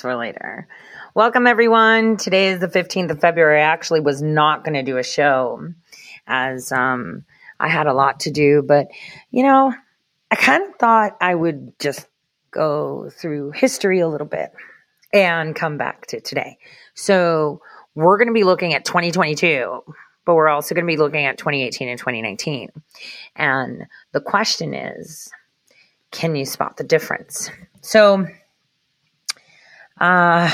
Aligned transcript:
For 0.00 0.14
later. 0.14 0.68
Welcome, 1.14 1.46
everyone. 1.46 2.18
Today 2.18 2.48
is 2.48 2.60
the 2.60 2.68
15th 2.68 3.10
of 3.12 3.20
February. 3.20 3.60
I 3.60 3.64
actually 3.64 4.00
was 4.00 4.20
not 4.20 4.62
going 4.62 4.74
to 4.74 4.82
do 4.82 4.98
a 4.98 5.02
show 5.02 5.72
as 6.26 6.70
um, 6.70 7.24
I 7.58 7.68
had 7.68 7.86
a 7.86 7.94
lot 7.94 8.20
to 8.20 8.30
do, 8.30 8.62
but 8.62 8.88
you 9.30 9.42
know, 9.42 9.72
I 10.30 10.36
kind 10.36 10.62
of 10.64 10.76
thought 10.76 11.16
I 11.20 11.34
would 11.34 11.78
just 11.78 12.06
go 12.50 13.10
through 13.10 13.52
history 13.52 14.00
a 14.00 14.08
little 14.08 14.26
bit 14.26 14.52
and 15.12 15.56
come 15.56 15.78
back 15.78 16.06
to 16.08 16.20
today. 16.20 16.58
So, 16.94 17.62
we're 17.94 18.18
going 18.18 18.28
to 18.28 18.34
be 18.34 18.44
looking 18.44 18.74
at 18.74 18.84
2022, 18.84 19.82
but 20.26 20.34
we're 20.34 20.48
also 20.48 20.74
going 20.74 20.84
to 20.84 20.92
be 20.92 20.98
looking 20.98 21.24
at 21.24 21.38
2018 21.38 21.88
and 21.88 21.98
2019. 21.98 22.70
And 23.34 23.86
the 24.12 24.20
question 24.20 24.74
is 24.74 25.30
can 26.10 26.36
you 26.36 26.44
spot 26.44 26.76
the 26.76 26.84
difference? 26.84 27.50
So, 27.80 28.26
uh, 30.00 30.50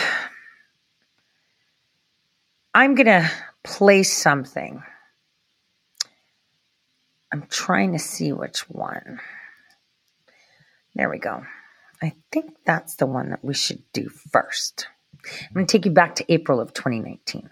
I'm 2.75 2.95
going 2.95 3.07
to 3.07 3.31
place 3.65 4.13
something. 4.13 4.83
I'm 7.33 7.47
trying 7.49 7.93
to 7.93 7.99
see 7.99 8.33
which 8.33 8.69
one. 8.69 9.21
There 10.95 11.09
we 11.09 11.19
go. 11.19 11.45
I 12.03 12.15
think 12.31 12.57
that's 12.67 12.97
the 12.97 13.07
one 13.07 13.31
that 13.31 13.45
we 13.45 13.55
should 13.55 13.83
do 13.93 14.09
first. 14.09 14.89
I'm 15.25 15.55
going 15.55 15.67
to 15.67 15.73
take 15.73 15.85
you 15.85 15.93
back 15.93 16.17
to 16.17 16.33
April 16.33 16.61
of 16.61 16.75
2019. 16.75 17.49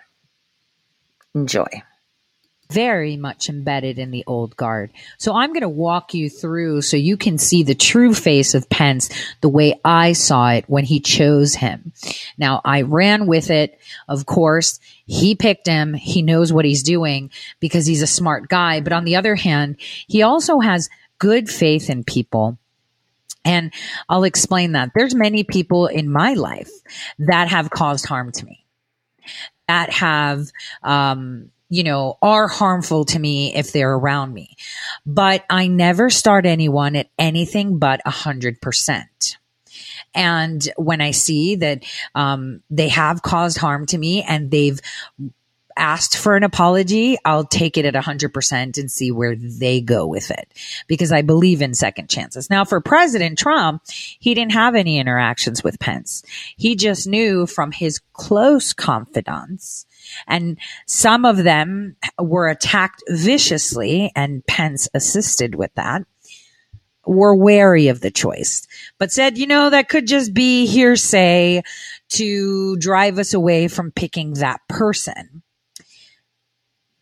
Enjoy 1.35 1.67
very 2.71 3.17
much 3.17 3.49
embedded 3.49 3.99
in 3.99 4.11
the 4.11 4.25
old 4.27 4.57
guard. 4.57 4.91
So 5.19 5.35
I'm 5.35 5.51
going 5.51 5.63
to 5.63 5.69
walk 5.69 6.15
you 6.15 6.31
through 6.31 6.83
so 6.83 6.97
you 6.97 7.17
can 7.17 7.37
see 7.37 7.63
the 7.63 7.75
true 7.75 8.15
face 8.15 8.55
of 8.55 8.69
Pence 8.69 9.11
the 9.41 9.49
way 9.49 9.81
I 9.85 10.13
saw 10.13 10.51
it 10.51 10.65
when 10.69 10.85
he 10.85 11.01
chose 11.01 11.55
him. 11.55 11.93
Now 12.39 12.61
I 12.65 12.83
ran 12.83 13.27
with 13.27 13.51
it. 13.51 13.79
Of 14.09 14.27
course, 14.27 14.79
he 15.07 15.35
picked 15.35 15.67
him. 15.67 15.95
He 15.95 16.23
knows 16.23 16.53
what 16.53 16.65
he's 16.65 16.83
doing 16.83 17.31
because 17.59 17.87
he's 17.87 18.03
a 18.03 18.07
smart 18.07 18.49
guy. 18.49 18.81
But 18.81 18.93
on 18.93 19.05
the 19.05 19.17
other 19.17 19.35
hand, 19.35 19.77
he 20.07 20.23
also 20.23 20.61
has 20.61 20.89
good 21.19 21.51
faith 21.51 21.91
in 21.91 22.05
people. 22.05 22.59
And 23.45 23.73
I'll 24.09 24.25
explain 24.25 24.73
that. 24.73 24.91
There's 24.95 25.15
many 25.15 25.45
people 25.45 25.87
in 25.87 26.11
my 26.11 26.35
life 26.35 26.71
that 27.19 27.49
have 27.49 27.71
caused 27.71 28.07
harm 28.07 28.33
to 28.33 28.45
me, 28.45 28.65
that 29.67 29.91
have, 29.91 30.51
um, 30.83 31.51
you 31.71 31.85
know, 31.85 32.19
are 32.21 32.49
harmful 32.49 33.07
to 33.07 33.19
me 33.19 33.55
if 33.55 33.73
they're 33.73 33.95
around 33.95 34.35
me. 34.35 34.57
But 35.07 35.45
I 35.49 35.69
never 35.69 36.11
start 36.11 36.45
anyone 36.45 36.97
at 36.97 37.09
anything 37.19 37.79
but 37.79 38.01
a 38.05 38.11
hundred 38.11 38.61
percent. 38.61 39.39
And 40.15 40.69
when 40.77 41.01
I 41.01 41.13
see 41.13 41.55
that 41.57 41.85
um, 42.15 42.63
they 42.69 42.89
have 42.89 43.23
caused 43.23 43.59
harm 43.59 43.87
to 43.87 43.99
me 43.99 44.23
and 44.23 44.51
they've 44.51 44.81
asked 45.77 46.17
for 46.17 46.37
an 46.37 46.43
apology, 46.43 47.17
I'll 47.25 47.45
take 47.45 47.79
it 47.79 47.85
at 47.85 47.95
a 47.95 48.01
100% 48.01 48.79
and 48.79 48.91
see 48.91 49.13
where 49.13 49.37
they 49.37 49.81
go 49.81 50.07
with 50.07 50.31
it 50.31 50.53
because 50.89 51.13
I 51.13 51.23
believe 51.23 51.63
in 51.63 51.75
second 51.75 52.11
chances. 52.11 52.51
Now, 52.51 52.65
for 52.65 52.81
President 52.81 53.39
Trump, 53.39 53.83
he 54.19 54.35
didn't 54.35 54.53
have 54.53 54.75
any 54.75 54.99
interactions 54.99 55.63
with 55.63 55.79
Pence. 55.79 56.23
He 56.57 56.75
just 56.75 57.07
knew 57.07 57.47
from 57.47 57.71
his 57.71 58.01
close 58.13 58.73
confidants 58.73 59.87
and 60.27 60.59
some 60.87 61.25
of 61.25 61.39
them 61.45 61.97
were 62.19 62.49
attacked 62.49 63.03
viciously, 63.09 64.13
and 64.15 64.47
Pence 64.47 64.89
assisted 64.95 65.55
with 65.55 65.75
that. 65.75 66.03
Were 67.07 67.35
wary 67.35 67.89
of 67.89 68.03
the 68.03 68.11
choice, 68.11 68.69
but 68.99 69.11
said, 69.11 69.39
you 69.39 69.47
know, 69.47 69.71
that 69.71 69.89
could 69.89 70.07
just 70.07 70.35
be 70.35 70.67
hearsay 70.67 71.63
to 72.11 72.77
drive 72.77 73.19
us 73.19 73.33
away 73.33 73.69
from 73.69 73.91
picking 73.91 74.35
that 74.35 74.61
person. 74.69 75.43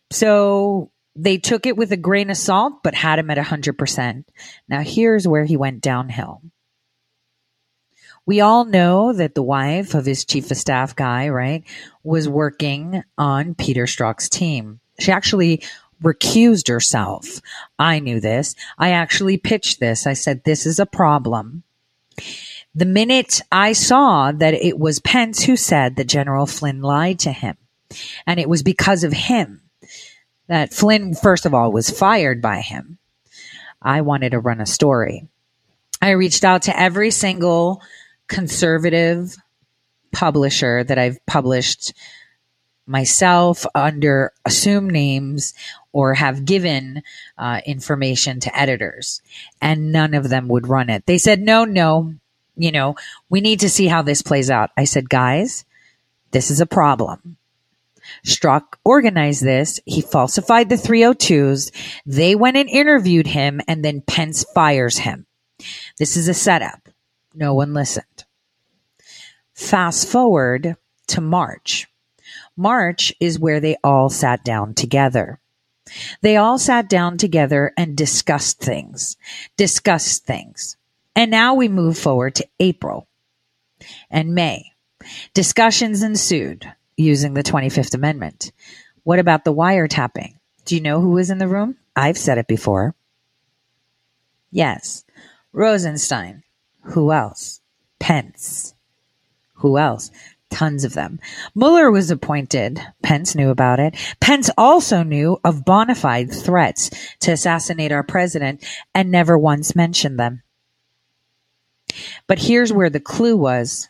So 0.09 0.91
they 1.15 1.37
took 1.37 1.65
it 1.65 1.75
with 1.75 1.91
a 1.91 1.97
grain 1.97 2.29
of 2.29 2.37
salt, 2.37 2.81
but 2.81 2.95
had 2.95 3.19
him 3.19 3.29
at 3.29 3.37
100%. 3.37 4.23
Now, 4.69 4.81
here's 4.81 5.27
where 5.27 5.43
he 5.43 5.57
went 5.57 5.81
downhill. 5.81 6.41
We 8.29 8.41
all 8.41 8.63
know 8.63 9.11
that 9.11 9.33
the 9.33 9.41
wife 9.41 9.95
of 9.95 10.05
his 10.05 10.23
chief 10.23 10.51
of 10.51 10.57
staff 10.57 10.95
guy, 10.95 11.29
right, 11.29 11.63
was 12.03 12.29
working 12.29 13.01
on 13.17 13.55
Peter 13.55 13.85
Strzok's 13.85 14.29
team. 14.29 14.81
She 14.99 15.11
actually 15.11 15.63
recused 16.03 16.67
herself. 16.67 17.41
I 17.79 17.97
knew 17.97 18.19
this. 18.19 18.53
I 18.77 18.91
actually 18.91 19.37
pitched 19.37 19.79
this. 19.79 20.05
I 20.05 20.13
said, 20.13 20.43
this 20.43 20.67
is 20.67 20.77
a 20.77 20.85
problem. 20.85 21.63
The 22.75 22.85
minute 22.85 23.41
I 23.51 23.73
saw 23.73 24.31
that 24.31 24.53
it 24.53 24.77
was 24.77 24.99
Pence 24.99 25.45
who 25.45 25.57
said 25.57 25.95
that 25.95 26.05
General 26.05 26.45
Flynn 26.45 26.83
lied 26.83 27.17
to 27.21 27.31
him, 27.31 27.57
and 28.27 28.39
it 28.39 28.47
was 28.47 28.61
because 28.61 29.03
of 29.03 29.11
him 29.11 29.63
that 30.45 30.71
Flynn, 30.71 31.15
first 31.15 31.47
of 31.47 31.55
all, 31.55 31.71
was 31.71 31.89
fired 31.89 32.43
by 32.43 32.61
him, 32.61 32.99
I 33.81 34.01
wanted 34.01 34.33
to 34.33 34.39
run 34.39 34.61
a 34.61 34.67
story. 34.67 35.27
I 35.99 36.11
reached 36.11 36.43
out 36.43 36.61
to 36.63 36.79
every 36.79 37.09
single 37.09 37.81
conservative 38.29 39.35
publisher 40.11 40.83
that 40.83 40.97
I've 40.97 41.23
published 41.25 41.93
myself 42.89 43.65
under 43.75 44.31
assumed 44.45 44.91
names 44.91 45.53
or 45.91 46.15
have 46.15 46.45
given 46.45 47.03
uh, 47.37 47.61
information 47.65 48.39
to 48.39 48.57
editors, 48.57 49.21
and 49.61 49.91
none 49.91 50.13
of 50.13 50.29
them 50.29 50.47
would 50.47 50.67
run 50.67 50.89
it. 50.89 51.05
They 51.05 51.17
said, 51.17 51.41
no, 51.41 51.65
no, 51.65 52.15
you 52.55 52.71
know, 52.71 52.95
we 53.29 53.41
need 53.41 53.59
to 53.61 53.69
see 53.69 53.87
how 53.87 54.01
this 54.01 54.21
plays 54.21 54.49
out. 54.49 54.71
I 54.75 54.85
said, 54.85 55.09
guys, 55.09 55.65
this 56.31 56.51
is 56.51 56.61
a 56.61 56.65
problem. 56.65 57.37
Strzok 58.25 58.73
organized 58.83 59.43
this. 59.43 59.79
He 59.85 60.01
falsified 60.01 60.69
the 60.69 60.75
302s. 60.75 61.71
They 62.05 62.35
went 62.35 62.57
and 62.57 62.69
interviewed 62.69 63.27
him, 63.27 63.61
and 63.67 63.85
then 63.85 64.01
Pence 64.01 64.43
fires 64.55 64.97
him. 64.97 65.25
This 65.97 66.17
is 66.17 66.27
a 66.27 66.33
setup. 66.33 66.89
No 67.39 67.53
one 67.53 67.73
listened. 67.73 68.25
Fast 69.53 70.09
forward 70.09 70.75
to 71.07 71.21
March. 71.21 71.87
March 72.57 73.13
is 73.21 73.39
where 73.39 73.61
they 73.61 73.77
all 73.81 74.09
sat 74.09 74.43
down 74.43 74.73
together. 74.73 75.39
They 76.21 76.35
all 76.35 76.59
sat 76.59 76.89
down 76.89 77.17
together 77.17 77.71
and 77.77 77.95
discussed 77.95 78.59
things, 78.59 79.15
discussed 79.55 80.25
things. 80.25 80.75
And 81.15 81.31
now 81.31 81.53
we 81.53 81.69
move 81.69 81.97
forward 81.97 82.35
to 82.35 82.47
April 82.59 83.07
and 84.11 84.35
May. 84.35 84.73
Discussions 85.33 86.03
ensued 86.03 86.69
using 86.97 87.35
the 87.35 87.43
25th 87.43 87.95
Amendment. 87.95 88.51
What 89.03 89.19
about 89.19 89.45
the 89.45 89.53
wiretapping? 89.53 90.33
Do 90.65 90.75
you 90.75 90.81
know 90.81 90.99
who 90.99 91.11
was 91.11 91.29
in 91.29 91.37
the 91.37 91.47
room? 91.47 91.77
I've 91.95 92.17
said 92.17 92.37
it 92.37 92.47
before. 92.47 92.95
Yes. 94.51 95.05
Rosenstein. 95.53 96.43
Who 96.89 97.11
else? 97.11 97.61
Pence. 97.99 98.73
Who 99.55 99.77
else? 99.77 100.09
Tons 100.49 100.83
of 100.83 100.93
them. 100.93 101.19
Mueller 101.53 101.91
was 101.91 102.09
appointed. 102.09 102.81
Pence 103.03 103.35
knew 103.35 103.51
about 103.51 103.79
it. 103.79 103.95
Pence 104.19 104.49
also 104.57 105.03
knew 105.03 105.39
of 105.43 105.63
bona 105.65 105.93
fide 105.93 106.33
threats 106.33 106.89
to 107.19 107.31
assassinate 107.31 107.91
our 107.91 108.01
president 108.01 108.65
and 108.95 109.11
never 109.11 109.37
once 109.37 109.75
mentioned 109.75 110.19
them. 110.19 110.41
But 112.25 112.39
here's 112.39 112.73
where 112.73 112.89
the 112.89 112.99
clue 112.99 113.37
was. 113.37 113.87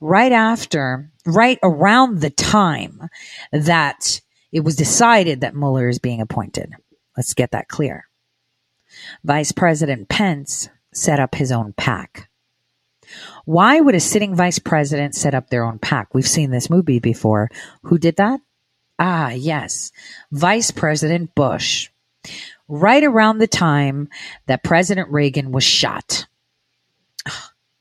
Right 0.00 0.32
after, 0.32 1.10
right 1.24 1.58
around 1.62 2.20
the 2.20 2.30
time 2.30 3.08
that 3.52 4.20
it 4.50 4.60
was 4.60 4.74
decided 4.74 5.40
that 5.42 5.54
Mueller 5.54 5.88
is 5.88 5.98
being 5.98 6.20
appointed. 6.20 6.72
Let's 7.16 7.34
get 7.34 7.52
that 7.52 7.68
clear. 7.68 8.08
Vice 9.22 9.52
President 9.52 10.08
Pence 10.08 10.68
set 10.96 11.20
up 11.20 11.34
his 11.34 11.52
own 11.52 11.72
PAC. 11.74 12.28
Why 13.44 13.80
would 13.80 13.94
a 13.94 14.00
sitting 14.00 14.34
vice 14.34 14.58
president 14.58 15.14
set 15.14 15.34
up 15.34 15.48
their 15.48 15.64
own 15.64 15.78
PAC? 15.78 16.12
We've 16.14 16.26
seen 16.26 16.50
this 16.50 16.70
movie 16.70 16.98
before. 16.98 17.50
Who 17.82 17.98
did 17.98 18.16
that? 18.16 18.40
Ah, 18.98 19.30
yes, 19.30 19.92
Vice 20.32 20.70
President 20.70 21.34
Bush. 21.34 21.90
Right 22.66 23.04
around 23.04 23.38
the 23.38 23.46
time 23.46 24.08
that 24.46 24.64
President 24.64 25.10
Reagan 25.10 25.52
was 25.52 25.64
shot. 25.64 26.26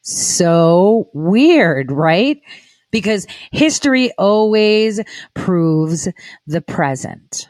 So 0.01 1.09
weird, 1.13 1.91
right? 1.91 2.39
because 2.95 3.27
history 3.51 4.13
always 4.17 5.01
proves 5.33 6.07
the 6.47 6.61
present. 6.61 7.49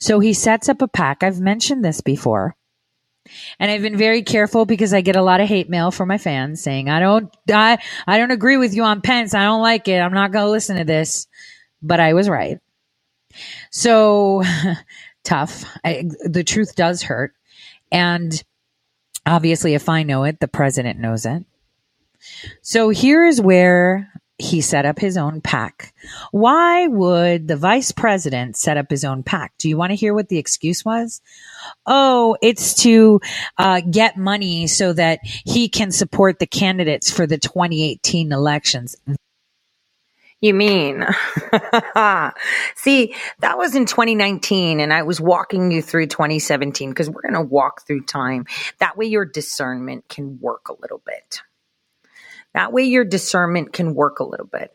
So 0.00 0.18
he 0.18 0.32
sets 0.32 0.68
up 0.68 0.82
a 0.82 0.88
PAC. 0.88 1.22
I've 1.22 1.38
mentioned 1.38 1.84
this 1.84 2.00
before. 2.00 2.56
And 3.58 3.70
I've 3.70 3.82
been 3.82 3.96
very 3.96 4.22
careful 4.22 4.66
because 4.66 4.92
I 4.92 5.00
get 5.00 5.16
a 5.16 5.22
lot 5.22 5.40
of 5.40 5.48
hate 5.48 5.70
mail 5.70 5.90
from 5.90 6.08
my 6.08 6.18
fans 6.18 6.62
saying, 6.62 6.90
I 6.90 7.00
don't, 7.00 7.34
I, 7.50 7.78
I 8.06 8.18
don't 8.18 8.30
agree 8.30 8.56
with 8.56 8.74
you 8.74 8.82
on 8.82 9.00
Pence. 9.00 9.34
I 9.34 9.44
don't 9.44 9.62
like 9.62 9.88
it. 9.88 9.98
I'm 9.98 10.12
not 10.12 10.32
going 10.32 10.44
to 10.44 10.50
listen 10.50 10.76
to 10.76 10.84
this. 10.84 11.26
But 11.82 12.00
I 12.00 12.14
was 12.14 12.28
right. 12.28 12.58
So 13.70 14.42
tough. 15.24 15.64
I, 15.84 16.04
the 16.24 16.44
truth 16.44 16.76
does 16.76 17.02
hurt. 17.02 17.34
And 17.90 18.42
obviously, 19.26 19.74
if 19.74 19.88
I 19.88 20.02
know 20.02 20.24
it, 20.24 20.40
the 20.40 20.48
president 20.48 20.98
knows 20.98 21.26
it. 21.26 21.44
So 22.62 22.88
here's 22.90 23.40
where 23.40 24.10
he 24.38 24.60
set 24.60 24.84
up 24.84 24.98
his 24.98 25.16
own 25.16 25.40
PAC. 25.40 25.94
Why 26.32 26.88
would 26.88 27.46
the 27.46 27.56
vice 27.56 27.92
president 27.92 28.56
set 28.56 28.76
up 28.76 28.90
his 28.90 29.04
own 29.04 29.22
PAC? 29.22 29.52
Do 29.58 29.68
you 29.68 29.76
want 29.76 29.90
to 29.90 29.96
hear 29.96 30.12
what 30.12 30.28
the 30.28 30.38
excuse 30.38 30.84
was? 30.84 31.20
Oh, 31.86 32.36
it's 32.42 32.74
to 32.82 33.20
uh, 33.58 33.80
get 33.88 34.16
money 34.16 34.66
so 34.66 34.92
that 34.92 35.20
he 35.22 35.68
can 35.68 35.92
support 35.92 36.40
the 36.40 36.46
candidates 36.46 37.10
for 37.10 37.26
the 37.26 37.38
2018 37.38 38.32
elections. 38.32 38.96
You 40.40 40.52
mean? 40.52 41.06
See, 42.76 43.14
that 43.38 43.56
was 43.56 43.74
in 43.74 43.86
2019, 43.86 44.80
and 44.80 44.92
I 44.92 45.02
was 45.02 45.18
walking 45.18 45.70
you 45.70 45.80
through 45.80 46.08
2017 46.08 46.90
because 46.90 47.08
we're 47.08 47.22
going 47.22 47.34
to 47.34 47.40
walk 47.40 47.86
through 47.86 48.02
time. 48.02 48.44
That 48.78 48.96
way, 48.98 49.06
your 49.06 49.24
discernment 49.24 50.08
can 50.08 50.38
work 50.40 50.68
a 50.68 50.74
little 50.82 51.00
bit. 51.06 51.40
That 52.54 52.72
way 52.72 52.84
your 52.84 53.04
discernment 53.04 53.72
can 53.72 53.94
work 53.94 54.20
a 54.20 54.24
little 54.24 54.46
bit. 54.46 54.72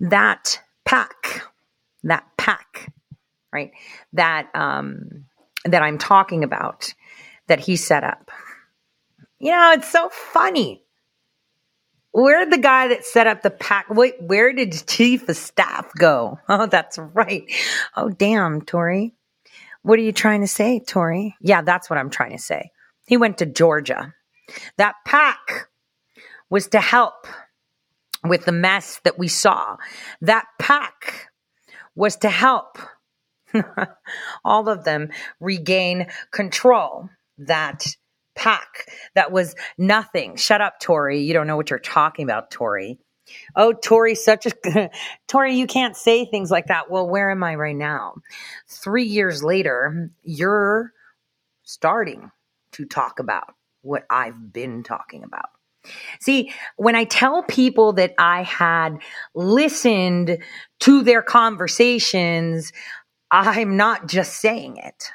That 0.00 0.60
PAC, 0.84 1.42
that 2.04 2.24
PAC, 2.36 2.92
right? 3.52 3.72
That 4.12 4.48
um 4.54 5.24
that 5.64 5.82
I'm 5.82 5.98
talking 5.98 6.44
about 6.44 6.94
that 7.48 7.60
he 7.60 7.76
set 7.76 8.04
up. 8.04 8.30
You 9.38 9.50
know, 9.50 9.72
it's 9.72 9.90
so 9.90 10.08
funny. 10.08 10.82
Where'd 12.12 12.50
the 12.50 12.58
guy 12.58 12.88
that 12.88 13.04
set 13.04 13.26
up 13.26 13.42
the 13.42 13.50
PAC? 13.50 13.90
Wait, 13.90 14.14
where 14.22 14.52
did 14.52 14.86
chief 14.86 15.28
of 15.28 15.36
staff 15.36 15.92
go? 15.98 16.38
Oh, 16.48 16.66
that's 16.66 16.96
right. 16.98 17.44
Oh, 17.94 18.08
damn, 18.08 18.62
Tori. 18.62 19.12
What 19.82 19.98
are 19.98 20.02
you 20.02 20.12
trying 20.12 20.40
to 20.40 20.46
say, 20.46 20.80
Tori? 20.80 21.36
Yeah, 21.40 21.60
that's 21.62 21.90
what 21.90 21.98
I'm 21.98 22.08
trying 22.08 22.32
to 22.32 22.42
say. 22.42 22.70
He 23.06 23.16
went 23.18 23.38
to 23.38 23.46
Georgia. 23.46 24.14
That 24.78 24.94
PAC 25.04 25.68
was 26.50 26.68
to 26.68 26.80
help 26.80 27.26
with 28.24 28.44
the 28.44 28.52
mess 28.52 29.00
that 29.04 29.18
we 29.18 29.28
saw. 29.28 29.76
That 30.20 30.46
PAC 30.58 31.28
was 31.94 32.16
to 32.16 32.30
help 32.30 32.78
all 34.44 34.68
of 34.68 34.84
them 34.84 35.10
regain 35.40 36.06
control. 36.30 37.08
That 37.38 37.84
PAC 38.34 38.86
that 39.14 39.32
was 39.32 39.54
nothing. 39.78 40.36
Shut 40.36 40.60
up, 40.60 40.80
Tori. 40.80 41.20
You 41.22 41.32
don't 41.32 41.46
know 41.46 41.56
what 41.56 41.70
you're 41.70 41.78
talking 41.78 42.24
about, 42.24 42.50
Tori. 42.50 42.98
Oh, 43.56 43.72
Tori, 43.72 44.14
such 44.14 44.46
a 44.46 44.90
Tori, 45.28 45.54
you 45.54 45.66
can't 45.66 45.96
say 45.96 46.24
things 46.24 46.50
like 46.50 46.66
that. 46.66 46.90
Well, 46.90 47.08
where 47.08 47.30
am 47.30 47.42
I 47.42 47.56
right 47.56 47.76
now? 47.76 48.14
Three 48.68 49.04
years 49.04 49.42
later, 49.42 50.10
you're 50.22 50.92
starting 51.64 52.30
to 52.72 52.84
talk 52.84 53.18
about 53.18 53.54
what 53.82 54.04
I've 54.08 54.52
been 54.52 54.82
talking 54.82 55.24
about. 55.24 55.48
See, 56.20 56.52
when 56.76 56.94
I 56.94 57.04
tell 57.04 57.42
people 57.42 57.92
that 57.94 58.14
I 58.18 58.42
had 58.42 58.98
listened 59.34 60.38
to 60.80 61.02
their 61.02 61.22
conversations, 61.22 62.72
I'm 63.30 63.76
not 63.76 64.08
just 64.08 64.40
saying 64.40 64.78
it. 64.78 65.10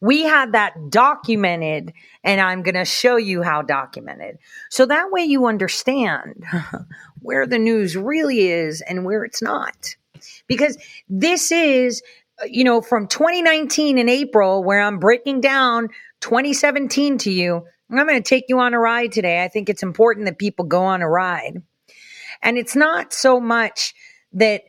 We 0.00 0.22
had 0.22 0.52
that 0.52 0.90
documented, 0.90 1.92
and 2.22 2.40
I'm 2.40 2.62
going 2.62 2.74
to 2.74 2.84
show 2.84 3.16
you 3.16 3.42
how 3.42 3.62
documented. 3.62 4.38
So 4.70 4.86
that 4.86 5.10
way 5.10 5.22
you 5.22 5.46
understand 5.46 6.44
where 7.20 7.46
the 7.46 7.58
news 7.58 7.96
really 7.96 8.48
is 8.48 8.80
and 8.82 9.04
where 9.04 9.24
it's 9.24 9.42
not. 9.42 9.96
Because 10.46 10.76
this 11.08 11.52
is, 11.52 12.02
uh, 12.42 12.46
you 12.46 12.64
know, 12.64 12.80
from 12.80 13.06
2019 13.06 13.98
in 13.98 14.08
April, 14.08 14.62
where 14.62 14.80
I'm 14.80 14.98
breaking 14.98 15.40
down 15.40 15.88
2017 16.20 17.18
to 17.18 17.30
you 17.30 17.64
I'm 17.90 18.06
going 18.06 18.22
to 18.22 18.28
take 18.28 18.44
you 18.48 18.58
on 18.60 18.74
a 18.74 18.78
ride 18.78 19.12
today. 19.12 19.42
I 19.42 19.48
think 19.48 19.68
it's 19.68 19.82
important 19.82 20.26
that 20.26 20.38
people 20.38 20.66
go 20.66 20.84
on 20.84 21.02
a 21.02 21.08
ride. 21.08 21.62
And 22.42 22.58
it's 22.58 22.76
not 22.76 23.12
so 23.12 23.40
much 23.40 23.94
that, 24.32 24.62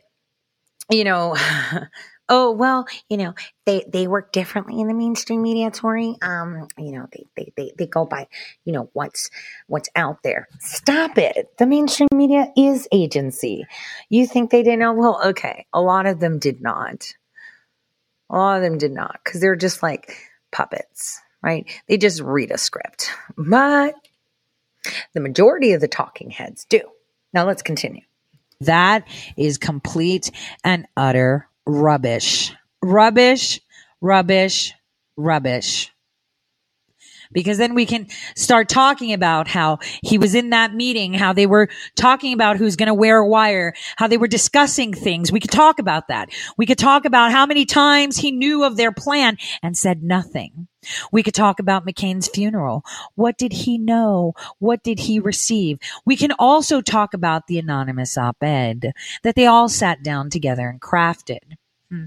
you 0.90 1.04
know, 1.04 1.36
oh, 2.28 2.52
well, 2.52 2.86
you 3.10 3.18
know, 3.18 3.34
they, 3.66 3.84
they 3.86 4.06
work 4.06 4.32
differently 4.32 4.80
in 4.80 4.88
the 4.88 4.94
mainstream 4.94 5.42
media, 5.42 5.70
Tori. 5.70 6.16
Um, 6.22 6.66
you 6.78 6.92
know, 6.92 7.06
they, 7.12 7.26
they, 7.36 7.52
they, 7.56 7.72
they 7.76 7.86
go 7.86 8.06
by, 8.06 8.26
you 8.64 8.72
know, 8.72 8.88
what's, 8.94 9.30
what's 9.66 9.90
out 9.94 10.22
there. 10.22 10.48
Stop 10.60 11.18
it. 11.18 11.58
The 11.58 11.66
mainstream 11.66 12.08
media 12.14 12.50
is 12.56 12.88
agency. 12.90 13.66
You 14.08 14.26
think 14.26 14.50
they 14.50 14.62
didn't 14.62 14.78
know? 14.78 14.94
Well, 14.94 15.20
okay. 15.26 15.66
A 15.72 15.80
lot 15.80 16.06
of 16.06 16.20
them 16.20 16.38
did 16.38 16.62
not. 16.62 17.12
A 18.30 18.36
lot 18.36 18.56
of 18.56 18.62
them 18.62 18.78
did 18.78 18.92
not 18.92 19.20
because 19.22 19.40
they're 19.40 19.56
just 19.56 19.82
like 19.82 20.16
puppets 20.52 21.20
right? 21.42 21.68
They 21.88 21.96
just 21.96 22.20
read 22.20 22.50
a 22.50 22.58
script. 22.58 23.10
But 23.36 23.94
the 25.14 25.20
majority 25.20 25.72
of 25.72 25.80
the 25.80 25.88
talking 25.88 26.30
heads 26.30 26.64
do. 26.64 26.80
Now 27.32 27.46
let's 27.46 27.62
continue. 27.62 28.02
That 28.62 29.06
is 29.36 29.58
complete 29.58 30.30
and 30.64 30.86
utter 30.96 31.48
rubbish. 31.66 32.52
Rubbish, 32.82 33.60
rubbish, 34.00 34.72
rubbish 35.16 35.92
because 37.32 37.58
then 37.58 37.74
we 37.74 37.86
can 37.86 38.08
start 38.34 38.68
talking 38.68 39.12
about 39.12 39.48
how 39.48 39.78
he 40.02 40.18
was 40.18 40.34
in 40.34 40.50
that 40.50 40.74
meeting, 40.74 41.14
how 41.14 41.32
they 41.32 41.46
were 41.46 41.68
talking 41.96 42.32
about 42.32 42.56
who's 42.56 42.76
going 42.76 42.88
to 42.88 42.94
wear 42.94 43.18
a 43.18 43.26
wire, 43.26 43.74
how 43.96 44.06
they 44.06 44.18
were 44.18 44.28
discussing 44.28 44.92
things. 44.92 45.30
We 45.30 45.40
could 45.40 45.50
talk 45.50 45.78
about 45.78 46.08
that. 46.08 46.30
We 46.56 46.66
could 46.66 46.78
talk 46.78 47.04
about 47.04 47.32
how 47.32 47.46
many 47.46 47.66
times 47.66 48.16
he 48.16 48.32
knew 48.32 48.64
of 48.64 48.76
their 48.76 48.92
plan 48.92 49.36
and 49.62 49.76
said 49.76 50.02
nothing. 50.02 50.68
We 51.12 51.22
could 51.22 51.34
talk 51.34 51.60
about 51.60 51.86
McCain's 51.86 52.28
funeral. 52.28 52.84
What 53.14 53.36
did 53.36 53.52
he 53.52 53.78
know? 53.78 54.34
What 54.58 54.82
did 54.82 54.98
he 54.98 55.20
receive? 55.20 55.78
We 56.04 56.16
can 56.16 56.32
also 56.38 56.80
talk 56.80 57.14
about 57.14 57.46
the 57.46 57.58
anonymous 57.58 58.16
op-ed 58.16 58.92
that 59.22 59.34
they 59.34 59.46
all 59.46 59.68
sat 59.68 60.02
down 60.02 60.30
together 60.30 60.68
and 60.68 60.80
crafted. 60.80 61.56
Hmm. 61.90 62.06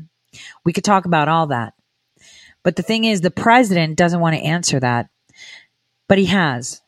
We 0.66 0.74
could 0.74 0.84
talk 0.84 1.06
about 1.06 1.28
all 1.28 1.48
that. 1.48 1.74
But 2.64 2.78
the 2.78 2.84
thing 2.84 3.04
is, 3.04 3.22
the 3.22 3.30
president 3.30 3.98
doesn't 3.98 4.20
want 4.20 4.36
to 4.36 4.42
answer 4.42 4.80
that 4.80 5.10
but 6.08 6.18
he 6.18 6.26
has. 6.26 6.82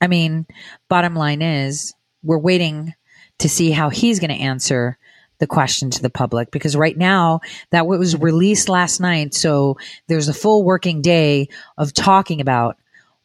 I 0.00 0.06
mean, 0.06 0.46
bottom 0.88 1.14
line 1.14 1.42
is 1.42 1.94
we're 2.22 2.38
waiting 2.38 2.94
to 3.38 3.48
see 3.48 3.70
how 3.70 3.88
he's 3.88 4.20
going 4.20 4.36
to 4.36 4.42
answer 4.42 4.98
the 5.38 5.46
question 5.46 5.90
to 5.90 6.02
the 6.02 6.10
public 6.10 6.50
because 6.50 6.76
right 6.76 6.96
now 6.96 7.40
that 7.70 7.86
was 7.86 8.16
released 8.16 8.68
last 8.68 9.00
night. 9.00 9.34
So 9.34 9.76
there's 10.06 10.28
a 10.28 10.34
full 10.34 10.64
working 10.64 11.02
day 11.02 11.48
of 11.76 11.92
talking 11.92 12.40
about 12.40 12.76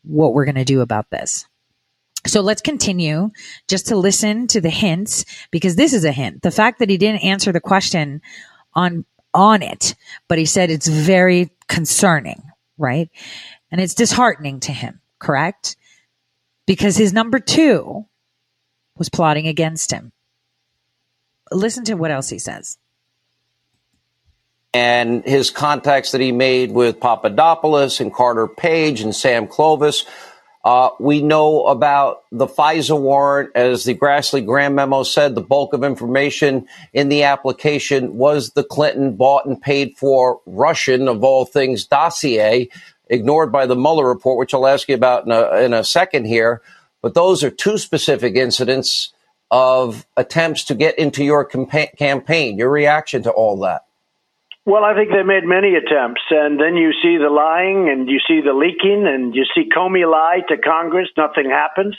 what 0.04 0.34
we're 0.34 0.46
going 0.46 0.56
to 0.56 0.66
do 0.66 0.82
about 0.82 1.10
this. 1.10 1.46
So 2.28 2.42
let's 2.42 2.62
continue 2.62 3.32
just 3.68 3.88
to 3.88 3.96
listen 3.96 4.48
to 4.48 4.62
the 4.62 4.70
hints 4.70 5.26
because 5.50 5.76
this 5.76 5.94
is 5.94 6.06
a 6.06 6.12
hint. 6.12 6.44
The 6.44 6.52
fact 6.52 6.80
that 6.80 6.90
he 6.90 6.98
didn't 6.98 7.24
answer 7.24 7.52
the 7.52 7.60
question 7.60 8.22
on 8.74 9.06
on 9.34 9.62
it, 9.62 9.96
but 10.28 10.38
he 10.38 10.46
said 10.46 10.70
it's 10.70 10.88
very 10.88 11.52
concerning, 11.68 12.44
right? 12.78 13.10
And 13.72 13.80
it's 13.80 13.96
disheartening 13.96 14.60
to 14.62 14.74
him, 14.74 15.00
correct? 15.20 15.78
Because 16.68 16.98
his 16.98 17.14
number 17.14 17.40
two 17.40 18.06
was 18.98 19.10
plotting 19.10 19.48
against 19.48 19.92
him. 19.92 20.12
Listen 21.52 21.84
to 21.86 21.96
what 21.96 22.12
else 22.12 22.30
he 22.30 22.40
says. 22.40 22.78
And 24.74 25.26
his 25.26 25.50
contacts 25.50 26.12
that 26.12 26.22
he 26.22 26.32
made 26.32 26.72
with 26.72 27.00
Papadopoulos 27.00 28.00
and 28.00 28.14
Carter 28.14 28.48
Page 28.48 29.02
and 29.02 29.14
Sam 29.14 29.48
Clovis. 29.48 30.06
Uh, 30.64 30.92
we 31.00 31.22
know 31.22 31.66
about 31.66 32.24
the 32.32 32.48
FISA 32.48 32.98
warrant. 32.98 33.50
As 33.56 33.84
the 33.84 33.96
Grassley 33.96 34.46
Graham 34.46 34.76
memo 34.76 35.04
said, 35.04 35.36
the 35.36 35.42
bulk 35.42 35.74
of 35.74 35.84
information 35.84 36.68
in 36.94 37.10
the 37.10 37.24
application 37.24 38.16
was 38.16 38.52
the 38.52 38.64
Clinton 38.64 39.16
bought 39.16 39.46
and 39.46 39.60
paid 39.60 39.98
for 39.98 40.40
Russian, 40.46 41.08
of 41.08 41.24
all 41.24 41.46
things, 41.46 41.86
dossier 41.86 42.70
ignored 43.12 43.52
by 43.52 43.66
the 43.66 43.76
Mueller 43.76 44.08
report, 44.08 44.40
which 44.40 44.54
I'll 44.54 44.66
ask 44.66 44.88
you 44.88 44.96
about 44.96 45.26
in 45.26 45.32
a, 45.32 45.56
in 45.58 45.74
a 45.74 45.84
second 45.84 46.26
here. 46.26 46.62
But 47.02 47.14
those 47.14 47.44
are 47.44 47.52
two 47.52 47.78
specific 47.78 48.36
incidents 48.36 49.14
of 49.52 50.08
attempts 50.16 50.64
to 50.64 50.76
get 50.76 50.98
into 50.98 51.24
your 51.24 51.48
campa- 51.48 51.96
campaign. 51.98 52.58
Your 52.58 52.72
reaction 52.72 53.22
to 53.24 53.32
all 53.32 53.60
that? 53.60 53.86
Well, 54.66 54.84
I 54.84 54.94
think 54.94 55.10
they 55.10 55.24
made 55.24 55.44
many 55.44 55.76
attempts, 55.76 56.22
and 56.30 56.60
then 56.60 56.78
you 56.78 56.94
see 57.02 57.18
the 57.18 57.30
lying, 57.30 57.90
and 57.90 58.08
you 58.08 58.20
see 58.28 58.42
the 58.42 58.54
leaking, 58.54 59.08
and 59.08 59.36
you 59.36 59.44
see 59.56 59.68
Comey 59.76 60.10
lie 60.10 60.42
to 60.50 60.58
Congress. 60.58 61.10
Nothing 61.18 61.50
happens. 61.50 61.96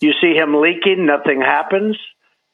You 0.00 0.12
see 0.20 0.34
him 0.34 0.54
leaking, 0.54 1.06
nothing 1.06 1.40
happens. 1.40 1.96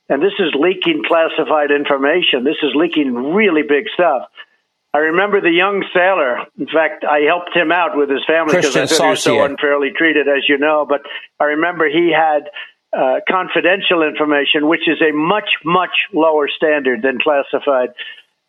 And 0.09 0.21
this 0.21 0.35
is 0.41 0.53
leaking 0.59 1.05
classified 1.07 1.71
information. 1.71 2.43
This 2.43 2.59
is 2.63 2.73
leaking 2.75 3.15
really 3.33 3.63
big 3.63 3.85
stuff. 3.95 4.29
I 4.93 4.99
remember 4.99 5.41
the 5.41 5.53
young 5.53 5.85
sailor. 5.95 6.47
In 6.59 6.67
fact, 6.67 7.05
I 7.05 7.21
helped 7.21 7.55
him 7.55 7.71
out 7.71 7.97
with 7.97 8.11
his 8.11 8.25
family 8.27 8.57
because 8.57 8.77
I 8.77 8.87
thought 8.87 9.05
he 9.05 9.11
was 9.11 9.23
so 9.23 9.45
unfairly 9.45 9.93
treated, 9.97 10.27
as 10.27 10.49
you 10.49 10.59
know. 10.59 10.85
But 10.89 11.03
I 11.39 11.55
remember 11.55 11.89
he 11.89 12.13
had 12.13 12.51
uh, 12.93 13.21
confidential 13.29 14.03
information, 14.03 14.69
which 14.69 14.89
is 14.89 15.01
a 15.01 15.13
much, 15.13 15.49
much 15.65 15.95
lower 16.13 16.49
standard 16.49 17.03
than 17.03 17.19
classified. 17.19 17.91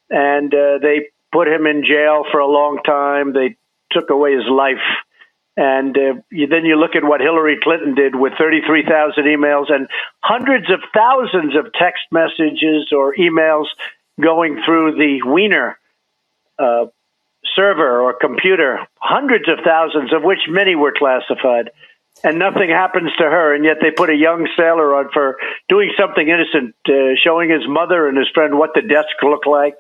And 0.10 0.54
uh, 0.54 0.80
they 0.82 1.10
put 1.32 1.48
him 1.48 1.66
in 1.66 1.84
jail 1.86 2.24
for 2.32 2.40
a 2.40 2.48
long 2.48 2.80
time. 2.84 3.34
They 3.34 3.56
took 3.92 4.10
away 4.10 4.34
his 4.34 4.48
life. 4.50 4.84
And 5.58 5.98
uh, 5.98 6.14
you, 6.30 6.48
then 6.48 6.66
you 6.66 6.76
look 6.76 6.96
at 6.96 7.04
what 7.04 7.22
Hillary 7.22 7.60
Clinton 7.62 7.94
did 7.94 8.16
with 8.16 8.34
33,000 8.38 9.24
emails 9.26 9.72
and 9.72 9.88
hundreds 10.22 10.72
of 10.72 10.80
thousands 10.94 11.56
of 11.56 11.74
text 11.74 12.04
messages 12.12 12.88
or 12.92 13.14
emails 13.16 13.66
going 14.20 14.62
through 14.66 14.96
the 14.96 15.22
Weiner 15.24 15.78
uh, 16.58 16.86
server 17.56 18.02
or 18.02 18.14
computer, 18.14 18.80
hundreds 18.96 19.50
of 19.50 19.60
thousands 19.64 20.14
of 20.14 20.24
which 20.24 20.40
many 20.48 20.76
were 20.76 20.94
classified. 20.98 21.72
And 22.24 22.38
nothing 22.38 22.70
happens 22.70 23.12
to 23.18 23.24
her, 23.24 23.56
and 23.56 23.66
yet 23.66 23.78
they 23.82 23.90
put 23.90 24.10
a 24.10 24.16
young 24.16 24.48
sailor 24.56 24.96
on 24.96 25.10
for 25.12 25.38
doing 25.70 25.92
something 26.00 26.28
innocent, 26.28 26.76
uh, 26.88 27.16
showing 27.24 27.50
his 27.50 27.68
mother 27.68 28.08
and 28.08 28.18
his 28.18 28.28
friend 28.34 28.58
what 28.58 28.72
the 28.76 28.82
desk 28.82 29.10
looked 29.24 29.48
like 29.48 29.78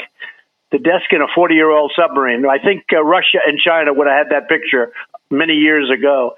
the 0.71 0.79
desk 0.79 1.11
in 1.11 1.21
a 1.21 1.27
40 1.35 1.53
year 1.53 1.69
old 1.69 1.91
submarine. 1.95 2.45
I 2.45 2.57
think 2.57 2.85
uh, 2.93 3.03
Russia 3.03 3.39
and 3.45 3.59
China 3.59 3.93
would 3.93 4.07
have 4.07 4.27
had 4.27 4.29
that 4.31 4.49
picture 4.49 4.93
many 5.29 5.53
years 5.53 5.89
ago. 5.91 6.35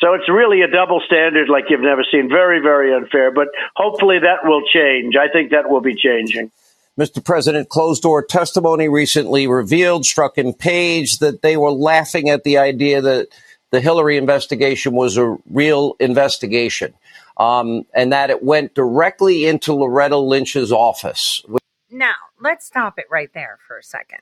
So 0.00 0.12
it's 0.12 0.28
really 0.28 0.60
a 0.60 0.68
double 0.68 1.00
standard 1.06 1.48
like 1.48 1.64
you've 1.70 1.80
never 1.80 2.04
seen. 2.10 2.28
Very, 2.28 2.60
very 2.60 2.94
unfair. 2.94 3.30
But 3.32 3.48
hopefully 3.74 4.18
that 4.18 4.46
will 4.46 4.62
change. 4.66 5.14
I 5.16 5.32
think 5.32 5.52
that 5.52 5.70
will 5.70 5.80
be 5.80 5.94
changing. 5.94 6.50
Mr. 6.98 7.24
President, 7.24 7.68
closed 7.68 8.02
door 8.02 8.22
testimony 8.22 8.88
recently 8.88 9.46
revealed 9.46 10.02
Strzok 10.04 10.38
and 10.38 10.58
Page 10.58 11.18
that 11.18 11.42
they 11.42 11.56
were 11.56 11.70
laughing 11.70 12.28
at 12.28 12.42
the 12.42 12.58
idea 12.58 13.00
that 13.00 13.28
the 13.70 13.80
Hillary 13.80 14.16
investigation 14.16 14.92
was 14.92 15.16
a 15.16 15.36
real 15.50 15.96
investigation 15.98 16.94
um, 17.36 17.84
and 17.92 18.12
that 18.12 18.30
it 18.30 18.42
went 18.42 18.74
directly 18.74 19.46
into 19.46 19.72
Loretta 19.72 20.16
Lynch's 20.16 20.72
office. 20.72 21.42
Now, 21.90 22.14
let's 22.40 22.66
stop 22.66 22.98
it 22.98 23.06
right 23.10 23.30
there 23.34 23.58
for 23.66 23.78
a 23.78 23.82
second. 23.82 24.20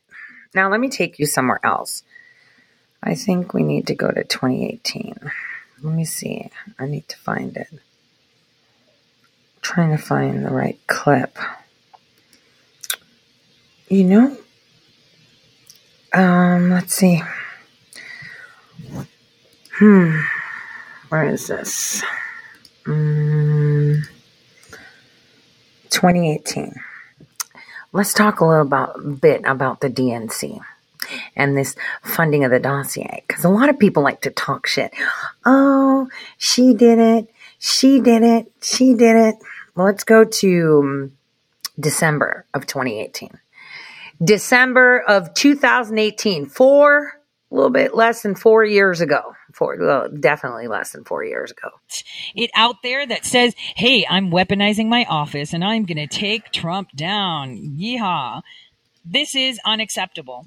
Now, 0.55 0.71
let 0.71 0.81
me 0.81 0.89
take 0.89 1.19
you 1.19 1.27
somewhere 1.27 1.61
else. 1.65 2.03
I 3.03 3.15
think 3.15 3.53
we 3.53 3.63
need 3.63 3.87
to 3.89 3.95
go 3.95 4.11
to 4.11 4.25
2018. 4.25 5.15
Let 5.83 5.95
me 5.95 6.05
see. 6.05 6.51
I 6.79 6.87
need 6.87 7.09
to 7.09 7.17
find 7.19 7.57
it. 7.57 7.69
I'm 7.71 7.81
trying 9.61 9.91
to 9.91 10.03
find 10.03 10.45
the 10.45 10.51
right 10.51 10.79
clip. 10.87 11.37
You 13.89 14.05
know, 14.05 14.37
um, 16.15 16.71
let's 16.71 16.95
see. 16.95 17.23
Hmm, 19.79 20.21
where 21.09 21.25
is 21.25 21.49
this? 21.49 22.03
Um, 22.87 24.03
2018 25.91 26.75
let's 27.95 28.13
talk 28.13 28.41
a 28.41 28.45
little 28.45 28.63
about, 28.63 29.21
bit 29.21 29.41
about 29.45 29.81
the 29.81 29.89
DNC 29.89 30.61
and 31.37 31.57
this 31.57 31.77
funding 32.03 32.45
of 32.45 32.51
the 32.51 32.59
dossier 32.59 33.23
because 33.27 33.45
a 33.45 33.49
lot 33.49 33.71
of 33.71 33.79
people 33.79 34.03
like 34.03 34.21
to 34.23 34.31
talk 34.31 34.67
shit. 34.67 34.93
Oh, 35.47 36.09
she 36.37 36.75
did 36.75 36.99
it. 36.99 37.31
She 37.59 38.01
did 38.01 38.23
it. 38.23 38.53
She 38.61 38.95
did 38.95 39.17
it. 39.17 39.37
Let's 39.77 40.05
go 40.05 40.25
to 40.25 40.81
um, 40.83 41.13
December 41.79 42.45
of 42.53 42.67
2018. 42.67 43.39
December 44.23 45.01
of 45.01 45.33
2018, 45.35 46.47
four, 46.47 47.21
a 47.51 47.55
little 47.55 47.71
bit 47.71 47.95
less 47.95 48.23
than 48.23 48.35
four 48.35 48.65
years 48.65 49.01
ago 49.01 49.35
four, 49.55 49.77
well, 49.79 50.09
definitely 50.09 50.69
less 50.69 50.93
than 50.93 51.05
four 51.05 51.25
years 51.25 51.51
ago. 51.51 51.71
It 52.35 52.51
out 52.55 52.83
there 52.83 53.07
that 53.07 53.25
says, 53.25 53.55
"Hey, 53.77 54.07
I'm 54.09 54.31
weaponizing 54.31 54.89
my 54.89 55.05
office 55.09 55.53
and 55.53 55.65
I'm 55.65 55.85
going 55.85 55.97
to 55.97 56.07
take 56.07 56.53
Trump 56.53 56.91
down." 56.95 57.57
Yeehaw! 57.57 58.43
This 59.05 59.35
is 59.35 59.61
unacceptable. 59.65 60.47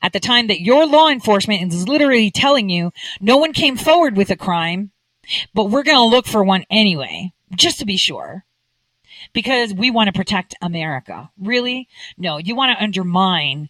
At 0.00 0.12
the 0.12 0.20
time 0.20 0.48
that 0.48 0.60
your 0.60 0.86
law 0.86 1.08
enforcement 1.08 1.72
is 1.72 1.88
literally 1.88 2.30
telling 2.30 2.68
you 2.68 2.92
no 3.20 3.36
one 3.36 3.52
came 3.52 3.76
forward 3.76 4.16
with 4.16 4.30
a 4.30 4.36
crime, 4.36 4.90
but 5.54 5.66
we're 5.70 5.84
going 5.84 5.96
to 5.96 6.16
look 6.16 6.26
for 6.26 6.42
one 6.42 6.64
anyway, 6.70 7.32
just 7.54 7.78
to 7.78 7.84
be 7.84 7.96
sure 7.96 8.44
because 9.32 9.72
we 9.72 9.90
want 9.90 10.08
to 10.08 10.18
protect 10.18 10.54
America. 10.60 11.30
Really? 11.40 11.88
No, 12.18 12.38
you 12.38 12.54
want 12.54 12.76
to 12.76 12.82
undermine 12.82 13.68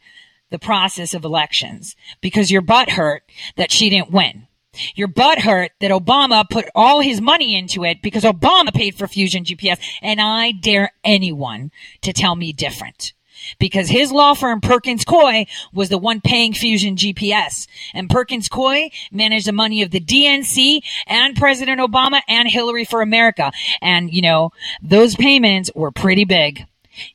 the 0.50 0.59
process 0.59 1.14
of 1.14 1.25
elections 1.25 1.97
because 2.21 2.50
your 2.50 2.61
butt 2.61 2.90
hurt 2.90 3.25
that 3.57 3.71
she 3.71 3.90
didn't 3.90 4.11
win. 4.11 4.47
Your 4.95 5.09
butt 5.09 5.41
hurt 5.41 5.73
that 5.81 5.91
Obama 5.91 6.49
put 6.49 6.69
all 6.75 7.00
his 7.00 7.21
money 7.21 7.57
into 7.57 7.85
it 7.85 8.00
because 8.02 8.25
Obama 8.25 8.73
paid 8.73 8.95
for 8.95 9.07
Fusion 9.07 9.45
GPS. 9.45 9.79
And 10.00 10.21
I 10.21 10.52
dare 10.52 10.93
anyone 11.05 11.71
to 12.02 12.12
tell 12.12 12.35
me 12.37 12.52
different. 12.52 13.12
Because 13.59 13.88
his 13.88 14.12
law 14.12 14.35
firm, 14.35 14.61
Perkins 14.61 15.05
Coie, 15.05 15.49
was 15.73 15.88
the 15.88 15.99
one 15.99 16.21
paying 16.21 16.55
Fusion 16.55 16.97
GPS. 16.97 17.67
And 17.93 18.09
Perkins 18.09 18.49
Coie 18.49 18.93
managed 19.11 19.47
the 19.47 19.52
money 19.52 19.83
of 19.83 19.91
the 19.91 20.00
DNC 20.00 20.81
and 21.07 21.37
President 21.37 21.81
Obama 21.81 22.21
and 22.29 22.49
Hillary 22.49 22.85
for 22.85 23.02
America. 23.02 23.50
And, 23.81 24.12
you 24.12 24.23
know, 24.23 24.52
those 24.81 25.17
payments 25.17 25.71
were 25.75 25.91
pretty 25.91 26.25
big. 26.25 26.67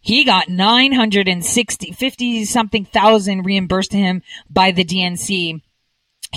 He 0.02 0.24
got 0.26 0.50
960, 0.50 1.92
50 1.92 2.46
something 2.46 2.86
thousand 2.86 3.44
reimbursed 3.44 3.92
to 3.92 3.98
him 3.98 4.24
by 4.50 4.72
the 4.72 4.84
DNC 4.84 5.62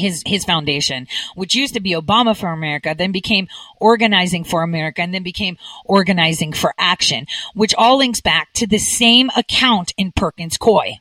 his 0.00 0.22
his 0.26 0.44
foundation, 0.44 1.06
which 1.34 1.54
used 1.54 1.74
to 1.74 1.80
be 1.80 1.92
Obama 1.92 2.36
for 2.36 2.48
America, 2.48 2.94
then 2.96 3.12
became 3.12 3.48
Organizing 3.80 4.44
for 4.44 4.62
America, 4.62 5.02
and 5.02 5.14
then 5.14 5.22
became 5.22 5.56
Organizing 5.84 6.52
for 6.52 6.74
Action, 6.78 7.26
which 7.54 7.74
all 7.74 7.98
links 7.98 8.20
back 8.20 8.52
to 8.54 8.66
the 8.66 8.78
same 8.78 9.30
account 9.36 9.94
in 9.96 10.12
Perkins 10.12 10.58
Coie, 10.58 10.98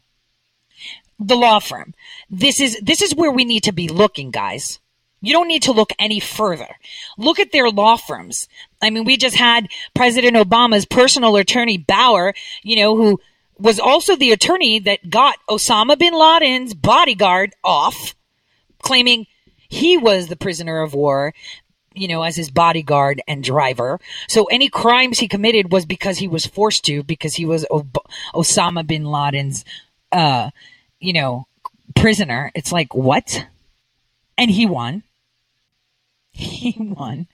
the 1.17 1.35
law 1.35 1.59
firm. 1.59 1.93
This 2.29 2.61
is 2.61 2.79
this 2.81 3.01
is 3.01 3.15
where 3.15 3.31
we 3.31 3.45
need 3.45 3.63
to 3.63 3.71
be 3.71 3.87
looking, 3.87 4.31
guys. 4.31 4.79
You 5.21 5.33
don't 5.33 5.47
need 5.47 5.63
to 5.63 5.73
look 5.73 5.91
any 5.99 6.19
further. 6.19 6.75
Look 7.17 7.39
at 7.39 7.51
their 7.51 7.69
law 7.69 7.97
firms. 7.97 8.47
I 8.81 8.89
mean, 8.89 9.03
we 9.03 9.17
just 9.17 9.35
had 9.35 9.67
President 9.93 10.37
Obama's 10.37 10.85
personal 10.85 11.35
attorney 11.35 11.77
Bauer, 11.77 12.33
you 12.63 12.77
know, 12.77 12.95
who 12.95 13.19
was 13.57 13.79
also 13.79 14.15
the 14.15 14.31
attorney 14.31 14.79
that 14.79 15.09
got 15.09 15.35
Osama 15.49 15.99
bin 15.99 16.13
Laden's 16.13 16.73
bodyguard 16.73 17.53
off 17.63 18.15
claiming 18.83 19.27
he 19.69 19.97
was 19.97 20.27
the 20.27 20.35
prisoner 20.35 20.81
of 20.81 20.93
war, 20.93 21.33
you 21.93 22.07
know, 22.07 22.23
as 22.23 22.35
his 22.35 22.49
bodyguard 22.49 23.21
and 23.27 23.43
driver. 23.43 23.99
So 24.27 24.45
any 24.45 24.69
crimes 24.69 25.19
he 25.19 25.27
committed 25.27 25.71
was 25.71 25.85
because 25.85 26.17
he 26.17 26.27
was 26.27 26.45
forced 26.45 26.85
to, 26.85 27.03
because 27.03 27.35
he 27.35 27.45
was 27.45 27.65
Osama 28.33 28.85
bin 28.85 29.05
Laden's, 29.05 29.65
uh, 30.11 30.49
you 30.99 31.13
know, 31.13 31.47
prisoner. 31.95 32.51
It's 32.55 32.71
like, 32.71 32.93
what? 32.93 33.47
And 34.37 34.51
he 34.51 34.65
won. 34.65 35.03
He 36.31 36.75
won. 36.77 37.27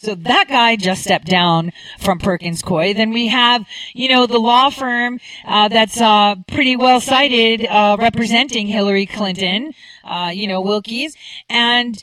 So 0.00 0.14
that 0.14 0.48
guy 0.48 0.76
just 0.76 1.02
stepped 1.02 1.26
down 1.26 1.72
from 1.98 2.18
Perkins 2.18 2.62
Coie. 2.62 2.94
Then 2.94 3.10
we 3.10 3.28
have, 3.28 3.66
you 3.94 4.08
know, 4.08 4.26
the 4.26 4.38
law 4.38 4.70
firm 4.70 5.20
uh, 5.44 5.68
that's 5.68 6.00
uh, 6.00 6.36
pretty 6.46 6.76
well 6.76 7.00
cited 7.00 7.66
uh, 7.66 7.96
representing 7.98 8.66
Hillary 8.66 9.06
Clinton, 9.06 9.74
uh, 10.04 10.30
you 10.34 10.46
know, 10.46 10.60
Wilkes, 10.60 11.14
and 11.48 12.02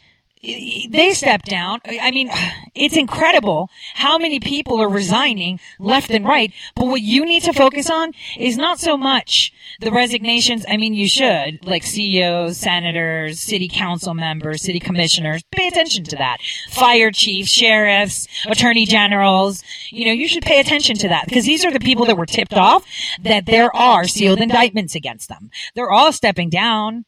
they 0.89 1.13
step 1.13 1.43
down. 1.43 1.79
I 1.85 2.11
mean, 2.11 2.29
it's 2.73 2.97
incredible 2.97 3.69
how 3.95 4.17
many 4.17 4.39
people 4.39 4.81
are 4.81 4.89
resigning 4.89 5.59
left 5.79 6.11
and 6.11 6.25
right. 6.25 6.51
But 6.75 6.87
what 6.87 7.01
you 7.01 7.25
need 7.25 7.43
to 7.43 7.53
focus 7.53 7.89
on 7.89 8.11
is 8.37 8.57
not 8.57 8.79
so 8.79 8.97
much 8.97 9.51
the 9.79 9.91
resignations. 9.91 10.65
I 10.67 10.77
mean, 10.77 10.93
you 10.93 11.07
should, 11.07 11.65
like 11.65 11.83
CEOs, 11.83 12.57
senators, 12.57 13.39
city 13.39 13.67
council 13.67 14.13
members, 14.13 14.61
city 14.61 14.79
commissioners, 14.79 15.43
pay 15.51 15.67
attention 15.67 16.03
to 16.05 16.15
that. 16.17 16.37
Fire 16.69 17.11
chiefs, 17.11 17.49
sheriffs, 17.49 18.27
attorney 18.45 18.85
generals. 18.85 19.63
You 19.89 20.05
know, 20.05 20.11
you 20.11 20.27
should 20.27 20.43
pay 20.43 20.59
attention 20.59 20.97
to 20.97 21.09
that 21.09 21.25
because 21.27 21.45
these 21.45 21.65
are 21.65 21.71
the 21.71 21.79
people 21.79 22.05
that 22.05 22.17
were 22.17 22.25
tipped 22.25 22.53
off 22.53 22.85
that 23.21 23.45
there 23.45 23.75
are 23.75 24.05
sealed 24.05 24.39
indictments 24.39 24.95
against 24.95 25.29
them. 25.29 25.49
They're 25.75 25.91
all 25.91 26.11
stepping 26.11 26.49
down 26.49 27.05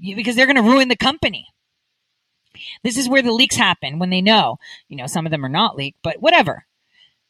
because 0.00 0.36
they're 0.36 0.46
going 0.46 0.56
to 0.56 0.62
ruin 0.62 0.88
the 0.88 0.96
company. 0.96 1.48
This 2.82 2.98
is 2.98 3.08
where 3.08 3.22
the 3.22 3.32
leaks 3.32 3.56
happen 3.56 3.98
when 3.98 4.10
they 4.10 4.20
know, 4.20 4.58
you 4.88 4.96
know, 4.96 5.06
some 5.06 5.26
of 5.26 5.30
them 5.30 5.44
are 5.44 5.48
not 5.50 5.76
leaked, 5.76 5.98
but 6.02 6.20
whatever. 6.20 6.66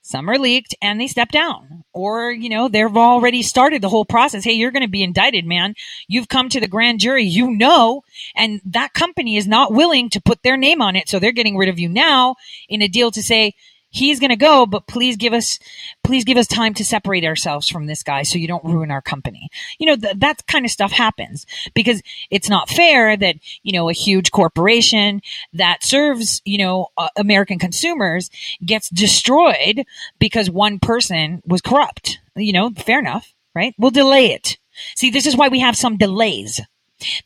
Some 0.07 0.29
are 0.29 0.39
leaked 0.39 0.75
and 0.83 1.01
they 1.01 1.07
step 1.07 1.31
down. 1.31 1.83
Or, 1.95 2.31
you 2.31 2.51
know, 2.51 2.69
they've 2.69 2.95
already 2.95 3.43
started 3.43 3.81
the 3.81 3.89
whole 3.89 4.05
process. 4.05 4.45
Hey, 4.45 4.53
you're 4.53 4.71
going 4.71 4.83
to 4.83 4.89
be 4.89 5.03
indicted, 5.03 5.47
man. 5.47 5.75
You've 6.09 6.29
come 6.29 6.51
to 6.51 6.61
the 6.61 6.69
grand 6.69 7.01
jury. 7.01 7.25
You 7.25 7.51
know, 7.51 8.03
and 8.37 8.61
that 8.67 8.93
company 8.93 9.39
is 9.39 9.47
not 9.47 9.73
willing 9.73 10.11
to 10.11 10.21
put 10.21 10.43
their 10.43 10.59
name 10.59 10.83
on 10.83 10.95
it. 10.95 11.09
So 11.09 11.19
they're 11.19 11.33
getting 11.33 11.57
rid 11.57 11.71
of 11.71 11.79
you 11.79 11.89
now 11.89 12.37
in 12.69 12.83
a 12.83 12.89
deal 12.89 13.11
to 13.13 13.23
say, 13.23 13.55
he's 13.95 14.19
going 14.19 14.31
to 14.31 14.37
go, 14.37 14.67
but 14.67 14.87
please 14.87 15.17
give 15.17 15.33
us, 15.33 15.59
please 16.03 16.25
give 16.25 16.37
us 16.37 16.47
time 16.47 16.75
to 16.75 16.85
separate 16.85 17.25
ourselves 17.25 17.69
from 17.69 17.87
this 17.87 18.03
guy 18.03 18.25
so 18.25 18.39
you 18.39 18.49
don't 18.49 18.65
ruin 18.65 18.91
our 18.91 19.01
company. 19.01 19.49
You 19.79 19.87
know, 19.87 19.97
th- 19.97 20.17
that 20.19 20.47
kind 20.47 20.65
of 20.65 20.71
stuff 20.71 20.91
happens 20.91 21.47
because 21.75 22.03
it's 22.31 22.49
not 22.49 22.69
fair 22.69 23.17
that, 23.17 23.37
you 23.63 23.73
know, 23.73 23.89
a 23.89 23.93
huge 23.93 24.33
corporation 24.33 25.23
that 25.53 25.85
serves, 25.85 26.43
you 26.45 26.59
know, 26.59 26.89
uh, 26.99 27.09
American 27.17 27.59
consumers 27.59 28.31
gets 28.65 28.91
destroyed 28.91 29.85
because 30.19 30.51
one 30.51 30.81
person 30.81 31.41
was 31.47 31.61
corrupt. 31.61 32.19
You 32.37 32.53
know, 32.53 32.71
fair 32.71 32.99
enough, 32.99 33.33
right? 33.55 33.75
We'll 33.79 33.93
delay 33.93 34.33
it. 34.33 34.59
See, 34.97 35.11
this 35.11 35.27
is 35.27 35.37
why 35.37 35.49
we 35.49 35.61
have 35.61 35.77
some 35.77 35.97
delays. 35.97 36.61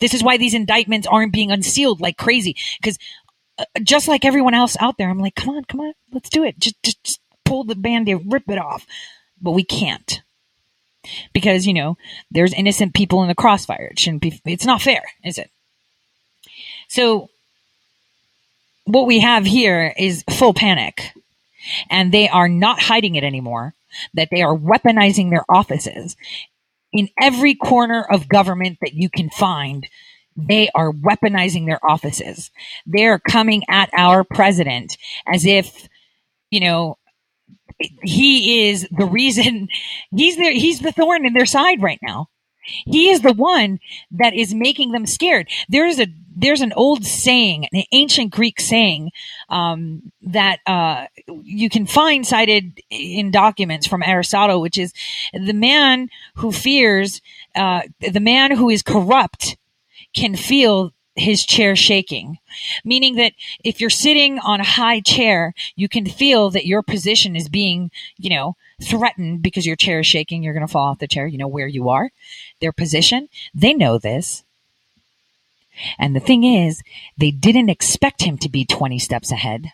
This 0.00 0.12
is 0.12 0.22
why 0.22 0.36
these 0.36 0.52
indictments 0.52 1.06
aren't 1.06 1.32
being 1.32 1.50
unsealed 1.50 2.02
like 2.02 2.18
crazy 2.18 2.56
because 2.80 2.98
just 3.82 4.08
like 4.08 4.24
everyone 4.24 4.54
else 4.54 4.76
out 4.80 4.98
there, 4.98 5.10
I'm 5.10 5.18
like, 5.18 5.34
come 5.34 5.50
on, 5.50 5.64
come 5.64 5.80
on, 5.80 5.94
let's 6.12 6.30
do 6.30 6.44
it. 6.44 6.58
Just, 6.58 6.82
just, 6.82 7.04
just 7.04 7.20
pull 7.44 7.64
the 7.64 7.74
band-aid, 7.74 8.32
rip 8.32 8.48
it 8.48 8.58
off. 8.58 8.86
But 9.40 9.52
we 9.52 9.64
can't. 9.64 10.22
Because, 11.32 11.66
you 11.66 11.74
know, 11.74 11.96
there's 12.30 12.52
innocent 12.52 12.94
people 12.94 13.22
in 13.22 13.28
the 13.28 13.34
crossfire. 13.34 13.88
It 13.92 13.98
shouldn't 13.98 14.22
be, 14.22 14.40
it's 14.44 14.66
not 14.66 14.82
fair, 14.82 15.02
is 15.24 15.38
it? 15.38 15.50
So, 16.88 17.28
what 18.84 19.06
we 19.06 19.20
have 19.20 19.44
here 19.44 19.94
is 19.96 20.24
full 20.30 20.54
panic. 20.54 21.12
And 21.90 22.12
they 22.12 22.28
are 22.28 22.48
not 22.48 22.80
hiding 22.80 23.14
it 23.16 23.24
anymore, 23.24 23.74
that 24.14 24.28
they 24.30 24.42
are 24.42 24.56
weaponizing 24.56 25.30
their 25.30 25.44
offices 25.48 26.16
in 26.92 27.08
every 27.20 27.54
corner 27.54 28.02
of 28.02 28.28
government 28.28 28.78
that 28.80 28.94
you 28.94 29.10
can 29.10 29.28
find 29.30 29.86
they 30.46 30.68
are 30.74 30.92
weaponizing 30.92 31.66
their 31.66 31.84
offices. 31.84 32.50
They're 32.86 33.18
coming 33.18 33.64
at 33.68 33.90
our 33.92 34.24
president 34.24 34.96
as 35.26 35.44
if, 35.44 35.88
you 36.50 36.60
know, 36.60 36.96
he 38.02 38.68
is 38.68 38.88
the 38.90 39.06
reason 39.06 39.68
he's 40.14 40.36
there. 40.36 40.52
He's 40.52 40.80
the 40.80 40.92
thorn 40.92 41.26
in 41.26 41.32
their 41.32 41.46
side 41.46 41.82
right 41.82 42.00
now. 42.02 42.28
He 42.84 43.08
is 43.08 43.22
the 43.22 43.32
one 43.32 43.80
that 44.10 44.34
is 44.34 44.54
making 44.54 44.92
them 44.92 45.06
scared. 45.06 45.48
There's 45.68 45.98
a 45.98 46.06
there's 46.36 46.60
an 46.60 46.72
old 46.74 47.04
saying, 47.04 47.66
an 47.72 47.82
ancient 47.90 48.30
Greek 48.30 48.60
saying 48.60 49.10
um, 49.48 50.12
that 50.22 50.60
uh, 50.66 51.06
you 51.42 51.68
can 51.68 51.84
find 51.84 52.24
cited 52.24 52.80
in 52.90 53.32
documents 53.32 53.88
from 53.88 54.04
Aristotle, 54.04 54.60
which 54.60 54.78
is 54.78 54.92
the 55.32 55.52
man 55.52 56.10
who 56.36 56.52
fears, 56.52 57.20
uh, 57.56 57.80
the 58.00 58.20
man 58.20 58.52
who 58.52 58.68
is 58.70 58.82
corrupt 58.82 59.56
can 60.14 60.36
feel 60.36 60.92
his 61.18 61.44
chair 61.44 61.74
shaking, 61.76 62.38
meaning 62.84 63.16
that 63.16 63.32
if 63.64 63.80
you're 63.80 63.90
sitting 63.90 64.38
on 64.38 64.60
a 64.60 64.64
high 64.64 65.00
chair, 65.00 65.54
you 65.76 65.88
can 65.88 66.06
feel 66.06 66.50
that 66.50 66.66
your 66.66 66.82
position 66.82 67.36
is 67.36 67.48
being, 67.48 67.90
you 68.16 68.30
know, 68.30 68.56
threatened 68.82 69.42
because 69.42 69.66
your 69.66 69.76
chair 69.76 70.00
is 70.00 70.06
shaking. 70.06 70.42
You're 70.42 70.54
going 70.54 70.66
to 70.66 70.72
fall 70.72 70.90
off 70.90 71.00
the 71.00 71.08
chair. 71.08 71.26
You 71.26 71.38
know 71.38 71.48
where 71.48 71.66
you 71.66 71.88
are, 71.88 72.10
their 72.60 72.72
position. 72.72 73.28
They 73.54 73.74
know 73.74 73.98
this. 73.98 74.44
And 75.98 76.14
the 76.14 76.20
thing 76.20 76.44
is, 76.44 76.82
they 77.16 77.30
didn't 77.30 77.68
expect 77.68 78.22
him 78.22 78.38
to 78.38 78.48
be 78.48 78.64
20 78.64 78.98
steps 78.98 79.30
ahead. 79.30 79.72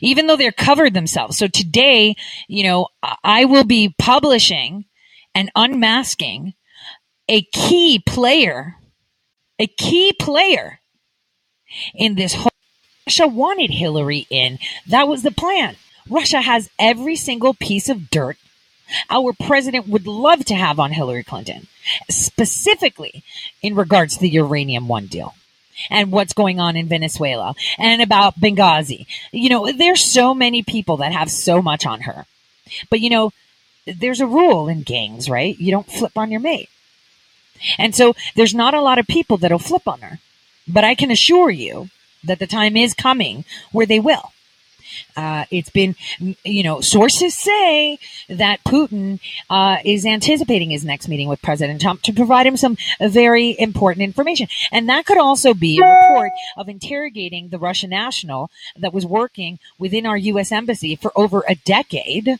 Even 0.00 0.26
though 0.26 0.36
they're 0.36 0.52
covered 0.52 0.94
themselves. 0.94 1.36
So 1.36 1.48
today, 1.48 2.14
you 2.46 2.62
know, 2.62 2.88
I 3.24 3.44
will 3.44 3.64
be 3.64 3.94
publishing 3.98 4.84
and 5.34 5.50
unmasking 5.56 6.54
a 7.28 7.42
key 7.42 7.98
player 7.98 8.76
a 9.64 9.66
key 9.66 10.12
player 10.12 10.80
in 11.94 12.14
this 12.14 12.34
whole. 12.34 12.50
Russia 13.06 13.26
wanted 13.26 13.70
Hillary 13.70 14.26
in. 14.30 14.58
That 14.86 15.08
was 15.08 15.22
the 15.22 15.30
plan. 15.30 15.76
Russia 16.08 16.40
has 16.40 16.70
every 16.78 17.16
single 17.16 17.54
piece 17.54 17.88
of 17.88 18.10
dirt 18.10 18.36
our 19.10 19.32
president 19.32 19.88
would 19.88 20.06
love 20.06 20.44
to 20.46 20.54
have 20.54 20.78
on 20.78 20.92
Hillary 20.92 21.24
Clinton, 21.24 21.66
specifically 22.10 23.22
in 23.62 23.74
regards 23.74 24.14
to 24.14 24.20
the 24.20 24.28
uranium 24.28 24.88
one 24.88 25.06
deal 25.06 25.34
and 25.90 26.12
what's 26.12 26.34
going 26.34 26.60
on 26.60 26.76
in 26.76 26.86
Venezuela 26.88 27.54
and 27.78 28.02
about 28.02 28.38
Benghazi. 28.38 29.06
You 29.32 29.48
know, 29.48 29.72
there's 29.72 30.04
so 30.04 30.34
many 30.34 30.62
people 30.62 30.98
that 30.98 31.12
have 31.12 31.30
so 31.30 31.60
much 31.62 31.86
on 31.86 32.02
her. 32.02 32.26
But 32.90 33.00
you 33.00 33.10
know, 33.10 33.32
there's 33.86 34.20
a 34.20 34.26
rule 34.26 34.68
in 34.68 34.82
gangs, 34.82 35.28
right? 35.28 35.58
You 35.58 35.70
don't 35.70 35.90
flip 35.90 36.16
on 36.16 36.30
your 36.30 36.40
mate. 36.40 36.68
And 37.78 37.94
so 37.94 38.14
there's 38.34 38.54
not 38.54 38.74
a 38.74 38.80
lot 38.80 38.98
of 38.98 39.06
people 39.06 39.36
that'll 39.36 39.58
flip 39.58 39.86
on 39.86 40.00
her. 40.00 40.18
But 40.66 40.84
I 40.84 40.94
can 40.94 41.10
assure 41.10 41.50
you 41.50 41.90
that 42.22 42.38
the 42.38 42.46
time 42.46 42.76
is 42.76 42.94
coming 42.94 43.44
where 43.72 43.86
they 43.86 44.00
will. 44.00 44.32
Uh, 45.16 45.44
it's 45.50 45.70
been, 45.70 45.96
you 46.44 46.62
know, 46.62 46.80
sources 46.80 47.34
say 47.34 47.98
that 48.28 48.62
Putin 48.64 49.18
uh, 49.50 49.78
is 49.84 50.06
anticipating 50.06 50.70
his 50.70 50.84
next 50.84 51.08
meeting 51.08 51.28
with 51.28 51.42
President 51.42 51.80
Trump 51.80 52.02
to 52.02 52.12
provide 52.12 52.46
him 52.46 52.56
some 52.56 52.76
very 53.00 53.58
important 53.58 54.04
information. 54.04 54.48
And 54.70 54.88
that 54.88 55.06
could 55.06 55.18
also 55.18 55.54
be 55.54 55.78
a 55.78 55.86
report 55.86 56.30
of 56.56 56.68
interrogating 56.68 57.48
the 57.48 57.58
Russian 57.58 57.90
national 57.90 58.50
that 58.76 58.94
was 58.94 59.06
working 59.06 59.58
within 59.78 60.06
our 60.06 60.16
U.S. 60.16 60.52
embassy 60.52 60.96
for 60.96 61.12
over 61.16 61.44
a 61.48 61.54
decade, 61.54 62.38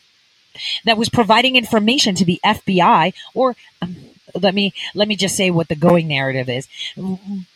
that 0.84 0.96
was 0.96 1.08
providing 1.08 1.56
information 1.56 2.14
to 2.14 2.24
the 2.24 2.40
FBI 2.44 3.12
or. 3.34 3.56
Um, 3.82 3.96
let 4.34 4.54
me 4.54 4.74
let 4.94 5.08
me 5.08 5.16
just 5.16 5.36
say 5.36 5.50
what 5.50 5.68
the 5.68 5.76
going 5.76 6.08
narrative 6.08 6.48
is. 6.48 6.68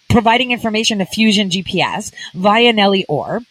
Providing 0.09 0.51
information 0.53 0.99
to 0.99 1.05
Fusion 1.05 1.51
GPS 1.51 2.13
via 2.35 2.73
Nellie 2.73 3.05
Ohr, 3.09 3.43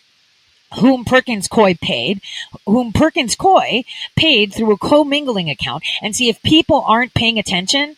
whom 0.79 1.05
Perkins 1.05 1.47
Coie 1.47 1.79
paid, 1.79 2.21
whom 2.65 2.91
Perkins 2.91 3.35
Coie 3.35 3.85
paid 4.15 4.53
through 4.53 4.71
a 4.71 4.77
commingling 4.77 5.49
account, 5.49 5.83
and 6.01 6.15
see 6.15 6.29
if 6.29 6.41
people 6.41 6.83
aren't 6.87 7.13
paying 7.13 7.37
attention 7.37 7.96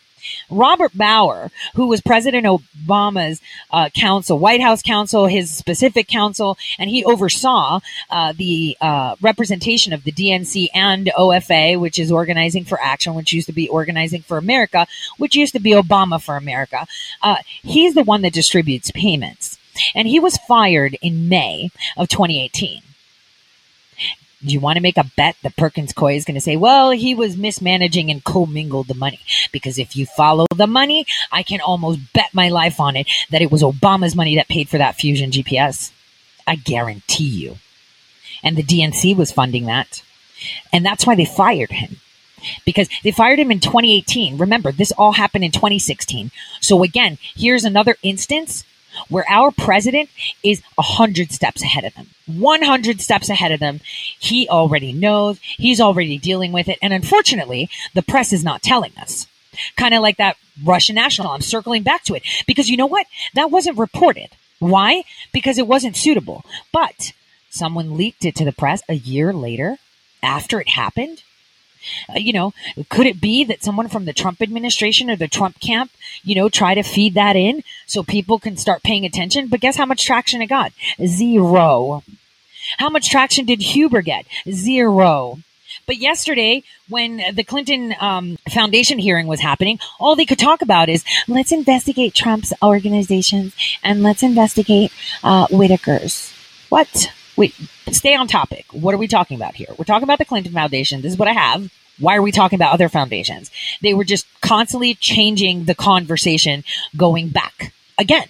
Robert 0.50 0.96
Bauer, 0.96 1.50
who 1.74 1.86
was 1.86 2.00
President 2.00 2.46
Obama's 2.46 3.40
uh, 3.70 3.88
counsel, 3.94 4.38
White 4.38 4.60
House 4.60 4.82
counsel, 4.82 5.26
his 5.26 5.52
specific 5.54 6.08
counsel, 6.08 6.56
and 6.78 6.90
he 6.90 7.04
oversaw 7.04 7.80
uh, 8.10 8.32
the 8.36 8.76
uh, 8.80 9.16
representation 9.20 9.92
of 9.92 10.04
the 10.04 10.12
DNC 10.12 10.68
and 10.74 11.10
OFA, 11.18 11.78
which 11.78 11.98
is 11.98 12.12
Organizing 12.12 12.64
for 12.64 12.80
Action, 12.80 13.14
which 13.14 13.32
used 13.32 13.46
to 13.46 13.52
be 13.52 13.68
Organizing 13.68 14.22
for 14.22 14.38
America, 14.38 14.86
which 15.18 15.36
used 15.36 15.52
to 15.54 15.60
be 15.60 15.72
Obama 15.72 16.20
for 16.20 16.36
America. 16.36 16.86
Uh, 17.22 17.36
he's 17.62 17.94
the 17.94 18.04
one 18.04 18.22
that 18.22 18.32
distributes 18.32 18.90
payments. 18.90 19.58
And 19.94 20.08
he 20.08 20.18
was 20.18 20.36
fired 20.36 20.96
in 21.00 21.28
May 21.28 21.70
of 21.96 22.08
2018 22.08 22.82
do 24.44 24.52
you 24.52 24.60
want 24.60 24.76
to 24.76 24.82
make 24.82 24.96
a 24.96 25.10
bet 25.16 25.36
that 25.42 25.56
Perkins 25.56 25.92
Coie 25.92 26.16
is 26.16 26.24
going 26.24 26.34
to 26.34 26.40
say, 26.40 26.56
well, 26.56 26.90
he 26.90 27.14
was 27.14 27.36
mismanaging 27.36 28.10
and 28.10 28.24
commingled 28.24 28.88
the 28.88 28.94
money? 28.94 29.20
Because 29.52 29.78
if 29.78 29.94
you 29.94 30.06
follow 30.06 30.46
the 30.54 30.66
money, 30.66 31.06
I 31.30 31.42
can 31.42 31.60
almost 31.60 32.12
bet 32.12 32.32
my 32.32 32.48
life 32.48 32.80
on 32.80 32.96
it 32.96 33.06
that 33.30 33.42
it 33.42 33.50
was 33.50 33.62
Obama's 33.62 34.16
money 34.16 34.36
that 34.36 34.48
paid 34.48 34.68
for 34.68 34.78
that 34.78 34.96
Fusion 34.96 35.30
GPS. 35.30 35.92
I 36.46 36.56
guarantee 36.56 37.28
you. 37.28 37.58
And 38.42 38.56
the 38.56 38.62
DNC 38.62 39.16
was 39.16 39.30
funding 39.30 39.66
that. 39.66 40.02
And 40.72 40.84
that's 40.84 41.06
why 41.06 41.14
they 41.14 41.26
fired 41.26 41.70
him. 41.70 41.96
Because 42.64 42.88
they 43.04 43.10
fired 43.10 43.38
him 43.38 43.50
in 43.50 43.60
2018. 43.60 44.38
Remember, 44.38 44.72
this 44.72 44.92
all 44.92 45.12
happened 45.12 45.44
in 45.44 45.50
2016. 45.50 46.30
So 46.60 46.82
again, 46.82 47.18
here's 47.36 47.64
another 47.64 47.96
instance 48.02 48.64
where 49.08 49.24
our 49.28 49.50
president 49.50 50.10
is 50.42 50.62
100 50.76 51.32
steps 51.32 51.62
ahead 51.62 51.84
of 51.84 51.94
them. 51.94 52.06
100 52.26 53.00
steps 53.00 53.28
ahead 53.28 53.52
of 53.52 53.60
them. 53.60 53.80
He 54.18 54.48
already 54.48 54.92
knows. 54.92 55.38
He's 55.42 55.80
already 55.80 56.18
dealing 56.18 56.52
with 56.52 56.68
it. 56.68 56.78
And 56.82 56.92
unfortunately, 56.92 57.68
the 57.94 58.02
press 58.02 58.32
is 58.32 58.44
not 58.44 58.62
telling 58.62 58.92
us. 59.00 59.26
Kind 59.76 59.94
of 59.94 60.02
like 60.02 60.16
that 60.18 60.36
Russian 60.64 60.94
national. 60.94 61.30
I'm 61.30 61.40
circling 61.40 61.82
back 61.82 62.04
to 62.04 62.14
it 62.14 62.22
because 62.46 62.68
you 62.68 62.76
know 62.76 62.86
what? 62.86 63.06
That 63.34 63.50
wasn't 63.50 63.78
reported. 63.78 64.28
Why? 64.58 65.02
Because 65.32 65.58
it 65.58 65.66
wasn't 65.66 65.96
suitable. 65.96 66.44
But 66.72 67.12
someone 67.50 67.96
leaked 67.96 68.24
it 68.24 68.36
to 68.36 68.44
the 68.44 68.52
press 68.52 68.82
a 68.88 68.94
year 68.94 69.32
later 69.32 69.78
after 70.22 70.60
it 70.60 70.68
happened 70.68 71.22
uh, 72.08 72.18
you 72.18 72.32
know, 72.32 72.52
could 72.88 73.06
it 73.06 73.20
be 73.20 73.44
that 73.44 73.62
someone 73.62 73.88
from 73.88 74.04
the 74.04 74.12
Trump 74.12 74.40
administration 74.40 75.10
or 75.10 75.16
the 75.16 75.28
Trump 75.28 75.60
camp, 75.60 75.90
you 76.22 76.34
know, 76.34 76.48
try 76.48 76.74
to 76.74 76.82
feed 76.82 77.14
that 77.14 77.36
in 77.36 77.62
so 77.86 78.02
people 78.02 78.38
can 78.38 78.56
start 78.56 78.82
paying 78.82 79.04
attention? 79.04 79.48
But 79.48 79.60
guess 79.60 79.76
how 79.76 79.86
much 79.86 80.04
traction 80.04 80.42
it 80.42 80.46
got? 80.46 80.72
Zero. 81.04 82.02
How 82.78 82.90
much 82.90 83.10
traction 83.10 83.46
did 83.46 83.62
Huber 83.62 84.02
get? 84.02 84.26
Zero. 84.50 85.38
But 85.86 85.96
yesterday, 85.96 86.62
when 86.88 87.22
the 87.32 87.44
Clinton 87.44 87.94
um, 88.00 88.38
Foundation 88.50 88.98
hearing 88.98 89.26
was 89.26 89.40
happening, 89.40 89.78
all 89.98 90.14
they 90.14 90.26
could 90.26 90.38
talk 90.38 90.62
about 90.62 90.88
is 90.88 91.04
let's 91.26 91.52
investigate 91.52 92.14
Trump's 92.14 92.52
organizations 92.62 93.54
and 93.82 94.02
let's 94.02 94.22
investigate 94.22 94.92
uh, 95.22 95.46
Whitaker's. 95.48 96.32
What? 96.68 97.12
Wait, 97.40 97.54
stay 97.90 98.14
on 98.14 98.28
topic. 98.28 98.66
What 98.70 98.94
are 98.94 98.98
we 98.98 99.08
talking 99.08 99.34
about 99.34 99.54
here? 99.54 99.68
We're 99.78 99.86
talking 99.86 100.02
about 100.02 100.18
the 100.18 100.26
Clinton 100.26 100.52
Foundation. 100.52 101.00
This 101.00 101.12
is 101.12 101.18
what 101.18 101.26
I 101.26 101.32
have. 101.32 101.72
Why 101.98 102.16
are 102.16 102.20
we 102.20 102.32
talking 102.32 102.58
about 102.58 102.74
other 102.74 102.90
foundations? 102.90 103.50
They 103.80 103.94
were 103.94 104.04
just 104.04 104.26
constantly 104.42 104.92
changing 104.92 105.64
the 105.64 105.74
conversation 105.74 106.64
going 106.98 107.30
back. 107.30 107.72
Again, 107.96 108.26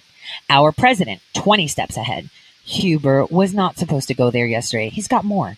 our 0.49 0.71
president, 0.71 1.19
20 1.33 1.67
steps 1.67 1.97
ahead. 1.97 2.29
Huber 2.63 3.25
was 3.25 3.53
not 3.53 3.77
supposed 3.77 4.07
to 4.07 4.13
go 4.13 4.31
there 4.31 4.45
yesterday. 4.45 4.87
He's 4.87 5.09
got 5.09 5.25
more. 5.25 5.57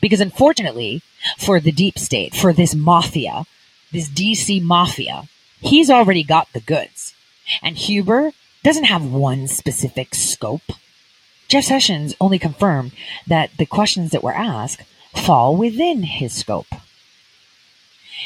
Because 0.00 0.22
unfortunately, 0.22 1.02
for 1.36 1.60
the 1.60 1.72
deep 1.72 1.98
state, 1.98 2.34
for 2.34 2.54
this 2.54 2.74
mafia, 2.74 3.44
this 3.92 4.08
DC 4.08 4.62
mafia, 4.62 5.28
he's 5.60 5.90
already 5.90 6.22
got 6.22 6.50
the 6.54 6.60
goods. 6.60 7.12
And 7.62 7.76
Huber 7.76 8.32
doesn't 8.62 8.84
have 8.84 9.04
one 9.04 9.46
specific 9.46 10.14
scope. 10.14 10.72
Jeff 11.48 11.64
Sessions 11.64 12.14
only 12.20 12.38
confirmed 12.38 12.92
that 13.26 13.50
the 13.56 13.66
questions 13.66 14.10
that 14.10 14.22
were 14.22 14.34
asked 14.34 14.82
fall 15.14 15.56
within 15.56 16.02
his 16.02 16.34
scope. 16.34 16.66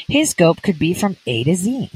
His 0.07 0.31
scope 0.31 0.61
could 0.61 0.77
be 0.77 0.93
from 0.93 1.15
A 1.25 1.43
to 1.45 1.55
Z. 1.55 1.89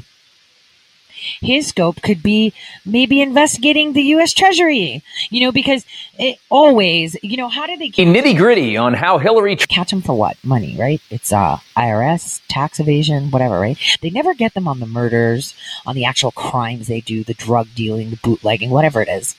His 1.41 1.67
scope 1.67 2.01
could 2.01 2.21
be 2.21 2.53
maybe 2.85 3.21
investigating 3.21 3.93
the 3.93 4.03
U.S. 4.03 4.33
Treasury, 4.33 5.03
you 5.29 5.41
know, 5.41 5.51
because 5.51 5.83
it 6.17 6.37
always, 6.49 7.17
you 7.23 7.37
know, 7.37 7.49
how 7.49 7.65
did 7.65 7.79
they 7.79 7.89
keep 7.89 8.07
nitty 8.07 8.37
gritty 8.37 8.77
on 8.77 8.93
how 8.93 9.17
Hillary 9.17 9.55
catch 9.55 9.89
them 9.89 10.01
for 10.01 10.13
what 10.13 10.37
money, 10.43 10.77
right? 10.77 11.01
It's 11.09 11.33
uh, 11.33 11.57
IRS, 11.75 12.41
tax 12.47 12.79
evasion, 12.79 13.31
whatever, 13.31 13.59
right? 13.59 13.77
They 14.01 14.11
never 14.11 14.33
get 14.33 14.53
them 14.53 14.67
on 14.67 14.79
the 14.79 14.85
murders, 14.85 15.55
on 15.85 15.95
the 15.95 16.05
actual 16.05 16.31
crimes 16.31 16.87
they 16.87 17.01
do, 17.01 17.23
the 17.23 17.33
drug 17.33 17.67
dealing, 17.75 18.11
the 18.11 18.17
bootlegging, 18.17 18.69
whatever 18.69 19.01
it 19.01 19.09
is. 19.09 19.35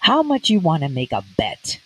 How 0.00 0.22
much 0.22 0.50
you 0.50 0.60
want 0.60 0.82
to 0.82 0.88
make 0.88 1.12
a 1.12 1.24
bet 1.36 1.80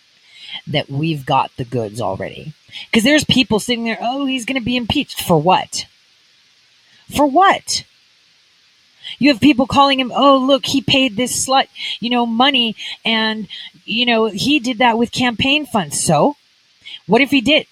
that 0.67 0.89
we've 0.89 1.25
got 1.25 1.51
the 1.57 1.65
goods 1.65 2.01
already? 2.01 2.53
Because 2.85 3.03
there's 3.03 3.23
people 3.23 3.59
sitting 3.59 3.85
there, 3.85 3.97
oh, 4.01 4.25
he's 4.25 4.45
going 4.45 4.59
to 4.59 4.65
be 4.65 4.77
impeached 4.77 5.21
for 5.21 5.41
what? 5.41 5.85
For 7.15 7.25
what? 7.25 7.83
You 9.19 9.31
have 9.31 9.39
people 9.39 9.67
calling 9.67 9.99
him, 9.99 10.11
oh, 10.13 10.37
look, 10.37 10.65
he 10.65 10.81
paid 10.81 11.15
this 11.15 11.47
slut, 11.47 11.67
you 11.99 12.09
know, 12.09 12.25
money 12.25 12.75
and, 13.03 13.47
you 13.85 14.05
know, 14.05 14.25
he 14.25 14.59
did 14.59 14.79
that 14.79 14.97
with 14.97 15.11
campaign 15.11 15.65
funds. 15.65 16.03
So 16.03 16.35
what 17.05 17.21
if 17.21 17.29
he 17.29 17.41
did? 17.41 17.67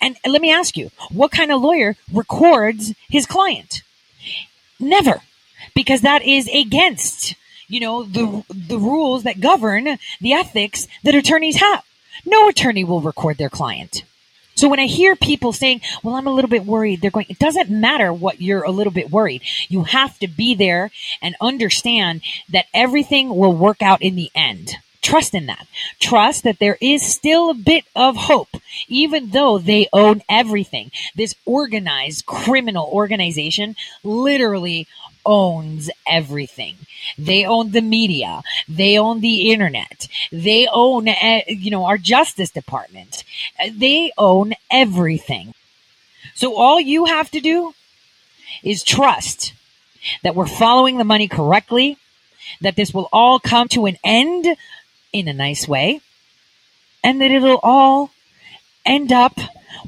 And 0.00 0.16
let 0.26 0.42
me 0.42 0.52
ask 0.52 0.76
you, 0.76 0.90
what 1.10 1.32
kind 1.32 1.50
of 1.50 1.62
lawyer 1.62 1.96
records 2.12 2.94
his 3.08 3.26
client? 3.26 3.82
Never, 4.78 5.22
because 5.74 6.02
that 6.02 6.22
is 6.22 6.48
against, 6.48 7.34
you 7.70 7.80
know, 7.80 8.02
the, 8.02 8.44
the 8.50 8.78
rules 8.78 9.22
that 9.22 9.40
govern 9.40 9.98
the 10.20 10.32
ethics 10.32 10.86
that 11.04 11.14
attorneys 11.14 11.56
have. 11.56 11.84
No 12.26 12.48
attorney 12.48 12.84
will 12.84 13.00
record 13.00 13.38
their 13.38 13.48
client. 13.48 14.04
So 14.56 14.68
when 14.68 14.80
I 14.80 14.86
hear 14.86 15.16
people 15.16 15.54
saying, 15.54 15.80
well, 16.02 16.16
I'm 16.16 16.26
a 16.26 16.34
little 16.34 16.50
bit 16.50 16.66
worried, 16.66 17.00
they're 17.00 17.10
going, 17.10 17.26
it 17.30 17.38
doesn't 17.38 17.70
matter 17.70 18.12
what 18.12 18.42
you're 18.42 18.62
a 18.62 18.70
little 18.70 18.92
bit 18.92 19.10
worried. 19.10 19.40
You 19.68 19.84
have 19.84 20.18
to 20.18 20.28
be 20.28 20.54
there 20.54 20.90
and 21.22 21.34
understand 21.40 22.20
that 22.50 22.66
everything 22.74 23.34
will 23.34 23.56
work 23.56 23.80
out 23.80 24.02
in 24.02 24.16
the 24.16 24.30
end. 24.34 24.74
Trust 25.00 25.34
in 25.34 25.46
that. 25.46 25.66
Trust 25.98 26.44
that 26.44 26.58
there 26.58 26.76
is 26.80 27.02
still 27.02 27.48
a 27.48 27.54
bit 27.54 27.84
of 27.96 28.16
hope, 28.16 28.50
even 28.86 29.30
though 29.30 29.56
they 29.56 29.88
own 29.94 30.20
everything. 30.28 30.90
This 31.16 31.34
organized 31.46 32.26
criminal 32.26 32.86
organization 32.92 33.76
literally 34.04 34.86
owns 35.24 35.90
everything. 36.06 36.76
They 37.18 37.44
own 37.44 37.72
the 37.72 37.80
media. 37.80 38.42
They 38.68 38.98
own 38.98 39.20
the 39.20 39.52
internet. 39.52 40.08
They 40.30 40.68
own, 40.72 41.08
uh, 41.08 41.40
you 41.48 41.70
know, 41.70 41.84
our 41.84 41.98
justice 41.98 42.50
department. 42.50 43.24
They 43.70 44.12
own 44.18 44.54
everything. 44.70 45.54
So 46.34 46.56
all 46.56 46.80
you 46.80 47.06
have 47.06 47.30
to 47.32 47.40
do 47.40 47.74
is 48.62 48.82
trust 48.82 49.52
that 50.22 50.34
we're 50.34 50.46
following 50.46 50.98
the 50.98 51.04
money 51.04 51.28
correctly, 51.28 51.98
that 52.60 52.76
this 52.76 52.94
will 52.94 53.08
all 53.12 53.38
come 53.38 53.68
to 53.68 53.86
an 53.86 53.96
end 54.02 54.56
in 55.12 55.28
a 55.28 55.32
nice 55.32 55.68
way, 55.68 56.00
and 57.04 57.20
that 57.20 57.30
it'll 57.30 57.60
all 57.62 58.10
end 58.84 59.12
up 59.12 59.38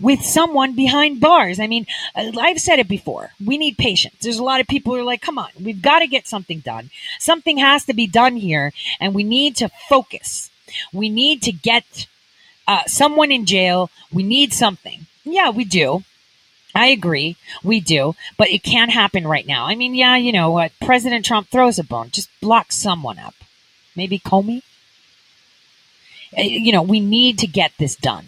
with 0.00 0.22
someone 0.22 0.74
behind 0.74 1.20
bars. 1.20 1.60
I 1.60 1.66
mean, 1.66 1.86
I've 2.14 2.60
said 2.60 2.78
it 2.78 2.88
before. 2.88 3.30
We 3.44 3.58
need 3.58 3.78
patience. 3.78 4.16
There's 4.20 4.38
a 4.38 4.44
lot 4.44 4.60
of 4.60 4.66
people 4.66 4.92
who 4.92 5.00
are 5.00 5.04
like, 5.04 5.20
come 5.20 5.38
on, 5.38 5.50
we've 5.60 5.82
got 5.82 6.00
to 6.00 6.06
get 6.06 6.26
something 6.26 6.60
done. 6.60 6.90
Something 7.18 7.58
has 7.58 7.84
to 7.86 7.94
be 7.94 8.06
done 8.06 8.36
here, 8.36 8.72
and 9.00 9.14
we 9.14 9.24
need 9.24 9.56
to 9.56 9.70
focus. 9.88 10.50
We 10.92 11.08
need 11.08 11.42
to 11.42 11.52
get 11.52 12.06
uh, 12.66 12.84
someone 12.86 13.30
in 13.30 13.44
jail. 13.44 13.90
We 14.12 14.22
need 14.22 14.52
something. 14.52 15.06
Yeah, 15.24 15.50
we 15.50 15.64
do. 15.64 16.04
I 16.74 16.86
agree. 16.86 17.36
We 17.62 17.80
do. 17.80 18.14
But 18.38 18.50
it 18.50 18.62
can't 18.62 18.90
happen 18.90 19.26
right 19.26 19.46
now. 19.46 19.66
I 19.66 19.74
mean, 19.74 19.94
yeah, 19.94 20.16
you 20.16 20.32
know 20.32 20.50
what? 20.50 20.72
President 20.80 21.24
Trump 21.24 21.48
throws 21.48 21.78
a 21.78 21.84
bone. 21.84 22.10
Just 22.10 22.30
block 22.40 22.72
someone 22.72 23.18
up. 23.18 23.34
Maybe 23.94 24.18
Comey? 24.18 24.62
Uh, 26.36 26.42
you 26.42 26.72
know, 26.72 26.82
we 26.82 27.00
need 27.00 27.38
to 27.40 27.46
get 27.46 27.72
this 27.78 27.94
done 27.94 28.26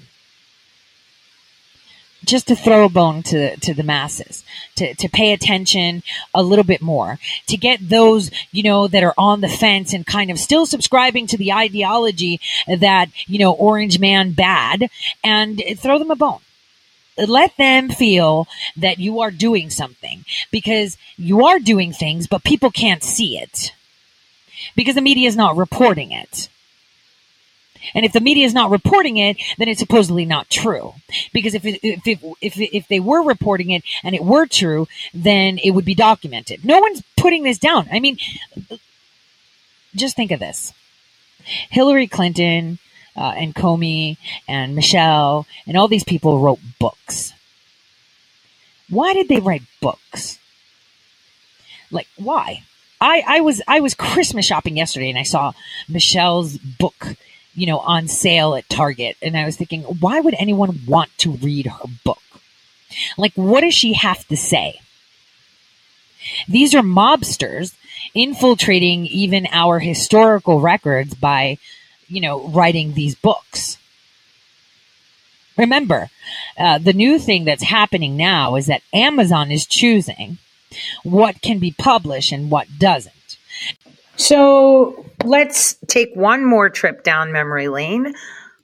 just 2.25 2.49
to 2.49 2.57
throw 2.57 2.85
a 2.85 2.89
bone 2.89 3.23
to 3.25 3.57
to 3.57 3.75
the 3.75 3.83
masses, 3.83 4.45
to 4.77 4.95
to 4.95 5.09
pay 5.09 5.33
attention 5.33 6.03
a 6.35 6.43
little 6.43 6.65
bit 6.65 6.83
more, 6.83 7.19
to 7.47 7.57
get 7.57 7.89
those 7.89 8.31
you 8.53 8.63
know 8.63 8.89
that 8.89 9.05
are 9.05 9.15
on 9.17 9.41
the 9.41 9.49
fence 9.49 9.93
and 9.93 10.07
kind 10.07 10.31
of 10.31 10.39
still 10.39 10.67
subscribing 10.67 11.27
to 11.29 11.37
the 11.37 11.53
ideology 11.53 12.41
that 12.67 13.09
you 13.27 13.39
know 13.39 13.53
Orange 13.53 13.99
Man 13.99 14.33
bad, 14.33 14.89
and 15.23 15.63
throw 15.77 15.99
them 15.99 16.11
a 16.11 16.17
bone. 16.17 16.41
Let 17.17 17.57
them 17.57 17.91
feel 17.91 18.49
that 18.77 18.99
you 18.99 19.21
are 19.21 19.31
doing 19.31 19.71
something 19.71 20.25
because 20.51 20.99
you 21.17 21.47
are 21.47 21.61
doing 21.61 21.93
things, 21.93 22.27
but 22.27 22.43
people 22.43 22.73
can't 22.73 23.05
see 23.05 23.39
it 23.39 23.73
because 24.75 24.97
the 24.97 25.01
media 25.01 25.29
is 25.29 25.37
not 25.37 25.57
reporting 25.57 26.11
it. 26.11 26.49
And 27.95 28.05
if 28.05 28.13
the 28.13 28.21
media 28.21 28.47
is 28.47 28.55
not 28.55 28.71
reporting 28.71 29.17
it, 29.17 29.37
then 29.59 29.69
it's 29.69 29.81
supposedly 29.81 30.25
not 30.25 30.49
true. 30.49 30.95
Because 31.33 31.55
if 31.55 31.65
it, 31.65 31.81
if 31.83 32.07
it, 32.07 32.19
if 32.41 32.59
if 32.59 32.89
they 32.89 33.01
were 33.01 33.23
reporting 33.23 33.71
it 33.71 33.83
and 34.03 34.15
it 34.15 34.25
were 34.25 34.47
true, 34.47 34.87
then 35.13 35.59
it 35.59 35.73
would 35.73 35.85
be 35.85 35.95
documented. 35.95 36.65
No 36.65 36.81
one's 36.81 37.03
putting 37.17 37.43
this 37.43 37.59
down. 37.59 37.89
I 37.93 38.01
mean, 38.01 38.19
just 39.95 40.17
think 40.17 40.31
of 40.31 40.41
this: 40.41 40.73
Hillary 41.71 42.07
Clinton 42.07 42.79
uh, 43.17 43.33
and 43.37 43.55
Comey 43.55 44.17
and 44.49 44.75
Michelle 44.75 45.47
and 45.67 45.77
all 45.77 45.89
these 45.89 46.05
people 46.05 46.41
wrote 46.41 46.61
books. 46.79 47.33
Why 48.89 49.15
did 49.15 49.29
they 49.29 49.41
write 49.41 49.63
books? 49.81 50.39
Like 51.91 52.09
why? 52.17 52.65
I, 53.01 53.23
I 53.27 53.41
was 53.41 53.63
I 53.69 53.81
was 53.81 53.95
Christmas 53.95 54.47
shopping 54.47 54.77
yesterday 54.77 55.11
and 55.11 55.19
I 55.19 55.23
saw 55.23 55.53
Michelle's 55.89 56.57
book 56.59 57.17
you 57.55 57.67
know, 57.67 57.79
on 57.79 58.09
sale 58.09 58.55
at 58.55 58.69
Target. 58.69 59.17
And 59.23 59.37
I 59.37 59.45
was 59.45 59.57
thinking, 59.57 59.83
why 59.83 60.21
would 60.21 60.35
anyone 60.39 60.81
want 60.87 61.11
to 61.19 61.33
read 61.33 61.67
her 61.67 61.89
book? 62.05 62.21
Like, 63.17 63.33
what 63.35 63.63
does 63.63 63.75
she 63.75 63.95
have 63.95 64.27
to 64.29 64.37
say? 64.37 64.81
These 66.49 66.75
are 66.75 66.83
mobsters 66.83 67.75
infiltrating 68.15 69.07
even 69.07 69.47
our 69.51 69.79
historical 69.79 70.61
records 70.61 71.15
by, 71.15 71.59
you 72.09 72.21
know, 72.21 72.49
writing 72.49 72.95
these 72.95 73.15
books. 73.15 73.79
Remember, 75.57 76.11
uh, 76.59 76.79
the 76.79 76.93
new 76.93 77.19
thing 77.19 77.45
that's 77.45 77.63
happening 77.63 78.17
now 78.17 78.57
is 78.57 78.67
that 78.67 78.83
Amazon 78.93 79.53
is 79.53 79.67
choosing 79.67 80.39
what 81.05 81.43
can 81.43 81.59
be 81.59 81.71
published 81.71 82.33
and 82.33 82.51
what 82.51 82.67
doesn't. 82.79 83.39
So 84.25 85.05
let's 85.23 85.75
take 85.87 86.17
one 86.17 86.47
more 86.47 86.71
trip 86.71 87.03
down 87.03 87.31
memory 87.31 87.69
lane 87.69 88.15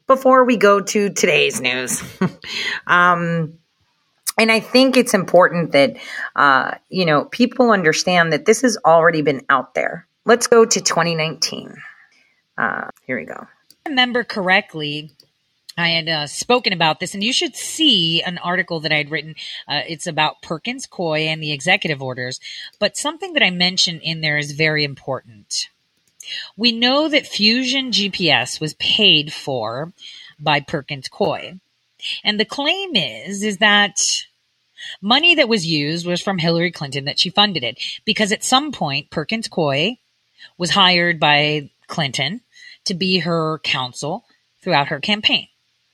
before 0.06 0.46
we 0.46 0.56
go 0.56 0.80
to 0.80 1.10
today's 1.10 1.60
news. 1.60 2.02
um, 2.86 3.58
and 4.38 4.50
I 4.50 4.60
think 4.60 4.96
it's 4.96 5.12
important 5.12 5.72
that, 5.72 5.98
uh, 6.34 6.76
you 6.88 7.04
know, 7.04 7.26
people 7.26 7.72
understand 7.72 8.32
that 8.32 8.46
this 8.46 8.62
has 8.62 8.78
already 8.86 9.20
been 9.20 9.42
out 9.50 9.74
there. 9.74 10.06
Let's 10.24 10.46
go 10.46 10.64
to 10.64 10.80
2019. 10.80 11.74
Uh, 12.56 12.88
here 13.06 13.18
we 13.18 13.26
go. 13.26 13.46
remember 13.86 14.24
correctly, 14.24 15.12
I 15.76 15.90
had 15.90 16.08
uh, 16.08 16.26
spoken 16.26 16.72
about 16.72 17.00
this, 17.00 17.14
and 17.14 17.22
you 17.22 17.32
should 17.32 17.56
see 17.56 18.22
an 18.22 18.38
article 18.38 18.80
that 18.80 18.92
I 18.92 18.96
had 18.96 19.10
written. 19.10 19.34
Uh, 19.68 19.82
it's 19.88 20.06
about 20.06 20.42
Perkins 20.42 20.86
Coie 20.86 21.26
and 21.26 21.42
the 21.42 21.52
executive 21.52 22.02
orders. 22.02 22.40
But 22.78 22.96
something 22.96 23.32
that 23.34 23.42
I 23.42 23.50
mentioned 23.50 24.00
in 24.02 24.20
there 24.20 24.36
is 24.36 24.52
very 24.52 24.84
important. 24.84 25.68
We 26.56 26.72
know 26.72 27.08
that 27.08 27.26
Fusion 27.26 27.90
GPS 27.92 28.60
was 28.60 28.74
paid 28.74 29.32
for 29.32 29.92
by 30.38 30.60
Perkins 30.60 31.08
Coie. 31.08 31.60
And 32.24 32.40
the 32.40 32.44
claim 32.44 32.96
is, 32.96 33.42
is 33.42 33.58
that 33.58 34.00
money 35.02 35.34
that 35.34 35.48
was 35.48 35.66
used 35.66 36.06
was 36.06 36.20
from 36.20 36.38
Hillary 36.38 36.70
Clinton, 36.70 37.04
that 37.04 37.18
she 37.18 37.30
funded 37.30 37.62
it. 37.62 37.78
Because 38.04 38.32
at 38.32 38.44
some 38.44 38.72
point, 38.72 39.10
Perkins 39.10 39.48
Coie 39.48 39.98
was 40.58 40.70
hired 40.70 41.20
by 41.20 41.70
Clinton 41.86 42.40
to 42.84 42.94
be 42.94 43.20
her 43.20 43.58
counsel 43.62 44.24
throughout 44.62 44.88
her 44.88 45.00
campaign. 45.00 45.48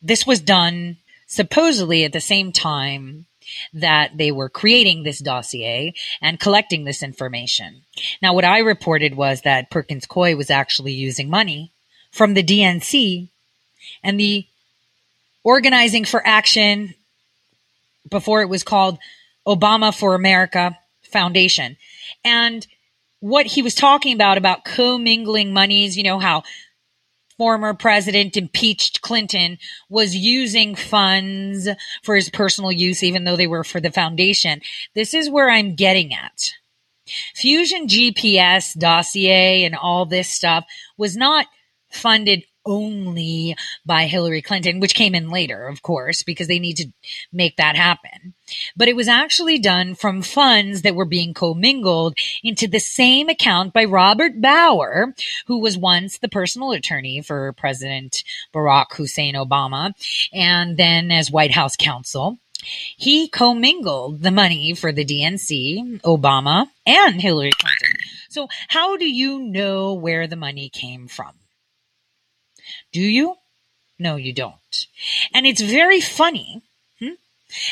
This 0.06 0.26
was 0.26 0.40
done 0.40 0.96
supposedly 1.26 2.04
at 2.04 2.12
the 2.12 2.20
same 2.20 2.52
time 2.52 3.26
that 3.72 4.16
they 4.16 4.30
were 4.30 4.48
creating 4.48 5.02
this 5.02 5.18
dossier 5.18 5.94
and 6.20 6.40
collecting 6.40 6.84
this 6.84 7.02
information. 7.02 7.82
Now, 8.20 8.34
what 8.34 8.44
I 8.44 8.58
reported 8.58 9.16
was 9.16 9.42
that 9.42 9.70
Perkins 9.70 10.06
Coie 10.06 10.36
was 10.36 10.50
actually 10.50 10.92
using 10.92 11.30
money 11.30 11.70
from 12.10 12.34
the 12.34 12.42
DNC 12.42 13.28
and 14.02 14.18
the 14.18 14.46
Organizing 15.44 16.04
for 16.04 16.26
Action 16.26 16.94
before 18.08 18.42
it 18.42 18.48
was 18.48 18.64
called 18.64 18.98
Obama 19.46 19.96
for 19.96 20.14
America 20.14 20.76
Foundation. 21.02 21.76
And 22.24 22.66
what 23.20 23.46
he 23.46 23.62
was 23.62 23.74
talking 23.74 24.14
about, 24.14 24.38
about 24.38 24.64
commingling 24.64 25.52
monies, 25.52 25.96
you 25.96 26.02
know, 26.02 26.18
how 26.18 26.42
former 27.38 27.74
president 27.74 28.36
impeached 28.36 29.02
Clinton 29.02 29.58
was 29.88 30.16
using 30.16 30.74
funds 30.74 31.68
for 32.02 32.14
his 32.16 32.30
personal 32.30 32.72
use, 32.72 33.02
even 33.02 33.24
though 33.24 33.36
they 33.36 33.46
were 33.46 33.64
for 33.64 33.80
the 33.80 33.92
foundation. 33.92 34.60
This 34.94 35.14
is 35.14 35.30
where 35.30 35.50
I'm 35.50 35.74
getting 35.74 36.14
at. 36.14 36.52
Fusion 37.34 37.86
GPS 37.86 38.76
dossier 38.78 39.64
and 39.64 39.76
all 39.76 40.06
this 40.06 40.28
stuff 40.28 40.64
was 40.96 41.16
not 41.16 41.46
funded 41.90 42.44
only 42.66 43.56
by 43.84 44.06
Hillary 44.06 44.42
Clinton, 44.42 44.80
which 44.80 44.94
came 44.94 45.14
in 45.14 45.30
later, 45.30 45.66
of 45.66 45.82
course, 45.82 46.22
because 46.22 46.48
they 46.48 46.58
need 46.58 46.76
to 46.76 46.92
make 47.32 47.56
that 47.56 47.76
happen. 47.76 48.34
But 48.76 48.88
it 48.88 48.96
was 48.96 49.08
actually 49.08 49.58
done 49.58 49.94
from 49.94 50.22
funds 50.22 50.82
that 50.82 50.94
were 50.94 51.04
being 51.04 51.34
commingled 51.34 52.16
into 52.42 52.68
the 52.68 52.78
same 52.78 53.28
account 53.28 53.72
by 53.72 53.84
Robert 53.84 54.40
Bauer, 54.40 55.14
who 55.46 55.58
was 55.58 55.78
once 55.78 56.18
the 56.18 56.28
personal 56.28 56.72
attorney 56.72 57.22
for 57.22 57.52
President 57.54 58.22
Barack 58.52 58.92
Hussein 58.94 59.34
Obama, 59.34 59.92
and 60.32 60.76
then 60.76 61.10
as 61.10 61.30
White 61.30 61.52
House 61.52 61.76
counsel. 61.76 62.38
He 62.96 63.28
commingled 63.28 64.22
the 64.22 64.30
money 64.30 64.74
for 64.74 64.90
the 64.90 65.04
DNC, 65.04 66.00
Obama, 66.00 66.66
and 66.84 67.20
Hillary 67.20 67.52
Clinton. 67.52 67.96
So, 68.28 68.48
how 68.68 68.96
do 68.96 69.04
you 69.04 69.38
know 69.38 69.94
where 69.94 70.26
the 70.26 70.36
money 70.36 70.68
came 70.68 71.06
from? 71.06 71.32
Do 72.92 73.00
you? 73.00 73.36
No, 73.98 74.16
you 74.16 74.32
don't. 74.32 74.86
And 75.32 75.46
it's 75.46 75.60
very 75.60 76.00
funny 76.00 76.62
hmm, 76.98 77.14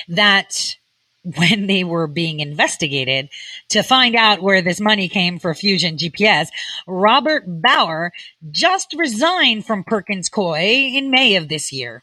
that 0.09 0.77
when 1.25 1.67
they 1.67 1.85
were 1.85 2.07
being 2.07 2.41
investigated 2.41 3.29
to 3.71 3.83
find 3.83 4.15
out 4.15 4.43
where 4.43 4.63
this 4.63 4.81
money 4.81 5.09
came 5.09 5.39
for 5.39 5.55
Fusion 5.55 5.97
GPS, 5.97 6.49
Robert 6.87 7.45
Bauer 7.47 8.13
just 8.51 8.95
resigned 8.97 9.67
from 9.67 9.85
Perkins 9.85 10.29
Coie 10.29 10.95
in 10.95 11.11
May 11.11 11.37
of 11.37 11.49
this 11.49 11.73
year. 11.73 12.03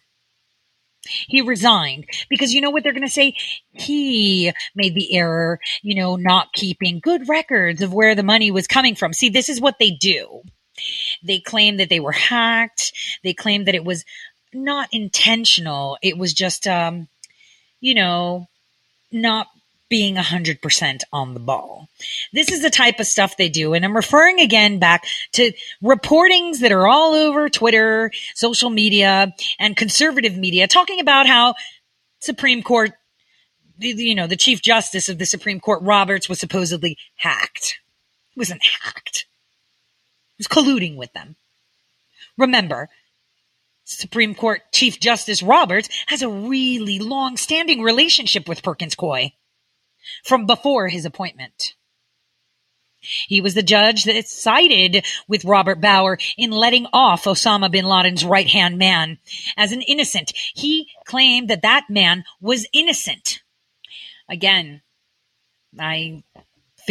He 1.04 1.41
resigned 1.41 2.06
because 2.30 2.54
you 2.54 2.62
know 2.62 2.69
what 2.69 2.84
they're 2.84 2.93
going 2.93 3.02
to 3.02 3.10
say? 3.10 3.36
He 3.71 4.54
made 4.76 4.93
the 4.93 5.15
error, 5.15 5.60
you 5.82 5.95
know, 5.95 6.15
not 6.15 6.54
keeping 6.54 7.00
good 7.00 7.28
records 7.28 7.82
of 7.82 7.93
where 7.93 8.13
the 8.13 8.24
money 8.24 8.52
was 8.52 8.67
coming 8.67 8.95
from. 8.95 9.13
See, 9.13 9.30
this 9.30 9.50
is 9.50 9.60
what 9.60 9.80
they 9.80 9.91
do. 9.91 10.43
They 11.24 11.39
claim 11.39 11.78
that 11.78 11.89
they 11.89 12.00
were 12.00 12.12
hacked. 12.12 12.94
They 13.24 13.34
claim 13.34 13.65
that 13.65 13.76
it 13.76 13.86
was 13.86 14.06
not 14.54 14.89
intentional. 14.91 15.98
It 16.02 16.17
was 16.17 16.34
just, 16.34 16.67
um, 16.67 17.08
you 17.80 17.96
know, 17.96 18.48
not 19.12 19.48
being 19.89 20.15
100% 20.15 21.02
on 21.12 21.34
the 21.34 21.39
ball. 21.39 21.89
This 22.32 22.50
is 22.50 22.62
the 22.62 22.70
type 22.70 23.02
of 23.02 23.08
stuff 23.08 23.36
they 23.36 23.50
do. 23.50 23.74
And 23.74 23.84
I'm 23.84 23.96
referring 23.96 24.39
again 24.39 24.80
back 24.80 25.06
to 25.34 25.52
reportings 25.84 26.60
that 26.60 26.72
are 26.72 26.88
all 26.88 27.13
over 27.13 27.50
Twitter, 27.50 28.10
social 28.34 28.70
media, 28.70 29.34
and 29.60 29.76
conservative 29.76 30.38
media 30.38 30.67
talking 30.67 31.02
about 31.02 31.28
how 31.28 31.56
Supreme 32.22 32.63
Court, 32.63 32.91
you 33.80 34.15
know, 34.15 34.28
the 34.28 34.38
Chief 34.38 34.62
Justice 34.62 35.10
of 35.10 35.17
the 35.17 35.26
Supreme 35.26 35.60
Court, 35.60 35.82
Roberts, 35.82 36.30
was 36.30 36.39
supposedly 36.39 36.98
hacked. 37.17 37.80
He 38.30 38.39
wasn't 38.39 38.63
hacked 38.63 39.26
was 40.41 40.47
colluding 40.47 40.95
with 40.95 41.13
them. 41.13 41.36
Remember, 42.38 42.89
Supreme 43.84 44.34
Court 44.34 44.62
Chief 44.71 44.99
Justice 44.99 45.43
Roberts 45.43 45.89
has 46.08 46.21
a 46.21 46.30
really 46.30 46.97
long 46.97 47.38
standing 47.38 47.82
relationship 47.82 48.47
with 48.47 48.63
Perkins 48.63 48.95
Coie 48.95 49.34
from 50.23 50.47
before 50.47 50.88
his 50.88 51.06
appointment. 51.06 51.75
He 53.01 53.41
was 53.41 53.54
the 53.54 53.63
judge 53.63 54.04
that 54.06 54.27
sided 54.27 55.06
with 55.27 55.45
Robert 55.45 55.82
Bauer 55.82 56.17
in 56.38 56.51
letting 56.51 56.88
off 56.93 57.25
Osama 57.25 57.69
bin 57.71 57.86
Laden's 57.86 58.23
right 58.23 58.47
hand 58.47 58.77
man 58.77 59.17
as 59.58 59.71
an 59.71 59.82
innocent. 59.82 60.32
He 60.54 60.89
claimed 61.06 61.49
that 61.49 61.63
that 61.63 61.86
man 61.89 62.23
was 62.39 62.67
innocent. 62.73 63.41
Again, 64.30 64.82
I 65.80 66.23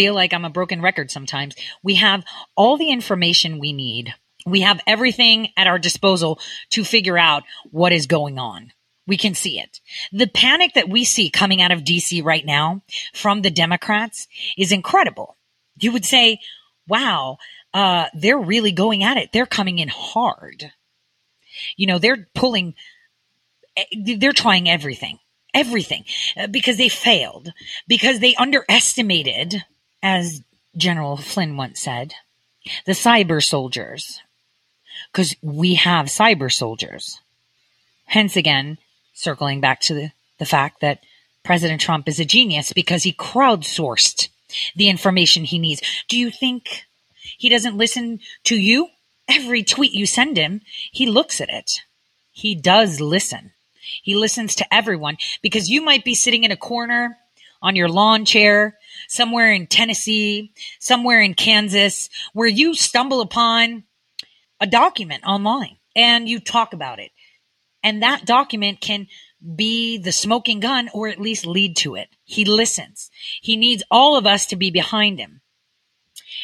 feel 0.01 0.15
like 0.15 0.33
I'm 0.33 0.47
a 0.47 0.51
broken 0.51 0.81
record 0.81 1.11
sometimes. 1.11 1.55
We 1.83 1.97
have 1.97 2.25
all 2.57 2.79
the 2.79 2.91
information 2.91 3.59
we 3.59 3.75
need. 3.75 4.15
We 4.47 4.63
have 4.63 4.81
everything 4.87 5.49
at 5.59 5.67
our 5.67 5.79
disposal 5.79 6.41
to 6.71 6.85
figure 6.85 7.19
out 7.19 7.43
what 7.71 7.93
is 7.93 8.07
going 8.07 8.39
on. 8.39 8.73
We 9.07 9.19
can 9.19 9.35
see 9.35 9.61
it. 9.61 9.79
The 10.11 10.27
panic 10.27 10.73
that 10.73 10.89
we 10.89 11.05
see 11.05 11.29
coming 11.29 11.61
out 11.61 11.71
of 11.71 11.85
DC 11.85 12.25
right 12.25 12.47
now 12.47 12.81
from 13.13 13.43
the 13.43 13.51
Democrats 13.51 14.27
is 14.57 14.73
incredible. 14.73 15.37
You 15.79 15.93
would 15.93 16.07
say, 16.07 16.41
wow, 16.89 17.37
uh, 17.75 18.07
they're 18.15 18.39
really 18.39 18.73
going 18.73 19.05
at 19.05 19.19
it. 19.19 19.33
They're 19.35 19.45
coming 19.45 19.79
in 19.79 19.89
hard. 19.89 20.73
You 21.77 21.89
know, 21.89 21.99
they're 21.99 22.27
pulling, 22.35 22.75
eh, 23.77 24.15
they're 24.17 24.33
trying 24.33 24.67
everything, 24.67 25.19
everything, 25.53 26.07
uh, 26.39 26.47
because 26.47 26.79
they 26.79 26.89
failed, 26.89 27.53
because 27.87 28.21
they 28.21 28.35
underestimated 28.37 29.63
as 30.03 30.43
General 30.77 31.17
Flynn 31.17 31.57
once 31.57 31.81
said, 31.81 32.15
the 32.87 32.93
cyber 32.93 33.43
soldiers. 33.43 34.21
Because 35.13 35.35
we 35.43 35.75
have 35.75 36.07
cyber 36.07 36.53
soldiers. 36.53 37.21
Hence, 38.07 38.37
again, 38.37 38.79
circling 39.15 39.61
back 39.61 39.81
to 39.83 39.95
the, 39.95 40.13
the 40.39 40.47
fact 40.47 40.81
that 40.81 41.01
President 41.45 41.81
Trump 41.81 42.09
is 42.09 42.21
a 42.21 42.25
genius 42.25 42.73
because 42.73 43.03
he 43.03 43.13
crowdsourced 43.13 44.29
the 44.77 44.89
information 44.89 45.45
he 45.45 45.59
needs. 45.59 45.81
Do 46.09 46.19
you 46.19 46.31
think 46.31 46.85
he 47.39 47.49
doesn't 47.49 47.77
listen 47.77 48.21
to 48.45 48.57
you? 48.57 48.89
Every 49.29 49.63
tweet 49.63 49.93
you 49.93 50.07
send 50.07 50.37
him, 50.37 50.61
he 50.91 51.07
looks 51.07 51.41
at 51.41 51.51
it. 51.51 51.83
He 52.33 52.55
does 52.55 53.01
listen. 53.01 53.53
He 54.03 54.17
listens 54.17 54.55
to 54.57 54.75
everyone 54.75 55.19
because 55.41 55.71
you 55.71 55.83
might 55.83 56.05
be 56.05 56.15
sitting 56.15 56.45
in 56.45 56.51
a 56.51 56.57
corner 56.57 57.17
on 57.63 57.77
your 57.77 57.89
lawn 57.89 58.25
chair 58.25 58.77
somewhere 59.11 59.53
in 59.53 59.67
Tennessee, 59.67 60.53
somewhere 60.79 61.21
in 61.21 61.35
Kansas, 61.35 62.09
where 62.33 62.47
you 62.47 62.75
stumble 62.75 63.21
upon 63.21 63.83
a 64.61 64.69
document 64.69 65.25
online 65.27 65.79
and 65.97 66.29
you 66.29 66.39
talk 66.39 66.73
about 66.73 67.01
it. 67.01 67.11
And 67.83 68.03
that 68.03 68.25
document 68.25 68.81
can 68.81 69.09
be 69.57 69.99
the 69.99 70.13
smoking 70.13 70.61
gun 70.61 70.91
or 70.95 71.09
at 71.09 71.21
least 71.21 71.45
lead 71.45 71.77
to 71.79 71.97
it. 71.97 72.09
He 72.25 72.45
listens. 72.45 73.11
He 73.43 73.57
needs 73.57 73.83
all 73.91 74.17
of 74.17 74.27
us 74.27 74.47
to 74.47 74.57
be 74.57 74.71
behind 74.71 75.19
him. 75.19 75.41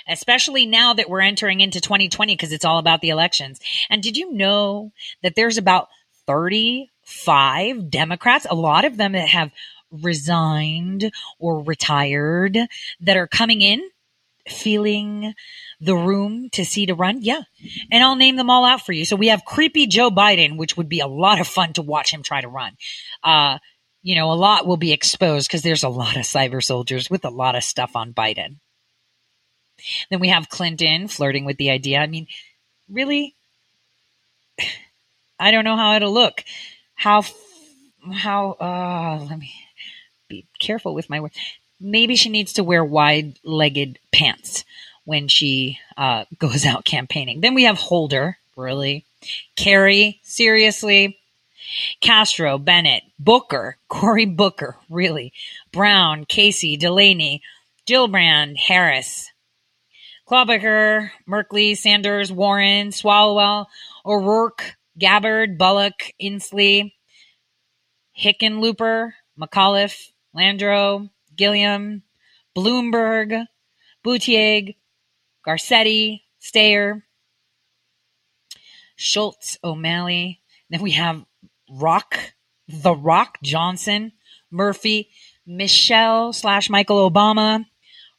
Especially 0.08 0.66
now 0.66 0.92
that 0.94 1.08
we're 1.08 1.20
entering 1.20 1.60
into 1.60 1.80
2020 1.80 2.34
because 2.34 2.52
it's 2.52 2.64
all 2.64 2.78
about 2.78 3.00
the 3.00 3.10
elections. 3.10 3.60
And 3.88 4.02
did 4.02 4.16
you 4.16 4.32
know 4.32 4.92
that 5.22 5.36
there's 5.36 5.56
about 5.56 5.88
35 6.26 7.90
Democrats, 7.90 8.46
a 8.50 8.56
lot 8.56 8.84
of 8.84 8.96
them 8.96 9.12
that 9.12 9.28
have 9.28 9.52
resigned 9.90 11.10
or 11.38 11.62
retired 11.62 12.58
that 13.00 13.16
are 13.16 13.26
coming 13.26 13.62
in 13.62 13.82
feeling 14.48 15.34
the 15.80 15.96
room 15.96 16.48
to 16.50 16.64
see 16.64 16.86
to 16.86 16.94
run? 16.94 17.18
Yeah. 17.20 17.42
And 17.90 18.02
I'll 18.02 18.16
name 18.16 18.36
them 18.36 18.50
all 18.50 18.64
out 18.64 18.84
for 18.84 18.92
you. 18.92 19.04
So 19.04 19.16
we 19.16 19.28
have 19.28 19.44
creepy 19.44 19.86
Joe 19.86 20.10
Biden, 20.10 20.56
which 20.56 20.76
would 20.76 20.88
be 20.88 21.00
a 21.00 21.06
lot 21.06 21.40
of 21.40 21.46
fun 21.46 21.72
to 21.74 21.82
watch 21.82 22.12
him 22.12 22.22
try 22.22 22.40
to 22.40 22.48
run. 22.48 22.76
Uh, 23.22 23.58
you 24.02 24.14
know, 24.14 24.30
a 24.30 24.34
lot 24.34 24.66
will 24.66 24.76
be 24.76 24.92
exposed 24.92 25.48
because 25.48 25.62
there's 25.62 25.82
a 25.82 25.88
lot 25.88 26.16
of 26.16 26.22
cyber 26.22 26.62
soldiers 26.62 27.10
with 27.10 27.24
a 27.24 27.30
lot 27.30 27.56
of 27.56 27.64
stuff 27.64 27.96
on 27.96 28.12
Biden. 28.12 28.58
Then 30.10 30.20
we 30.20 30.28
have 30.28 30.48
Clinton 30.48 31.08
flirting 31.08 31.44
with 31.44 31.56
the 31.56 31.70
idea. 31.70 31.98
I 31.98 32.06
mean, 32.06 32.28
really? 32.88 33.34
I 35.38 35.50
don't 35.50 35.64
know 35.64 35.76
how 35.76 35.94
it'll 35.96 36.14
look. 36.14 36.44
How, 36.94 37.24
how, 38.10 38.52
uh, 38.52 39.26
let 39.28 39.38
me, 39.38 39.52
be 40.28 40.46
careful 40.58 40.94
with 40.94 41.10
my 41.10 41.20
words. 41.20 41.36
Maybe 41.80 42.16
she 42.16 42.30
needs 42.30 42.54
to 42.54 42.64
wear 42.64 42.84
wide 42.84 43.38
legged 43.44 43.98
pants 44.12 44.64
when 45.04 45.28
she 45.28 45.78
uh, 45.96 46.24
goes 46.38 46.64
out 46.66 46.84
campaigning. 46.84 47.40
Then 47.40 47.54
we 47.54 47.64
have 47.64 47.78
Holder, 47.78 48.38
really. 48.56 49.04
Kerry, 49.56 50.20
seriously. 50.22 51.18
Castro, 52.00 52.58
Bennett, 52.58 53.02
Booker, 53.18 53.76
Cory 53.88 54.26
Booker, 54.26 54.76
really. 54.88 55.32
Brown, 55.72 56.24
Casey, 56.24 56.76
Delaney, 56.76 57.42
Gillibrand, 57.86 58.56
Harris, 58.56 59.30
Klobuchar, 60.28 61.10
Merkley, 61.28 61.76
Sanders, 61.76 62.32
Warren, 62.32 62.88
Swalwell, 62.88 63.66
O'Rourke, 64.04 64.76
Gabbard, 64.98 65.56
Bullock, 65.56 66.12
Inslee, 66.20 66.92
Hickenlooper, 68.18 69.12
McAuliffe, 69.38 70.10
Landrieu, 70.36 71.08
Gillum, 71.34 72.02
Bloomberg, 72.54 73.46
Buttigieg, 74.04 74.76
Garcetti, 75.46 76.22
Steyer, 76.40 77.02
Schultz, 78.96 79.58
O'Malley. 79.64 80.40
Then 80.70 80.82
we 80.82 80.92
have 80.92 81.24
Rock, 81.70 82.34
The 82.68 82.94
Rock 82.94 83.38
Johnson, 83.42 84.12
Murphy, 84.50 85.10
Michelle 85.46 86.32
slash 86.32 86.68
Michael 86.68 87.08
Obama, 87.08 87.64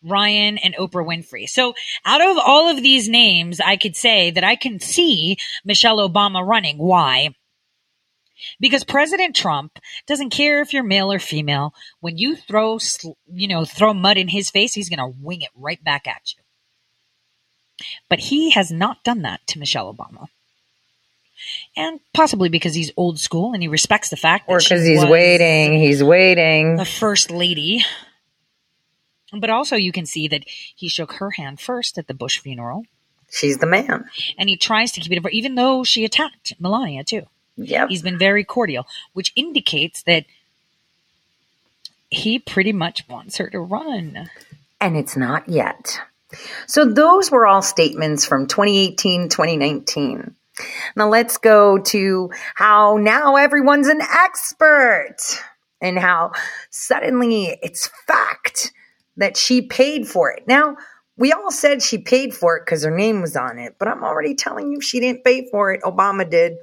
Ryan, 0.04 0.58
and 0.58 0.76
Oprah 0.76 1.06
Winfrey. 1.06 1.48
So 1.50 1.74
out 2.06 2.22
of 2.22 2.38
all 2.38 2.70
of 2.70 2.78
these 2.78 3.10
names, 3.10 3.60
I 3.60 3.76
could 3.76 3.96
say 3.96 4.32
that 4.32 4.44
I 4.44 4.56
can 4.56 4.80
see 4.80 5.38
Michelle 5.66 5.98
Obama 5.98 6.46
running. 6.46 6.78
Why? 6.78 7.36
Because 8.60 8.84
President 8.84 9.36
Trump 9.36 9.80
doesn't 10.06 10.30
care 10.30 10.62
if 10.62 10.74
you're 10.74 10.84
male 10.84 11.12
or 11.12 11.20
female. 11.20 11.74
When 12.00 12.18
you 12.18 12.36
throw, 12.36 12.80
you 13.32 13.48
know, 13.48 13.66
throw 13.66 13.94
mud 13.94 14.18
in 14.18 14.28
his 14.28 14.50
face, 14.50 14.74
he's 14.74 14.90
going 14.90 15.00
to 15.00 15.18
wing 15.22 15.42
it 15.42 15.50
right 15.56 15.84
back 15.84 16.08
at 16.08 16.34
you. 16.36 16.44
But 18.10 18.20
he 18.20 18.52
has 18.52 18.72
not 18.72 19.04
done 19.04 19.22
that 19.24 19.42
to 19.48 19.60
Michelle 19.60 19.94
Obama. 19.94 20.28
And 21.76 22.00
possibly 22.14 22.50
because 22.50 22.74
he's 22.74 22.92
old 22.98 23.20
school 23.20 23.54
and 23.54 23.62
he 23.62 23.68
respects 23.68 24.10
the 24.10 24.18
fact 24.18 24.46
Or 24.48 24.58
because 24.60 24.86
he's 24.86 25.06
waiting. 25.06 25.80
He's 25.80 26.04
waiting. 26.04 26.76
the 26.78 26.86
first 26.86 27.30
lady. 27.32 27.84
But 29.32 29.50
also, 29.50 29.76
you 29.76 29.92
can 29.92 30.06
see 30.06 30.28
that 30.30 30.44
he 30.48 30.88
shook 30.88 31.14
her 31.14 31.32
hand 31.32 31.60
first 31.60 31.98
at 31.98 32.08
the 32.08 32.14
Bush 32.14 32.40
funeral, 32.40 32.86
She's 33.30 33.58
the 33.58 33.66
man. 33.68 34.06
and 34.38 34.48
he 34.50 34.56
tries 34.56 34.92
to 34.94 35.02
keep 35.02 35.12
it, 35.12 35.34
even 35.34 35.56
though 35.56 35.84
she 35.84 36.06
attacked 36.06 36.54
Melania 36.60 37.04
too. 37.04 37.24
Yep. 37.58 37.90
He's 37.90 38.02
been 38.02 38.18
very 38.18 38.44
cordial, 38.44 38.86
which 39.14 39.34
indicates 39.36 40.04
that 40.04 40.26
he 42.10 42.40
pretty 42.40 42.72
much 42.74 43.08
wants 43.10 43.38
her 43.38 43.50
to 43.50 43.60
run. 43.60 44.30
and 44.80 44.96
it's 44.96 45.18
not 45.18 45.48
yet. 45.50 46.00
So 46.68 46.86
those 46.86 47.32
were 47.32 47.48
all 47.48 47.62
statements 47.62 48.26
from 48.26 48.48
2018, 48.48 49.30
2019. 49.30 50.36
Now 50.96 51.08
let's 51.10 51.38
go 51.38 51.78
to 51.80 52.32
how 52.56 52.98
now 52.98 53.36
everyone's 53.36 53.88
an 53.88 54.02
expert 54.02 55.16
and 55.82 55.98
how 56.00 56.32
suddenly 56.70 57.58
it's 57.62 57.88
fact 58.08 58.72
that 59.18 59.38
she 59.38 59.62
paid 59.62 60.08
for 60.08 60.32
it. 60.32 60.48
Now, 60.48 60.78
we 61.18 61.32
all 61.32 61.52
said 61.52 61.82
she 61.82 61.98
paid 61.98 62.34
for 62.36 62.58
it 62.58 62.66
because 62.66 62.84
her 62.84 62.96
name 62.96 63.22
was 63.22 63.36
on 63.36 63.58
it, 63.58 63.76
but 63.80 63.88
I'm 63.88 64.04
already 64.04 64.36
telling 64.36 64.72
you 64.72 64.82
she 64.82 65.00
didn't 65.00 65.24
pay 65.24 65.48
for 65.50 65.72
it. 65.72 65.82
Obama 65.82 66.30
did. 66.30 66.58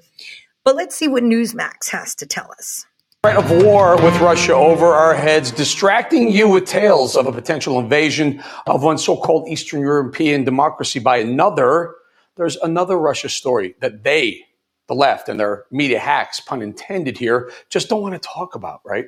But 0.65 0.77
let's 0.77 0.97
see 0.97 1.09
what 1.09 1.23
Newsmax 1.23 1.91
has 1.91 2.15
to 2.17 2.27
tell 2.27 2.51
us. 2.51 2.87
Threat 3.23 3.37
of 3.37 3.51
war 3.63 3.97
with 4.03 4.19
Russia 4.21 4.55
over 4.55 4.87
our 4.87 5.15
heads, 5.15 5.51
distracting 5.51 6.31
you 6.31 6.49
with 6.49 6.65
tales 6.65 7.17
of 7.17 7.27
a 7.27 7.33
potential 7.33 7.79
invasion 7.79 8.43
of 8.67 8.83
one 8.83 8.97
so-called 8.97 9.47
Eastern 9.49 9.83
European 9.83 10.45
democracy 10.45 11.01
by 11.01 11.19
another. 11.19 11.95
There's 12.37 12.57
another 12.57 12.99
Russia 12.99 13.29
story 13.29 13.75
that 13.81 14.05
they, 14.05 14.47
the 14.87 14.95
left 14.95 15.29
and 15.29 15.39
their 15.39 15.65
media 15.71 15.99
hacks, 15.99 16.41
pun 16.41 16.63
intended 16.63 17.19
here, 17.19 17.51
just 17.69 17.91
don't 17.91 18.01
want 18.01 18.15
to 18.15 18.19
talk 18.19 18.55
about, 18.55 18.81
right? 18.85 19.07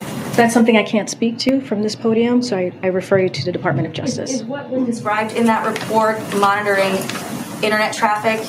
That's 0.00 0.52
something 0.52 0.76
I 0.76 0.82
can't 0.82 1.08
speak 1.08 1.38
to 1.38 1.60
from 1.62 1.82
this 1.82 1.94
podium, 1.96 2.42
so 2.42 2.56
I, 2.56 2.72
I 2.82 2.88
refer 2.88 3.18
you 3.18 3.28
to 3.30 3.44
the 3.44 3.52
Department 3.52 3.86
of 3.86 3.94
Justice. 3.94 4.30
Is 4.32 4.44
what 4.44 4.68
was 4.68 4.84
described 4.84 5.32
in 5.34 5.46
that 5.46 5.66
report 5.66 6.18
monitoring 6.34 6.96
internet 7.62 7.94
traffic? 7.94 8.40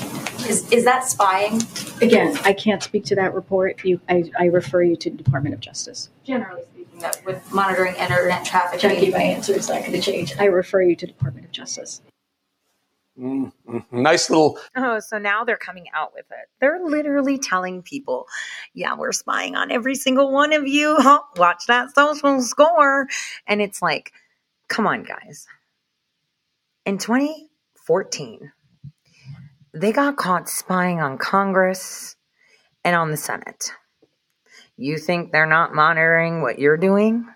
Is, 0.48 0.72
is 0.72 0.86
that 0.86 1.08
spying? 1.08 1.62
Again, 2.02 2.38
I 2.44 2.54
can't 2.54 2.84
speak 2.84 3.06
to 3.06 3.16
that 3.16 3.34
report. 3.34 3.84
You, 3.84 4.00
I, 4.08 4.32
I 4.40 4.46
refer 4.46 4.84
you 4.84 4.96
to 4.98 5.10
the 5.10 5.18
Department 5.18 5.56
of 5.56 5.62
Justice. 5.62 6.10
Generally 6.24 6.64
speaking, 6.74 7.00
that 7.00 7.24
with 7.26 7.52
monitoring 7.52 7.96
internet 7.96 8.46
traffic. 8.46 8.80
Jackie, 8.80 9.12
my 9.12 9.22
answer 9.22 9.54
is 9.54 9.70
not 9.70 9.82
going 9.82 9.94
to 9.94 10.02
change. 10.02 10.34
I 10.38 10.46
refer 10.46 10.82
you 10.82 10.96
to 10.98 11.08
the 11.08 11.12
Department 11.12 11.46
of 11.46 11.52
Justice. 11.52 12.02
Mm-hmm. 13.20 14.02
Nice 14.02 14.30
little 14.30 14.60
Oh, 14.76 15.00
so 15.00 15.18
now 15.18 15.46
they're 15.46 15.56
coming 15.56 15.86
out 15.94 16.14
with 16.14 16.26
it. 16.32 16.50
They're 16.60 16.82
literally 16.84 17.38
telling 17.38 17.82
people, 17.82 18.28
yeah, 18.74 18.96
we're 18.96 19.14
spying 19.14 19.56
on 19.56 19.72
every 19.72 19.96
single 19.96 20.34
one 20.34 20.52
of 20.52 20.68
you. 20.68 20.98
Watch 21.38 21.66
that 21.68 21.96
social 21.96 22.42
score. 22.42 23.08
And 23.48 23.62
it's 23.62 23.82
like, 23.82 24.12
come 24.68 24.86
on, 24.86 25.04
guys. 25.04 25.48
In 26.86 26.98
2014, 26.98 28.52
they 29.76 29.92
got 29.92 30.16
caught 30.16 30.50
spying 30.50 31.02
on 31.02 31.18
Congress 31.18 32.16
and 32.84 32.96
on 32.96 33.12
the 33.12 33.18
Senate. 33.18 33.72
You 34.78 34.98
think 34.98 35.32
they're 35.32 35.46
not 35.46 35.74
monitoring 35.74 36.42
what 36.42 36.60
you're 36.60 36.78
doing? 36.78 37.28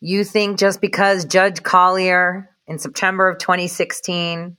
You 0.00 0.24
think 0.24 0.58
just 0.58 0.80
because 0.80 1.24
Judge 1.24 1.62
Collyer 1.62 2.48
in 2.66 2.78
September 2.78 3.28
of 3.28 3.38
2016 3.38 4.56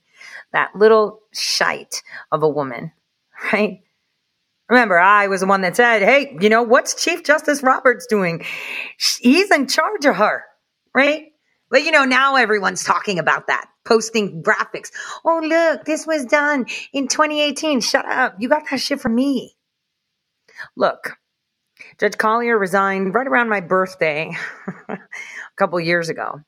that 0.52 0.70
little 0.74 1.20
shite 1.32 2.02
of 2.30 2.42
a 2.42 2.48
woman, 2.48 2.92
right? 3.52 3.80
Remember, 4.68 4.98
I 4.98 5.26
was 5.26 5.40
the 5.40 5.46
one 5.46 5.60
that 5.62 5.76
said, 5.76 6.02
hey, 6.02 6.36
you 6.40 6.48
know, 6.48 6.62
what's 6.62 7.02
Chief 7.02 7.24
Justice 7.24 7.62
Roberts 7.62 8.06
doing? 8.06 8.44
He's 9.20 9.50
in 9.50 9.66
charge 9.66 10.06
of 10.06 10.16
her, 10.16 10.44
right? 10.94 11.31
But 11.72 11.84
you 11.84 11.90
know, 11.90 12.04
now 12.04 12.36
everyone's 12.36 12.84
talking 12.84 13.18
about 13.18 13.46
that, 13.46 13.66
posting 13.84 14.42
graphics. 14.42 14.92
Oh, 15.24 15.40
look, 15.42 15.86
this 15.86 16.06
was 16.06 16.26
done 16.26 16.66
in 16.92 17.08
2018. 17.08 17.80
Shut 17.80 18.04
up. 18.04 18.36
You 18.38 18.50
got 18.50 18.64
that 18.70 18.78
shit 18.78 19.00
from 19.00 19.14
me. 19.14 19.56
Look, 20.76 21.16
Judge 21.98 22.18
Collyer 22.18 22.60
resigned 22.60 23.14
right 23.14 23.26
around 23.26 23.48
my 23.48 23.60
birthday 23.60 24.32
a 24.88 24.98
couple 25.56 25.80
years 25.80 26.10
ago. 26.10 26.42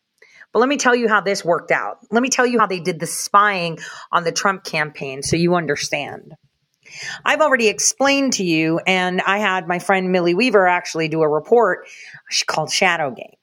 But 0.53 0.59
let 0.59 0.69
me 0.69 0.77
tell 0.77 0.95
you 0.95 1.09
how 1.09 1.23
this 1.23 1.43
worked 1.43 1.71
out. 1.71 2.01
Let 2.11 2.23
me 2.23 2.29
tell 2.29 2.47
you 2.47 2.61
how 2.61 2.67
they 2.67 2.81
did 2.81 3.01
the 3.01 3.07
spying 3.07 3.79
on 4.13 4.25
the 4.25 4.31
Trump 4.31 4.63
campaign 4.63 5.23
so 5.23 5.37
you 5.37 5.55
understand. 5.55 6.35
I've 7.25 7.41
already 7.41 7.69
explained 7.69 8.35
to 8.35 8.45
you, 8.45 8.79
and 8.87 9.23
I 9.23 9.39
had 9.39 9.67
my 9.67 9.79
friend 9.79 10.13
Millie 10.13 10.35
Weaver 10.35 10.67
actually 10.69 11.09
do 11.09 11.23
a 11.23 11.29
report 11.29 11.89
she 12.31 12.45
called 12.45 12.69
Shadowgate, 12.69 13.39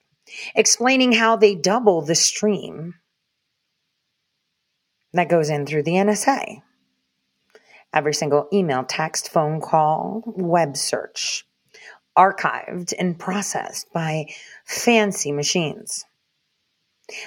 explaining 0.54 1.12
how 1.12 1.36
they 1.36 1.54
double 1.54 2.02
the 2.02 2.14
stream 2.14 2.94
that 5.12 5.28
goes 5.28 5.50
in 5.50 5.66
through 5.66 5.82
the 5.82 5.92
NSA. 5.92 6.62
Every 7.94 8.14
single 8.14 8.48
email, 8.52 8.84
text, 8.84 9.30
phone 9.30 9.60
call, 9.60 10.22
web 10.26 10.76
search, 10.76 11.44
archived 12.16 12.94
and 12.98 13.18
processed 13.18 13.92
by 13.92 14.26
fancy 14.64 15.32
machines 15.32 16.04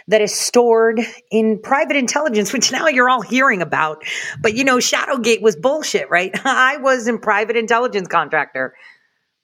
that 0.08 0.22
is 0.22 0.34
stored 0.34 1.02
in 1.32 1.60
private 1.60 1.96
intelligence, 1.98 2.54
which 2.54 2.72
now 2.72 2.88
you're 2.88 3.10
all 3.10 3.22
hearing 3.22 3.62
about. 3.62 4.04
But 4.42 4.56
you 4.56 4.64
know, 4.64 4.78
Shadowgate 4.78 5.42
was 5.42 5.56
bullshit, 5.56 6.10
right? 6.10 6.32
I 6.46 6.78
was 6.78 7.08
in 7.08 7.20
private 7.20 7.58
intelligence 7.58 8.08
contractor, 8.08 8.74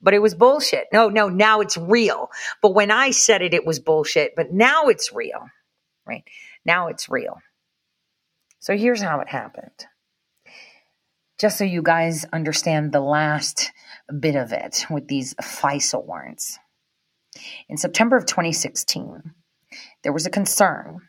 but 0.02 0.14
it 0.14 0.22
was 0.22 0.36
bullshit. 0.36 0.88
No, 0.92 1.10
no, 1.10 1.30
now 1.30 1.62
it's 1.62 1.78
real. 1.78 2.30
But 2.62 2.74
when 2.74 2.92
I 2.92 3.12
said 3.12 3.42
it, 3.42 3.54
it 3.54 3.66
was 3.66 3.80
bullshit, 3.80 4.34
but 4.36 4.52
now 4.52 4.88
it's 4.88 5.14
real, 5.14 5.48
right? 6.06 6.24
Now 6.66 6.88
it's 6.88 7.10
real. 7.10 7.40
So 8.60 8.78
here's 8.78 9.02
how 9.02 9.20
it 9.22 9.30
happened. 9.30 9.86
Just 11.40 11.58
so 11.58 11.64
you 11.64 11.82
guys 11.82 12.26
understand 12.32 12.92
the 12.92 13.00
last 13.00 13.72
bit 14.20 14.36
of 14.36 14.52
it 14.52 14.86
with 14.90 15.08
these 15.08 15.34
FISA 15.36 16.06
warrants. 16.06 16.60
In 17.68 17.78
September 17.78 18.18
of 18.18 18.26
2016, 18.26 19.34
there 20.04 20.14
was 20.14 20.26
a 20.26 20.30
concern 20.30 21.00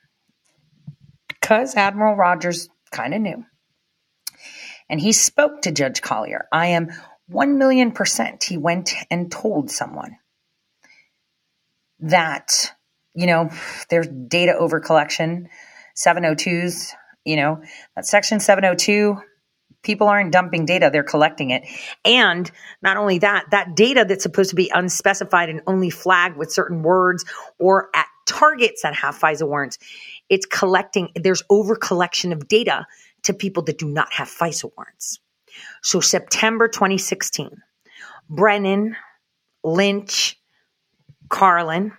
because 1.28 1.74
Admiral 1.74 2.16
Rogers 2.16 2.68
kind 2.90 3.12
of 3.12 3.20
knew. 3.20 3.44
And 4.88 5.00
he 5.00 5.12
spoke 5.12 5.62
to 5.62 5.72
Judge 5.72 6.00
Collyer. 6.00 6.42
I 6.52 6.68
am 6.68 6.90
1 7.32 7.58
million 7.58 7.92
percent. 7.92 8.44
He 8.44 8.56
went 8.56 8.94
and 9.10 9.30
told 9.30 9.70
someone 9.70 10.18
that, 12.00 12.72
you 13.14 13.26
know, 13.26 13.50
there's 13.90 14.08
data 14.08 14.54
over 14.56 14.80
collection, 14.80 15.48
702s, 15.96 16.92
you 17.24 17.36
know, 17.36 17.62
that 17.96 18.06
section 18.06 18.40
702 18.40 19.16
people 19.82 20.06
aren't 20.06 20.32
dumping 20.32 20.64
data 20.64 20.90
they're 20.92 21.02
collecting 21.02 21.50
it 21.50 21.64
and 22.04 22.50
not 22.82 22.96
only 22.96 23.18
that 23.18 23.44
that 23.50 23.74
data 23.74 24.04
that's 24.08 24.22
supposed 24.22 24.50
to 24.50 24.56
be 24.56 24.70
unspecified 24.72 25.48
and 25.48 25.60
only 25.66 25.90
flagged 25.90 26.36
with 26.36 26.52
certain 26.52 26.82
words 26.82 27.24
or 27.58 27.88
at 27.94 28.06
targets 28.26 28.82
that 28.82 28.94
have 28.94 29.18
FISA 29.18 29.46
warrants 29.46 29.78
it's 30.28 30.46
collecting 30.46 31.08
there's 31.16 31.42
over 31.50 31.74
collection 31.74 32.32
of 32.32 32.46
data 32.48 32.86
to 33.24 33.34
people 33.34 33.62
that 33.64 33.78
do 33.78 33.88
not 33.88 34.12
have 34.12 34.28
FISA 34.28 34.70
warrants 34.76 35.18
so 35.82 36.00
September 36.00 36.68
2016 36.68 37.50
Brennan 38.28 38.96
Lynch 39.64 40.38
Carlin 41.28 41.92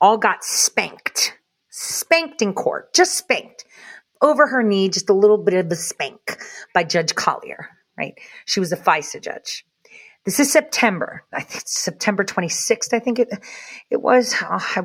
all 0.00 0.18
got 0.18 0.44
spanked 0.44 1.34
spanked 1.68 2.42
in 2.42 2.52
court 2.54 2.92
just 2.94 3.14
spanked 3.14 3.64
over 4.20 4.46
her 4.46 4.62
knee, 4.62 4.88
just 4.88 5.10
a 5.10 5.14
little 5.14 5.38
bit 5.38 5.54
of 5.54 5.70
a 5.70 5.76
spank 5.76 6.38
by 6.74 6.84
Judge 6.84 7.14
Collyer. 7.14 7.68
right? 7.96 8.14
She 8.44 8.60
was 8.60 8.72
a 8.72 8.76
FISA 8.76 9.22
judge. 9.22 9.64
This 10.24 10.38
is 10.38 10.52
September. 10.52 11.24
I 11.32 11.42
think 11.42 11.62
September 11.66 12.24
26th. 12.24 12.92
I 12.92 12.98
think 12.98 13.18
it 13.18 13.30
it 13.88 14.02
was. 14.02 14.34
Oh, 14.42 14.58
I, 14.76 14.82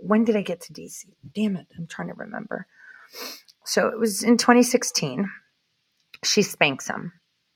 when 0.00 0.24
did 0.24 0.36
I 0.36 0.42
get 0.42 0.62
to 0.62 0.72
DC? 0.72 1.04
Damn 1.34 1.56
it! 1.56 1.68
I'm 1.78 1.86
trying 1.86 2.08
to 2.08 2.14
remember. 2.14 2.66
So 3.64 3.88
it 3.88 3.98
was 3.98 4.24
in 4.24 4.36
2016. 4.38 5.30
She 6.24 6.42
spanks 6.42 6.88
him. 6.88 7.12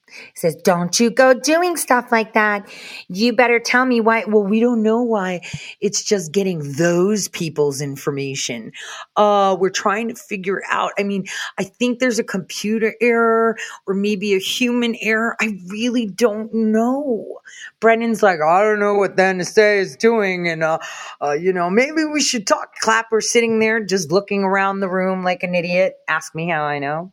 He 0.09 0.33
says, 0.35 0.55
Don't 0.57 0.99
you 1.01 1.11
go 1.11 1.35
doing 1.35 1.77
stuff 1.77 2.13
like 2.13 2.33
that. 2.35 2.69
You 3.09 3.33
better 3.33 3.59
tell 3.59 3.85
me 3.85 4.01
why. 4.01 4.25
Well, 4.27 4.45
we 4.45 4.61
don't 4.61 4.83
know 4.83 5.03
why. 5.03 5.41
It's 5.81 6.03
just 6.03 6.33
getting 6.33 6.73
those 6.75 7.29
people's 7.29 7.81
information. 7.81 8.73
Uh, 9.17 9.57
we're 9.59 9.71
trying 9.71 10.09
to 10.09 10.15
figure 10.15 10.63
out. 10.71 10.93
I 10.99 11.03
mean, 11.03 11.27
I 11.59 11.65
think 11.65 11.99
there's 11.99 12.19
a 12.19 12.25
computer 12.25 12.95
error 13.01 13.57
or 13.87 13.95
maybe 13.95 14.35
a 14.35 14.39
human 14.39 14.97
error. 15.01 15.37
I 15.41 15.59
really 15.69 16.07
don't 16.07 16.55
know. 16.55 17.41
Brennan's 17.81 18.23
like, 18.23 18.41
I 18.41 18.63
don't 18.63 18.81
know 18.81 18.95
what 18.95 19.17
the 19.17 19.37
is 19.37 19.97
doing. 19.97 20.49
And, 20.49 20.63
uh, 20.63 20.79
uh, 21.21 21.33
you 21.33 21.53
know, 21.53 21.69
maybe 21.69 22.05
we 22.05 22.21
should 22.21 22.47
talk. 22.47 22.75
Clapper 22.81 23.21
sitting 23.21 23.59
there 23.59 23.85
just 23.85 24.13
looking 24.13 24.45
around 24.45 24.81
the 24.81 24.89
room 24.89 25.25
like 25.25 25.43
an 25.43 25.55
idiot. 25.55 25.97
Ask 26.09 26.35
me 26.35 26.49
how 26.49 26.63
I 26.63 26.79
know. 26.79 27.13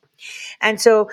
And 0.62 0.80
so, 0.80 1.10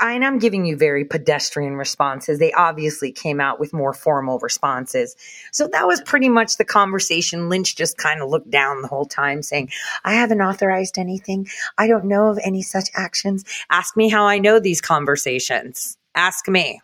and 0.00 0.24
I'm 0.24 0.38
giving 0.38 0.64
you 0.64 0.76
very 0.76 1.04
pedestrian 1.04 1.74
responses. 1.74 2.38
They 2.38 2.52
obviously 2.52 3.12
came 3.12 3.40
out 3.40 3.60
with 3.60 3.72
more 3.72 3.92
formal 3.92 4.38
responses. 4.38 5.16
So 5.52 5.68
that 5.72 5.86
was 5.86 6.00
pretty 6.00 6.28
much 6.28 6.56
the 6.56 6.64
conversation. 6.64 7.48
Lynch 7.48 7.76
just 7.76 7.98
kind 7.98 8.22
of 8.22 8.30
looked 8.30 8.50
down 8.50 8.82
the 8.82 8.88
whole 8.88 9.06
time 9.06 9.42
saying, 9.42 9.70
I 10.04 10.14
haven't 10.14 10.40
authorized 10.40 10.98
anything. 10.98 11.48
I 11.76 11.86
don't 11.86 12.06
know 12.06 12.28
of 12.28 12.38
any 12.42 12.62
such 12.62 12.88
actions. 12.94 13.44
Ask 13.70 13.96
me 13.96 14.08
how 14.08 14.24
I 14.24 14.38
know 14.38 14.58
these 14.58 14.80
conversations. 14.80 15.98
Ask 16.14 16.48
me. 16.48 16.80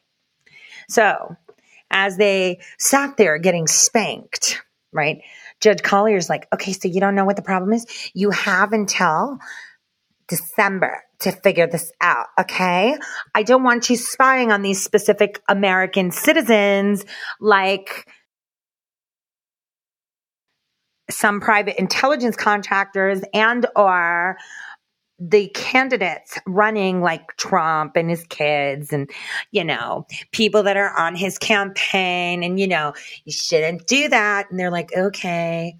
So 0.88 1.36
as 1.90 2.16
they 2.16 2.60
sat 2.78 3.16
there 3.16 3.38
getting 3.38 3.66
spanked, 3.66 4.62
right? 4.92 5.22
Judge 5.60 5.82
Collyer's 5.82 6.28
like, 6.28 6.48
okay, 6.52 6.72
so 6.72 6.88
you 6.88 7.00
don't 7.00 7.14
know 7.14 7.24
what 7.24 7.36
the 7.36 7.42
problem 7.42 7.72
is? 7.72 7.86
You 8.14 8.30
have 8.30 8.72
until 8.72 9.38
December 10.28 11.02
to 11.22 11.32
figure 11.32 11.66
this 11.66 11.92
out, 12.00 12.26
okay? 12.38 12.96
I 13.34 13.42
don't 13.42 13.62
want 13.62 13.90
you 13.90 13.96
spying 13.96 14.52
on 14.52 14.62
these 14.62 14.82
specific 14.82 15.42
American 15.48 16.10
citizens 16.10 17.04
like 17.40 18.06
some 21.10 21.40
private 21.40 21.78
intelligence 21.78 22.36
contractors 22.36 23.20
and 23.34 23.66
or 23.76 24.36
the 25.18 25.48
candidates 25.48 26.38
running 26.46 27.00
like 27.00 27.36
Trump 27.36 27.96
and 27.96 28.10
his 28.10 28.24
kids 28.24 28.92
and 28.92 29.08
you 29.52 29.62
know 29.62 30.04
people 30.32 30.64
that 30.64 30.76
are 30.76 30.98
on 30.98 31.14
his 31.14 31.38
campaign 31.38 32.42
and 32.42 32.58
you 32.58 32.66
know 32.66 32.92
you 33.24 33.30
shouldn't 33.32 33.86
do 33.86 34.08
that 34.08 34.50
and 34.50 34.58
they're 34.58 34.70
like 34.70 34.90
okay 34.96 35.76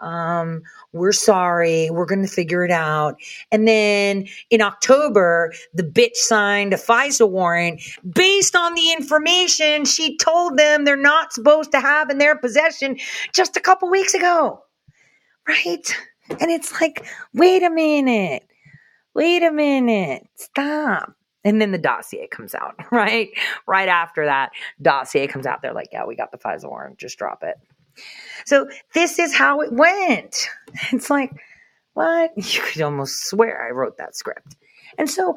um, 0.00 0.62
we're 0.92 1.12
sorry. 1.12 1.90
We're 1.90 2.06
going 2.06 2.22
to 2.22 2.28
figure 2.28 2.64
it 2.64 2.70
out. 2.70 3.16
And 3.50 3.66
then 3.66 4.26
in 4.50 4.60
October, 4.60 5.52
the 5.74 5.82
bitch 5.82 6.16
signed 6.16 6.72
a 6.72 6.76
FISA 6.76 7.28
warrant 7.28 7.80
based 8.14 8.54
on 8.56 8.74
the 8.74 8.92
information 8.92 9.84
she 9.84 10.16
told 10.16 10.58
them 10.58 10.84
they're 10.84 10.96
not 10.96 11.32
supposed 11.32 11.72
to 11.72 11.80
have 11.80 12.10
in 12.10 12.18
their 12.18 12.36
possession 12.36 12.98
just 13.32 13.56
a 13.56 13.60
couple 13.60 13.90
weeks 13.90 14.14
ago. 14.14 14.62
Right? 15.48 15.94
And 16.28 16.50
it's 16.50 16.80
like, 16.80 17.06
wait 17.34 17.62
a 17.62 17.70
minute. 17.70 18.46
Wait 19.14 19.42
a 19.42 19.50
minute. 19.50 20.28
Stop. 20.34 21.14
And 21.44 21.62
then 21.62 21.70
the 21.70 21.78
dossier 21.78 22.26
comes 22.26 22.54
out, 22.54 22.74
right? 22.90 23.28
Right 23.66 23.88
after 23.88 24.24
that, 24.24 24.50
dossier 24.82 25.28
comes 25.28 25.46
out. 25.46 25.62
They're 25.62 25.72
like, 25.72 25.90
yeah, 25.92 26.04
we 26.04 26.16
got 26.16 26.32
the 26.32 26.38
FISA 26.38 26.68
warrant. 26.68 26.98
Just 26.98 27.16
drop 27.16 27.42
it. 27.42 27.56
So 28.44 28.68
this 28.94 29.18
is 29.18 29.34
how 29.34 29.60
it 29.60 29.72
went. 29.72 30.48
It's 30.92 31.10
like, 31.10 31.32
what? 31.94 32.32
You 32.36 32.60
could 32.60 32.82
almost 32.82 33.28
swear 33.28 33.66
I 33.66 33.70
wrote 33.70 33.98
that 33.98 34.14
script. 34.16 34.56
And 34.98 35.10
so 35.10 35.36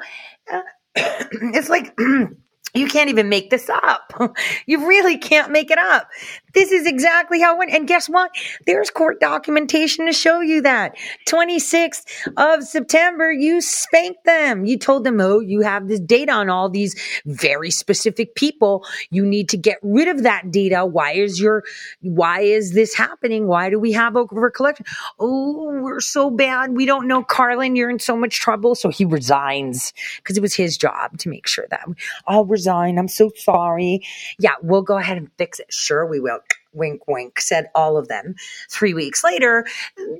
uh, 0.51 0.62
it's 0.95 1.70
like, 1.70 1.97
you 2.74 2.88
can't 2.88 3.10
even 3.10 3.30
make 3.30 3.49
this 3.49 3.70
up. 3.70 4.14
you 4.66 4.88
really 4.88 5.18
can't 5.18 5.51
make 5.51 5.72
it 5.72 5.78
up. 5.78 6.07
This 6.53 6.71
is 6.71 6.85
exactly 6.85 7.39
how 7.41 7.55
it 7.55 7.59
went. 7.59 7.71
And 7.71 7.87
guess 7.87 8.07
what? 8.09 8.31
There's 8.65 8.89
court 8.89 9.19
documentation 9.19 10.05
to 10.05 10.13
show 10.13 10.41
you 10.41 10.61
that. 10.61 10.95
26th 11.27 12.05
of 12.37 12.63
September, 12.63 13.31
you 13.31 13.61
spanked 13.61 14.25
them. 14.25 14.65
You 14.65 14.77
told 14.77 15.03
them, 15.03 15.21
oh, 15.21 15.39
you 15.39 15.61
have 15.61 15.87
this 15.87 15.99
data 15.99 16.31
on 16.31 16.49
all 16.49 16.69
these 16.69 16.95
very 17.25 17.71
specific 17.71 18.35
people. 18.35 18.85
You 19.11 19.25
need 19.25 19.49
to 19.49 19.57
get 19.57 19.77
rid 19.83 20.07
of 20.07 20.23
that 20.23 20.51
data. 20.51 20.85
Why 20.85 21.13
is 21.13 21.39
your, 21.39 21.63
why 22.01 22.41
is 22.41 22.73
this 22.73 22.95
happening? 22.95 23.47
Why 23.47 23.69
do 23.69 23.79
we 23.79 23.91
have 23.91 24.15
over 24.15 24.49
collection? 24.49 24.85
Oh, 25.19 25.79
we're 25.81 25.99
so 25.99 26.29
bad. 26.29 26.75
We 26.75 26.85
don't 26.85 27.07
know. 27.07 27.23
Carlin, 27.23 27.75
you're 27.75 27.89
in 27.89 27.99
so 27.99 28.15
much 28.15 28.39
trouble. 28.39 28.75
So 28.75 28.89
he 28.89 29.05
resigns 29.05 29.93
because 30.17 30.37
it 30.37 30.41
was 30.41 30.55
his 30.55 30.77
job 30.77 31.17
to 31.19 31.29
make 31.29 31.47
sure 31.47 31.67
that 31.69 31.85
I'll 32.27 32.45
resign. 32.45 32.97
I'm 32.97 33.07
so 33.07 33.31
sorry. 33.35 34.01
Yeah, 34.39 34.55
we'll 34.61 34.81
go 34.81 34.97
ahead 34.97 35.17
and 35.17 35.29
fix 35.37 35.59
it. 35.59 35.71
Sure, 35.71 36.05
we 36.05 36.19
will 36.19 36.38
luck 36.39 36.59
wink, 36.74 37.07
wink, 37.07 37.39
said 37.39 37.70
all 37.76 37.97
of 37.97 38.07
them. 38.07 38.36
Three 38.70 38.93
weeks 38.93 39.24
later, 39.24 39.65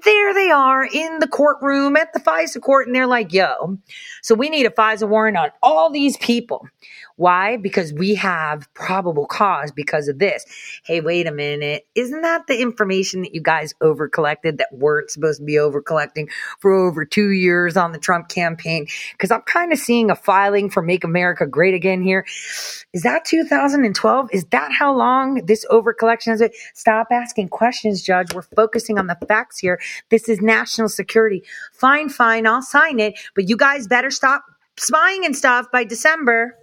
there 0.04 0.34
they 0.34 0.50
are 0.50 0.86
in 0.86 1.20
the 1.20 1.28
courtroom 1.28 1.96
at 1.96 2.14
the 2.14 2.20
FISA 2.20 2.62
court, 2.62 2.88
and 2.88 2.96
they're 2.96 3.08
like, 3.08 3.34
yo, 3.34 3.78
so 4.22 4.36
we 4.36 4.50
need 4.50 4.66
a 4.66 4.72
FISA 4.72 5.08
warrant 5.08 5.38
on 5.38 5.50
all 5.62 5.90
these 5.90 6.18
people. 6.18 6.68
Why? 7.20 7.58
Because 7.58 7.92
we 7.92 8.16
have 8.16 8.74
probable 8.74 9.26
cause 9.26 9.74
because 9.74 10.08
of 10.08 10.20
this. 10.20 10.46
Hey, 10.86 11.02
wait 11.02 11.28
a 11.28 11.34
minute. 11.34 11.86
Isn't 11.94 12.22
that 12.22 12.48
the 12.48 12.62
information 12.62 13.24
that 13.24 13.36
you 13.36 13.42
guys 13.42 13.74
over 13.82 14.08
collected 14.08 14.58
that 14.58 14.70
weren't 14.72 15.12
supposed 15.12 15.40
to 15.40 15.46
be 15.46 15.60
over 15.60 15.82
collecting 15.82 16.30
for 16.60 16.72
over 16.72 17.04
two 17.04 17.32
years 17.32 17.76
on 17.76 17.92
the 17.92 18.00
Trump 18.00 18.30
campaign? 18.30 18.88
Because 19.12 19.32
I'm 19.32 19.42
kind 19.42 19.74
of 19.74 19.80
seeing 19.80 20.10
a 20.10 20.16
filing 20.16 20.70
for 20.70 20.82
Make 20.82 21.04
America 21.04 21.46
Great 21.46 21.74
Again 21.74 22.02
here. 22.02 22.26
Is 22.94 23.04
that 23.04 23.26
2012? 23.26 24.30
Is 24.32 24.46
that 24.52 24.72
how 24.72 24.96
long 24.96 25.46
this 25.46 25.66
over 25.70 25.92
collection 25.92 26.32
has? 26.32 26.49
Stop 26.74 27.08
asking 27.12 27.50
questions, 27.50 28.02
Judge. 28.02 28.34
We're 28.34 28.42
focusing 28.42 28.98
on 28.98 29.08
the 29.08 29.18
facts 29.28 29.60
here. 29.60 29.80
This 30.10 30.30
is 30.30 30.42
national 30.42 30.90
security. 30.90 31.44
Fine, 31.74 32.10
fine. 32.10 32.48
I'll 32.48 32.62
sign 32.62 33.00
it. 33.00 33.20
But 33.36 33.50
you 33.50 33.58
guys 33.58 33.88
better 33.88 34.12
stop 34.12 34.44
spying 34.78 35.26
and 35.26 35.36
stuff 35.36 35.68
by 35.72 35.84
December. 35.84 36.56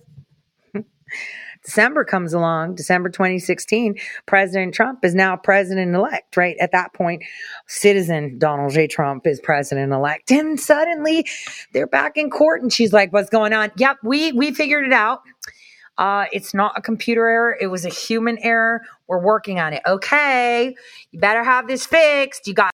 December 1.67 2.05
comes 2.05 2.33
along, 2.33 2.77
December 2.77 3.09
2016, 3.09 3.97
President 4.27 4.73
Trump 4.73 5.05
is 5.05 5.17
now 5.17 5.37
president 5.37 5.97
elect, 5.97 6.37
right? 6.37 6.57
At 6.61 6.71
that 6.71 6.95
point, 6.95 7.25
citizen 7.67 8.39
Donald 8.39 8.73
J. 8.73 8.87
Trump 8.87 9.27
is 9.27 9.41
president 9.41 9.93
elect. 9.93 10.31
And 10.31 10.61
suddenly 10.61 11.27
they're 11.73 11.89
back 11.89 12.17
in 12.17 12.31
court 12.31 12.63
and 12.63 12.73
she's 12.73 12.93
like, 12.93 13.13
what's 13.13 13.31
going 13.31 13.53
on? 13.53 13.73
Yep, 13.79 13.97
we, 14.05 14.31
we 14.31 14.55
figured 14.55 14.87
it 14.87 14.93
out. 14.93 15.23
Uh, 15.99 16.27
it's 16.33 16.53
not 16.53 16.73
a 16.77 16.83
computer 16.83 17.27
error. 17.27 17.57
It 17.61 17.69
was 17.69 17.85
a 17.85 17.91
human 17.91 18.39
error. 18.39 18.83
We're 19.07 19.23
working 19.23 19.61
on 19.61 19.73
it. 19.73 19.83
Okay. 19.87 20.75
You 21.11 21.21
better 21.21 21.43
have 21.43 21.69
this 21.69 21.87
fixed. 21.87 22.47
You 22.47 22.55
got 22.55 22.71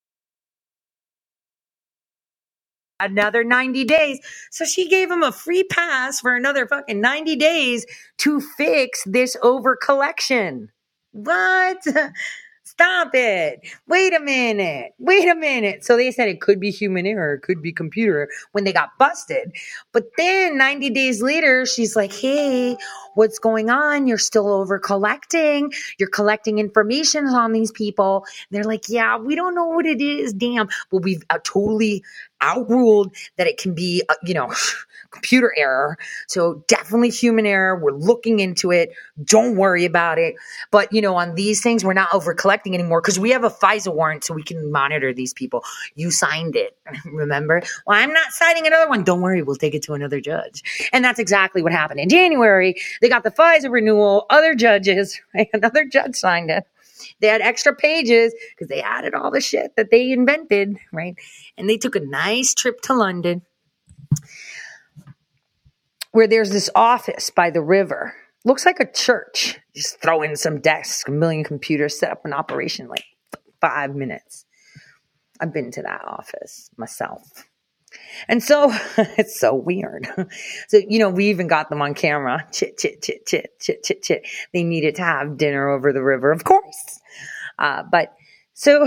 another 3.03 3.45
90 3.45 3.85
days. 3.85 4.21
So 4.51 4.65
she 4.65 4.89
gave 4.89 5.11
him 5.11 5.23
a 5.23 5.33
free 5.33 5.65
pass 5.65 6.21
for 6.21 6.35
another 6.35 6.67
fucking 6.67 7.01
90 7.01 7.37
days 7.37 7.87
to 8.19 8.41
fix 8.41 9.03
this 9.07 9.37
over 9.43 9.77
collection. 9.77 10.71
What? 11.13 11.79
Stop 12.73 13.11
it. 13.13 13.61
Wait 13.87 14.15
a 14.15 14.19
minute. 14.19 14.95
Wait 14.99 15.29
a 15.29 15.35
minute. 15.35 15.85
So 15.85 15.99
they 15.99 16.11
said 16.11 16.31
it 16.31 16.41
could 16.41 16.59
be 16.59 16.71
human 16.71 17.07
error, 17.07 17.35
it 17.35 17.43
could 17.43 17.61
be 17.61 17.71
computer 17.71 18.31
when 18.53 18.65
they 18.65 18.73
got 18.73 18.97
busted. 18.99 19.53
But 19.93 20.05
then 20.17 20.57
90 20.57 20.89
days 20.89 21.21
later, 21.21 21.67
she's 21.67 21.95
like, 21.95 22.15
hey, 22.15 22.79
what's 23.15 23.39
going 23.39 23.69
on? 23.69 24.07
You're 24.07 24.17
still 24.17 24.49
over 24.49 24.79
collecting. 24.79 25.71
You're 25.99 26.09
collecting 26.09 26.59
information 26.59 27.27
on 27.27 27.53
these 27.53 27.71
people. 27.73 28.25
And 28.27 28.57
they're 28.57 28.65
like, 28.65 28.89
yeah, 28.89 29.19
we 29.19 29.37
don't 29.37 29.55
know 29.55 29.67
what 29.67 29.85
it 29.85 30.01
is. 30.01 30.33
Damn. 30.33 30.69
But 30.91 31.03
we've 31.03 31.23
uh, 31.29 31.41
totally 31.45 32.03
outruled 32.43 33.15
that 33.37 33.47
it 33.47 33.57
can 33.57 33.75
be, 33.75 34.03
you 34.25 34.35
know, 34.35 34.53
computer 35.11 35.53
error. 35.57 35.97
So 36.27 36.65
definitely 36.69 37.11
human 37.11 37.47
error. 37.47 37.79
We're 37.79 37.93
looking 37.93 38.41
into 38.41 38.71
it. 38.71 38.93
Don't 39.25 39.57
worry 39.57 39.85
about 39.85 40.19
it. 40.19 40.35
But, 40.71 40.93
you 40.93 41.01
know, 41.01 41.15
on 41.17 41.35
these 41.35 41.63
things, 41.63 41.85
we're 41.85 41.93
not 41.93 42.13
over 42.13 42.35
collecting 42.35 42.75
anymore 42.75 43.01
because 43.01 43.19
we 43.19 43.31
have 43.31 43.45
a 43.45 43.51
FISA 43.51 43.95
warrant 43.95 44.25
so 44.25 44.35
we 44.35 44.43
can 44.43 44.73
monitor 44.73 45.13
these 45.13 45.33
people. 45.33 45.65
You 45.95 46.11
signed 46.11 46.57
it. 46.57 46.77
Remember? 47.05 47.63
Well, 47.87 47.99
I'm 47.99 48.13
not 48.13 48.33
signing 48.33 48.67
another 48.67 48.89
one. 48.89 49.05
Don't 49.05 49.21
worry. 49.21 49.43
We'll 49.43 49.57
take 49.57 49.75
it 49.75 49.83
to 49.85 49.95
another 49.95 50.21
judge. 50.21 50.63
And 50.93 51.05
that's 51.05 51.19
exactly 51.19 51.63
what 51.63 51.73
happened 51.73 52.01
in 52.01 52.09
January. 52.09 52.75
They 53.01 53.09
got 53.09 53.23
the 53.23 53.31
FISA 53.31 53.71
renewal. 53.71 54.27
Other 54.31 54.55
judges, 54.55 55.21
right? 55.35 55.49
Another 55.53 55.85
judge 55.85 56.17
signed 56.17 56.51
it. 56.51 56.65
They 57.21 57.29
had 57.29 57.41
extra 57.41 57.75
pages 57.75 58.35
because 58.51 58.69
they 58.69 58.83
added 58.83 59.15
all 59.15 59.31
the 59.31 59.41
shit 59.41 59.75
that 59.77 59.91
they 59.91 60.13
invented, 60.13 60.79
right? 60.93 61.17
And 61.57 61.69
they 61.69 61.77
took 61.77 61.97
a 61.97 62.01
nice 62.01 62.55
trip 62.55 62.81
to 62.83 62.95
London 62.95 63.43
where 66.13 66.29
there's 66.29 66.51
this 66.51 66.71
office 66.75 67.31
by 67.31 67.51
the 67.51 67.63
river. 67.63 68.15
Looks 68.45 68.67
like 68.67 68.81
a 68.81 68.91
church. 68.91 69.59
Just 69.75 70.01
throw 70.01 70.23
in 70.23 70.37
some 70.37 70.61
desks, 70.61 71.09
a 71.09 71.11
million 71.11 71.45
computers, 71.45 71.99
set 71.99 72.11
up 72.11 72.25
an 72.25 72.33
operation 72.33 72.89
like 72.89 73.05
five 73.61 73.95
minutes. 73.95 74.45
I've 75.41 75.53
been 75.53 75.71
to 75.73 75.83
that 75.83 76.05
office 76.05 76.71
myself. 76.77 77.45
And 78.29 78.43
so 78.43 78.73
it's 78.97 79.39
so 79.39 79.55
weird. 79.55 80.09
So, 80.69 80.81
you 80.89 80.99
know, 80.99 81.11
we 81.11 81.27
even 81.27 81.49
got 81.49 81.69
them 81.69 81.83
on 81.83 81.95
camera. 81.95 82.47
Chit, 82.53 82.79
chit, 82.79 83.03
chit, 83.03 83.27
chit, 83.27 83.59
chit, 83.61 83.83
chit, 83.83 84.03
chit. 84.03 84.27
They 84.53 84.63
needed 84.63 84.95
to 84.97 85.03
have 85.03 85.37
dinner 85.37 85.69
over 85.69 85.93
the 85.93 86.03
river, 86.03 86.33
of 86.33 86.45
course. 86.45 87.01
Uh, 87.59 87.83
but 87.91 88.15
so, 88.55 88.87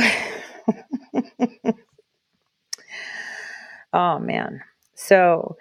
oh 3.93 4.19
man. 4.19 4.61
So 4.95 5.57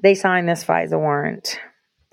they 0.00 0.14
signed 0.14 0.48
this 0.48 0.64
FISA 0.64 0.98
warrant 0.98 1.58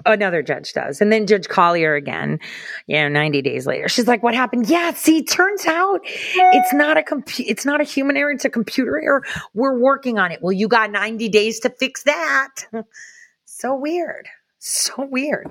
another 0.06 0.42
judge 0.42 0.74
does. 0.74 1.02
And 1.02 1.12
then 1.12 1.28
Judge 1.28 1.48
Collyer 1.48 1.98
again, 1.98 2.40
you 2.88 2.98
know, 2.98 3.08
90 3.10 3.42
days 3.42 3.68
later. 3.68 3.88
She's 3.88 4.08
like, 4.08 4.24
what 4.24 4.34
happened? 4.34 4.70
Yeah, 4.70 4.94
see, 4.94 5.24
turns 5.24 5.66
out 5.66 6.02
it's 6.04 6.74
not 6.74 6.98
a 6.98 7.02
compu- 7.02 7.46
it's 7.48 7.66
not 7.66 7.82
a 7.82 7.84
human 7.84 8.18
error, 8.18 8.32
it's 8.32 8.46
a 8.46 8.50
computer 8.50 9.02
error. 9.02 9.24
We're 9.54 9.78
working 9.78 10.18
on 10.20 10.32
it. 10.32 10.42
Well, 10.42 10.54
you 10.54 10.68
got 10.68 10.92
90 10.92 11.30
days 11.30 11.60
to 11.62 11.70
fix 11.70 12.04
that. 12.04 12.66
so 13.46 13.76
weird. 13.76 14.28
So 14.60 15.06
weird. 15.12 15.50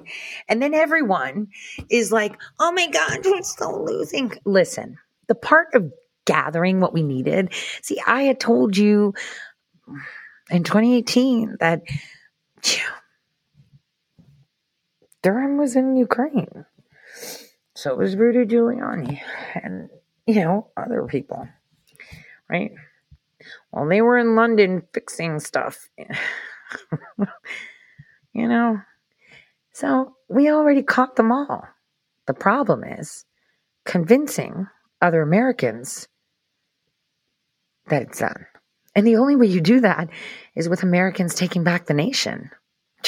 And 0.49 0.63
then 0.63 0.73
everyone 0.73 1.49
is 1.91 2.13
like, 2.13 2.41
oh 2.59 2.73
my 2.73 2.87
God, 2.89 3.19
we're 3.25 3.43
still 3.43 3.85
losing. 3.85 4.33
Listen, 4.45 4.97
the 5.29 5.35
part 5.35 5.69
of 5.75 5.93
gathering 6.25 6.81
what 6.81 6.93
we 6.93 7.03
needed. 7.03 7.53
See, 7.83 8.01
I 8.07 8.23
had 8.23 8.41
told 8.41 8.77
you 8.77 9.15
in 10.51 10.65
2018 10.65 11.57
that 11.61 11.83
Durham 15.23 15.57
was 15.57 15.77
in 15.77 15.97
Ukraine. 15.97 16.67
So 17.75 17.95
was 17.95 18.17
Rudy 18.17 18.45
Giuliani 18.45 19.21
and, 19.55 19.89
you 20.27 20.43
know, 20.43 20.69
other 20.77 21.05
people, 21.05 21.49
right? 22.49 22.73
Well, 23.71 23.89
they 23.89 24.03
were 24.03 24.19
in 24.19 24.37
London 24.37 24.83
fixing 24.93 25.41
stuff, 25.41 25.89
you 28.33 28.49
know? 28.49 28.81
So 29.73 30.17
we 30.29 30.51
already 30.51 30.83
caught 30.83 31.17
them 31.17 31.33
all. 31.33 31.65
The 32.27 32.35
problem 32.35 32.85
is 32.85 33.25
convincing 33.85 34.69
other 35.01 35.23
Americans 35.23 36.09
that 37.89 38.03
it's 38.03 38.19
done. 38.21 38.47
And 38.95 39.07
the 39.07 39.17
only 39.17 39.37
way 39.37 39.47
you 39.47 39.61
do 39.61 39.81
that 39.81 40.09
is 40.55 40.69
with 40.69 40.83
Americans 40.83 41.35
taking 41.35 41.65
back 41.65 41.87
the 41.87 41.95
nation. 41.95 42.51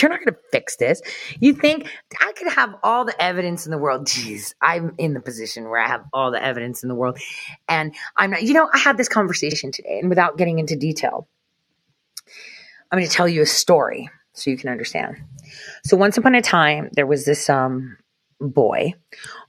You're 0.00 0.10
not 0.10 0.20
going 0.20 0.34
to 0.34 0.40
fix 0.50 0.76
this. 0.76 1.00
You 1.40 1.54
think 1.54 1.88
I 2.20 2.32
could 2.32 2.52
have 2.52 2.74
all 2.82 3.04
the 3.04 3.20
evidence 3.22 3.66
in 3.66 3.70
the 3.70 3.78
world? 3.78 4.06
Jeez, 4.06 4.54
I'm 4.60 4.94
in 4.98 5.14
the 5.14 5.20
position 5.20 5.64
where 5.68 5.80
I 5.80 5.88
have 5.88 6.04
all 6.12 6.30
the 6.30 6.42
evidence 6.42 6.82
in 6.82 6.88
the 6.88 6.94
world. 6.94 7.18
And 7.68 7.94
I'm 8.16 8.30
not, 8.30 8.42
you 8.42 8.54
know, 8.54 8.68
I 8.72 8.78
had 8.78 8.96
this 8.96 9.08
conversation 9.08 9.72
today, 9.72 9.98
and 10.00 10.08
without 10.08 10.36
getting 10.36 10.58
into 10.58 10.76
detail, 10.76 11.28
I'm 12.90 12.98
going 12.98 13.08
to 13.08 13.14
tell 13.14 13.28
you 13.28 13.42
a 13.42 13.46
story 13.46 14.08
so 14.32 14.50
you 14.50 14.56
can 14.56 14.68
understand. 14.68 15.16
So, 15.84 15.96
once 15.96 16.18
upon 16.18 16.34
a 16.34 16.42
time, 16.42 16.90
there 16.92 17.06
was 17.06 17.24
this 17.24 17.48
um, 17.48 17.96
boy 18.40 18.94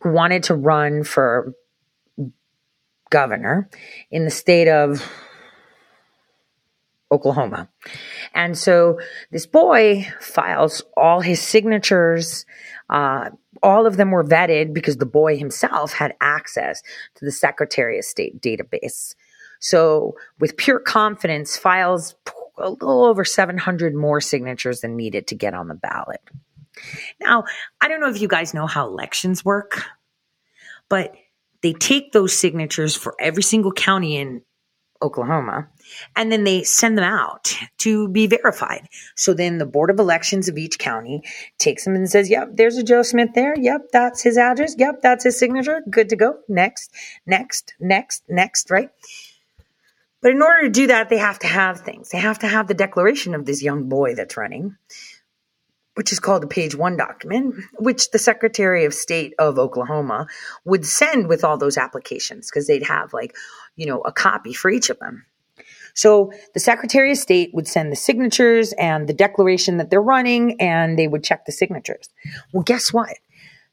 who 0.02 0.12
wanted 0.12 0.44
to 0.44 0.56
run 0.56 1.04
for 1.04 1.54
governor 3.10 3.70
in 4.12 4.26
the 4.26 4.32
state 4.32 4.68
of 4.68 5.08
Oklahoma. 7.12 7.70
And 8.36 8.58
so 8.58 9.00
this 9.32 9.48
boy 9.48 10.08
files 10.20 10.84
all 10.96 11.22
his 11.22 11.42
signatures. 11.42 12.46
Uh, 12.90 13.30
all 13.64 13.88
of 13.88 13.96
them 13.96 14.12
were 14.12 14.26
vetted 14.26 14.74
because 14.74 14.98
the 14.98 15.06
boy 15.06 15.38
himself 15.38 15.94
had 15.94 16.14
access 16.20 16.84
to 17.16 17.26
the 17.26 17.32
Secretary 17.32 17.98
of 17.98 18.06
State 18.06 18.42
database. 18.42 19.16
So, 19.60 20.16
with 20.38 20.58
pure 20.58 20.80
confidence, 20.80 21.58
files 21.58 22.16
a 22.58 22.70
little 22.70 23.06
over 23.06 23.24
700 23.24 23.96
more 23.96 24.20
signatures 24.22 24.82
than 24.82 24.98
needed 24.98 25.28
to 25.28 25.36
get 25.36 25.54
on 25.54 25.70
the 25.70 25.76
ballot. 25.76 26.22
Now, 27.22 27.46
I 27.80 27.88
don't 27.88 28.02
know 28.02 28.10
if 28.10 28.22
you 28.22 28.28
guys 28.28 28.54
know 28.54 28.68
how 28.68 28.86
elections 28.86 29.46
work, 29.46 29.82
but 30.90 31.16
they 31.62 31.72
take 31.74 32.12
those 32.12 32.38
signatures 32.38 32.96
for 32.96 33.16
every 33.20 33.44
single 33.44 33.72
county 33.72 34.18
in 34.18 34.42
Oklahoma, 35.02 35.68
and 36.16 36.32
then 36.32 36.44
they 36.44 36.64
send 36.64 36.98
them 36.98 37.06
out 37.06 37.54
to 37.80 38.08
be 38.08 38.28
verified. 38.28 38.88
So 39.16 39.34
then 39.34 39.58
the 39.58 39.66
Board 39.66 39.90
of 39.90 40.00
Elections 40.00 40.48
of 40.48 40.58
each 40.58 40.80
county 40.80 41.22
takes 41.58 41.84
them 41.84 41.96
and 41.96 42.10
says, 42.10 42.30
Yep, 42.30 42.52
there's 42.54 42.78
a 42.78 42.84
Joe 42.84 43.04
Smith 43.04 43.30
there. 43.36 43.58
Yep, 43.58 43.90
that's 43.92 44.22
his 44.22 44.38
address. 44.38 44.76
Yep, 44.78 45.02
that's 45.02 45.24
his 45.24 45.38
signature. 45.38 45.82
Good 45.90 46.10
to 46.10 46.16
go. 46.16 46.40
Next, 46.48 46.92
next, 47.26 47.74
next, 47.80 48.24
next, 48.30 48.72
right? 48.72 48.90
But 50.22 50.32
in 50.32 50.42
order 50.42 50.64
to 50.64 50.70
do 50.70 50.88
that, 50.88 51.10
they 51.10 51.18
have 51.18 51.40
to 51.40 51.48
have 51.48 51.82
things. 51.82 52.10
They 52.10 52.18
have 52.18 52.40
to 52.40 52.48
have 52.48 52.68
the 52.68 52.74
declaration 52.74 53.36
of 53.36 53.46
this 53.46 53.62
young 53.62 53.90
boy 53.90 54.16
that's 54.16 54.38
running 54.38 54.76
which 55.96 56.12
is 56.12 56.20
called 56.20 56.44
a 56.44 56.48
page 56.48 56.76
one 56.76 56.98
document, 56.98 57.56
which 57.80 58.12
the 58.12 58.20
Secretary 58.20 58.86
of 58.86 58.94
State 58.94 59.34
of 59.40 59.58
Oklahoma 59.58 60.28
would 60.66 60.86
send 60.86 61.28
with 61.28 61.44
all 61.44 61.58
those 61.58 61.78
applications 61.78 62.50
because 62.50 62.68
they'd 62.68 62.84
have 62.84 63.14
like, 63.14 63.36
you 63.76 63.86
know, 63.86 64.02
a 64.02 64.12
copy 64.12 64.54
for 64.54 64.70
each 64.70 64.90
of 64.90 65.00
them. 65.00 65.26
So 65.94 66.34
the 66.54 66.60
Secretary 66.60 67.12
of 67.12 67.18
State 67.18 67.52
would 67.54 67.68
send 67.68 67.92
the 67.92 67.96
signatures 67.96 68.74
and 68.74 69.08
the 69.08 69.14
declaration 69.14 69.78
that 69.78 69.90
they're 69.90 70.02
running, 70.02 70.60
and 70.60 71.00
they 71.00 71.08
would 71.08 71.24
check 71.24 71.46
the 71.46 71.54
signatures. 71.54 72.10
Well, 72.52 72.64
guess 72.64 72.92
what? 72.92 73.16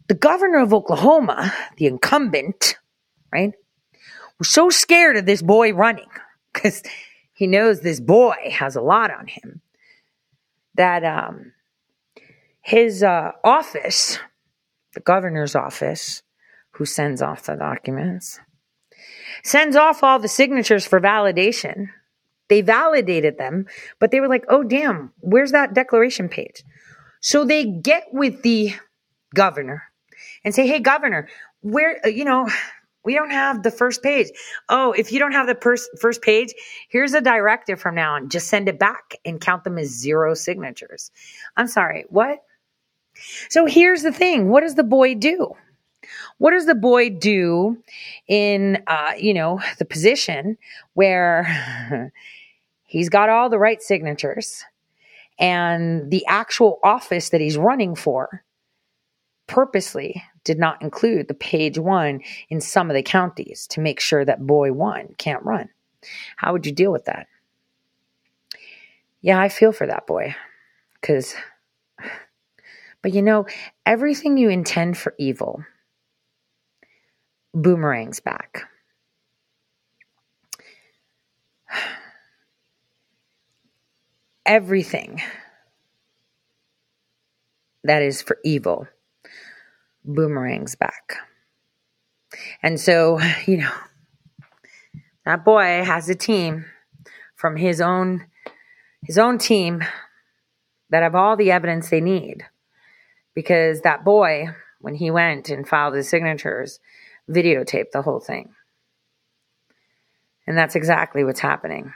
The 0.09 0.15
governor 0.15 0.59
of 0.59 0.73
Oklahoma, 0.73 1.53
the 1.79 1.87
incumbent, 1.87 2.77
right, 3.33 3.53
was 4.39 4.51
so 4.51 4.71
scared 4.71 5.17
of 5.17 5.27
this 5.27 5.43
boy 5.43 5.73
running 5.73 6.09
because 6.53 6.83
he 7.33 7.47
knows 7.47 7.81
this 7.81 8.01
boy 8.01 8.37
has 8.53 8.77
a 8.77 8.81
lot 8.81 9.11
on 9.11 9.27
him 9.27 9.61
that 10.75 11.05
um, 11.05 11.53
his 12.61 13.03
uh, 13.03 13.33
office, 13.45 14.19
the 14.95 15.01
governor's 15.01 15.55
office, 15.55 16.23
who 16.73 16.85
sends 16.85 17.21
off 17.21 17.45
the 17.45 17.57
documents, 17.57 18.41
sends 19.43 19.77
off 19.77 20.03
all 20.03 20.19
the 20.19 20.29
signatures 20.29 20.87
for 20.87 21.01
validation. 21.01 21.89
They 22.49 22.61
validated 22.61 23.39
them, 23.39 23.67
but 23.99 24.11
they 24.11 24.21
were 24.21 24.29
like, 24.29 24.45
oh, 24.49 24.63
damn, 24.63 25.13
where's 25.21 25.53
that 25.53 25.75
declaration 25.75 26.29
page? 26.29 26.65
So 27.21 27.45
they 27.45 27.65
get 27.65 28.09
with 28.13 28.43
the 28.43 28.75
governor 29.35 29.85
and 30.45 30.55
say, 30.55 30.67
hey, 30.67 30.81
governor, 30.81 31.29
where, 31.61 32.01
uh, 32.05 32.09
you 32.09 32.25
know, 32.25 32.49
we 33.05 33.15
don't 33.15 33.31
have 33.31 33.63
the 33.63 33.71
first 33.71 34.03
page. 34.03 34.29
Oh, 34.69 34.93
if 34.93 35.13
you 35.13 35.19
don't 35.19 35.33
have 35.33 35.47
the 35.47 35.55
pers- 35.55 35.89
first 36.01 36.23
page, 36.23 36.55
here's 36.89 37.15
a 37.15 37.21
directive 37.21 37.81
from 37.81 37.95
now 37.95 38.15
on. 38.15 38.29
Just 38.29 38.49
send 38.49 38.69
it 38.69 38.79
back 38.79 39.17
and 39.25 39.41
count 39.41 39.65
them 39.65 39.79
as 39.79 39.89
zero 39.89 40.35
signatures. 40.35 41.11
I'm 41.57 41.67
sorry, 41.67 42.05
what? 42.09 42.39
So 43.51 43.67
here's 43.67 44.03
the 44.03 44.13
thing 44.13 44.49
what 44.49 44.61
does 44.61 44.75
the 44.75 44.85
boy 44.85 45.15
do? 45.15 45.55
What 46.39 46.51
does 46.51 46.67
the 46.67 46.75
boy 46.75 47.11
do 47.11 47.83
in, 48.29 48.83
uh, 48.87 49.13
you 49.19 49.35
know, 49.35 49.61
the 49.79 49.85
position 49.85 50.59
where 50.95 52.13
he's 52.85 53.09
got 53.09 53.29
all 53.29 53.49
the 53.49 53.59
right 53.59 53.83
signatures 53.83 54.65
and 55.39 56.11
the 56.11 56.25
actual 56.27 56.79
office 56.83 57.31
that 57.31 57.41
he's 57.41 57.57
running 57.57 57.95
for 57.95 58.45
purposely 59.47 60.23
did 60.45 60.59
not 60.59 60.81
include 60.83 61.29
the 61.29 61.35
page 61.35 61.79
one 61.79 62.21
in 62.49 62.61
some 62.61 62.91
of 62.91 62.95
the 62.95 63.03
counties 63.03 63.67
to 63.69 63.81
make 63.81 64.01
sure 64.01 64.25
that 64.25 64.47
boy 64.47 64.73
one 64.73 65.15
can't 65.19 65.45
run? 65.45 65.69
How 66.37 66.53
would 66.53 66.67
you 66.67 66.73
deal 66.73 66.93
with 66.93 67.05
that? 67.05 67.27
Yeah, 69.21 69.41
I 69.41 69.49
feel 69.49 69.73
for 69.73 69.87
that 69.87 70.07
boy 70.07 70.35
because 71.01 71.35
but 73.03 73.13
you 73.13 73.23
know, 73.23 73.47
everything 73.87 74.37
you 74.37 74.49
intend 74.49 74.97
for 74.97 75.15
evil 75.19 75.65
boomerangs 77.55 78.21
back. 78.21 78.65
Everything 84.45 85.21
that 87.85 88.03
is 88.03 88.23
for 88.23 88.39
evil 88.45 88.87
boomerangs 90.05 90.75
back. 90.75 91.17
And 92.63 92.81
so, 92.81 93.21
you 93.47 93.59
know, 93.59 93.73
that 95.25 95.45
boy 95.45 95.85
has 95.85 96.09
a 96.09 96.15
team 96.15 96.65
from 97.37 97.57
his 97.57 97.81
own 97.81 98.27
his 99.05 99.19
own 99.19 99.37
team 99.37 99.83
that 100.91 101.03
have 101.03 101.17
all 101.17 101.37
the 101.37 101.51
evidence 101.51 101.91
they 101.91 102.01
need 102.01 102.45
because 103.35 103.81
that 103.81 104.05
boy, 104.05 104.47
when 104.81 104.95
he 104.95 105.11
went 105.11 105.49
and 105.49 105.67
filed 105.67 105.95
his 105.95 106.09
signatures, 106.09 106.79
videotaped 107.33 107.93
the 107.93 108.03
whole 108.03 108.21
thing. 108.21 108.53
And 110.47 110.57
that's 110.59 110.77
exactly 110.77 111.25
what's 111.25 111.41
happening. 111.41 111.93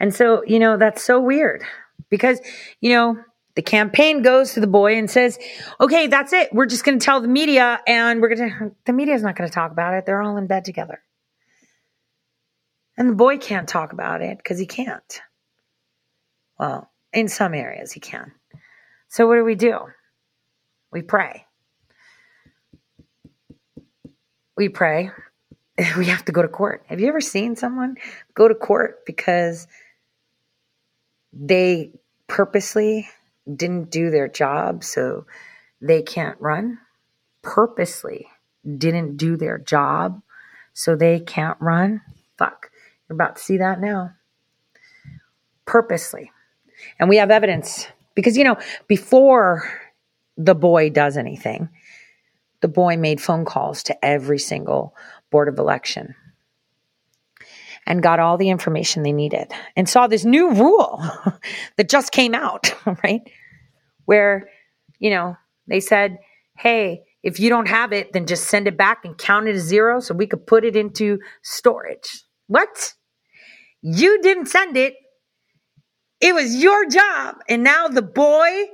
And 0.00 0.14
so, 0.14 0.42
you 0.46 0.58
know, 0.58 0.76
that's 0.76 1.02
so 1.02 1.20
weird 1.20 1.62
because, 2.10 2.40
you 2.80 2.92
know, 2.92 3.16
The 3.54 3.62
campaign 3.62 4.22
goes 4.22 4.54
to 4.54 4.60
the 4.60 4.66
boy 4.66 4.96
and 4.96 5.10
says, 5.10 5.38
okay, 5.78 6.06
that's 6.06 6.32
it. 6.32 6.54
We're 6.54 6.66
just 6.66 6.84
going 6.84 6.98
to 6.98 7.04
tell 7.04 7.20
the 7.20 7.28
media 7.28 7.80
and 7.86 8.22
we're 8.22 8.34
going 8.34 8.50
to, 8.50 8.72
the 8.86 8.92
media's 8.94 9.22
not 9.22 9.36
going 9.36 9.48
to 9.48 9.54
talk 9.54 9.72
about 9.72 9.94
it. 9.94 10.06
They're 10.06 10.22
all 10.22 10.38
in 10.38 10.46
bed 10.46 10.64
together. 10.64 11.02
And 12.96 13.10
the 13.10 13.14
boy 13.14 13.36
can't 13.38 13.68
talk 13.68 13.92
about 13.92 14.22
it 14.22 14.38
because 14.38 14.58
he 14.58 14.66
can't. 14.66 15.20
Well, 16.58 16.90
in 17.12 17.28
some 17.28 17.52
areas 17.52 17.92
he 17.92 18.00
can. 18.00 18.32
So 19.08 19.26
what 19.26 19.36
do 19.36 19.44
we 19.44 19.54
do? 19.54 19.78
We 20.90 21.02
pray. 21.02 21.44
We 24.62 24.68
pray. 24.68 25.10
We 25.98 26.06
have 26.06 26.24
to 26.26 26.32
go 26.32 26.42
to 26.42 26.46
court. 26.46 26.84
Have 26.86 27.00
you 27.00 27.08
ever 27.08 27.20
seen 27.20 27.56
someone 27.56 27.96
go 28.34 28.46
to 28.46 28.54
court 28.54 29.04
because 29.04 29.66
they 31.32 31.90
purposely 32.28 33.08
didn't 33.52 33.90
do 33.90 34.10
their 34.10 34.28
job 34.28 34.84
so 34.84 35.26
they 35.80 36.02
can't 36.02 36.40
run? 36.40 36.78
Purposely 37.40 38.28
didn't 38.62 39.16
do 39.16 39.36
their 39.36 39.58
job 39.58 40.22
so 40.74 40.94
they 40.94 41.18
can't 41.18 41.58
run? 41.58 42.02
Fuck. 42.38 42.70
You're 43.08 43.16
about 43.16 43.36
to 43.36 43.42
see 43.42 43.56
that 43.56 43.80
now. 43.80 44.12
Purposely. 45.66 46.30
And 47.00 47.08
we 47.08 47.16
have 47.16 47.32
evidence 47.32 47.88
because, 48.14 48.36
you 48.36 48.44
know, 48.44 48.58
before 48.86 49.68
the 50.36 50.54
boy 50.54 50.90
does 50.90 51.16
anything, 51.16 51.68
the 52.62 52.68
boy 52.68 52.96
made 52.96 53.20
phone 53.20 53.44
calls 53.44 53.82
to 53.84 54.04
every 54.04 54.38
single 54.38 54.96
board 55.30 55.48
of 55.48 55.58
election 55.58 56.14
and 57.86 58.02
got 58.02 58.20
all 58.20 58.38
the 58.38 58.48
information 58.48 59.02
they 59.02 59.12
needed 59.12 59.52
and 59.76 59.88
saw 59.88 60.06
this 60.06 60.24
new 60.24 60.52
rule 60.52 61.02
that 61.76 61.90
just 61.90 62.12
came 62.12 62.34
out, 62.34 62.74
right? 63.04 63.22
Where, 64.04 64.48
you 64.98 65.10
know, 65.10 65.36
they 65.66 65.80
said, 65.80 66.18
hey, 66.56 67.02
if 67.22 67.38
you 67.38 67.48
don't 67.48 67.68
have 67.68 67.92
it, 67.92 68.12
then 68.12 68.26
just 68.26 68.44
send 68.44 68.66
it 68.66 68.76
back 68.76 69.04
and 69.04 69.18
count 69.18 69.48
it 69.48 69.56
as 69.56 69.62
zero 69.62 70.00
so 70.00 70.14
we 70.14 70.26
could 70.26 70.46
put 70.46 70.64
it 70.64 70.76
into 70.76 71.18
storage. 71.42 72.24
What? 72.46 72.94
You 73.80 74.20
didn't 74.22 74.46
send 74.46 74.76
it. 74.76 74.94
It 76.20 76.34
was 76.34 76.56
your 76.56 76.88
job. 76.88 77.36
And 77.48 77.64
now 77.64 77.88
the 77.88 78.02
boy 78.02 78.66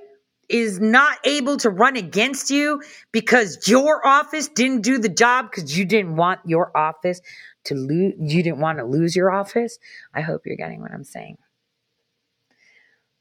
is 0.48 0.80
not 0.80 1.18
able 1.24 1.56
to 1.58 1.70
run 1.70 1.96
against 1.96 2.50
you 2.50 2.82
because 3.12 3.68
your 3.68 4.06
office 4.06 4.48
didn't 4.48 4.82
do 4.82 4.98
the 4.98 5.08
job 5.08 5.50
because 5.50 5.76
you 5.76 5.84
didn't 5.84 6.16
want 6.16 6.40
your 6.44 6.76
office 6.76 7.20
to 7.64 7.74
lose 7.74 8.14
you 8.18 8.42
didn't 8.42 8.60
want 8.60 8.78
to 8.78 8.84
lose 8.84 9.14
your 9.14 9.30
office? 9.30 9.78
I 10.14 10.22
hope 10.22 10.42
you're 10.46 10.56
getting 10.56 10.80
what 10.80 10.92
i'm 10.92 11.04
saying. 11.04 11.36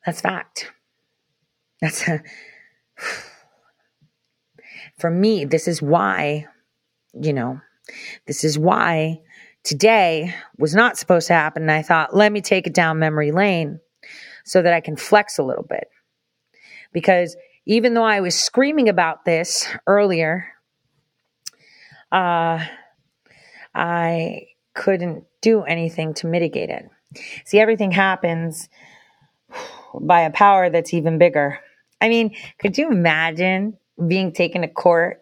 That's 0.05 0.21
fact. 0.21 0.71
That's 1.81 2.07
a, 2.07 2.23
for 4.97 5.09
me 5.11 5.45
this 5.45 5.67
is 5.67 5.81
why 5.81 6.45
you 7.13 7.33
know 7.33 7.59
this 8.25 8.43
is 8.43 8.57
why 8.57 9.19
today 9.63 10.33
was 10.57 10.73
not 10.73 10.97
supposed 10.97 11.27
to 11.27 11.33
happen 11.33 11.63
and 11.63 11.71
i 11.71 11.81
thought 11.81 12.15
let 12.15 12.31
me 12.31 12.41
take 12.41 12.67
it 12.67 12.73
down 12.73 12.99
memory 12.99 13.31
lane 13.31 13.79
so 14.45 14.61
that 14.61 14.73
i 14.73 14.81
can 14.81 14.95
flex 14.95 15.37
a 15.37 15.43
little 15.43 15.63
bit 15.63 15.87
because 16.93 17.35
even 17.65 17.93
though 17.93 18.03
I 18.03 18.21
was 18.21 18.35
screaming 18.35 18.89
about 18.89 19.25
this 19.25 19.67
earlier, 19.85 20.47
uh, 22.11 22.65
I 23.75 24.47
couldn't 24.73 25.25
do 25.41 25.63
anything 25.63 26.13
to 26.15 26.27
mitigate 26.27 26.69
it. 26.69 26.89
See, 27.45 27.59
everything 27.59 27.91
happens 27.91 28.69
by 29.99 30.21
a 30.21 30.31
power 30.31 30.69
that's 30.69 30.93
even 30.93 31.17
bigger. 31.17 31.59
I 32.01 32.09
mean, 32.09 32.35
could 32.59 32.77
you 32.77 32.89
imagine 32.89 33.77
being 34.07 34.31
taken 34.31 34.61
to 34.61 34.67
court 34.67 35.21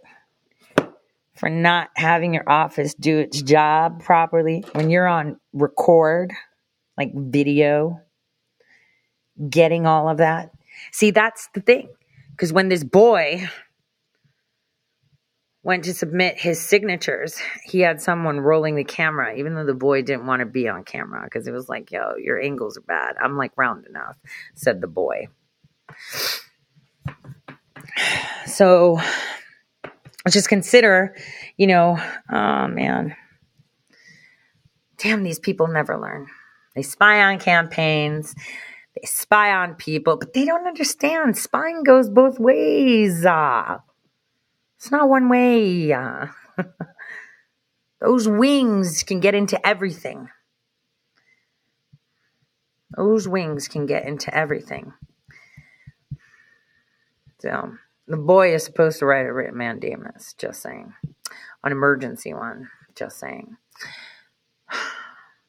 for 1.36 1.50
not 1.50 1.90
having 1.96 2.34
your 2.34 2.50
office 2.50 2.94
do 2.94 3.20
its 3.20 3.42
job 3.42 4.04
properly 4.04 4.64
when 4.74 4.90
you're 4.90 5.08
on 5.08 5.40
record, 5.54 6.32
like 6.98 7.12
video, 7.14 8.02
getting 9.50 9.86
all 9.86 10.10
of 10.10 10.18
that? 10.18 10.55
See, 10.92 11.12
that's 11.12 11.50
the 11.54 11.62
thing. 11.62 11.90
Because 12.32 12.52
when 12.52 12.70
this 12.70 12.84
boy 12.84 13.50
went 15.64 15.84
to 15.86 15.94
submit 15.94 16.38
his 16.38 16.60
signatures, 16.62 17.40
he 17.64 17.80
had 17.80 18.00
someone 18.00 18.40
rolling 18.40 18.76
the 18.76 18.84
camera, 18.84 19.36
even 19.36 19.56
though 19.56 19.66
the 19.66 19.74
boy 19.74 20.02
didn't 20.04 20.28
want 20.28 20.42
to 20.42 20.46
be 20.46 20.68
on 20.68 20.84
camera 20.84 21.24
because 21.24 21.48
it 21.48 21.52
was 21.52 21.68
like, 21.68 21.92
yo, 21.92 22.16
your 22.18 22.40
angles 22.40 22.78
are 22.78 22.82
bad. 22.82 23.16
I'm 23.22 23.36
like 23.36 23.52
round 23.58 23.88
enough, 23.88 24.16
said 24.54 24.80
the 24.80 24.88
boy. 24.88 25.28
So 28.46 29.00
just 30.30 30.50
consider, 30.50 31.16
you 31.58 31.68
know, 31.68 31.98
oh 32.32 32.68
man, 32.68 33.16
damn, 34.98 35.24
these 35.24 35.40
people 35.40 35.68
never 35.68 35.98
learn. 35.98 36.28
They 36.76 36.84
spy 36.84 37.22
on 37.24 37.40
campaigns. 37.40 38.36
They 38.96 39.06
spy 39.06 39.52
on 39.52 39.76
people, 39.76 40.18
but 40.18 40.34
they 40.34 40.46
don't 40.46 40.68
understand. 40.68 41.38
Spying 41.38 41.84
goes 41.84 42.10
both 42.10 42.40
ways. 42.40 43.26
Uh, 43.26 43.80
it's 44.78 44.92
not 44.92 45.10
one 45.10 45.30
way. 45.30 45.92
Uh, 45.92 46.28
those 48.02 48.28
wings 48.28 49.04
can 49.04 49.20
get 49.20 49.36
into 49.36 49.66
everything. 49.68 50.30
Those 52.96 53.28
wings 53.28 53.68
can 53.68 53.86
get 53.86 54.08
into 54.08 54.34
everything. 54.34 54.94
So 57.40 57.74
the 58.08 58.18
boy 58.18 58.54
is 58.54 58.64
supposed 58.64 59.00
to 59.00 59.06
write 59.06 59.26
a 59.26 59.34
written 59.34 59.58
mandamus, 59.58 60.34
just 60.38 60.62
saying. 60.62 60.94
An 61.64 61.72
emergency 61.72 62.34
one, 62.34 62.70
just 62.96 63.20
saying 63.20 63.58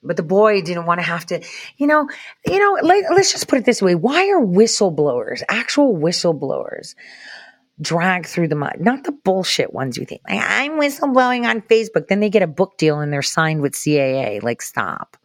but 0.07 0.17
the 0.17 0.23
boy 0.23 0.61
didn't 0.63 0.87
want 0.87 1.01
to 1.01 1.07
have 1.07 1.27
to 1.27 1.43
you 1.77 1.87
know 1.87 2.09
you 2.47 2.59
know 2.59 2.79
let, 2.83 3.05
us 3.19 3.33
just 3.33 3.49
put 3.49 3.59
it 3.59 3.65
this 3.65 3.83
way 3.83 3.95
why 3.95 4.29
are 4.29 4.41
whistleblowers 4.41 5.43
actual 5.49 5.97
whistleblowers 5.97 6.95
drag 7.81 8.27
through 8.27 8.49
the 8.49 8.55
mud? 8.55 8.77
Not 8.81 9.05
the 9.05 9.13
bullshit 9.13 9.73
ones 9.73 9.97
you 9.99 10.07
think 10.07 10.23
like, 10.29 10.43
i'm 10.43 10.73
whistleblowing 10.73 11.49
on 11.49 11.61
facebook 11.63 12.09
then 12.09 12.21
they 12.21 12.31
get 12.31 12.43
a 12.43 12.47
book 12.47 12.79
deal 12.79 13.01
and 13.01 13.13
they're 13.13 13.23
signed 13.23 13.63
with 13.63 13.73
caa 13.73 14.43
like 14.43 14.63
stop. 14.63 15.17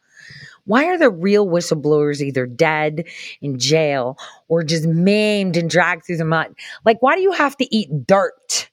Why 0.65 0.85
are 0.85 0.97
the 0.97 1.09
real 1.09 1.47
whistleblowers 1.47 2.21
either 2.21 2.45
dead 2.45 3.05
in 3.41 3.57
jail 3.57 4.17
or 4.47 4.63
just 4.63 4.85
maimed 4.85 5.57
and 5.57 5.67
dragged 5.69 6.05
through 6.05 6.17
the 6.17 6.25
mud? 6.25 6.53
Like 6.85 7.01
why 7.01 7.15
do 7.15 7.21
you 7.21 7.31
have 7.31 7.57
to 7.57 7.75
eat 7.75 7.89
dirt 8.07 8.69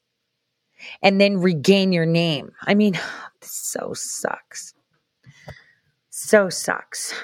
and 1.02 1.20
then 1.20 1.38
regain 1.38 1.92
your 1.92 2.06
name? 2.06 2.52
I 2.62 2.74
mean 2.74 2.92
this 3.40 3.52
so 3.52 3.92
sucks 3.94 4.74
so 6.18 6.48
sucks. 6.48 7.14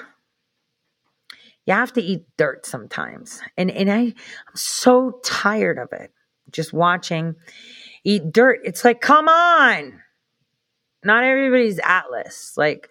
You 1.65 1.73
have 1.73 1.93
to 1.93 2.01
eat 2.01 2.25
dirt 2.37 2.65
sometimes. 2.65 3.41
And 3.57 3.71
and 3.71 3.91
I 3.91 3.99
I'm 3.99 4.55
so 4.55 5.19
tired 5.23 5.77
of 5.77 5.89
it. 5.91 6.11
Just 6.51 6.73
watching 6.73 7.35
eat 8.03 8.31
dirt. 8.31 8.59
It's 8.63 8.85
like, 8.85 9.01
come 9.01 9.27
on. 9.27 9.99
Not 11.03 11.23
everybody's 11.23 11.79
Atlas. 11.79 12.53
Like 12.55 12.89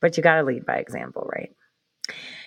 but 0.00 0.16
you 0.16 0.22
got 0.22 0.36
to 0.36 0.44
lead 0.44 0.64
by 0.64 0.76
example, 0.76 1.28
right? 1.34 1.50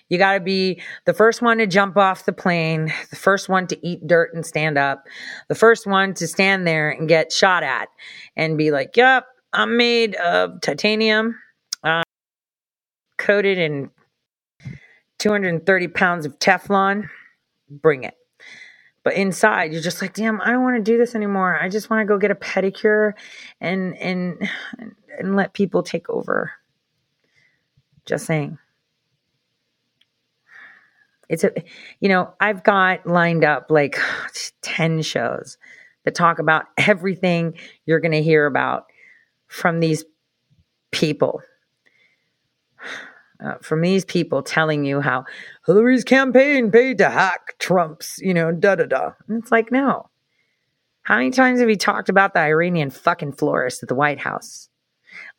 You 0.10 0.18
got 0.18 0.34
to 0.34 0.40
be 0.42 0.82
the 1.06 1.14
first 1.14 1.42
one 1.42 1.60
to 1.60 1.68
jump 1.68 1.98
off 1.98 2.26
the 2.26 2.34
plane, 2.34 2.94
the 3.10 3.16
first 3.16 3.48
one 3.48 3.68
to 3.68 3.88
eat 3.88 4.06
dirt 4.06 4.34
and 4.34 4.46
stand 4.46 4.78
up, 4.78 5.06
the 5.48 5.56
first 5.56 5.88
one 5.88 6.14
to 6.16 6.28
stand 6.28 6.68
there 6.68 6.90
and 6.90 7.08
get 7.08 7.32
shot 7.32 7.64
at 7.64 7.88
and 8.36 8.58
be 8.58 8.72
like, 8.72 8.98
yep, 8.98 9.26
I'm 9.54 9.78
made 9.78 10.16
of 10.16 10.62
titanium, 10.62 11.38
uh, 11.84 12.04
coated 13.18 13.58
in 13.58 13.92
230 15.20 15.88
pounds 15.90 16.26
of 16.26 16.40
Teflon. 16.40 17.10
Bring 17.70 18.04
it. 18.04 18.16
But 19.04 19.14
inside, 19.14 19.74
you're 19.74 19.82
just 19.82 20.02
like, 20.02 20.14
damn, 20.14 20.40
I 20.42 20.52
don't 20.52 20.64
want 20.64 20.78
to 20.78 20.92
do 20.92 20.98
this 20.98 21.16
anymore. 21.16 21.60
I 21.60 21.70
just 21.70 21.90
want 21.90 22.02
to 22.02 22.06
go 22.06 22.20
get 22.20 22.32
a 22.32 22.36
pedicure 22.36 23.14
and 23.60 23.98
and 23.98 24.50
and 25.18 25.36
let 25.36 25.54
people 25.54 25.84
take 25.84 26.10
over. 26.10 26.52
Just 28.06 28.26
saying. 28.26 28.58
It's 31.30 31.46
a, 31.46 31.52
you 32.00 32.10
know, 32.10 32.34
I've 32.40 32.64
got 32.64 33.08
lined 33.08 33.44
up 33.44 33.68
like 33.70 33.98
10 34.62 35.02
shows 35.02 35.58
that 36.04 36.14
talk 36.14 36.40
about 36.40 36.66
everything 36.78 37.54
you're 37.86 38.00
going 38.00 38.12
to 38.12 38.24
hear 38.24 38.46
about 38.46 38.91
from 39.52 39.82
these 39.82 40.06
people. 40.92 41.42
Uh, 43.44 43.56
from 43.62 43.82
these 43.82 44.06
people 44.06 44.42
telling 44.42 44.86
you 44.86 45.02
how 45.02 45.26
Hillary's 45.66 46.06
campaign 46.06 46.72
paid 46.72 47.00
to 47.00 47.10
hack 47.10 47.56
Trump's, 47.60 48.18
you 48.20 48.34
know, 48.34 48.52
da 48.52 48.76
da 48.76 48.86
da. 48.86 49.12
And 49.28 49.42
it's 49.42 49.52
like, 49.52 49.72
no. 49.72 50.10
How 51.02 51.18
many 51.18 51.32
times 51.32 51.60
have 51.60 51.70
you 51.70 51.76
talked 51.76 52.08
about 52.08 52.34
the 52.34 52.40
Iranian 52.40 52.92
fucking 52.92 53.34
florist 53.34 53.84
at 53.84 53.90
the 53.90 53.96
White 53.96 54.20
House? 54.20 54.70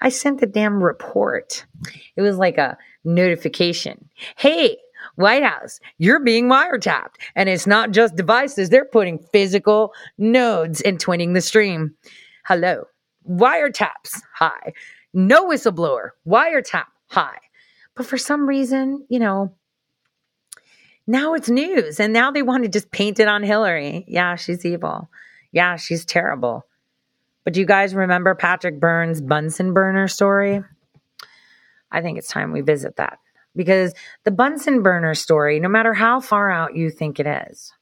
I 0.01 0.11
sent 0.11 0.41
the 0.41 0.47
damn 0.47 0.83
report. 0.83 1.65
It 2.17 2.23
was 2.23 2.37
like 2.37 2.59
a 2.59 2.77
notification. 3.05 4.09
Hey, 4.37 4.77
White 5.15 5.45
House, 5.45 5.81
you're 5.99 6.21
being 6.21 6.49
wiretapped. 6.49 7.15
And 7.35 7.49
it's 7.49 7.67
not 7.67 7.93
just 7.93 8.17
devices, 8.17 8.69
they're 8.69 8.85
putting 8.85 9.21
physical 9.33 9.95
nodes 10.19 10.81
and 10.83 10.99
twinning 10.99 11.35
the 11.35 11.41
stream. 11.41 11.95
Hello. 12.45 12.85
Wiretaps, 13.29 14.21
high, 14.35 14.73
No 15.13 15.47
whistleblower, 15.49 16.11
wiretap, 16.27 16.87
high. 17.09 17.39
But 17.95 18.07
for 18.07 18.17
some 18.17 18.49
reason, 18.49 19.05
you 19.09 19.19
know, 19.19 19.55
now 21.07 21.35
it's 21.35 21.49
news. 21.49 22.01
And 22.01 22.13
now 22.13 22.31
they 22.31 22.43
want 22.43 22.63
to 22.65 22.69
just 22.69 22.91
paint 22.91 23.21
it 23.21 23.29
on 23.29 23.43
Hillary. 23.43 24.05
Yeah, 24.09 24.37
she's 24.37 24.65
evil. 24.65 25.11
Yeah, 25.53 25.77
she's 25.77 26.05
terrible. 26.05 26.67
But 27.45 27.55
do 27.55 27.61
you 27.61 27.67
guys 27.67 27.95
remember 27.95 28.35
Patrick 28.35 28.81
Byrne's 28.81 29.21
Bunsen 29.21 29.75
burner 29.75 30.09
story? 30.09 30.63
I 31.91 32.01
think 32.01 32.19
it's 32.19 32.29
time 32.29 32.53
we 32.53 32.63
visit 32.63 32.97
that 32.97 33.19
because 33.55 33.93
the 34.25 34.31
Bunsen 34.31 34.83
burner 34.83 35.15
story, 35.15 35.61
no 35.61 35.69
matter 35.69 35.93
how 35.93 36.21
far 36.21 36.51
out 36.51 36.77
you 36.77 36.89
think 36.89 37.21
it 37.21 37.27
is, 37.51 37.73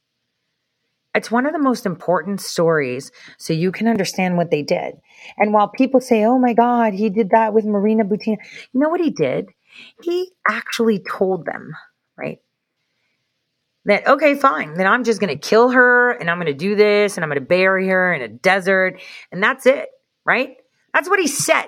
it's 1.13 1.31
one 1.31 1.45
of 1.45 1.53
the 1.53 1.59
most 1.59 1.85
important 1.85 2.39
stories 2.39 3.11
so 3.37 3.53
you 3.53 3.71
can 3.71 3.87
understand 3.87 4.37
what 4.37 4.49
they 4.49 4.63
did. 4.63 4.95
And 5.37 5.53
while 5.53 5.67
people 5.67 5.99
say, 5.99 6.23
oh 6.23 6.39
my 6.39 6.53
God, 6.53 6.93
he 6.93 7.09
did 7.09 7.31
that 7.31 7.53
with 7.53 7.65
Marina 7.65 8.05
Butina, 8.05 8.37
you 8.71 8.79
know 8.79 8.89
what 8.89 9.01
he 9.01 9.09
did? 9.09 9.49
He 10.01 10.31
actually 10.47 10.99
told 10.99 11.45
them, 11.45 11.75
right? 12.17 12.39
That, 13.85 14.07
okay, 14.07 14.35
fine. 14.35 14.75
Then 14.75 14.87
I'm 14.87 15.03
just 15.03 15.19
going 15.19 15.33
to 15.35 15.47
kill 15.47 15.69
her 15.69 16.11
and 16.11 16.29
I'm 16.29 16.37
going 16.37 16.45
to 16.45 16.53
do 16.53 16.75
this 16.75 17.17
and 17.17 17.23
I'm 17.23 17.29
going 17.29 17.41
to 17.41 17.45
bury 17.45 17.87
her 17.87 18.13
in 18.13 18.21
a 18.21 18.27
desert 18.27 19.01
and 19.31 19.43
that's 19.43 19.65
it, 19.65 19.89
right? 20.23 20.57
That's 20.93 21.09
what 21.09 21.19
he 21.19 21.27
said. 21.27 21.67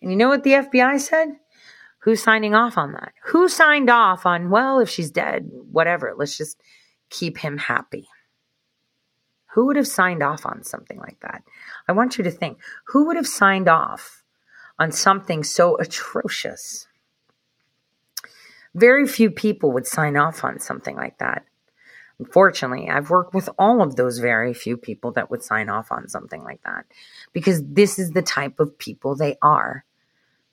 And 0.00 0.10
you 0.10 0.16
know 0.16 0.28
what 0.28 0.44
the 0.44 0.52
FBI 0.52 1.00
said? 1.00 1.28
Who's 2.00 2.22
signing 2.22 2.54
off 2.54 2.76
on 2.76 2.92
that? 2.92 3.14
Who 3.24 3.48
signed 3.48 3.88
off 3.88 4.26
on, 4.26 4.50
well, 4.50 4.78
if 4.78 4.90
she's 4.90 5.10
dead, 5.10 5.48
whatever, 5.72 6.14
let's 6.16 6.36
just 6.36 6.60
keep 7.08 7.38
him 7.38 7.56
happy? 7.56 8.08
Who 9.54 9.66
would 9.66 9.76
have 9.76 9.86
signed 9.86 10.22
off 10.22 10.44
on 10.44 10.62
something 10.64 10.98
like 10.98 11.18
that? 11.20 11.42
I 11.88 11.92
want 11.92 12.18
you 12.18 12.24
to 12.24 12.30
think 12.30 12.58
who 12.86 13.06
would 13.06 13.16
have 13.16 13.26
signed 13.26 13.68
off 13.68 14.22
on 14.78 14.92
something 14.92 15.44
so 15.44 15.78
atrocious? 15.78 16.88
Very 18.74 19.06
few 19.06 19.30
people 19.30 19.72
would 19.72 19.86
sign 19.86 20.16
off 20.16 20.44
on 20.44 20.58
something 20.58 20.96
like 20.96 21.18
that. 21.18 21.44
Unfortunately, 22.18 22.88
I've 22.88 23.10
worked 23.10 23.34
with 23.34 23.48
all 23.58 23.82
of 23.82 23.96
those 23.96 24.18
very 24.18 24.54
few 24.54 24.76
people 24.76 25.12
that 25.12 25.30
would 25.30 25.42
sign 25.42 25.68
off 25.68 25.90
on 25.90 26.08
something 26.08 26.42
like 26.42 26.62
that 26.64 26.86
because 27.32 27.62
this 27.64 27.98
is 27.98 28.10
the 28.10 28.22
type 28.22 28.60
of 28.60 28.78
people 28.78 29.16
they 29.16 29.36
are 29.42 29.84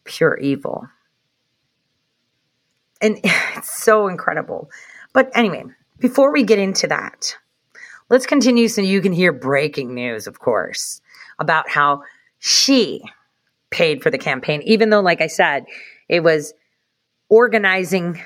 pure 0.04 0.38
evil 0.38 0.88
and 3.02 3.20
it's 3.24 3.84
so 3.84 4.08
incredible. 4.08 4.70
But 5.14 5.32
anyway, 5.34 5.66
before 6.00 6.32
we 6.32 6.44
get 6.44 6.60
into 6.60 6.88
that, 6.88 7.36
let's 8.12 8.28
continue 8.28 8.68
so 8.68 8.82
you 8.82 9.02
can 9.02 9.14
hear 9.14 9.32
breaking 9.32 9.96
news, 9.96 10.28
of 10.28 10.38
course, 10.38 11.02
about 11.40 11.70
how 11.70 12.04
she 12.38 13.02
paid 13.72 14.04
for 14.04 14.12
the 14.12 14.18
campaign, 14.18 14.62
even 14.64 14.90
though, 14.90 15.00
like 15.00 15.22
I 15.22 15.28
said, 15.28 15.66
it 16.10 16.20
was 16.20 16.54
organizing 17.30 18.22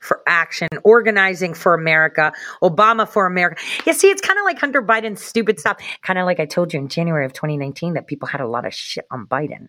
for 0.00 0.22
action, 0.26 0.68
organizing 0.82 1.54
for 1.54 1.74
America, 1.74 2.32
Obama 2.62 3.06
for 3.06 3.26
America. 3.26 3.60
You 3.86 3.92
see, 3.92 4.10
it's 4.10 4.22
kind 4.22 4.38
of 4.38 4.44
like 4.44 4.58
Hunter 4.58 4.82
Biden's 4.82 5.22
stupid 5.22 5.60
stuff. 5.60 5.78
Kind 6.02 6.18
of 6.18 6.24
like 6.24 6.40
I 6.40 6.46
told 6.46 6.72
you 6.72 6.80
in 6.80 6.88
January 6.88 7.26
of 7.26 7.32
2019 7.34 7.94
that 7.94 8.06
people 8.06 8.26
had 8.26 8.40
a 8.40 8.48
lot 8.48 8.66
of 8.66 8.74
shit 8.74 9.06
on 9.10 9.26
Biden. 9.26 9.68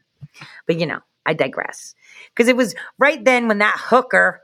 But 0.65 0.79
you 0.79 0.85
know, 0.85 0.99
I 1.25 1.33
digress. 1.33 1.93
Because 2.29 2.47
it 2.47 2.55
was 2.55 2.73
right 2.97 3.23
then 3.23 3.47
when 3.47 3.59
that 3.59 3.77
hooker 3.77 4.41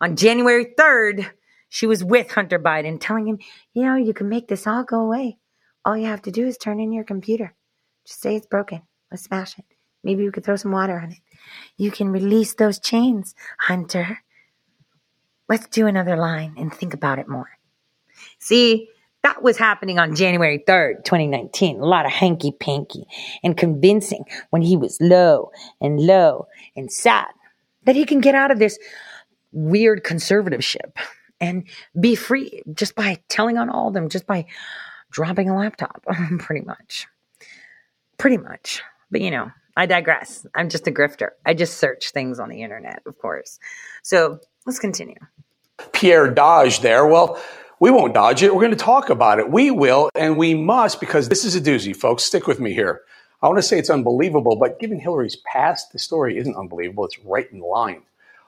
on 0.00 0.16
January 0.16 0.66
3rd, 0.78 1.30
she 1.72 1.86
was 1.86 2.04
with 2.04 2.30
Hunter 2.30 2.58
Biden 2.58 3.00
telling 3.00 3.26
him, 3.26 3.38
you 3.72 3.82
know, 3.82 3.96
you 3.96 4.12
can 4.12 4.28
make 4.28 4.46
this 4.46 4.66
all 4.66 4.84
go 4.84 5.00
away. 5.00 5.38
All 5.86 5.96
you 5.96 6.04
have 6.04 6.20
to 6.22 6.30
do 6.30 6.46
is 6.46 6.58
turn 6.58 6.78
in 6.78 6.92
your 6.92 7.02
computer. 7.02 7.54
Just 8.06 8.20
say 8.20 8.36
it's 8.36 8.46
broken. 8.46 8.82
Let's 9.10 9.22
smash 9.22 9.58
it. 9.58 9.64
Maybe 10.04 10.22
we 10.22 10.30
could 10.30 10.44
throw 10.44 10.56
some 10.56 10.72
water 10.72 11.00
on 11.00 11.12
it. 11.12 11.18
You 11.78 11.90
can 11.90 12.12
release 12.12 12.52
those 12.52 12.78
chains, 12.78 13.34
Hunter. 13.58 14.18
Let's 15.48 15.66
do 15.66 15.86
another 15.86 16.14
line 16.14 16.56
and 16.58 16.70
think 16.74 16.92
about 16.92 17.18
it 17.18 17.26
more. 17.26 17.48
See, 18.38 18.90
that 19.22 19.42
was 19.42 19.56
happening 19.56 19.98
on 19.98 20.14
January 20.14 20.62
3rd, 20.68 21.04
2019. 21.04 21.80
A 21.80 21.86
lot 21.86 22.04
of 22.04 22.12
hanky 22.12 22.52
panky 22.52 23.06
and 23.42 23.56
convincing 23.56 24.24
when 24.50 24.60
he 24.60 24.76
was 24.76 24.98
low 25.00 25.50
and 25.80 25.98
low 25.98 26.48
and 26.76 26.92
sad 26.92 27.28
that 27.84 27.96
he 27.96 28.04
can 28.04 28.20
get 28.20 28.34
out 28.34 28.50
of 28.50 28.58
this 28.58 28.78
weird 29.52 30.04
conservatorship 30.04 30.92
and 31.42 31.64
be 31.98 32.14
free 32.14 32.62
just 32.72 32.94
by 32.94 33.20
telling 33.28 33.58
on 33.58 33.68
all 33.68 33.88
of 33.88 33.94
them, 33.94 34.08
just 34.08 34.26
by 34.26 34.46
dropping 35.10 35.50
a 35.50 35.56
laptop, 35.56 36.02
pretty 36.38 36.64
much. 36.64 37.06
Pretty 38.16 38.38
much. 38.38 38.82
But 39.10 39.20
you 39.20 39.30
know, 39.30 39.50
I 39.76 39.84
digress. 39.84 40.46
I'm 40.54 40.70
just 40.70 40.86
a 40.86 40.90
grifter. 40.90 41.30
I 41.44 41.52
just 41.52 41.78
search 41.78 42.12
things 42.12 42.38
on 42.38 42.48
the 42.48 42.62
internet, 42.62 43.02
of 43.04 43.18
course. 43.18 43.58
So 44.02 44.38
let's 44.64 44.78
continue. 44.78 45.16
Pierre 45.92 46.30
Dodge 46.30 46.80
there. 46.80 47.06
Well, 47.06 47.38
we 47.80 47.90
won't 47.90 48.14
dodge 48.14 48.44
it. 48.44 48.54
We're 48.54 48.60
going 48.60 48.70
to 48.70 48.76
talk 48.76 49.10
about 49.10 49.40
it. 49.40 49.50
We 49.50 49.72
will, 49.72 50.08
and 50.14 50.36
we 50.36 50.54
must, 50.54 51.00
because 51.00 51.28
this 51.28 51.44
is 51.44 51.56
a 51.56 51.60
doozy, 51.60 51.96
folks. 51.96 52.22
Stick 52.22 52.46
with 52.46 52.60
me 52.60 52.72
here. 52.72 53.00
I 53.42 53.48
want 53.48 53.58
to 53.58 53.62
say 53.62 53.76
it's 53.76 53.90
unbelievable, 53.90 54.54
but 54.54 54.78
given 54.78 55.00
Hillary's 55.00 55.36
past, 55.52 55.92
the 55.92 55.98
story 55.98 56.38
isn't 56.38 56.54
unbelievable. 56.54 57.04
It's 57.06 57.18
right 57.24 57.50
in 57.50 57.58
line. 57.58 58.02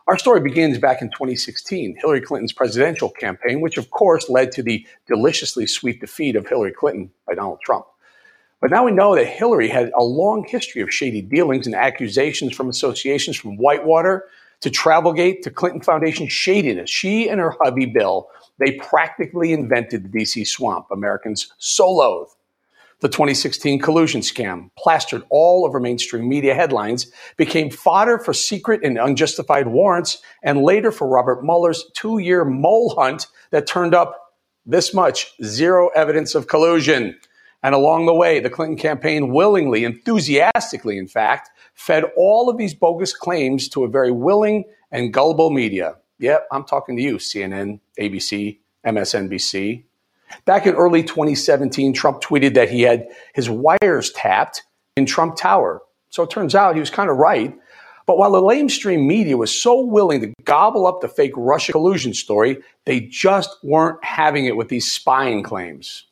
Our 0.07 0.19
story 0.19 0.41
begins 0.41 0.77
back 0.77 1.01
in 1.01 1.09
2016, 1.09 1.97
Hillary 1.99 2.21
Clinton's 2.21 2.53
presidential 2.53 3.09
campaign, 3.09 3.63
which 3.63 3.79
of 3.79 3.91
course 3.91 4.29
led 4.29 4.53
to 4.53 4.63
the 4.63 4.87
deliciously 5.07 5.67
sweet 5.67 5.99
defeat 5.99 6.37
of 6.37 6.47
Hillary 6.47 6.73
Clinton 6.73 7.11
by 7.27 7.35
Donald 7.35 7.61
Trump. 7.65 7.87
But 8.61 8.71
now 8.71 8.85
we 8.85 8.93
know 8.93 9.15
that 9.15 9.27
Hillary 9.27 9.69
had 9.69 9.91
a 9.97 10.05
long 10.05 10.45
history 10.45 10.83
of 10.83 10.93
shady 10.93 11.23
dealings 11.23 11.67
and 11.67 11.75
accusations 11.75 12.55
from 12.55 12.69
associations 12.69 13.39
from 13.39 13.57
Whitewater 13.57 14.27
to 14.61 14.71
Travelgate 14.71 15.41
to 15.43 15.51
Clinton 15.51 15.81
Foundation 15.81 16.29
shadiness. 16.29 16.91
She 16.91 17.29
and 17.29 17.41
her 17.41 17.55
hubby 17.63 17.87
Bill 17.87 18.29
they 18.59 18.73
practically 18.73 19.53
invented 19.53 20.05
the 20.05 20.19
DC 20.19 20.47
swamp 20.47 20.87
Americans 20.93 21.53
so 21.59 21.91
loathe. 21.91 22.29
The 23.01 23.09
2016 23.09 23.81
collusion 23.81 24.21
scam 24.21 24.71
plastered 24.79 25.23
all 25.29 25.67
over 25.67 25.81
mainstream 25.81 26.29
media 26.29 26.55
headlines, 26.55 27.11
became 27.37 27.71
fodder 27.71 28.19
for 28.19 28.33
secret 28.33 28.81
and 28.83 28.99
unjustified 28.99 29.69
warrants, 29.69 30.23
and 30.43 30.63
later 30.63 30.91
for 30.91 31.07
Robert 31.07 31.45
Mueller's 31.45 31.85
two 31.95 32.19
year 32.19 32.45
mole 32.45 32.95
hunt 32.97 33.27
that 33.51 33.67
turned 33.67 33.95
up 33.95 34.35
this 34.67 34.95
much 34.95 35.35
zero 35.43 35.89
evidence 35.89 36.35
of 36.35 36.47
collusion. 36.47 37.19
And 37.63 37.75
along 37.75 38.07
the 38.07 38.15
way, 38.15 38.41
the 38.41 38.51
Clinton 38.51 38.77
campaign 38.77 39.33
willingly, 39.33 39.85
enthusiastically, 39.85 40.99
in 40.99 41.09
fact, 41.09 41.51
fed 41.75 42.05
all 42.17 42.49
of 42.49 42.59
these 42.59 42.75
bogus 42.75 43.15
claims 43.15 43.69
to 43.71 43.85
a 43.85 43.89
very 43.89 44.11
willing 44.11 44.65
and 44.91 45.13
gullible 45.13 45.51
media. 45.51 45.97
Yep, 46.19 46.47
I'm 46.53 46.65
talking 46.65 46.97
to 46.97 47.03
you, 47.03 47.17
CNN, 47.17 47.81
ABC, 47.99 48.59
MSNBC. 48.87 49.85
Back 50.45 50.67
in 50.67 50.75
early 50.75 51.03
2017, 51.03 51.93
Trump 51.93 52.21
tweeted 52.23 52.55
that 52.55 52.71
he 52.71 52.83
had 52.83 53.07
his 53.35 53.49
wires 53.49 54.11
tapped 54.13 54.63
in 54.97 55.07
Trump 55.07 55.37
Tower. 55.37 55.83
So 56.11 56.23
it 56.23 56.31
turns 56.31 56.55
out 56.55 56.75
he 56.75 56.81
was 56.81 56.91
kind 56.91 57.11
of 57.11 57.17
right. 57.17 57.57
But 58.07 58.19
while 58.19 58.33
the 58.33 58.43
lamestream 58.43 59.07
media 59.07 59.37
was 59.37 59.59
so 59.59 59.81
willing 59.81 60.21
to 60.21 60.33
gobble 60.45 60.87
up 60.87 61.01
the 61.01 61.09
fake 61.09 61.33
Russia 61.37 61.73
collusion 61.73 62.13
story, 62.13 62.59
they 62.85 63.01
just 63.01 63.57
weren't 63.63 64.03
having 64.05 64.45
it 64.45 64.57
with 64.57 64.69
these 64.69 64.91
spying 64.91 65.43
claims. 65.43 66.05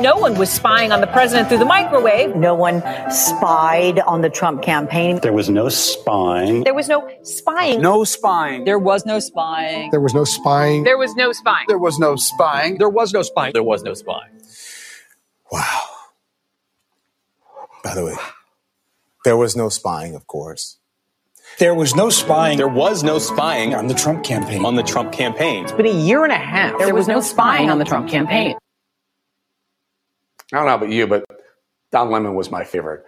No 0.00 0.16
one 0.16 0.36
was 0.36 0.50
spying 0.50 0.90
on 0.90 1.00
the 1.00 1.06
president 1.06 1.48
through 1.48 1.58
the 1.58 1.64
microwave. 1.64 2.34
No 2.34 2.52
one 2.52 2.82
spied 3.12 4.00
on 4.00 4.22
the 4.22 4.28
Trump 4.28 4.60
campaign. 4.60 5.20
There 5.22 5.32
was 5.32 5.48
no 5.48 5.68
spying. 5.68 6.64
There 6.64 6.74
was 6.74 6.88
no 6.88 7.08
spying. 7.22 7.80
No 7.80 8.02
spying. 8.02 8.64
There 8.64 8.80
was 8.80 9.06
no 9.06 9.20
spying. 9.20 9.90
There 9.92 10.00
was 10.00 10.12
no 10.12 10.24
spying. 10.24 10.82
There 10.82 10.98
was 10.98 11.14
no 11.14 11.32
spying. 11.32 11.66
There 11.68 11.78
was 11.78 11.96
no 12.00 12.16
spying. 12.16 12.78
There 12.78 12.88
was 12.88 13.12
no 13.14 13.22
spying. 13.22 13.52
There 13.52 13.62
was 13.62 13.84
no 13.84 13.94
spying. 13.94 14.32
Wow. 15.52 15.82
By 17.84 17.94
the 17.94 18.04
way, 18.04 18.16
there 19.24 19.36
was 19.36 19.54
no 19.54 19.68
spying, 19.68 20.16
of 20.16 20.26
course. 20.26 20.78
There 21.60 21.74
was 21.74 21.94
no 21.94 22.10
spying. 22.10 22.58
There 22.58 22.66
was 22.66 23.04
no 23.04 23.20
spying 23.20 23.76
on 23.76 23.86
the 23.86 23.94
Trump 23.94 24.24
campaign. 24.24 24.64
On 24.64 24.74
the 24.74 24.82
Trump 24.82 25.12
campaign. 25.12 25.62
It's 25.64 25.72
been 25.72 25.86
a 25.86 25.90
year 25.90 26.24
and 26.24 26.32
a 26.32 26.36
half. 26.36 26.78
There, 26.78 26.88
there 26.88 26.94
was, 26.94 27.06
was 27.06 27.08
no 27.08 27.20
spying 27.20 27.70
on 27.70 27.78
the 27.78 27.84
Trump 27.84 28.08
campaign. 28.08 28.56
I 30.54 30.58
don't 30.58 30.66
know 30.66 30.74
about 30.74 30.90
you, 30.90 31.06
but 31.06 31.24
Don 31.90 32.10
Lemon 32.10 32.34
was 32.34 32.50
my 32.50 32.64
favorite. 32.64 33.04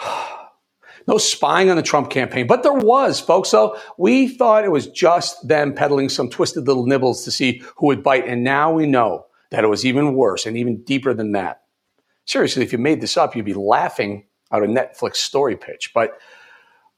no 1.08 1.18
spying 1.18 1.70
on 1.70 1.76
the 1.76 1.82
Trump 1.82 2.08
campaign, 2.08 2.46
but 2.46 2.62
there 2.62 2.72
was, 2.72 3.18
folks. 3.18 3.48
So 3.48 3.76
we 3.98 4.28
thought 4.28 4.64
it 4.64 4.70
was 4.70 4.86
just 4.86 5.46
them 5.46 5.74
peddling 5.74 6.08
some 6.08 6.30
twisted 6.30 6.66
little 6.68 6.86
nibbles 6.86 7.24
to 7.24 7.32
see 7.32 7.62
who 7.76 7.86
would 7.86 8.04
bite. 8.04 8.28
And 8.28 8.44
now 8.44 8.72
we 8.72 8.86
know 8.86 9.26
that 9.50 9.64
it 9.64 9.68
was 9.68 9.84
even 9.84 10.14
worse 10.14 10.46
and 10.46 10.56
even 10.56 10.82
deeper 10.84 11.12
than 11.12 11.32
that. 11.32 11.62
Seriously, 12.26 12.62
if 12.62 12.72
you 12.72 12.78
made 12.78 13.00
this 13.00 13.16
up, 13.16 13.34
you'd 13.34 13.44
be 13.44 13.54
laughing 13.54 14.26
at 14.52 14.62
a 14.62 14.66
Netflix 14.66 15.16
story 15.16 15.56
pitch. 15.56 15.90
But 15.92 16.18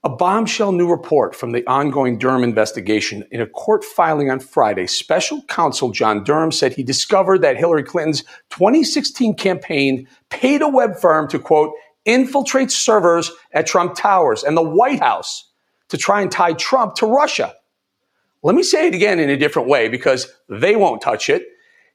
A 0.07 0.11
bombshell 0.11 0.73
new 0.73 0.91
report 0.91 1.35
from 1.35 1.53
the 1.53 1.67
ongoing 1.67 2.19
Durham 2.19 2.45
investigation. 2.45 3.25
In 3.31 3.41
a 3.41 3.47
court 3.47 3.83
filing 3.83 4.31
on 4.31 4.39
Friday, 4.39 4.87
special 4.87 5.41
counsel 5.49 5.93
John 5.93 6.25
Durham 6.25 6.53
said 6.53 6.75
he 6.75 6.83
discovered 6.83 7.41
that 7.41 7.57
Hillary 7.57 7.85
Clinton's 7.85 8.21
2016 8.51 9.35
campaign 9.37 10.07
paid 10.29 10.61
a 10.61 10.69
web 10.69 10.99
firm 10.99 11.27
to, 11.29 11.39
quote, 11.39 11.73
infiltrate 12.05 12.71
servers 12.71 13.33
at 13.55 13.67
Trump 13.67 13.95
Towers 13.95 14.45
and 14.45 14.59
the 14.59 14.63
White 14.63 15.01
House 15.01 15.51
to 15.89 15.97
try 15.97 16.21
and 16.21 16.31
tie 16.31 16.53
Trump 16.53 16.97
to 16.97 17.07
Russia. 17.07 17.55
Let 18.43 18.55
me 18.55 18.63
say 18.63 18.89
it 18.89 18.95
again 18.95 19.19
in 19.19 19.31
a 19.31 19.39
different 19.39 19.69
way 19.69 19.89
because 19.89 20.31
they 20.51 20.77
won't 20.77 21.01
touch 21.01 21.31
it. 21.31 21.47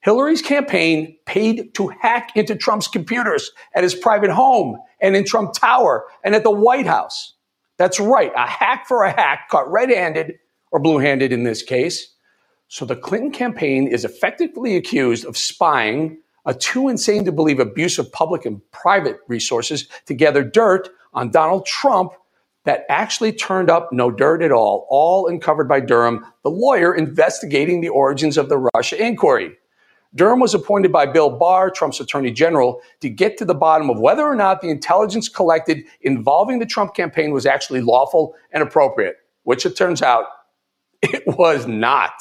Hillary's 0.01 0.41
campaign 0.41 1.15
paid 1.27 1.75
to 1.75 1.89
hack 1.89 2.31
into 2.35 2.55
Trump's 2.55 2.87
computers 2.87 3.51
at 3.75 3.83
his 3.83 3.93
private 3.93 4.31
home 4.31 4.79
and 4.99 5.15
in 5.15 5.25
Trump 5.25 5.53
Tower 5.53 6.05
and 6.23 6.33
at 6.33 6.41
the 6.43 6.49
White 6.49 6.87
House. 6.87 7.35
That's 7.79 7.99
right, 7.99 8.31
a 8.35 8.45
hack 8.45 8.87
for 8.87 9.03
a 9.03 9.11
hack, 9.11 9.47
caught 9.49 9.71
red 9.71 9.89
handed 9.89 10.37
or 10.69 10.79
blue 10.79 10.99
handed 10.99 11.31
in 11.31 11.43
this 11.43 11.63
case. 11.63 12.13
So 12.67 12.85
the 12.85 12.95
Clinton 12.95 13.31
campaign 13.31 13.87
is 13.87 14.03
effectively 14.03 14.75
accused 14.75 15.25
of 15.25 15.37
spying 15.37 16.19
a 16.45 16.53
too 16.53 16.89
insane 16.89 17.23
to 17.23 17.31
believe 17.31 17.59
abuse 17.59 17.97
of 17.97 18.11
public 18.11 18.45
and 18.45 18.61
private 18.71 19.19
resources 19.29 19.87
to 20.07 20.13
gather 20.13 20.43
dirt 20.43 20.89
on 21.13 21.31
Donald 21.31 21.65
Trump 21.65 22.11
that 22.65 22.85
actually 22.89 23.31
turned 23.31 23.69
up 23.69 23.93
no 23.93 24.11
dirt 24.11 24.41
at 24.41 24.51
all, 24.51 24.85
all 24.89 25.27
uncovered 25.27 25.69
by 25.69 25.79
Durham, 25.79 26.25
the 26.43 26.51
lawyer 26.51 26.93
investigating 26.93 27.79
the 27.79 27.89
origins 27.89 28.37
of 28.37 28.49
the 28.49 28.69
Russia 28.75 29.01
inquiry. 29.01 29.55
Durham 30.15 30.39
was 30.39 30.55
appointed 30.55 30.91
by 30.91 31.05
Bill 31.05 31.29
Barr, 31.29 31.69
Trump's 31.69 31.99
attorney 31.99 32.31
general, 32.31 32.81
to 33.01 33.09
get 33.09 33.37
to 33.37 33.45
the 33.45 33.53
bottom 33.53 33.89
of 33.89 33.99
whether 33.99 34.23
or 34.23 34.35
not 34.35 34.61
the 34.61 34.69
intelligence 34.69 35.29
collected 35.29 35.83
involving 36.01 36.59
the 36.59 36.65
Trump 36.65 36.95
campaign 36.95 37.31
was 37.31 37.45
actually 37.45 37.81
lawful 37.81 38.35
and 38.51 38.63
appropriate, 38.63 39.17
which 39.43 39.65
it 39.65 39.75
turns 39.75 40.01
out 40.01 40.25
it 41.01 41.23
was 41.27 41.67
not. 41.67 42.13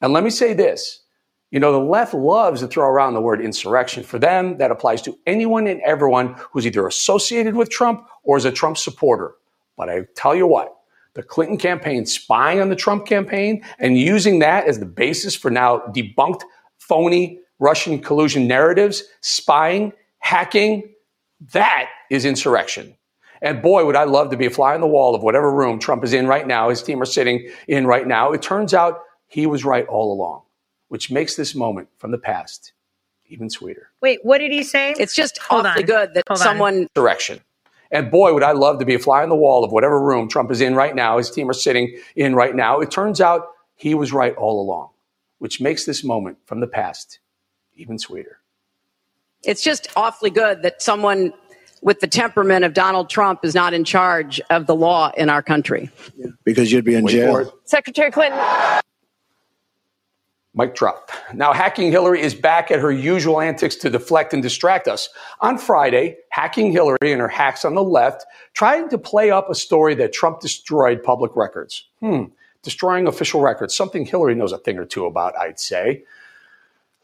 And 0.00 0.12
let 0.12 0.24
me 0.24 0.30
say 0.30 0.54
this. 0.54 1.00
You 1.50 1.60
know, 1.60 1.70
the 1.70 1.78
left 1.78 2.14
loves 2.14 2.62
to 2.62 2.66
throw 2.66 2.88
around 2.88 3.12
the 3.12 3.20
word 3.20 3.42
insurrection. 3.42 4.02
For 4.02 4.18
them, 4.18 4.56
that 4.56 4.70
applies 4.70 5.02
to 5.02 5.18
anyone 5.26 5.66
and 5.66 5.82
everyone 5.82 6.34
who's 6.50 6.66
either 6.66 6.86
associated 6.86 7.54
with 7.54 7.68
Trump 7.68 8.08
or 8.22 8.38
is 8.38 8.46
a 8.46 8.50
Trump 8.50 8.78
supporter. 8.78 9.34
But 9.76 9.90
I 9.90 10.06
tell 10.16 10.34
you 10.34 10.46
what, 10.46 10.74
the 11.12 11.22
Clinton 11.22 11.58
campaign 11.58 12.06
spying 12.06 12.62
on 12.62 12.70
the 12.70 12.76
Trump 12.76 13.04
campaign 13.04 13.62
and 13.78 13.98
using 13.98 14.38
that 14.38 14.66
as 14.66 14.78
the 14.78 14.86
basis 14.86 15.36
for 15.36 15.50
now 15.50 15.80
debunked 15.94 16.42
phony 16.92 17.40
Russian 17.58 18.00
collusion 18.00 18.46
narratives, 18.46 19.04
spying, 19.22 19.94
hacking, 20.18 20.92
that 21.52 21.88
is 22.10 22.26
insurrection. 22.26 22.94
And 23.40 23.62
boy, 23.62 23.86
would 23.86 23.96
I 23.96 24.04
love 24.04 24.30
to 24.30 24.36
be 24.36 24.44
a 24.44 24.50
fly 24.50 24.74
on 24.74 24.82
the 24.82 24.86
wall 24.86 25.14
of 25.14 25.22
whatever 25.22 25.50
room 25.50 25.78
Trump 25.78 26.04
is 26.04 26.12
in 26.12 26.26
right 26.26 26.46
now, 26.46 26.68
his 26.68 26.82
team 26.82 27.00
are 27.00 27.06
sitting 27.06 27.48
in 27.66 27.86
right 27.86 28.06
now. 28.06 28.32
It 28.32 28.42
turns 28.42 28.74
out 28.74 29.00
he 29.26 29.46
was 29.46 29.64
right 29.64 29.86
all 29.86 30.12
along, 30.12 30.42
which 30.88 31.10
makes 31.10 31.34
this 31.34 31.54
moment 31.54 31.88
from 31.96 32.10
the 32.10 32.18
past 32.18 32.72
even 33.26 33.48
sweeter. 33.48 33.88
Wait, 34.02 34.18
what 34.22 34.38
did 34.38 34.52
he 34.52 34.62
say? 34.62 34.94
It's 34.98 35.14
just 35.14 35.38
Hold 35.38 35.64
awfully 35.64 35.84
on. 35.84 35.86
good 35.86 36.14
that 36.14 36.24
Hold 36.28 36.40
someone 36.40 36.88
Direction. 36.94 37.40
And 37.90 38.10
boy, 38.10 38.34
would 38.34 38.42
I 38.42 38.52
love 38.52 38.80
to 38.80 38.84
be 38.84 38.94
a 38.94 38.98
fly 38.98 39.22
on 39.22 39.30
the 39.30 39.36
wall 39.36 39.64
of 39.64 39.72
whatever 39.72 39.98
room 39.98 40.28
Trump 40.28 40.50
is 40.50 40.60
in 40.60 40.74
right 40.74 40.94
now, 40.94 41.16
his 41.16 41.30
team 41.30 41.48
are 41.48 41.54
sitting 41.54 41.98
in 42.16 42.34
right 42.34 42.54
now. 42.54 42.80
It 42.80 42.90
turns 42.90 43.20
out 43.20 43.48
he 43.76 43.94
was 43.94 44.12
right 44.12 44.34
all 44.36 44.60
along, 44.60 44.90
which 45.42 45.60
makes 45.60 45.84
this 45.86 46.04
moment 46.04 46.38
from 46.46 46.60
the 46.60 46.68
past 46.68 47.18
even 47.74 47.98
sweeter. 47.98 48.38
it's 49.42 49.60
just 49.60 49.88
awfully 49.96 50.30
good 50.30 50.62
that 50.62 50.80
someone 50.80 51.32
with 51.80 51.98
the 51.98 52.06
temperament 52.06 52.64
of 52.64 52.74
Donald 52.74 53.10
Trump 53.10 53.44
is 53.44 53.52
not 53.52 53.74
in 53.74 53.82
charge 53.82 54.40
of 54.50 54.68
the 54.68 54.74
law 54.76 55.10
in 55.16 55.28
our 55.28 55.42
country. 55.42 55.90
because 56.44 56.70
you'd 56.70 56.84
be 56.84 56.94
in 56.94 57.02
Wait 57.04 57.14
jail. 57.14 57.52
Secretary 57.64 58.12
Clinton. 58.12 58.40
Mic 60.54 60.76
drop. 60.76 61.10
Now, 61.34 61.52
Hacking 61.52 61.90
Hillary 61.90 62.20
is 62.20 62.36
back 62.36 62.70
at 62.70 62.78
her 62.78 62.92
usual 62.92 63.40
antics 63.40 63.74
to 63.76 63.90
deflect 63.90 64.32
and 64.32 64.44
distract 64.44 64.86
us. 64.86 65.08
On 65.40 65.58
Friday, 65.58 66.18
Hacking 66.30 66.70
Hillary 66.70 67.10
and 67.10 67.20
her 67.20 67.26
hacks 67.26 67.64
on 67.64 67.74
the 67.74 67.82
left 67.82 68.24
tried 68.54 68.90
to 68.90 68.98
play 68.98 69.32
up 69.32 69.50
a 69.50 69.56
story 69.56 69.96
that 69.96 70.12
Trump 70.12 70.38
destroyed 70.38 71.02
public 71.02 71.34
records. 71.34 71.88
Hmm. 71.98 72.26
Destroying 72.62 73.06
official 73.06 73.40
records, 73.40 73.74
something 73.74 74.06
Hillary 74.06 74.34
knows 74.34 74.52
a 74.52 74.58
thing 74.58 74.78
or 74.78 74.84
two 74.84 75.06
about, 75.06 75.36
I'd 75.36 75.58
say. 75.58 76.04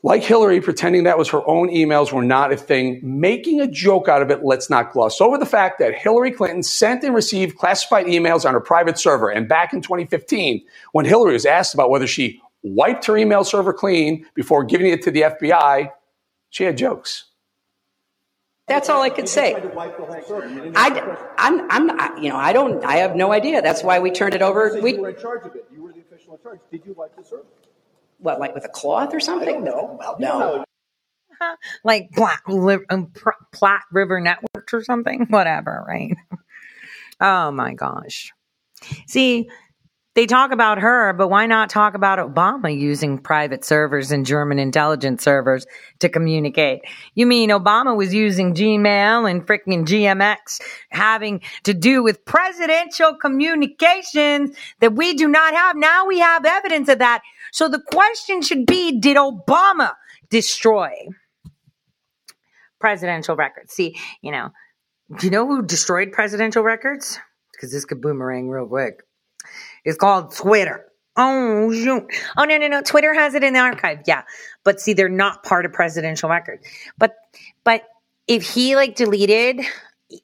Like 0.05 0.23
Hillary, 0.23 0.61
pretending 0.61 1.03
that 1.05 1.19
was 1.19 1.29
her 1.31 1.47
own 1.49 1.71
emails 1.71 2.13
were 2.13 2.23
not 2.23 2.53
a 2.53 2.57
thing, 2.57 3.01
making 3.03 3.61
a 3.61 3.67
joke 3.67 4.09
out 4.09 4.23
of 4.23 4.31
it, 4.31 4.45
let's 4.45 4.71
not 4.71 4.93
gloss 4.93 5.21
over 5.21 5.37
the 5.37 5.45
fact 5.45 5.81
that 5.81 5.97
Hillary 5.97 6.31
Clinton 6.31 6.63
sent 6.63 7.03
and 7.03 7.17
received 7.17 7.59
classified 7.59 8.07
emails 8.07 8.47
on 8.47 8.55
her 8.55 8.61
private 8.61 8.97
server. 8.97 9.29
And 9.29 9.49
back 9.49 9.73
in 9.73 9.81
2015, 9.81 10.65
when 10.93 11.05
Hillary 11.05 11.33
was 11.33 11.45
asked 11.45 11.75
about 11.75 11.91
whether 11.91 12.07
she 12.07 12.41
wiped 12.63 13.07
her 13.07 13.17
email 13.17 13.43
server 13.43 13.73
clean 13.73 14.25
before 14.35 14.63
giving 14.63 14.87
it 14.87 15.03
to 15.03 15.11
the 15.11 15.23
FBI, 15.23 15.91
she 16.51 16.63
had 16.63 16.79
jokes. 16.79 17.25
That's 18.69 18.89
all 18.89 19.03
I 19.03 19.11
could 19.11 19.29
say. 19.29 19.55
I, 19.57 21.27
I'm, 21.39 21.71
I'm, 21.71 22.01
I- 22.01 22.19
you 22.21 22.29
know, 22.31 22.37
I 22.37 22.53
don't, 22.53 22.85
I 22.85 22.97
have 22.97 23.17
no 23.17 23.33
idea. 23.33 23.63
That's 23.63 23.83
why 23.83 23.99
we 24.01 24.11
turned 24.11 24.35
it 24.35 24.43
over. 24.43 24.79
We, 24.81 24.95
in 24.97 25.17
charge 25.21 25.45
of 25.47 25.57
it. 25.57 25.67
You 25.73 25.83
were 25.83 25.93
the 25.93 26.01
official 26.01 26.35
in 26.37 26.43
charge. 26.43 26.61
Did 26.71 26.85
you 26.87 26.95
wipe 26.95 27.17
the 27.17 27.25
server? 27.25 27.45
what, 28.19 28.41
like 28.41 28.55
with 28.55 28.65
a 28.65 28.69
cloth 28.69 29.15
or 29.15 29.21
something? 29.21 29.65
No. 29.65 29.97
Well, 29.99 30.17
No. 30.21 30.65
like 31.85 32.11
Platte, 32.13 32.41
Li- 32.49 32.85
um, 32.91 33.09
Pr- 33.15 33.31
Platte 33.53 33.85
River 33.93 34.21
Networks 34.21 34.75
or 34.75 34.83
something, 34.85 35.27
whatever, 35.31 35.85
right? 35.87 36.17
Oh 37.21 37.51
my 37.51 37.75
gosh. 37.75 38.33
See, 39.09 39.51
they 40.19 40.27
talk 40.27 40.51
about 40.51 40.81
her, 40.81 41.13
but 41.13 41.29
why 41.29 41.47
not 41.47 41.71
talk 41.71 41.95
about 41.95 42.19
Obama 42.19 42.77
using 42.77 43.19
private 43.19 43.65
servers 43.65 44.11
and 44.11 44.27
German 44.27 44.59
intelligence 44.59 45.23
servers 45.23 45.65
to 46.01 46.09
communicate? 46.09 46.81
You 47.15 47.25
mean 47.25 47.51
Obama 47.51 47.97
was 47.97 48.13
using 48.13 48.53
Gmail 48.53 49.31
and 49.31 49.47
freaking 49.47 49.87
GMX 49.87 50.61
having 50.91 51.41
to 51.63 51.73
do 51.73 52.03
with 52.03 52.25
presidential 52.25 53.15
communications 53.15 54.57
that 54.81 54.95
we 54.95 55.15
do 55.15 55.29
not 55.29 55.55
have? 55.55 55.77
Now 55.77 56.05
we 56.05 56.19
have 56.19 56.45
evidence 56.45 56.89
of 56.89 56.99
that. 56.99 57.23
So 57.53 57.69
the 57.69 57.81
question 57.81 58.43
should 58.43 58.67
be, 58.67 58.99
did 58.99 59.17
Obama 59.17 59.93
destroy 60.31 60.91
presidential 62.81 63.37
records. 63.37 63.73
See, 63.73 63.97
you 64.21 64.33
know, 64.33 64.51
do 65.17 65.29
you 65.29 65.31
know 65.31 65.47
who 65.47 65.63
destroyed 65.63 66.11
presidential 66.11 66.65
records? 66.65 67.21
Because 67.53 67.71
this 67.71 67.85
could 67.85 68.01
boomerang 68.01 68.49
real 68.49 68.67
quick. 68.67 69.05
It's 69.85 69.99
called 69.99 70.35
Twitter. 70.35 70.85
Oh, 71.17 71.73
shoot. 71.73 72.05
Oh, 72.37 72.45
no, 72.45 72.59
no, 72.59 72.69
no. 72.69 72.83
Twitter 72.83 73.13
has 73.13 73.35
it 73.35 73.43
in 73.43 73.53
the 73.53 73.59
archive. 73.59 74.01
Yeah. 74.07 74.23
But 74.65 74.81
see, 74.81 74.93
they're 74.93 75.09
not 75.09 75.43
part 75.43 75.67
of 75.67 75.73
presidential 75.73 76.29
records. 76.29 76.65
But, 76.97 77.17
but 77.65 77.83
if 78.29 78.43
he 78.49 78.77
like 78.77 78.95
deleted 78.95 79.61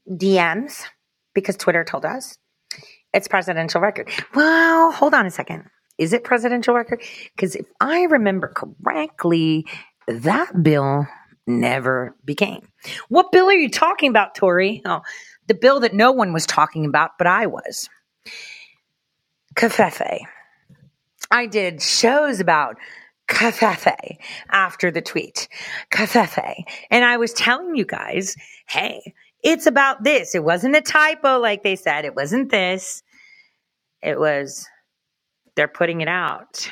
DMs 0.08 0.84
because 1.34 1.56
Twitter 1.56 1.84
told 1.84 2.04
us 2.04 2.38
it's 3.12 3.28
presidential 3.28 3.80
record. 3.80 4.10
Well, 4.34 4.92
hold 4.92 5.14
on 5.14 5.26
a 5.26 5.30
second. 5.30 5.64
Is 5.98 6.12
it 6.12 6.24
presidential 6.24 6.74
record? 6.74 7.02
Because 7.34 7.54
if 7.54 7.66
I 7.80 8.02
remember 8.02 8.48
correctly, 8.48 9.66
that 10.08 10.62
bill 10.62 11.06
never 11.46 12.16
became. 12.24 12.68
What 13.08 13.30
bill 13.30 13.48
are 13.48 13.54
you 13.54 13.70
talking 13.70 14.10
about, 14.10 14.34
Tori? 14.34 14.82
Oh, 14.84 15.02
the 15.46 15.54
bill 15.54 15.80
that 15.80 15.94
no 15.94 16.12
one 16.12 16.32
was 16.32 16.46
talking 16.46 16.86
about, 16.86 17.12
but 17.18 17.26
I 17.26 17.46
was. 17.46 17.88
Covfefe. 19.54 20.20
I 21.30 21.46
did 21.46 21.80
shows 21.80 22.40
about 22.40 22.76
Covfefe 23.28 24.18
after 24.50 24.90
the 24.90 25.00
tweet. 25.00 25.48
Covfefe. 25.90 26.64
And 26.90 27.04
I 27.04 27.16
was 27.16 27.32
telling 27.32 27.74
you 27.74 27.84
guys, 27.84 28.36
hey, 28.68 29.14
it's 29.42 29.66
about 29.66 30.04
this. 30.04 30.34
It 30.34 30.44
wasn't 30.44 30.76
a 30.76 30.80
typo 30.80 31.38
like 31.38 31.62
they 31.62 31.76
said. 31.76 32.04
It 32.04 32.14
wasn't 32.14 32.50
this. 32.50 33.02
It 34.02 34.18
was, 34.18 34.66
they're 35.56 35.68
putting 35.68 36.00
it 36.00 36.08
out. 36.08 36.70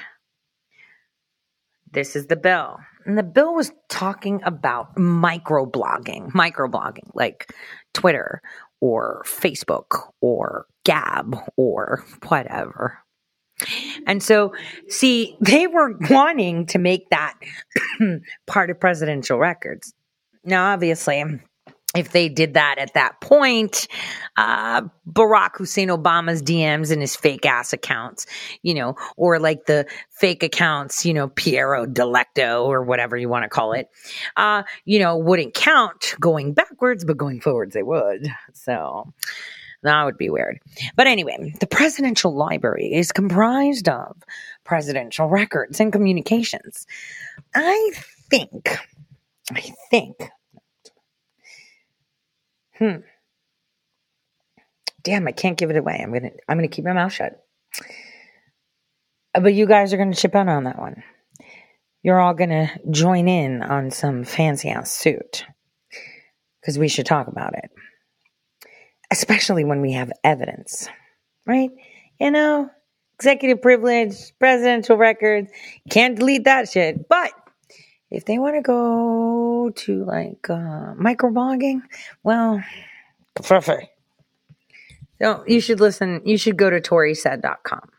This 1.90 2.16
is 2.16 2.26
the 2.26 2.36
bill. 2.36 2.78
And 3.04 3.18
the 3.18 3.22
bill 3.22 3.54
was 3.54 3.72
talking 3.88 4.40
about 4.44 4.96
microblogging, 4.96 6.30
microblogging, 6.32 7.10
like 7.14 7.52
Twitter 7.92 8.40
or 8.80 9.24
Facebook 9.26 10.12
or 10.20 10.66
Gab 10.84 11.36
or 11.56 12.04
whatever. 12.28 12.98
And 14.06 14.22
so, 14.22 14.54
see, 14.88 15.36
they 15.40 15.66
were 15.66 15.96
wanting 16.10 16.66
to 16.66 16.78
make 16.78 17.08
that 17.10 17.34
part 18.46 18.70
of 18.70 18.80
presidential 18.80 19.38
records. 19.38 19.94
Now, 20.44 20.72
obviously, 20.72 21.22
if 21.94 22.10
they 22.10 22.28
did 22.28 22.54
that 22.54 22.76
at 22.78 22.94
that 22.94 23.20
point, 23.20 23.86
uh, 24.36 24.82
Barack 25.08 25.56
Hussein 25.56 25.88
Obama's 25.88 26.42
DMs 26.42 26.90
and 26.90 27.00
his 27.00 27.14
fake 27.14 27.44
ass 27.44 27.72
accounts, 27.72 28.26
you 28.62 28.74
know, 28.74 28.96
or 29.16 29.38
like 29.38 29.66
the 29.66 29.86
fake 30.10 30.42
accounts, 30.42 31.04
you 31.04 31.12
know, 31.12 31.28
Pierre 31.28 31.86
Delecto 31.86 32.64
or 32.64 32.82
whatever 32.82 33.16
you 33.16 33.28
want 33.28 33.44
to 33.44 33.48
call 33.48 33.74
it, 33.74 33.88
uh, 34.36 34.62
you 34.84 34.98
know, 34.98 35.18
wouldn't 35.18 35.54
count 35.54 36.14
going 36.18 36.54
backwards, 36.54 37.04
but 37.04 37.18
going 37.18 37.40
forwards 37.40 37.74
they 37.74 37.82
would. 37.82 38.26
So, 38.54 39.12
That 39.82 40.04
would 40.04 40.16
be 40.16 40.30
weird. 40.30 40.60
But 40.96 41.08
anyway, 41.08 41.54
the 41.58 41.66
presidential 41.66 42.34
library 42.34 42.92
is 42.92 43.10
comprised 43.10 43.88
of 43.88 44.16
presidential 44.64 45.28
records 45.28 45.80
and 45.80 45.92
communications. 45.92 46.86
I 47.54 47.92
think, 48.30 48.78
I 49.52 49.72
think, 49.90 50.16
hmm. 52.78 52.96
Damn, 55.02 55.26
I 55.26 55.32
can't 55.32 55.58
give 55.58 55.70
it 55.70 55.76
away. 55.76 56.00
I'm 56.00 56.12
gonna, 56.12 56.30
I'm 56.48 56.56
gonna 56.56 56.68
keep 56.68 56.84
my 56.84 56.92
mouth 56.92 57.12
shut. 57.12 57.44
But 59.34 59.54
you 59.54 59.66
guys 59.66 59.92
are 59.92 59.96
gonna 59.96 60.14
chip 60.14 60.34
in 60.34 60.48
on 60.48 60.64
that 60.64 60.78
one. 60.78 61.02
You're 62.04 62.20
all 62.20 62.34
gonna 62.34 62.70
join 62.90 63.26
in 63.26 63.62
on 63.62 63.90
some 63.90 64.22
fancy 64.22 64.68
ass 64.68 64.92
suit 64.92 65.44
because 66.60 66.78
we 66.78 66.88
should 66.88 67.06
talk 67.06 67.26
about 67.26 67.54
it, 67.54 67.70
especially 69.12 69.62
when 69.64 69.82
we 69.82 69.92
have 69.92 70.10
evidence, 70.24 70.88
right? 71.46 71.70
You 72.18 72.30
know, 72.30 72.70
executive 73.16 73.60
privilege, 73.60 74.14
presidential 74.38 74.96
records, 74.96 75.50
can't 75.90 76.18
delete 76.18 76.44
that 76.44 76.70
shit. 76.70 77.08
But 77.08 77.30
if 78.10 78.24
they 78.24 78.38
want 78.38 78.56
to 78.56 78.62
go 78.62 79.70
to 79.70 80.04
like 80.04 80.48
uh, 80.48 80.94
microblogging, 80.94 81.82
well, 82.22 82.62
perfect. 83.34 83.88
So 85.20 85.44
you 85.46 85.60
should 85.60 85.80
listen. 85.80 86.22
You 86.24 86.38
should 86.38 86.56
go 86.56 86.70
to 86.70 86.80
ToreSays.com 86.80 87.90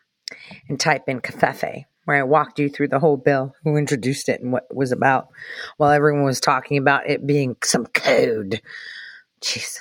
and 0.68 0.80
type 0.80 1.04
in 1.08 1.22
Covfefe, 1.22 1.86
where 2.06 2.18
I 2.18 2.24
walked 2.24 2.58
you 2.60 2.70
through 2.70 2.88
the 2.88 3.00
whole 3.00 3.18
bill, 3.18 3.54
who 3.64 3.78
introduced 3.78 4.30
it, 4.30 4.42
and 4.42 4.52
what 4.52 4.66
it 4.70 4.76
was 4.76 4.92
about, 4.92 5.28
while 5.78 5.92
everyone 5.92 6.24
was 6.24 6.42
talking 6.42 6.78
about 6.78 7.08
it 7.08 7.26
being 7.26 7.56
some 7.64 7.86
code. 7.86 8.62
Jeez. 9.42 9.78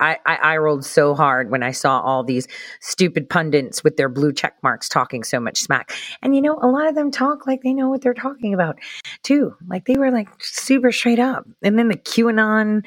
I, 0.00 0.18
I, 0.24 0.56
rolled 0.58 0.84
so 0.84 1.14
hard 1.14 1.50
when 1.50 1.62
I 1.62 1.72
saw 1.72 2.00
all 2.00 2.22
these 2.22 2.46
stupid 2.80 3.28
pundits 3.28 3.82
with 3.82 3.96
their 3.96 4.08
blue 4.08 4.32
check 4.32 4.54
marks 4.62 4.88
talking 4.88 5.24
so 5.24 5.40
much 5.40 5.58
smack. 5.58 5.92
And 6.22 6.36
you 6.36 6.40
know, 6.40 6.58
a 6.62 6.68
lot 6.68 6.86
of 6.86 6.94
them 6.94 7.10
talk 7.10 7.46
like 7.46 7.62
they 7.62 7.74
know 7.74 7.88
what 7.88 8.00
they're 8.00 8.14
talking 8.14 8.54
about 8.54 8.78
too. 9.22 9.56
Like 9.66 9.86
they 9.86 9.96
were 9.96 10.10
like 10.10 10.28
super 10.38 10.92
straight 10.92 11.18
up. 11.18 11.46
And 11.62 11.78
then 11.78 11.88
the 11.88 11.96
QAnon 11.96 12.84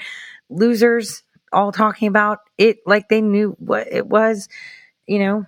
losers 0.50 1.24
all 1.52 1.72
talking 1.72 2.08
about 2.08 2.40
it 2.58 2.78
like 2.86 3.10
they 3.10 3.22
knew 3.22 3.56
what 3.60 3.92
it 3.92 4.08
was, 4.08 4.48
you 5.06 5.20
know. 5.20 5.46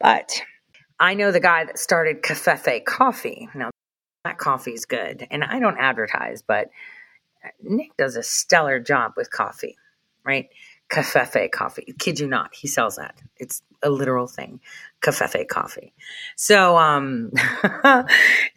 But 0.00 0.42
I 1.00 1.14
know 1.14 1.32
the 1.32 1.40
guy 1.40 1.64
that 1.64 1.78
started 1.78 2.22
Covfefe 2.22 2.84
Coffee. 2.84 3.48
Now 3.54 3.70
that 4.24 4.38
coffee's 4.38 4.84
good. 4.84 5.26
And 5.30 5.44
I 5.44 5.58
don't 5.58 5.78
advertise, 5.78 6.42
but 6.42 6.68
Nick 7.62 7.96
does 7.96 8.16
a 8.16 8.22
stellar 8.22 8.80
job 8.80 9.12
with 9.16 9.30
coffee, 9.30 9.76
right? 10.24 10.48
Covfefe 10.88 11.50
coffee. 11.50 11.94
Kid 11.98 12.18
you 12.18 12.26
not, 12.26 12.54
he 12.54 12.66
sells 12.66 12.96
that. 12.96 13.14
It's 13.36 13.62
a 13.82 13.90
literal 13.90 14.26
thing. 14.26 14.60
Covfefe 15.02 15.46
coffee. 15.48 15.92
So 16.36 16.76
um 16.78 17.30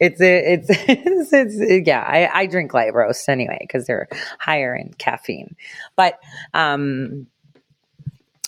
it's 0.00 0.20
it's, 0.20 0.66
it's 0.88 1.32
it's 1.32 1.86
yeah, 1.86 2.00
I, 2.00 2.28
I 2.32 2.46
drink 2.46 2.72
light 2.72 2.94
roasts 2.94 3.28
anyway 3.28 3.58
because 3.60 3.86
they're 3.86 4.08
higher 4.38 4.74
in 4.74 4.94
caffeine. 4.94 5.56
But 5.94 6.18
um 6.54 7.26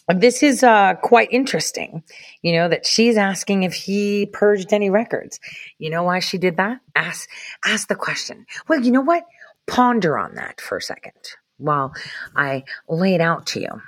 this 0.09 0.43
is 0.43 0.63
uh, 0.63 0.95
quite 1.03 1.29
interesting, 1.33 2.03
you 2.43 2.53
know, 2.53 2.69
that 2.69 2.85
she's 2.85 3.17
asking 3.17 3.63
if 3.63 3.73
he 3.73 4.27
purged 4.27 4.71
any 4.73 4.91
records. 4.91 5.41
You 5.79 5.89
know 5.89 6.03
why 6.03 6.19
she 6.19 6.37
did 6.37 6.59
that? 6.59 6.81
Ask, 6.95 7.27
ask 7.65 7.89
the 7.89 7.95
question. 7.95 8.45
Well, 8.69 8.81
you 8.81 8.91
know 8.91 9.01
what? 9.01 9.25
Ponder 9.67 10.19
on 10.19 10.35
that 10.35 10.61
for 10.61 10.77
a 10.77 10.83
second 10.83 11.15
while 11.59 11.95
I 12.37 12.65
lay 12.89 13.15
it 13.15 13.21
out 13.21 13.47
to 13.49 13.61
you. 13.61 13.83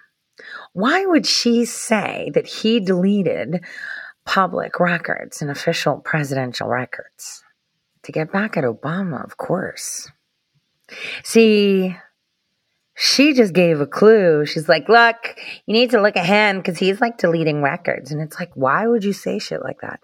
Why 0.73 1.07
would 1.07 1.27
she 1.27 1.65
say 1.65 2.31
that 2.35 2.47
he 2.47 2.81
deleted 2.81 3.65
public 4.25 4.79
records 4.81 5.41
and 5.41 5.51
official 5.51 5.99
presidential 5.99 6.69
records? 6.69 7.43
To 8.03 8.13
get 8.13 8.31
back 8.31 8.57
at 8.57 8.65
Obama, 8.65 9.25
of 9.25 9.37
course. 9.37 10.11
See, 11.25 11.97
she 12.99 13.35
just 13.35 13.53
gave 13.53 13.83
a 13.83 13.87
clue. 13.87 14.47
She's 14.47 14.71
like, 14.71 14.89
look, 14.89 15.37
you 15.67 15.75
need 15.75 15.91
to 15.91 16.01
look 16.01 16.17
at 16.17 16.25
him 16.25 16.57
because 16.57 16.79
he's 16.79 16.99
like 16.99 17.19
deleting 17.19 17.61
records. 17.61 18.11
And 18.11 18.23
it's 18.23 18.41
like, 18.41 18.51
why 18.55 18.87
would 18.87 19.05
you 19.05 19.13
say 19.13 19.39
shit 19.39 19.63
like 19.63 19.83
that? 19.83 20.01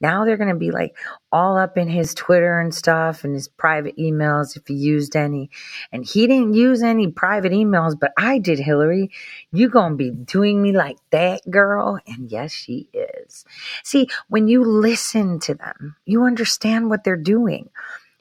Now 0.00 0.24
they're 0.24 0.36
going 0.36 0.50
to 0.50 0.54
be 0.54 0.70
like 0.70 0.96
all 1.32 1.58
up 1.58 1.76
in 1.76 1.88
his 1.88 2.14
Twitter 2.14 2.60
and 2.60 2.72
stuff 2.72 3.24
and 3.24 3.34
his 3.34 3.48
private 3.48 3.96
emails 3.96 4.56
if 4.56 4.68
he 4.68 4.74
used 4.74 5.16
any. 5.16 5.50
And 5.90 6.04
he 6.04 6.28
didn't 6.28 6.54
use 6.54 6.84
any 6.84 7.08
private 7.08 7.50
emails, 7.50 7.98
but 7.98 8.12
I 8.16 8.38
did, 8.38 8.60
Hillary. 8.60 9.10
You 9.50 9.68
going 9.68 9.94
to 9.94 9.96
be 9.96 10.12
doing 10.12 10.62
me 10.62 10.70
like 10.70 10.98
that, 11.10 11.40
girl? 11.50 11.98
And 12.06 12.30
yes, 12.30 12.52
she 12.52 12.88
is. 12.92 13.44
See, 13.82 14.06
when 14.28 14.46
you 14.46 14.62
listen 14.62 15.40
to 15.40 15.54
them, 15.54 15.96
you 16.04 16.22
understand 16.22 16.90
what 16.90 17.02
they're 17.02 17.16
doing. 17.16 17.70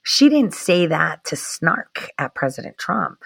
She 0.01 0.29
didn't 0.29 0.55
say 0.55 0.87
that 0.87 1.25
to 1.25 1.35
snark 1.35 2.09
at 2.17 2.33
President 2.33 2.79
Trump 2.79 3.19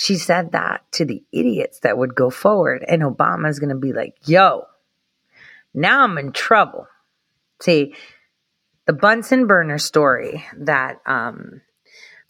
she 0.00 0.16
said 0.16 0.52
that 0.52 0.90
to 0.92 1.04
the 1.04 1.22
idiots 1.30 1.80
that 1.80 1.98
would 1.98 2.14
go 2.14 2.30
forward, 2.30 2.82
and 2.88 3.02
Obama's 3.02 3.58
going 3.58 3.68
to 3.68 3.74
be 3.74 3.92
like, 3.92 4.16
yo, 4.24 4.64
now 5.74 6.04
I'm 6.04 6.16
in 6.16 6.32
trouble. 6.32 6.86
See, 7.60 7.94
the 8.86 8.94
Bunsen 8.94 9.46
burner 9.46 9.76
story 9.76 10.42
that 10.56 11.02
um, 11.04 11.60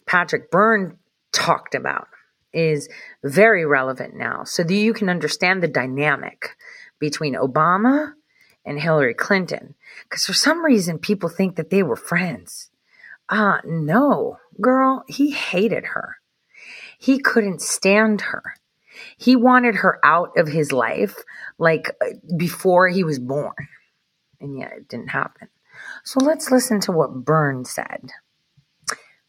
Patrick 0.05 0.51
Byrne 0.51 0.97
talked 1.31 1.73
about 1.73 2.09
is 2.51 2.89
very 3.23 3.65
relevant 3.65 4.17
now. 4.17 4.43
So 4.43 4.63
that 4.63 4.73
you 4.73 4.91
can 4.91 5.07
understand 5.07 5.63
the 5.63 5.69
dynamic 5.69 6.57
between 6.99 7.35
Obama 7.35 8.11
and 8.65 8.81
Hillary 8.81 9.13
Clinton. 9.13 9.75
Because 10.03 10.25
for 10.25 10.33
some 10.33 10.65
reason, 10.65 10.99
people 10.99 11.29
think 11.29 11.55
that 11.55 11.69
they 11.69 11.83
were 11.83 11.95
friends. 11.95 12.69
Uh, 13.29 13.59
no, 13.63 14.39
girl, 14.59 15.05
he 15.07 15.31
hated 15.31 15.85
her. 15.85 16.17
He 17.01 17.17
couldn't 17.17 17.63
stand 17.63 18.21
her. 18.21 18.43
He 19.17 19.35
wanted 19.35 19.73
her 19.77 19.99
out 20.05 20.37
of 20.37 20.47
his 20.47 20.71
life 20.71 21.17
like 21.57 21.89
uh, 21.99 22.13
before 22.37 22.89
he 22.89 23.03
was 23.03 23.17
born. 23.17 23.55
And 24.39 24.59
yet 24.59 24.73
it 24.77 24.87
didn't 24.87 25.07
happen. 25.07 25.47
So 26.03 26.23
let's 26.23 26.51
listen 26.51 26.79
to 26.81 26.91
what 26.91 27.25
Byrne 27.25 27.65
said 27.65 28.11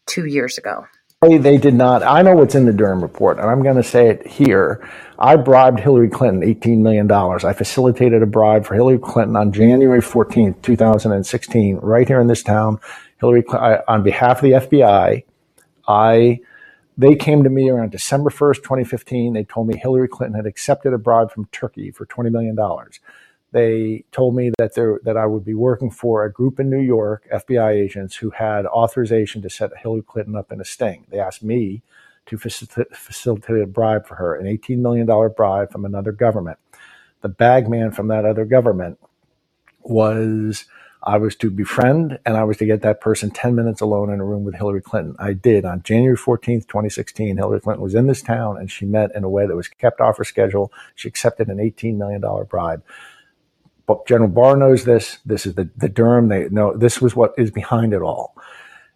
two 0.05 0.25
years 0.25 0.59
ago. 0.59 0.85
They 1.23 1.57
did 1.57 1.73
not. 1.73 2.03
I 2.03 2.21
know 2.21 2.35
what's 2.35 2.53
in 2.53 2.65
the 2.65 2.73
Durham 2.73 3.01
report, 3.01 3.39
and 3.39 3.49
I'm 3.49 3.63
going 3.63 3.77
to 3.77 3.83
say 3.83 4.07
it 4.09 4.27
here. 4.27 4.87
I 5.17 5.35
bribed 5.37 5.79
Hillary 5.79 6.09
Clinton 6.09 6.41
$18 6.41 6.79
million. 6.79 7.11
I 7.11 7.53
facilitated 7.53 8.21
a 8.21 8.27
bribe 8.27 8.65
for 8.65 8.75
Hillary 8.75 8.99
Clinton 8.99 9.35
on 9.35 9.51
January 9.51 10.01
14th, 10.01 10.61
2016, 10.61 11.77
right 11.77 12.07
here 12.07 12.19
in 12.19 12.27
this 12.27 12.43
town. 12.43 12.79
Hillary, 13.19 13.43
on 13.47 14.03
behalf 14.03 14.43
of 14.43 14.43
the 14.43 14.51
FBI, 14.51 15.23
I 15.87 16.39
they 16.97 17.15
came 17.15 17.43
to 17.43 17.49
me 17.49 17.69
around 17.69 17.91
December 17.91 18.29
1st, 18.29 18.57
2015. 18.57 19.33
They 19.33 19.43
told 19.43 19.67
me 19.67 19.77
Hillary 19.77 20.07
Clinton 20.07 20.35
had 20.35 20.45
accepted 20.45 20.93
a 20.93 20.97
bribe 20.97 21.31
from 21.31 21.45
Turkey 21.51 21.91
for 21.91 22.05
$20 22.05 22.31
million. 22.31 22.57
They 23.51 24.03
told 24.11 24.35
me 24.35 24.51
that 24.57 24.75
there, 24.75 24.99
that 25.03 25.17
I 25.17 25.25
would 25.25 25.45
be 25.45 25.53
working 25.53 25.91
for 25.91 26.23
a 26.23 26.31
group 26.31 26.59
in 26.59 26.69
New 26.69 26.81
York, 26.81 27.27
FBI 27.31 27.71
agents, 27.71 28.15
who 28.15 28.31
had 28.31 28.65
authorization 28.65 29.41
to 29.43 29.49
set 29.49 29.71
Hillary 29.77 30.01
Clinton 30.01 30.35
up 30.35 30.51
in 30.51 30.59
a 30.59 30.65
sting. 30.65 31.05
They 31.09 31.19
asked 31.19 31.43
me 31.43 31.83
to 32.25 32.37
facilitate 32.37 33.61
a 33.61 33.67
bribe 33.67 34.07
for 34.07 34.15
her, 34.15 34.35
an 34.35 34.45
$18 34.45 34.79
million 34.79 35.05
bribe 35.35 35.71
from 35.71 35.85
another 35.85 36.11
government. 36.11 36.57
The 37.21 37.29
bagman 37.29 37.91
from 37.91 38.07
that 38.07 38.25
other 38.25 38.45
government 38.45 38.99
was 39.81 40.65
I 41.05 41.17
was 41.17 41.35
to 41.37 41.51
befriend 41.51 42.19
and 42.25 42.37
I 42.37 42.45
was 42.45 42.57
to 42.57 42.65
get 42.65 42.81
that 42.83 43.01
person 43.01 43.29
10 43.29 43.55
minutes 43.55 43.81
alone 43.81 44.11
in 44.11 44.21
a 44.21 44.25
room 44.25 44.45
with 44.45 44.55
Hillary 44.55 44.81
Clinton. 44.81 45.15
I 45.19 45.33
did 45.33 45.65
on 45.65 45.83
January 45.83 46.17
14th, 46.17 46.67
2016. 46.67 47.37
Hillary 47.37 47.59
Clinton 47.59 47.83
was 47.83 47.95
in 47.95 48.07
this 48.07 48.21
town 48.21 48.57
and 48.57 48.71
she 48.71 48.85
met 48.85 49.11
in 49.13 49.23
a 49.23 49.29
way 49.29 49.45
that 49.45 49.55
was 49.55 49.67
kept 49.67 49.99
off 49.99 50.17
her 50.17 50.23
schedule. 50.23 50.71
She 50.95 51.09
accepted 51.09 51.49
an 51.49 51.57
$18 51.57 51.97
million 51.97 52.21
bribe. 52.49 52.83
But 53.85 54.07
General 54.07 54.29
Barr 54.29 54.55
knows 54.55 54.85
this. 54.85 55.19
This 55.25 55.45
is 55.45 55.55
the, 55.55 55.69
the 55.75 55.89
Durham. 55.89 56.29
They 56.29 56.47
know 56.49 56.75
this 56.75 57.01
was 57.01 57.15
what 57.15 57.33
is 57.37 57.51
behind 57.51 57.93
it 57.93 58.01
all. 58.01 58.35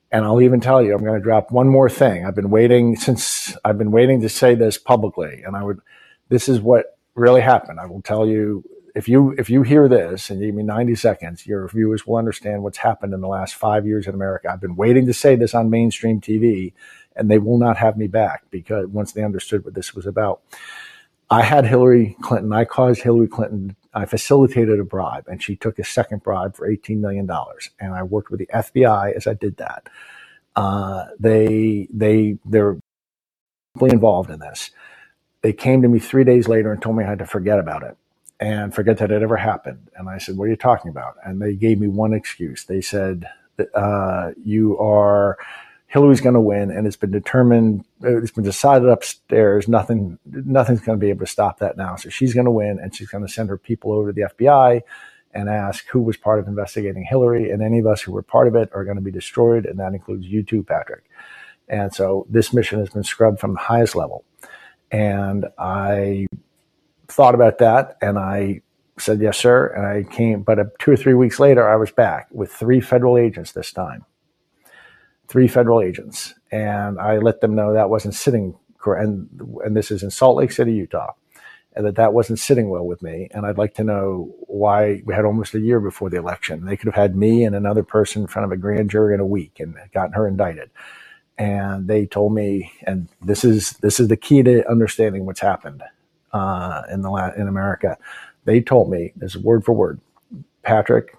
And 0.10 0.24
I'll 0.24 0.41
even 0.41 0.62
tell 0.62 0.82
you, 0.82 0.95
I'm 0.95 1.03
going 1.03 1.20
to 1.20 1.24
drop 1.24 1.51
one 1.51 1.68
more 1.68 1.89
thing. 1.89 2.26
I've 2.26 2.36
been 2.36 2.49
waiting 2.49 2.95
since 2.95 3.58
I've 3.66 3.78
been 3.78 3.91
waiting 3.91 4.22
to 4.22 4.30
say 4.30 4.55
this 4.55 4.78
publicly. 4.78 5.43
And 5.45 5.58
I 5.58 5.64
would, 5.64 5.82
this 6.30 6.47
is 6.47 6.62
what 6.62 6.97
really 7.16 7.41
happened. 7.41 7.82
I 7.82 7.86
will 7.88 8.01
tell 8.01 8.26
you 8.26 8.64
if 8.98 9.08
you 9.08 9.36
if 9.38 9.48
you 9.48 9.62
hear 9.62 9.88
this 9.88 10.32
and 10.32 10.41
you 10.41 10.48
give 10.48 10.56
me 10.56 10.64
90 10.64 10.95
seconds, 10.95 11.45
your 11.45 11.68
viewers 11.68 12.08
will 12.08 12.16
understand 12.16 12.64
what's 12.64 12.80
happened 12.80 13.14
in 13.14 13.22
the 13.22 13.28
last 13.28 13.54
five 13.54 13.86
years 13.86 14.08
in 14.08 14.16
America. 14.16 14.50
I've 14.52 14.60
been 14.60 14.76
waiting 14.76 15.06
to 15.06 15.14
say 15.14 15.36
this 15.36 15.54
on 15.54 15.70
mainstream 15.70 16.20
TV, 16.20 16.74
and 17.16 17.30
they 17.30 17.38
will 17.38 17.60
not 17.60 17.78
have 17.78 17.95
me 17.95 18.08
back 18.08 18.45
because 18.50 18.88
once 18.88 19.12
they 19.12 19.24
understood 19.24 19.64
what 19.64 19.76
this 19.76 19.93
was 19.93 20.08
about. 20.08 20.41
I 21.30 21.43
had 21.43 21.66
Hillary 21.66 22.16
Clinton. 22.22 22.52
I 22.54 22.66
caused 22.66 23.02
Hillary 23.04 23.28
Clinton. 23.28 23.76
I 23.93 24.06
facilitated 24.06 24.80
a 24.80 24.84
bribe, 24.84 25.28
and 25.28 25.43
she 25.43 25.56
took 25.56 25.78
a 25.78 25.84
second 25.84 26.24
bribe 26.24 26.56
for 26.56 26.68
$18 26.68 27.00
million. 27.00 27.30
And 27.80 27.93
I 27.93 28.02
worked 28.02 28.32
with 28.32 28.39
the 28.39 28.48
FBI 28.48 29.14
as 29.14 29.28
I 29.28 29.36
did 29.36 29.58
that. 29.58 29.89
Uh, 30.56 31.06
they 31.20 31.88
they 31.93 32.39
they're 32.45 32.78
deeply 33.76 33.91
involved 33.91 34.32
in 34.32 34.39
this. 34.39 34.72
They 35.43 35.54
came 35.54 35.84
to 35.84 35.88
me 35.88 36.00
three 36.00 36.24
days 36.24 36.48
later 36.48 36.72
and 36.72 36.82
told 36.82 36.98
me 36.98 37.04
I 37.04 37.10
had 37.10 37.20
to 37.20 37.28
forget 37.28 37.60
about 37.60 37.84
it 37.84 37.95
and 38.40 38.74
forget 38.74 38.98
that 38.98 39.12
it 39.12 39.22
ever 39.22 39.38
happened. 39.38 39.90
And 39.96 40.10
I 40.10 40.18
said, 40.18 40.38
What 40.38 40.46
are 40.46 40.50
you 40.50 40.56
talking 40.56 40.90
about? 40.90 41.16
And 41.24 41.42
they 41.42 41.56
gave 41.56 41.80
me 41.80 41.88
one 41.88 42.14
excuse. 42.14 42.66
They 42.66 42.82
said, 42.82 43.28
uh, 43.74 44.32
You 44.44 44.78
are. 44.80 45.38
Hillary's 45.90 46.20
going 46.20 46.34
to 46.34 46.42
win, 46.42 46.70
and 46.70 46.86
it's 46.86 46.98
been 46.98 47.12
determined. 47.12 47.86
It's 48.02 48.32
been 48.32 48.44
decided 48.44 48.90
upstairs. 48.90 49.70
Nothing, 49.70 50.20
nothing's 50.26 50.82
going 50.82 51.00
to 51.00 51.04
be 51.04 51.10
able 51.10 51.22
to 51.22 51.32
stop 51.32 51.60
that 51.60 51.78
now. 51.78 51.96
So 51.96 52.10
she's 52.10 52.34
going 52.34 52.46
to 52.46 52.52
win, 52.52 52.78
and 52.78 52.94
she's 52.94 53.08
going 53.08 53.26
to 53.26 53.32
send 53.32 53.48
her 53.48 53.58
people 53.58 53.94
over 53.94 54.12
to 54.12 54.14
the 54.14 54.30
FBI 54.30 54.82
and 55.34 55.50
ask 55.50 55.88
who 55.88 56.02
was 56.02 56.18
part 56.18 56.40
of 56.40 56.48
investigating 56.48 57.06
Hillary, 57.06 57.52
and 57.52 57.64
any 57.64 57.80
of 57.80 57.88
us 57.88 58.02
who 58.02 58.12
were 58.12 58.22
part 58.22 58.50
of 58.50 58.56
it 58.56 58.70
are 58.74 58.84
going 58.84 58.98
to 58.98 59.02
be 59.02 59.12
destroyed, 59.12 59.66
and 59.66 59.80
that 59.80 59.94
includes 59.94 60.26
you 60.26 60.44
too, 60.44 60.62
Patrick. 60.62 61.06
And 61.70 61.94
so 61.94 62.28
this 62.30 62.52
mission 62.52 62.80
has 62.80 62.90
been 62.90 63.04
scrubbed 63.04 63.40
from 63.40 63.54
the 63.54 63.60
highest 63.60 63.96
level. 63.96 64.26
And 64.92 65.46
I 65.58 66.28
thought 67.08 67.36
about 67.36 67.60
that 67.60 67.97
and 68.01 68.20
I 68.20 68.62
said, 68.99 69.22
yes, 69.22 69.38
sir. 69.38 69.68
And 69.68 69.86
I 69.86 70.12
came, 70.12 70.43
but 70.43 70.60
uh, 70.60 70.66
two 70.80 70.91
or 70.91 70.97
three 70.97 71.14
weeks 71.14 71.39
later, 71.39 71.68
I 71.70 71.76
was 71.76 71.91
back 71.91 72.28
with 72.32 72.51
three 72.51 72.82
federal 72.82 73.18
agents 73.18 73.51
this 73.51 73.72
time. 73.72 74.05
Three 75.28 75.47
federal 75.47 75.82
agents. 75.82 76.36
And 76.51 76.99
I 76.99 77.18
let 77.20 77.41
them 77.41 77.55
know 77.55 77.74
that 77.74 77.89
wasn't 77.89 78.16
sitting, 78.16 78.55
and, 78.86 79.30
and 79.66 79.76
this 79.78 79.91
is 79.91 80.03
in 80.03 80.12
Salt 80.12 80.38
Lake 80.38 80.51
City, 80.51 80.74
Utah, 80.74 81.14
and 81.76 81.86
that 81.86 81.95
that 81.95 82.14
wasn't 82.14 82.39
sitting 82.39 82.70
well 82.70 82.86
with 82.86 83.01
me. 83.03 83.30
And 83.32 83.45
I'd 83.45 83.58
like 83.60 83.76
to 83.76 83.86
know 83.86 84.36
why 84.41 85.01
we 85.05 85.14
had 85.14 85.26
almost 85.26 85.55
a 85.55 85.60
year 85.60 85.80
before 85.80 86.10
the 86.10 86.18
election. 86.18 86.66
They 86.66 86.78
could 86.78 86.88
have 86.88 86.95
had 86.95 87.16
me 87.16 87.45
and 87.45 87.55
another 87.55 87.84
person 87.84 88.24
in 88.24 88.28
front 88.30 88.45
of 88.45 88.51
a 88.53 88.58
grand 88.58 88.91
jury 88.91 89.14
in 89.16 89.22
a 89.22 89.26
week 89.26 89.60
and 89.60 89.76
gotten 89.93 90.14
her 90.14 90.28
indicted 90.28 90.72
and 91.38 91.88
they 91.88 92.05
told 92.05 92.34
me, 92.34 92.72
and 92.84 93.10
this 93.22 93.45
is 93.45 93.72
this 93.82 93.99
is 93.99 94.10
the 94.10 94.18
key 94.18 94.43
to 94.43 94.70
understanding 94.70 95.26
what's 95.26 95.41
happened 95.41 95.84
uh, 96.34 96.84
in 96.91 97.01
the 97.01 97.34
in 97.38 97.47
America. 97.47 97.97
They 98.45 98.61
told 98.61 98.89
me 98.89 99.13
this 99.15 99.36
is 99.36 99.41
word 99.41 99.65
for 99.65 99.73
word, 99.73 99.99
Patrick. 100.63 101.17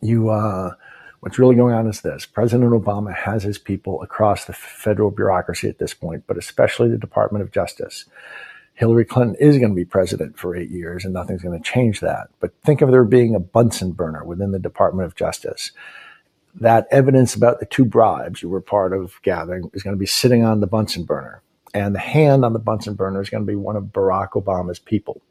You, 0.00 0.30
uh, 0.30 0.74
what's 1.20 1.38
really 1.38 1.56
going 1.56 1.74
on 1.74 1.86
is 1.88 2.00
this: 2.00 2.26
President 2.26 2.70
Obama 2.72 3.14
has 3.14 3.42
his 3.42 3.58
people 3.58 4.02
across 4.02 4.44
the 4.44 4.52
federal 4.52 5.10
bureaucracy 5.10 5.68
at 5.68 5.78
this 5.78 5.94
point, 5.94 6.24
but 6.26 6.38
especially 6.38 6.88
the 6.88 6.98
Department 6.98 7.42
of 7.42 7.52
Justice. 7.52 8.06
Hillary 8.74 9.04
Clinton 9.04 9.36
is 9.38 9.58
going 9.58 9.70
to 9.70 9.76
be 9.76 9.84
president 9.84 10.38
for 10.38 10.56
eight 10.56 10.70
years, 10.70 11.04
and 11.04 11.12
nothing's 11.12 11.42
going 11.42 11.56
to 11.56 11.62
change 11.62 12.00
that. 12.00 12.28
But 12.40 12.54
think 12.64 12.80
of 12.80 12.90
there 12.90 13.04
being 13.04 13.34
a 13.34 13.38
Bunsen 13.40 13.92
burner 13.92 14.24
within 14.24 14.50
the 14.50 14.58
Department 14.58 15.04
of 15.06 15.14
Justice 15.14 15.72
that 16.54 16.86
evidence 16.90 17.34
about 17.34 17.60
the 17.60 17.66
two 17.66 17.84
bribes 17.84 18.42
you 18.42 18.48
were 18.48 18.60
part 18.60 18.92
of 18.92 19.20
gathering 19.22 19.70
is 19.72 19.82
going 19.82 19.96
to 19.96 20.00
be 20.00 20.06
sitting 20.06 20.44
on 20.44 20.60
the 20.60 20.66
Bunsen 20.66 21.04
burner. 21.04 21.42
And 21.74 21.94
the 21.94 22.00
hand 22.00 22.44
on 22.44 22.52
the 22.52 22.58
Bunsen 22.58 22.94
burner 22.94 23.22
is 23.22 23.30
going 23.30 23.44
to 23.44 23.50
be 23.50 23.56
one 23.56 23.76
of 23.76 23.84
Barack 23.84 24.30
Obama's 24.30 24.78
people. 24.78 25.22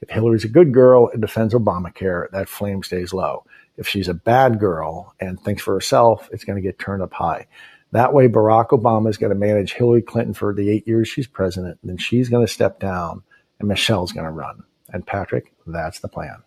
If 0.00 0.10
Hillary's 0.10 0.44
a 0.44 0.48
good 0.48 0.72
girl 0.74 1.08
and 1.08 1.22
defends 1.22 1.54
Obamacare, 1.54 2.30
that 2.30 2.48
flame 2.48 2.82
stays 2.82 3.12
low. 3.12 3.44
If 3.76 3.88
she's 3.88 4.08
a 4.08 4.14
bad 4.14 4.58
girl 4.58 5.14
and 5.20 5.40
thinks 5.40 5.62
for 5.62 5.74
herself, 5.74 6.28
it's 6.32 6.44
going 6.44 6.56
to 6.56 6.62
get 6.62 6.78
turned 6.78 7.02
up 7.02 7.12
high. 7.12 7.46
That 7.92 8.12
way, 8.12 8.28
Barack 8.28 8.68
Obama 8.70 9.08
is 9.08 9.18
going 9.18 9.32
to 9.32 9.38
manage 9.38 9.74
Hillary 9.74 10.02
Clinton 10.02 10.34
for 10.34 10.52
the 10.52 10.68
eight 10.68 10.86
years 10.86 11.08
she's 11.08 11.28
president. 11.28 11.78
And 11.82 11.90
Then 11.90 11.96
she's 11.96 12.28
going 12.28 12.44
to 12.44 12.52
step 12.52 12.80
down 12.80 13.22
and 13.60 13.68
Michelle's 13.68 14.12
going 14.12 14.26
to 14.26 14.32
run. 14.32 14.64
And 14.92 15.06
Patrick, 15.06 15.52
that's 15.66 16.00
the 16.00 16.08
plan. 16.08 16.42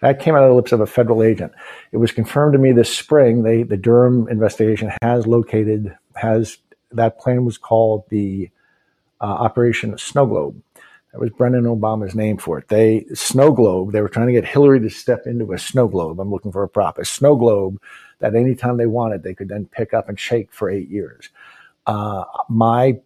That 0.00 0.20
came 0.20 0.34
out 0.34 0.44
of 0.44 0.50
the 0.50 0.54
lips 0.54 0.72
of 0.72 0.80
a 0.80 0.86
federal 0.86 1.22
agent. 1.22 1.52
It 1.92 1.96
was 1.96 2.12
confirmed 2.12 2.52
to 2.52 2.58
me 2.58 2.72
this 2.72 2.94
spring. 2.94 3.42
They, 3.42 3.62
the 3.62 3.76
Durham 3.76 4.28
investigation 4.28 4.92
has 5.02 5.26
located, 5.26 5.96
has 6.14 6.58
that 6.92 7.18
plan 7.18 7.44
was 7.44 7.58
called 7.58 8.04
the 8.10 8.50
uh, 9.20 9.24
Operation 9.24 9.96
Snow 9.98 10.26
Globe. 10.26 10.62
That 11.12 11.20
was 11.20 11.30
Brendan 11.30 11.64
Obama's 11.64 12.14
name 12.14 12.38
for 12.38 12.58
it. 12.58 12.68
They 12.68 13.06
snow 13.14 13.52
globe. 13.52 13.92
They 13.92 14.02
were 14.02 14.10
trying 14.10 14.28
to 14.28 14.32
get 14.32 14.44
Hillary 14.44 14.80
to 14.80 14.90
step 14.90 15.26
into 15.26 15.52
a 15.52 15.58
snow 15.58 15.88
globe. 15.88 16.20
I'm 16.20 16.30
looking 16.30 16.52
for 16.52 16.62
a 16.62 16.68
prop, 16.68 16.98
a 16.98 17.04
snow 17.04 17.36
globe 17.36 17.80
that 18.20 18.34
anytime 18.34 18.76
they 18.76 18.86
wanted, 18.86 19.22
they 19.22 19.34
could 19.34 19.48
then 19.48 19.66
pick 19.66 19.94
up 19.94 20.08
and 20.08 20.20
shake 20.20 20.52
for 20.52 20.70
eight 20.70 20.90
years. 20.90 21.30
Uh, 21.86 22.24
my 22.48 22.98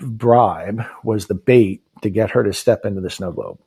bribe 0.00 0.84
was 1.04 1.26
the 1.26 1.34
bait 1.34 1.82
to 2.02 2.10
get 2.10 2.30
her 2.32 2.44
to 2.44 2.52
step 2.52 2.84
into 2.84 3.00
the 3.00 3.10
snow 3.10 3.32
globe. 3.32 3.58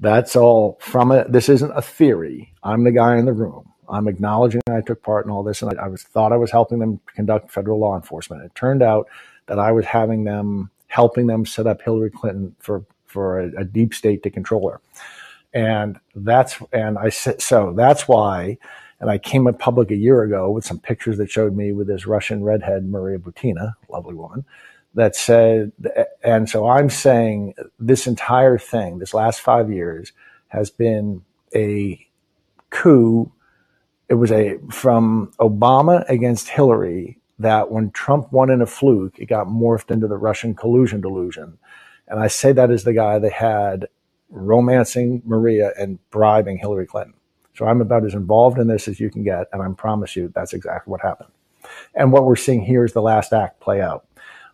That's 0.00 0.36
all 0.36 0.78
from 0.80 1.12
it. 1.12 1.32
This 1.32 1.48
isn't 1.48 1.72
a 1.76 1.82
theory. 1.82 2.54
I'm 2.62 2.84
the 2.84 2.92
guy 2.92 3.18
in 3.18 3.26
the 3.26 3.32
room. 3.32 3.71
I'm 3.88 4.08
acknowledging 4.08 4.60
I 4.70 4.80
took 4.80 5.02
part 5.02 5.26
in 5.26 5.30
all 5.30 5.42
this, 5.42 5.62
and 5.62 5.78
I, 5.78 5.84
I 5.84 5.88
was 5.88 6.02
thought 6.02 6.32
I 6.32 6.36
was 6.36 6.50
helping 6.50 6.78
them 6.78 7.00
conduct 7.14 7.50
federal 7.50 7.78
law 7.78 7.96
enforcement. 7.96 8.44
It 8.44 8.54
turned 8.54 8.82
out 8.82 9.08
that 9.46 9.58
I 9.58 9.72
was 9.72 9.84
having 9.84 10.24
them 10.24 10.70
helping 10.88 11.26
them 11.26 11.46
set 11.46 11.66
up 11.66 11.82
Hillary 11.82 12.10
Clinton 12.10 12.54
for 12.58 12.84
for 13.06 13.40
a, 13.40 13.60
a 13.60 13.64
deep 13.64 13.94
state 13.94 14.22
to 14.22 14.30
control 14.30 14.70
her, 14.70 14.80
and 15.52 15.98
that's 16.14 16.58
and 16.72 16.98
I 16.98 17.08
so 17.10 17.74
that's 17.76 18.08
why. 18.08 18.58
And 19.00 19.10
I 19.10 19.18
came 19.18 19.48
in 19.48 19.54
public 19.54 19.90
a 19.90 19.96
year 19.96 20.22
ago 20.22 20.48
with 20.52 20.64
some 20.64 20.78
pictures 20.78 21.18
that 21.18 21.28
showed 21.28 21.56
me 21.56 21.72
with 21.72 21.88
this 21.88 22.06
Russian 22.06 22.44
redhead 22.44 22.88
Maria 22.88 23.18
Butina, 23.18 23.74
lovely 23.88 24.14
woman, 24.14 24.44
that 24.94 25.16
said, 25.16 25.72
and 26.22 26.48
so 26.48 26.68
I'm 26.68 26.88
saying 26.88 27.54
this 27.80 28.06
entire 28.06 28.58
thing, 28.58 28.98
this 28.98 29.12
last 29.12 29.40
five 29.40 29.72
years, 29.72 30.12
has 30.48 30.70
been 30.70 31.22
a 31.54 32.06
coup. 32.70 33.32
It 34.08 34.14
was 34.14 34.30
a 34.30 34.58
from 34.70 35.32
Obama 35.38 36.08
against 36.08 36.48
Hillary 36.48 37.18
that 37.38 37.70
when 37.70 37.90
Trump 37.90 38.32
won 38.32 38.50
in 38.50 38.60
a 38.60 38.66
fluke, 38.66 39.18
it 39.18 39.26
got 39.26 39.46
morphed 39.46 39.90
into 39.90 40.06
the 40.06 40.16
Russian 40.16 40.54
collusion 40.54 41.00
delusion. 41.00 41.58
And 42.08 42.20
I 42.20 42.26
say 42.26 42.52
that 42.52 42.70
as 42.70 42.84
the 42.84 42.92
guy 42.92 43.18
they 43.18 43.30
had 43.30 43.88
romancing 44.30 45.22
Maria 45.24 45.72
and 45.78 45.98
bribing 46.10 46.58
Hillary 46.58 46.86
Clinton. 46.86 47.14
So 47.54 47.66
I'm 47.66 47.80
about 47.80 48.04
as 48.04 48.14
involved 48.14 48.58
in 48.58 48.66
this 48.66 48.88
as 48.88 48.98
you 48.98 49.10
can 49.10 49.22
get, 49.22 49.46
and 49.52 49.62
I 49.62 49.68
promise 49.76 50.16
you 50.16 50.32
that's 50.34 50.52
exactly 50.52 50.90
what 50.90 51.02
happened. 51.02 51.30
And 51.94 52.12
what 52.12 52.24
we're 52.24 52.36
seeing 52.36 52.62
here 52.62 52.84
is 52.84 52.92
the 52.92 53.02
last 53.02 53.32
act 53.32 53.60
play 53.60 53.80
out. 53.80 54.06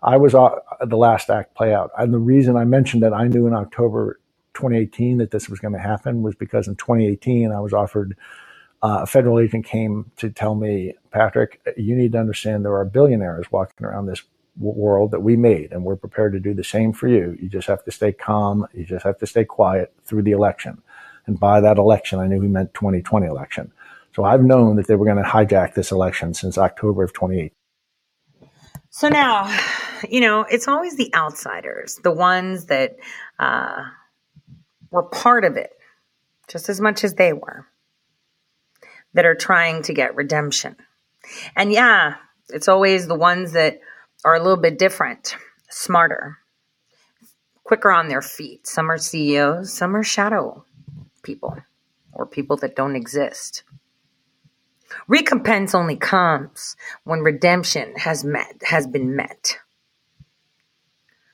I 0.03 0.17
was 0.17 0.35
uh, 0.35 0.51
the 0.85 0.97
last 0.97 1.31
act 1.31 1.55
play 1.55 1.75
out. 1.75 1.91
And 1.99 2.13
the 2.13 2.19
reason 2.19 2.57
I 2.57 2.65
mentioned 2.65 3.03
that 3.03 3.13
I 3.13 3.27
knew 3.27 3.47
in 3.47 3.55
October 3.55 4.21
2018 4.55 5.19
that 5.19 5.31
this 5.31 5.49
was 5.49 5.61
going 5.61 5.75
to 5.75 5.81
happen 5.81 6.23
was 6.23 6.35
because 6.35 6.69
in 6.69 6.77
2018 6.77 7.53
I 7.53 7.61
was 7.61 7.73
offered 7.73 8.17
uh, 8.83 9.01
a 9.03 9.07
federal 9.07 9.39
agent 9.39 9.65
came 9.65 10.11
to 10.17 10.31
tell 10.31 10.55
me, 10.55 10.95
Patrick, 11.11 11.61
you 11.77 11.97
need 11.97 12.13
to 12.13 12.19
understand 12.19 12.65
there 12.65 12.77
are 12.77 12.85
billionaires 12.85 13.51
walking 13.51 13.87
around 13.87 14.07
this 14.07 14.23
world 14.57 15.11
that 15.13 15.21
we 15.21 15.37
made, 15.37 15.73
and 15.73 15.85
we're 15.85 15.97
prepared 15.97 16.33
to 16.33 16.41
do 16.41 16.55
the 16.55 16.65
same 16.65 16.93
for 16.93 17.09
you. 17.09 17.37
You 17.41 17.49
just 17.49 17.69
have 17.69 17.85
to 17.85 17.91
stay 17.91 18.13
calm. 18.13 18.67
You 18.75 18.85
just 18.85 19.05
have 19.05 19.19
to 19.19 19.27
stay 19.27 19.45
quiet 19.45 19.93
through 20.05 20.23
the 20.23 20.33
election. 20.33 20.83
And 21.27 21.39
by 21.39 21.61
that 21.61 21.79
election, 21.79 22.21
I 22.21 22.27
knew 22.27 22.41
he 22.41 22.49
meant 22.49 22.75
2020 22.75 23.27
election. 23.27 23.73
So 24.15 24.25
I've 24.25 24.43
known 24.43 24.77
that 24.77 24.87
they 24.87 24.97
were 24.97 25.05
going 25.05 25.23
to 25.23 25.29
hijack 25.29 25.75
this 25.75 25.93
election 25.93 26.35
since 26.35 26.57
October 26.57 27.03
of 27.03 27.13
2018. 27.13 27.51
So 28.91 29.09
now, 29.09 29.55
you 30.09 30.21
know, 30.21 30.43
it's 30.51 30.67
always 30.67 30.97
the 30.97 31.15
outsiders, 31.15 32.01
the 32.03 32.11
ones 32.11 32.67
that 32.67 32.97
uh, 33.39 33.83
were 34.91 35.05
part 35.05 35.45
of 35.45 35.57
it 35.57 35.71
just 36.49 36.69
as 36.69 36.81
much 36.81 37.05
as 37.05 37.15
they 37.15 37.33
were, 37.33 37.67
that 39.15 39.27
are 39.27 39.35
trying 39.35 39.83
to 39.83 39.95
get 39.95 40.15
redemption. 40.15 40.77
And 41.57 41.73
yeah, 41.73 42.17
it's 42.49 42.69
always 42.69 43.07
the 43.07 43.15
ones 43.15 43.53
that 43.53 43.81
are 44.25 44.35
a 44.35 44.43
little 44.43 44.57
bit 44.57 44.79
different, 44.79 45.37
smarter, 45.71 46.39
quicker 47.65 47.91
on 47.91 48.09
their 48.09 48.23
feet. 48.23 48.67
Some 48.67 48.91
are 48.91 48.99
CEOs, 48.99 49.73
some 49.73 49.95
are 49.95 50.03
shadow 50.03 50.65
people 51.23 51.57
or 52.13 52.27
people 52.27 52.57
that 52.59 52.77
don't 52.77 52.97
exist. 52.97 53.63
Recompense 55.07 55.75
only 55.75 55.97
comes 55.97 56.77
when 57.05 57.21
redemption 57.21 57.95
has 57.97 58.25
met 58.25 58.63
has 58.63 58.87
been 58.87 59.15
met. 59.15 59.59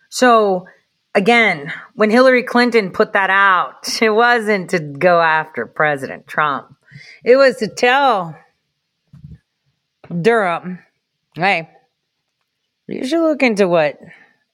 So 0.08 0.66
again, 1.14 1.72
when 1.94 2.10
Hillary 2.10 2.42
Clinton 2.42 2.90
put 2.90 3.12
that 3.12 3.30
out, 3.30 3.88
it 4.02 4.10
wasn't 4.10 4.70
to 4.70 4.80
go 4.80 5.20
after 5.20 5.66
President 5.66 6.26
Trump. 6.26 6.73
It 7.24 7.36
was 7.36 7.56
to 7.56 7.68
tell 7.68 8.36
Durham, 10.20 10.78
hey, 11.34 11.68
you 12.86 13.06
should 13.06 13.22
look 13.22 13.42
into 13.42 13.66
what 13.66 13.98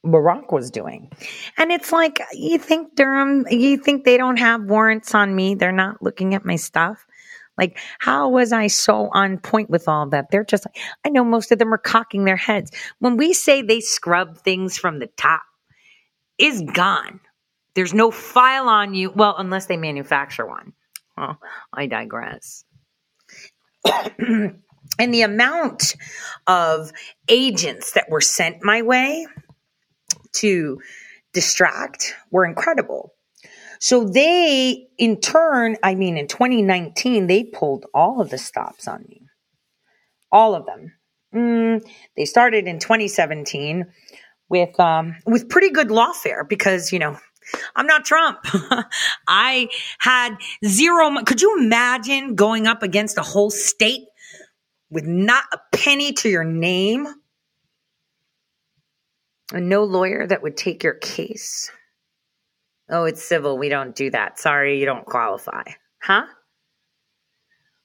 Barack 0.04 0.52
was 0.52 0.70
doing. 0.70 1.10
And 1.56 1.70
it's 1.72 1.92
like, 1.92 2.20
you 2.32 2.58
think 2.58 2.94
Durham, 2.96 3.46
you 3.50 3.76
think 3.76 4.04
they 4.04 4.16
don't 4.16 4.38
have 4.38 4.64
warrants 4.64 5.14
on 5.14 5.34
me? 5.34 5.54
They're 5.54 5.72
not 5.72 6.02
looking 6.02 6.34
at 6.34 6.44
my 6.44 6.56
stuff. 6.56 7.04
Like, 7.58 7.78
how 7.98 8.30
was 8.30 8.52
I 8.52 8.68
so 8.68 9.10
on 9.12 9.36
point 9.38 9.68
with 9.68 9.86
all 9.86 10.08
that? 10.08 10.30
They're 10.30 10.44
just 10.44 10.64
like, 10.64 10.78
I 11.04 11.10
know 11.10 11.24
most 11.24 11.52
of 11.52 11.58
them 11.58 11.74
are 11.74 11.78
cocking 11.78 12.24
their 12.24 12.36
heads. 12.36 12.70
When 13.00 13.18
we 13.18 13.34
say 13.34 13.60
they 13.60 13.80
scrub 13.80 14.38
things 14.38 14.78
from 14.78 14.98
the 14.98 15.08
top, 15.18 15.42
is 16.38 16.62
gone. 16.72 17.20
There's 17.74 17.92
no 17.92 18.10
file 18.10 18.68
on 18.68 18.94
you. 18.94 19.10
Well, 19.10 19.34
unless 19.36 19.66
they 19.66 19.76
manufacture 19.76 20.46
one. 20.46 20.72
I 21.72 21.86
digress. 21.86 22.64
and 24.18 25.14
the 25.14 25.22
amount 25.22 25.96
of 26.46 26.92
agents 27.28 27.92
that 27.92 28.10
were 28.10 28.20
sent 28.20 28.64
my 28.64 28.82
way 28.82 29.26
to 30.32 30.80
distract 31.32 32.14
were 32.30 32.44
incredible. 32.44 33.14
So 33.80 34.04
they, 34.04 34.88
in 34.98 35.20
turn, 35.20 35.76
I 35.82 35.94
mean, 35.94 36.18
in 36.18 36.26
2019, 36.26 37.26
they 37.26 37.44
pulled 37.44 37.86
all 37.94 38.20
of 38.20 38.28
the 38.28 38.36
stops 38.36 38.86
on 38.86 39.06
me. 39.08 39.22
All 40.30 40.54
of 40.54 40.66
them. 40.66 40.92
Mm, 41.34 41.82
they 42.16 42.24
started 42.24 42.66
in 42.66 42.78
2017 42.78 43.86
with 44.48 44.78
um, 44.80 45.16
with 45.26 45.48
pretty 45.48 45.70
good 45.70 45.88
lawfare 45.88 46.46
because 46.46 46.92
you 46.92 46.98
know 46.98 47.18
I'm 47.74 47.86
not 47.86 48.04
Trump. 48.04 48.38
I 49.28 49.68
had 49.98 50.36
zero. 50.64 51.22
Could 51.24 51.42
you 51.42 51.58
imagine 51.58 52.34
going 52.34 52.66
up 52.66 52.82
against 52.82 53.18
a 53.18 53.22
whole 53.22 53.50
state 53.50 54.06
with 54.90 55.04
not 55.04 55.44
a 55.52 55.58
penny 55.72 56.12
to 56.12 56.28
your 56.28 56.44
name? 56.44 57.06
And 59.52 59.68
no 59.68 59.84
lawyer 59.84 60.26
that 60.26 60.42
would 60.42 60.56
take 60.56 60.84
your 60.84 60.94
case. 60.94 61.70
Oh, 62.88 63.04
it's 63.04 63.22
civil. 63.22 63.58
We 63.58 63.68
don't 63.68 63.94
do 63.94 64.10
that. 64.10 64.38
Sorry, 64.38 64.78
you 64.78 64.86
don't 64.86 65.06
qualify. 65.06 65.62
Huh? 66.02 66.24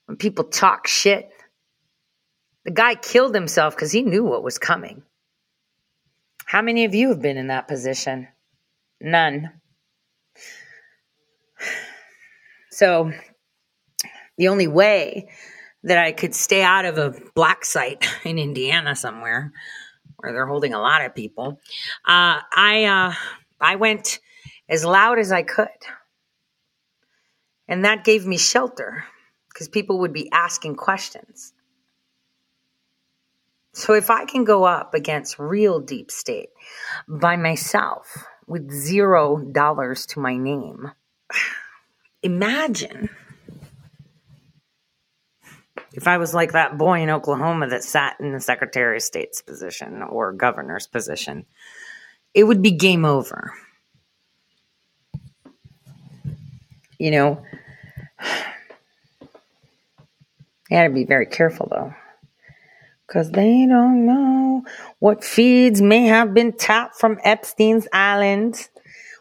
When 0.05 0.17
people 0.17 0.45
talk 0.45 0.87
shit, 0.87 1.29
the 2.63 2.71
guy 2.71 2.95
killed 2.95 3.35
himself 3.35 3.75
because 3.75 3.91
he 3.91 4.01
knew 4.01 4.23
what 4.23 4.43
was 4.43 4.57
coming. 4.57 5.03
How 6.45 6.61
many 6.61 6.85
of 6.85 6.95
you 6.95 7.09
have 7.09 7.21
been 7.21 7.37
in 7.37 7.47
that 7.47 7.67
position? 7.67 8.27
None. 9.01 9.51
So, 12.72 13.11
the 14.38 14.49
only 14.49 14.67
way 14.67 15.30
that 15.84 15.97
I 15.97 16.11
could 16.11 16.35
stay 16.35 16.61
out 16.63 16.85
of 16.85 16.97
a 16.97 17.13
black 17.35 17.63
site 17.63 18.05
in 18.26 18.38
Indiana 18.38 18.95
somewhere 18.95 19.53
where 20.17 20.34
they're 20.34 20.47
holding 20.47 20.73
a 20.73 20.81
lot 20.81 21.05
of 21.05 21.15
people, 21.15 21.59
uh, 22.05 22.39
I 22.53 22.85
uh, 22.85 23.13
I 23.61 23.76
went 23.76 24.19
as 24.67 24.84
loud 24.84 25.19
as 25.19 25.31
I 25.31 25.43
could, 25.43 25.67
and 27.67 27.85
that 27.85 28.03
gave 28.03 28.26
me 28.26 28.38
shelter 28.38 29.05
because 29.49 29.69
people 29.69 29.99
would 29.99 30.13
be 30.13 30.30
asking 30.31 30.76
questions. 30.76 31.53
So 33.73 33.93
if 33.93 34.09
I 34.09 34.26
can 34.26 34.45
go 34.45 34.63
up 34.63 34.93
against 34.93 35.38
real 35.38 35.81
deep 35.81 36.09
state 36.09 36.49
by 37.09 37.35
myself 37.35 38.26
with 38.47 38.72
zero 38.72 39.38
dollars 39.38 40.05
to 40.07 40.19
my 40.19 40.38
name, 40.38 40.91
imagine 42.22 43.09
if 45.95 46.07
I 46.07 46.17
was 46.17 46.34
like 46.34 46.51
that 46.51 46.77
boy 46.77 47.01
in 47.01 47.09
Oklahoma 47.09 47.69
that 47.69 47.84
sat 47.84 48.17
in 48.19 48.34
the 48.34 48.39
Secretary 48.41 48.97
of 48.97 49.03
State's 49.03 49.41
position 49.41 50.03
or 50.03 50.34
governor's 50.34 50.88
position, 50.88 51.45
it 52.34 52.43
would 52.43 52.61
be 52.61 52.72
game 52.72 53.05
over. 53.05 53.53
You 56.99 57.11
know, 57.11 57.41
you 60.69 60.77
had 60.77 60.88
to 60.89 60.93
be 60.93 61.05
very 61.05 61.26
careful 61.26 61.67
though. 61.72 61.93
Because 63.07 63.32
they 63.32 63.65
don't 63.68 64.06
know 64.06 64.64
what 64.99 65.23
feeds 65.23 65.82
may 65.82 66.06
have 66.07 66.34
been 66.34 66.53
tapped 66.53 66.99
from 66.99 67.19
Epstein's 67.23 67.88
island, 67.94 68.68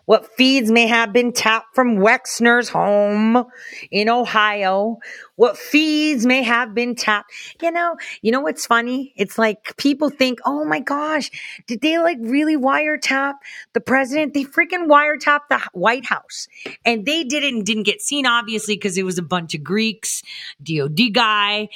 what 0.06 0.34
feeds 0.36 0.70
may 0.70 0.86
have 0.86 1.12
been 1.12 1.32
tapped 1.32 1.74
from 1.74 1.96
Wexner's 1.96 2.68
home 2.68 3.44
in 3.90 4.08
Ohio, 4.08 4.98
what 5.36 5.56
feeds 5.56 6.26
may 6.26 6.42
have 6.42 6.74
been 6.74 6.94
tapped. 6.94 7.32
You 7.62 7.70
know, 7.70 7.96
you 8.20 8.30
know 8.30 8.40
what's 8.40 8.66
funny? 8.66 9.12
It's 9.16 9.38
like 9.38 9.76
people 9.76 10.10
think, 10.10 10.40
oh 10.44 10.64
my 10.64 10.80
gosh, 10.80 11.30
did 11.66 11.80
they 11.80 11.98
like 11.98 12.18
really 12.20 12.56
wiretap 12.56 13.34
the 13.72 13.80
president? 13.80 14.34
They 14.34 14.44
freaking 14.44 14.88
wiretapped 14.88 15.48
the 15.48 15.60
White 15.72 16.06
House. 16.06 16.48
And 16.84 17.06
they 17.06 17.24
did 17.24 17.42
it 17.42 17.54
and 17.54 17.64
didn't 17.64 17.84
get 17.84 18.02
seen, 18.02 18.26
obviously, 18.26 18.76
because 18.76 18.98
it 18.98 19.04
was 19.04 19.18
a 19.18 19.22
bunch 19.22 19.54
of 19.54 19.64
Greeks, 19.64 20.22
DOD 20.62 21.12
guy, 21.12 21.68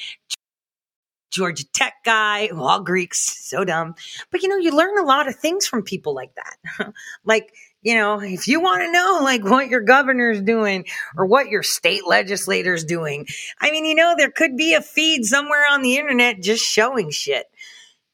Georgia 1.30 1.64
Tech 1.72 1.94
guy, 2.04 2.48
all 2.48 2.82
Greeks, 2.82 3.46
so 3.48 3.64
dumb. 3.64 3.94
But 4.30 4.42
you 4.42 4.48
know, 4.48 4.56
you 4.56 4.74
learn 4.74 4.98
a 4.98 5.06
lot 5.06 5.28
of 5.28 5.36
things 5.36 5.66
from 5.66 5.82
people 5.82 6.14
like 6.14 6.32
that. 6.34 6.92
like, 7.24 7.52
you 7.82 7.94
know, 7.94 8.20
if 8.20 8.48
you 8.48 8.60
want 8.60 8.82
to 8.82 8.92
know 8.92 9.20
like 9.22 9.44
what 9.44 9.68
your 9.68 9.80
governor's 9.80 10.42
doing 10.42 10.84
or 11.16 11.26
what 11.26 11.48
your 11.48 11.62
state 11.62 12.06
legislator's 12.06 12.84
doing, 12.84 13.26
I 13.60 13.70
mean, 13.70 13.84
you 13.84 13.94
know, 13.94 14.14
there 14.16 14.30
could 14.30 14.56
be 14.56 14.74
a 14.74 14.82
feed 14.82 15.24
somewhere 15.24 15.64
on 15.70 15.82
the 15.82 15.96
internet 15.96 16.42
just 16.42 16.64
showing 16.64 17.10
shit. 17.10 17.46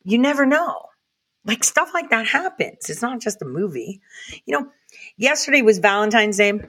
You 0.02 0.18
never 0.18 0.44
know. 0.44 0.86
Like 1.46 1.62
stuff 1.62 1.92
like 1.92 2.10
that 2.10 2.26
happens. 2.26 2.88
It's 2.88 3.02
not 3.02 3.20
just 3.20 3.42
a 3.42 3.46
movie. 3.46 4.00
You 4.46 4.58
know, 4.58 4.68
yesterday 5.16 5.62
was 5.62 5.78
Valentine's 5.78 6.38
Day 6.38 6.60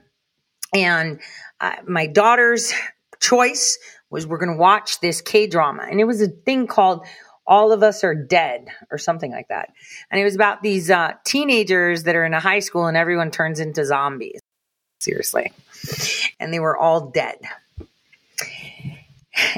and 0.74 1.20
uh, 1.62 1.76
my 1.88 2.08
daughter's 2.08 2.74
choice 3.20 3.78
was 4.10 4.28
we're 4.28 4.38
going 4.38 4.52
to 4.52 4.58
watch 4.58 5.00
this 5.00 5.22
K 5.22 5.48
drama. 5.48 5.86
And 5.90 6.00
it 6.00 6.06
was 6.06 6.22
a 6.22 6.28
thing 6.28 6.68
called 6.68 7.06
All 7.48 7.72
of 7.72 7.84
Us 7.84 8.04
Are 8.04 8.16
Dead 8.16 8.68
or 8.92 8.98
something 8.98 9.32
like 9.32 9.48
that. 9.50 9.70
And 10.10 10.20
it 10.20 10.24
was 10.24 10.36
about 10.36 10.62
these 10.62 10.90
uh, 10.90 11.14
teenagers 11.24 12.04
that 12.04 12.16
are 12.16 12.26
in 12.26 12.34
a 12.34 12.40
high 12.40 12.60
school 12.60 12.86
and 12.86 12.98
everyone 12.98 13.32
turns 13.32 13.60
into 13.60 13.86
zombies. 13.86 14.40
Seriously. 15.00 15.52
And 16.40 16.54
they 16.54 16.60
were 16.60 16.78
all 16.78 17.10
dead. 17.10 17.38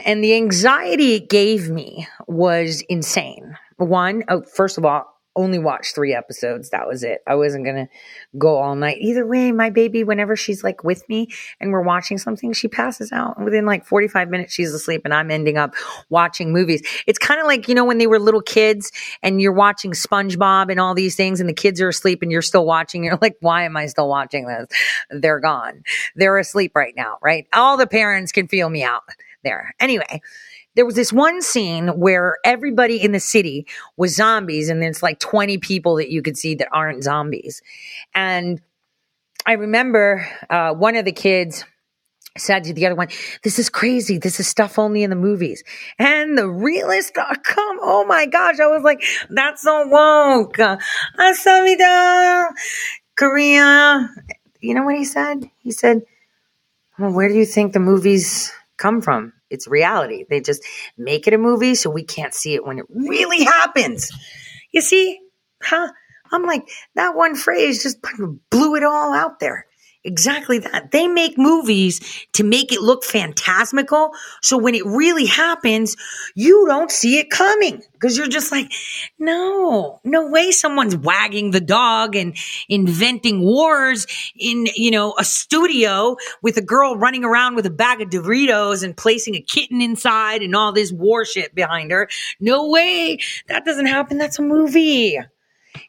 And 0.06 0.24
the 0.24 0.36
anxiety 0.36 1.14
it 1.14 1.30
gave 1.30 1.70
me 1.70 2.08
was 2.28 2.82
insane. 2.82 3.58
One, 3.78 4.24
oh, 4.28 4.42
first 4.42 4.78
of 4.78 4.86
all, 4.86 5.17
only 5.38 5.60
watched 5.60 5.96
three 5.96 6.14
episodes. 6.14 6.72
That 6.72 6.88
was 6.88 7.04
it. 7.04 7.20
I 7.26 7.36
wasn't 7.36 7.64
going 7.64 7.76
to 7.76 7.88
go 8.38 8.58
all 8.58 8.76
night. 8.76 8.98
Either 9.00 9.26
way, 9.26 9.52
my 9.52 9.70
baby, 9.70 10.04
whenever 10.04 10.36
she's 10.36 10.64
like 10.64 10.84
with 10.84 11.08
me 11.08 11.28
and 11.62 11.72
we're 11.72 11.84
watching 11.84 12.18
something, 12.18 12.52
she 12.52 12.68
passes 12.68 13.12
out. 13.12 13.38
And 13.38 13.46
within 13.46 13.66
like 13.66 13.86
45 13.86 14.30
minutes, 14.30 14.54
she's 14.54 14.74
asleep 14.74 15.04
and 15.06 15.14
I'm 15.14 15.32
ending 15.32 15.58
up 15.58 15.76
watching 16.10 16.52
movies. 16.52 16.82
It's 17.06 17.20
kind 17.20 17.40
of 17.40 17.46
like, 17.46 17.70
you 17.70 17.76
know, 17.76 17.86
when 17.86 18.00
they 18.00 18.08
were 18.08 18.20
little 18.20 18.42
kids 18.42 18.92
and 19.22 19.40
you're 19.40 19.54
watching 19.54 19.92
SpongeBob 19.92 20.70
and 20.72 20.80
all 20.80 20.96
these 20.96 21.16
things 21.16 21.40
and 21.40 21.48
the 21.48 21.54
kids 21.54 21.80
are 21.80 21.90
asleep 21.90 22.22
and 22.22 22.32
you're 22.32 22.42
still 22.42 22.66
watching. 22.66 23.04
You're 23.04 23.20
like, 23.22 23.38
why 23.40 23.64
am 23.64 23.78
I 23.78 23.86
still 23.86 24.10
watching 24.10 24.48
this? 24.48 24.68
They're 25.12 25.40
gone. 25.40 25.84
They're 26.16 26.38
asleep 26.38 26.76
right 26.76 26.94
now, 26.98 27.18
right? 27.22 27.48
All 27.54 27.78
the 27.78 27.88
parents 27.88 28.32
can 28.32 28.48
feel 28.48 28.70
me 28.70 28.84
out 28.84 29.04
there. 29.44 29.76
Anyway, 29.80 30.22
there 30.78 30.86
was 30.86 30.94
this 30.94 31.12
one 31.12 31.42
scene 31.42 31.88
where 32.00 32.38
everybody 32.46 33.02
in 33.02 33.12
the 33.12 33.20
city 33.20 33.66
was 33.98 34.16
zombies 34.16 34.70
and 34.70 34.84
it's 34.84 35.02
like 35.02 35.20
20 35.20 35.58
people 35.58 35.96
that 35.96 36.12
you 36.12 36.22
could 36.22 36.38
see 36.38 36.54
that 36.54 36.68
aren't 36.72 37.04
zombies. 37.04 37.62
And 38.14 38.62
i 39.46 39.54
remember 39.54 40.28
uh, 40.50 40.74
one 40.74 40.96
of 40.96 41.04
the 41.04 41.12
kids 41.12 41.66
said 42.38 42.64
to 42.66 42.74
the 42.74 42.86
other 42.86 42.94
one 42.94 43.08
this 43.44 43.58
is 43.58 43.70
crazy. 43.70 44.20
This 44.20 44.40
is 44.40 44.48
stuff 44.48 44.78
only 44.78 45.02
in 45.02 45.10
the 45.10 45.16
movies. 45.16 45.64
And 45.98 46.38
the 46.38 46.48
realist.com 46.48 47.80
oh 47.82 48.06
my 48.08 48.28
gosh 48.28 48.60
i 48.60 48.68
was 48.68 48.84
like 48.84 49.04
that's 49.32 49.64
so 49.64 49.88
woke. 49.88 50.58
Asamida 51.18 52.50
korea. 53.16 54.10
You 54.62 54.76
know 54.76 54.84
what 54.84 54.96
he 54.96 55.06
said? 55.06 55.50
He 55.58 55.72
said 55.72 56.04
well, 57.00 57.12
where 57.12 57.30
do 57.30 57.34
you 57.34 57.46
think 57.46 57.74
the 57.74 57.80
movies 57.80 58.52
come 58.78 59.02
from 59.02 59.34
it's 59.50 59.68
reality. 59.68 60.26
They 60.30 60.42
just 60.42 60.64
make 60.98 61.28
it 61.28 61.34
a 61.34 61.38
movie 61.38 61.76
so 61.76 61.90
we 61.90 62.04
can't 62.04 62.34
see 62.34 62.56
it 62.56 62.66
when 62.66 62.80
it 62.80 62.86
really 62.90 63.44
happens. 63.44 64.12
You 64.72 64.82
see? 64.82 65.20
Huh? 65.62 65.92
I'm 66.32 66.44
like, 66.44 66.68
that 66.96 67.16
one 67.16 67.36
phrase 67.36 67.84
just 67.84 68.00
blew 68.50 68.76
it 68.76 68.84
all 68.84 69.14
out 69.14 69.40
there. 69.40 69.66
Exactly 70.04 70.60
that. 70.60 70.92
They 70.92 71.08
make 71.08 71.38
movies 71.38 72.26
to 72.34 72.44
make 72.44 72.72
it 72.72 72.82
look 72.82 73.04
phantasmical. 73.04 74.12
So 74.42 74.58
when 74.58 74.74
it 74.74 74.86
really 74.86 75.26
happens, 75.26 75.98
you 76.34 76.66
don't 76.68 76.92
see 76.92 77.20
it 77.20 77.30
coming 77.30 77.82
because 77.94 78.18
you're 78.18 78.28
just 78.28 78.52
like, 78.52 78.72
no, 79.20 80.00
no 80.06 80.30
way 80.30 80.52
someone's 80.52 80.96
wagging 80.96 81.52
the 81.52 81.60
dog 81.60 82.16
and 82.16 82.38
inventing 82.70 83.44
wars 83.44 84.08
in, 84.40 84.68
you 84.76 84.92
know, 84.92 85.14
a 85.20 85.26
studio 85.26 86.16
with 86.42 86.56
a 86.58 86.62
girl 86.62 86.96
running 86.96 87.26
around 87.26 87.56
with 87.56 87.66
a 87.66 87.72
bag 87.72 88.00
of 88.00 88.10
Doritos 88.10 88.84
and 88.84 88.96
placing 88.96 89.36
a 89.36 89.42
kitten 89.42 89.82
inside 89.82 90.42
and 90.42 90.56
all 90.56 90.72
this 90.72 90.92
war 90.92 91.26
shit 91.26 91.54
behind 91.54 91.92
her. 91.92 92.08
No 92.40 92.70
way. 92.70 93.18
That 93.50 93.66
doesn't 93.66 93.88
happen. 93.88 94.18
That's 94.18 94.40
a 94.40 94.44
movie. 94.44 95.18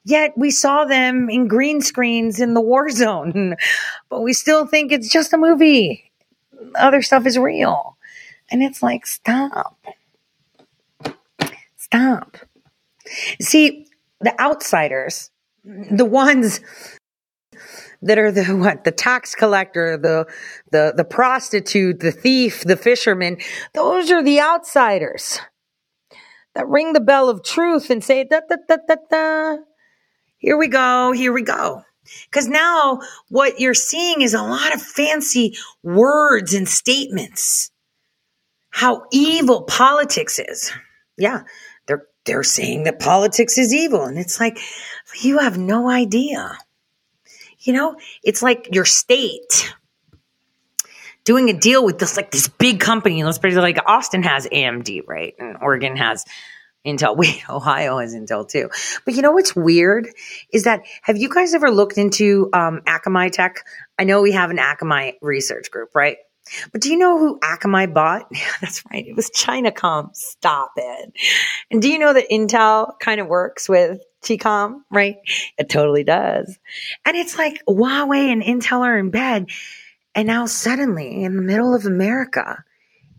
Yet 0.05 0.33
we 0.37 0.51
saw 0.51 0.85
them 0.85 1.29
in 1.31 1.49
green 1.49 1.81
screens 1.81 2.41
in 2.41 2.55
the 2.55 2.61
war 2.61 2.91
zone, 2.91 3.57
but 4.11 4.23
we 4.23 4.33
still 4.33 4.67
think 4.67 4.93
it's 4.93 5.11
just 5.11 5.33
a 5.33 5.39
movie. 5.39 6.11
Other 6.75 7.03
stuff 7.03 7.27
is 7.27 7.39
real. 7.39 7.97
And 8.51 8.63
it's 8.63 8.83
like, 8.83 9.07
stop. 9.07 9.79
Stop. 11.77 12.37
See, 13.41 13.87
the 14.21 14.39
outsiders, 14.41 15.31
the 15.65 16.05
ones 16.05 16.61
that 18.03 18.19
are 18.19 18.31
the 18.31 18.45
what 18.57 18.85
the 18.85 18.93
tax 18.93 19.35
collector 19.35 19.97
the 19.97 20.27
the 20.71 20.95
the 20.97 21.05
prostitute 21.05 22.01
the 22.01 22.13
thief 22.13 22.63
the 22.63 22.77
fisherman 22.77 23.37
those 23.75 24.11
are 24.11 24.23
the 24.23 24.41
outsiders 24.41 25.41
that 26.55 26.69
ring 26.69 26.93
the 26.93 27.01
bell 27.01 27.29
of 27.29 27.43
truth 27.43 27.91
and 27.91 28.03
say 28.03 28.25
da 28.25 28.41
da 28.49 28.57
da 28.69 28.77
da 28.87 28.95
da 29.11 29.57
here 30.39 30.57
we 30.57 30.69
go 30.69 31.13
here 31.13 31.33
we 31.33 31.43
go 31.43 31.85
Because 32.31 32.49
now 32.49 33.01
what 33.29 33.61
you're 33.61 33.75
seeing 33.75 34.23
is 34.23 34.35
a 34.35 34.43
lot 34.43 34.75
of 34.75 34.83
fancy 34.83 35.57
words 35.83 36.55
and 36.55 36.69
statements. 36.69 37.71
How 38.71 39.05
evil 39.13 39.63
politics 39.63 40.39
is. 40.39 40.73
Yeah, 41.17 41.43
they're 41.87 42.07
they're 42.25 42.43
saying 42.43 42.85
that 42.85 43.01
politics 43.01 43.59
is 43.59 43.75
evil. 43.75 44.05
And 44.05 44.19
it's 44.19 44.39
like, 44.39 44.59
you 45.21 45.39
have 45.39 45.59
no 45.59 45.91
idea. 45.91 46.57
You 47.61 47.73
know, 47.73 47.97
it's 48.23 48.43
like 48.43 48.69
your 48.73 48.85
state 48.85 49.75
doing 51.25 51.51
a 51.51 51.59
deal 51.59 51.85
with 51.85 51.99
this 51.99 52.17
like 52.17 52.31
this 52.31 52.49
big 52.49 52.81
company. 52.81 53.25
Let's 53.25 53.39
pretty 53.39 53.57
like 53.57 53.79
Austin 53.87 54.23
has 54.23 54.47
AMD, 54.47 55.03
right? 55.07 55.35
And 55.39 55.57
Oregon 55.61 55.97
has 55.97 56.25
Intel. 56.87 57.17
Wait, 57.17 57.43
Ohio 57.51 57.99
has 57.99 58.15
Intel 58.15 58.49
too. 58.49 58.71
But 59.05 59.15
you 59.15 59.23
know 59.23 59.33
what's 59.33 59.55
weird 59.55 60.09
is 60.53 60.65
that 60.65 60.83
have 61.03 61.17
you 61.17 61.29
guys 61.29 61.55
ever 61.55 61.71
looked 61.71 61.99
into 61.99 62.49
um, 62.53 62.81
Akamai 62.87 63.31
Tech? 63.31 63.65
I 63.99 64.05
know 64.05 64.23
we 64.23 64.33
have 64.33 64.51
an 64.51 64.59
Akamai 64.59 65.15
research 65.21 65.71
group, 65.71 65.95
right? 65.95 66.19
But 66.73 66.81
do 66.81 66.91
you 66.91 66.97
know 66.97 67.19
who 67.19 67.39
Akamai 67.41 67.93
bought? 67.93 68.31
That's 68.61 68.83
right. 68.91 69.07
It 69.07 69.15
was 69.15 69.31
Chinacom. 69.31 70.15
Stop 70.15 70.73
it. 70.77 71.13
And 71.71 71.83
do 71.83 71.91
you 71.91 71.99
know 71.99 72.13
that 72.13 72.31
Intel 72.31 72.99
kind 72.99 73.21
of 73.21 73.27
works 73.27 73.69
with 73.69 74.01
TCOM, 74.23 74.81
right? 74.91 75.17
It 75.59 75.69
totally 75.69 76.05
does. 76.05 76.59
And 77.05 77.17
it's 77.17 77.39
like 77.39 77.63
Huawei 77.67 78.33
and 78.33 78.43
Intel 78.43 78.81
are 78.81 78.99
in 78.99 79.11
bed. 79.11 79.51
And 80.15 80.27
now 80.27 80.47
suddenly 80.47 81.23
in 81.23 81.37
the 81.37 81.43
middle 81.43 81.75
of 81.75 81.87
America, 81.87 82.65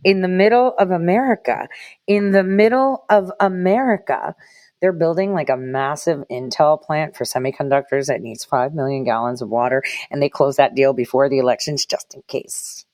in 0.03 0.21
the 0.21 0.27
middle 0.27 0.73
of 0.77 0.91
America, 0.91 1.67
in 2.07 2.31
the 2.31 2.43
middle 2.43 3.05
of 3.09 3.31
America, 3.39 4.35
they're 4.81 4.93
building 4.93 5.33
like 5.33 5.49
a 5.49 5.57
massive 5.57 6.23
Intel 6.31 6.81
plant 6.81 7.15
for 7.15 7.25
semiconductors 7.25 8.07
that 8.07 8.21
needs 8.21 8.45
5 8.45 8.73
million 8.73 9.03
gallons 9.03 9.41
of 9.41 9.49
water. 9.49 9.83
And 10.09 10.21
they 10.21 10.29
close 10.29 10.55
that 10.55 10.75
deal 10.75 10.93
before 10.93 11.29
the 11.29 11.39
elections 11.39 11.85
just 11.85 12.13
in 12.15 12.21
case. 12.27 12.85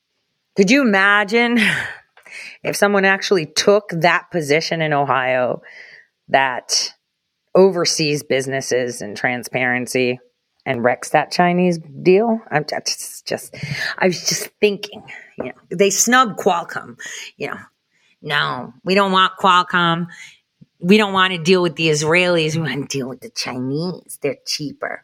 Could 0.55 0.71
you 0.71 0.81
imagine 0.81 1.59
if 2.63 2.75
someone 2.75 3.05
actually 3.05 3.45
took 3.45 3.89
that 3.89 4.31
position 4.31 4.81
in 4.81 4.93
Ohio 4.93 5.61
that 6.29 6.93
oversees 7.53 8.23
businesses 8.23 9.01
and 9.01 9.15
transparency 9.15 10.19
and 10.65 10.83
wrecks 10.83 11.11
that 11.11 11.31
Chinese 11.31 11.77
deal? 11.77 12.41
I'm 12.49 12.65
just, 12.65 13.27
just 13.27 13.55
I 13.97 14.07
was 14.07 14.27
just 14.27 14.49
thinking, 14.59 15.03
you 15.37 15.45
know, 15.45 15.51
they 15.69 15.89
snub 15.89 16.37
Qualcomm, 16.37 16.99
you 17.37 17.47
know. 17.47 17.59
No, 18.21 18.73
we 18.83 18.95
don't 18.95 19.11
want 19.11 19.33
Qualcomm. 19.39 20.07
We 20.79 20.97
don't 20.97 21.13
want 21.13 21.33
to 21.33 21.37
deal 21.37 21.61
with 21.61 21.75
the 21.75 21.89
Israelis. 21.89 22.55
We 22.55 22.61
want 22.61 22.89
to 22.89 22.97
deal 22.97 23.07
with 23.07 23.21
the 23.21 23.29
Chinese. 23.29 24.17
They're 24.21 24.37
cheaper. 24.45 25.03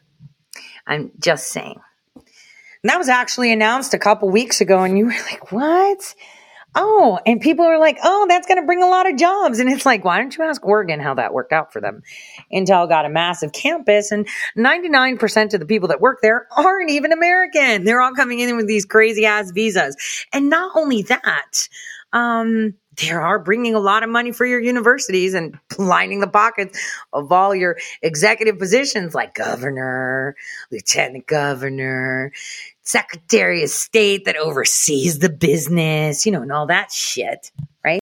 I'm 0.86 1.12
just 1.18 1.48
saying. 1.48 1.80
And 2.16 2.90
that 2.90 2.98
was 2.98 3.08
actually 3.08 3.52
announced 3.52 3.94
a 3.94 3.98
couple 3.98 4.28
weeks 4.28 4.60
ago, 4.60 4.82
and 4.82 4.98
you 4.98 5.06
were 5.06 5.10
like, 5.12 5.52
what? 5.52 6.14
Oh, 6.74 7.18
and 7.26 7.40
people 7.40 7.66
are 7.66 7.78
like, 7.78 7.98
oh, 8.02 8.26
that's 8.28 8.46
going 8.46 8.60
to 8.60 8.64
bring 8.64 8.82
a 8.82 8.86
lot 8.86 9.10
of 9.10 9.18
jobs. 9.18 9.58
And 9.58 9.70
it's 9.70 9.84
like, 9.84 10.04
why 10.04 10.18
don't 10.18 10.34
you 10.36 10.44
ask 10.44 10.64
Oregon 10.64 11.00
how 11.00 11.14
that 11.14 11.34
worked 11.34 11.52
out 11.52 11.72
for 11.72 11.80
them? 11.80 12.02
Intel 12.52 12.88
got 12.88 13.04
a 13.04 13.10
massive 13.10 13.52
campus, 13.52 14.10
and 14.10 14.26
99% 14.56 15.54
of 15.54 15.60
the 15.60 15.66
people 15.66 15.88
that 15.88 16.00
work 16.00 16.20
there 16.22 16.46
aren't 16.56 16.90
even 16.90 17.12
American. 17.12 17.84
They're 17.84 18.00
all 18.00 18.14
coming 18.14 18.40
in 18.40 18.56
with 18.56 18.66
these 18.66 18.86
crazy 18.86 19.26
ass 19.26 19.50
visas. 19.50 19.96
And 20.32 20.48
not 20.48 20.72
only 20.74 21.02
that, 21.02 21.68
um, 22.14 22.74
they 22.96 23.10
are 23.10 23.38
bringing 23.38 23.74
a 23.74 23.80
lot 23.80 24.02
of 24.02 24.10
money 24.10 24.32
for 24.32 24.44
your 24.44 24.60
universities 24.60 25.34
and 25.34 25.58
lining 25.78 26.20
the 26.20 26.26
pockets 26.26 26.78
of 27.12 27.32
all 27.32 27.54
your 27.54 27.78
executive 28.02 28.58
positions 28.58 29.14
like 29.14 29.34
governor, 29.34 30.36
lieutenant 30.70 31.26
governor, 31.26 32.32
secretary 32.92 33.62
of 33.64 33.70
state 33.70 34.26
that 34.26 34.36
oversees 34.36 35.18
the 35.18 35.30
business, 35.30 36.26
you 36.26 36.32
know, 36.32 36.42
and 36.42 36.52
all 36.52 36.66
that 36.66 36.92
shit, 36.92 37.50
right? 37.82 38.00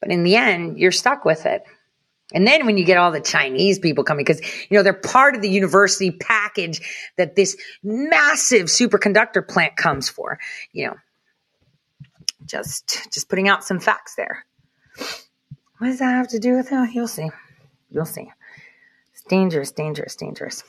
But 0.00 0.10
in 0.10 0.24
the 0.24 0.36
end, 0.36 0.78
you're 0.78 0.90
stuck 0.90 1.24
with 1.26 1.44
it. 1.44 1.62
And 2.32 2.46
then 2.46 2.64
when 2.64 2.78
you 2.78 2.84
get 2.84 2.96
all 2.96 3.10
the 3.10 3.20
Chinese 3.20 3.78
people 3.78 4.04
coming, 4.04 4.24
because, 4.24 4.40
you 4.70 4.76
know, 4.76 4.82
they're 4.82 4.94
part 4.94 5.34
of 5.34 5.42
the 5.42 5.50
university 5.50 6.10
package 6.10 6.80
that 7.16 7.36
this 7.36 7.56
massive 7.82 8.66
superconductor 8.66 9.46
plant 9.46 9.76
comes 9.76 10.08
for, 10.08 10.38
you 10.72 10.86
know, 10.86 10.96
just, 12.46 13.12
just 13.12 13.28
putting 13.28 13.48
out 13.48 13.64
some 13.64 13.80
facts 13.80 14.14
there. 14.14 14.46
What 15.78 15.88
does 15.88 15.98
that 15.98 16.14
have 16.14 16.28
to 16.28 16.38
do 16.38 16.56
with 16.56 16.72
it? 16.72 16.94
You'll 16.94 17.08
see. 17.08 17.30
You'll 17.90 18.06
see. 18.06 18.30
It's 19.12 19.24
dangerous, 19.24 19.72
dangerous, 19.72 20.16
dangerous. 20.16 20.62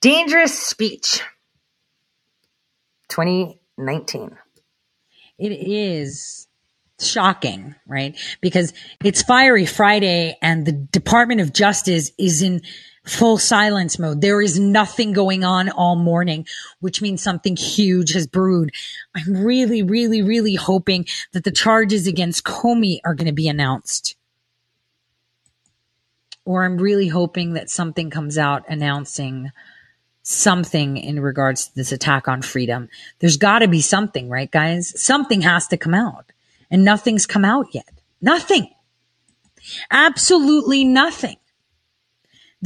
Dangerous 0.00 0.58
speech. 0.58 1.22
2019. 3.08 4.36
It 5.38 5.52
is 5.52 6.46
shocking, 6.98 7.74
right? 7.86 8.16
Because 8.40 8.72
it's 9.04 9.22
Fiery 9.22 9.66
Friday 9.66 10.36
and 10.40 10.66
the 10.66 10.72
Department 10.72 11.40
of 11.40 11.52
Justice 11.52 12.10
is 12.18 12.42
in 12.42 12.62
full 13.06 13.38
silence 13.38 13.98
mode. 13.98 14.20
There 14.20 14.42
is 14.42 14.58
nothing 14.58 15.12
going 15.12 15.44
on 15.44 15.68
all 15.68 15.96
morning, 15.96 16.46
which 16.80 17.00
means 17.00 17.22
something 17.22 17.56
huge 17.56 18.12
has 18.14 18.26
brewed. 18.26 18.72
I'm 19.14 19.44
really, 19.44 19.82
really, 19.82 20.22
really 20.22 20.54
hoping 20.56 21.06
that 21.32 21.44
the 21.44 21.52
charges 21.52 22.06
against 22.06 22.44
Comey 22.44 22.98
are 23.04 23.14
going 23.14 23.26
to 23.26 23.32
be 23.32 23.48
announced. 23.48 24.16
Or 26.44 26.64
I'm 26.64 26.78
really 26.78 27.08
hoping 27.08 27.54
that 27.54 27.70
something 27.70 28.10
comes 28.10 28.38
out 28.38 28.64
announcing 28.68 29.50
something 30.28 30.96
in 30.96 31.20
regards 31.20 31.68
to 31.68 31.74
this 31.76 31.92
attack 31.92 32.26
on 32.26 32.42
freedom. 32.42 32.88
There's 33.20 33.36
got 33.36 33.60
to 33.60 33.68
be 33.68 33.80
something, 33.80 34.28
right, 34.28 34.50
guys? 34.50 35.00
Something 35.00 35.42
has 35.42 35.68
to 35.68 35.76
come 35.76 35.94
out. 35.94 36.32
And 36.68 36.84
nothing's 36.84 37.26
come 37.26 37.44
out 37.44 37.66
yet. 37.72 37.88
Nothing. 38.20 38.68
Absolutely 39.88 40.84
nothing. 40.84 41.36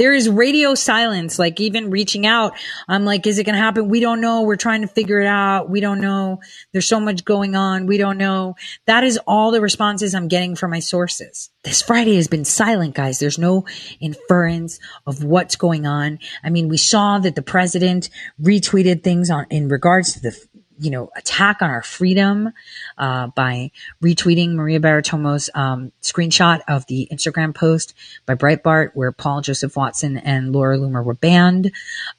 There 0.00 0.14
is 0.14 0.30
radio 0.30 0.74
silence, 0.74 1.38
like 1.38 1.60
even 1.60 1.90
reaching 1.90 2.26
out. 2.26 2.54
I'm 2.88 3.04
like, 3.04 3.26
is 3.26 3.38
it 3.38 3.44
going 3.44 3.54
to 3.54 3.60
happen? 3.60 3.90
We 3.90 4.00
don't 4.00 4.22
know. 4.22 4.40
We're 4.40 4.56
trying 4.56 4.80
to 4.80 4.86
figure 4.86 5.20
it 5.20 5.26
out. 5.26 5.68
We 5.68 5.80
don't 5.80 6.00
know. 6.00 6.40
There's 6.72 6.88
so 6.88 7.00
much 7.00 7.22
going 7.22 7.54
on. 7.54 7.84
We 7.84 7.98
don't 7.98 8.16
know. 8.16 8.54
That 8.86 9.04
is 9.04 9.20
all 9.26 9.50
the 9.50 9.60
responses 9.60 10.14
I'm 10.14 10.28
getting 10.28 10.56
from 10.56 10.70
my 10.70 10.78
sources. 10.78 11.50
This 11.64 11.82
Friday 11.82 12.16
has 12.16 12.28
been 12.28 12.46
silent, 12.46 12.94
guys. 12.94 13.18
There's 13.18 13.38
no 13.38 13.66
inference 14.00 14.80
of 15.06 15.22
what's 15.22 15.56
going 15.56 15.84
on. 15.84 16.18
I 16.42 16.48
mean, 16.48 16.70
we 16.70 16.78
saw 16.78 17.18
that 17.18 17.34
the 17.34 17.42
president 17.42 18.08
retweeted 18.40 19.02
things 19.02 19.28
on 19.30 19.48
in 19.50 19.68
regards 19.68 20.14
to 20.14 20.20
the 20.20 20.40
you 20.80 20.90
know, 20.90 21.10
attack 21.14 21.60
on 21.60 21.70
our 21.70 21.82
freedom 21.82 22.52
uh, 22.96 23.26
by 23.28 23.70
retweeting 24.02 24.54
Maria 24.54 24.80
Bartiromo's 24.80 25.50
um, 25.54 25.92
screenshot 26.02 26.60
of 26.66 26.86
the 26.86 27.06
Instagram 27.12 27.54
post 27.54 27.94
by 28.24 28.34
Breitbart 28.34 28.92
where 28.94 29.12
Paul 29.12 29.42
Joseph 29.42 29.76
Watson 29.76 30.16
and 30.16 30.52
Laura 30.52 30.78
Loomer 30.78 31.04
were 31.04 31.14
banned. 31.14 31.70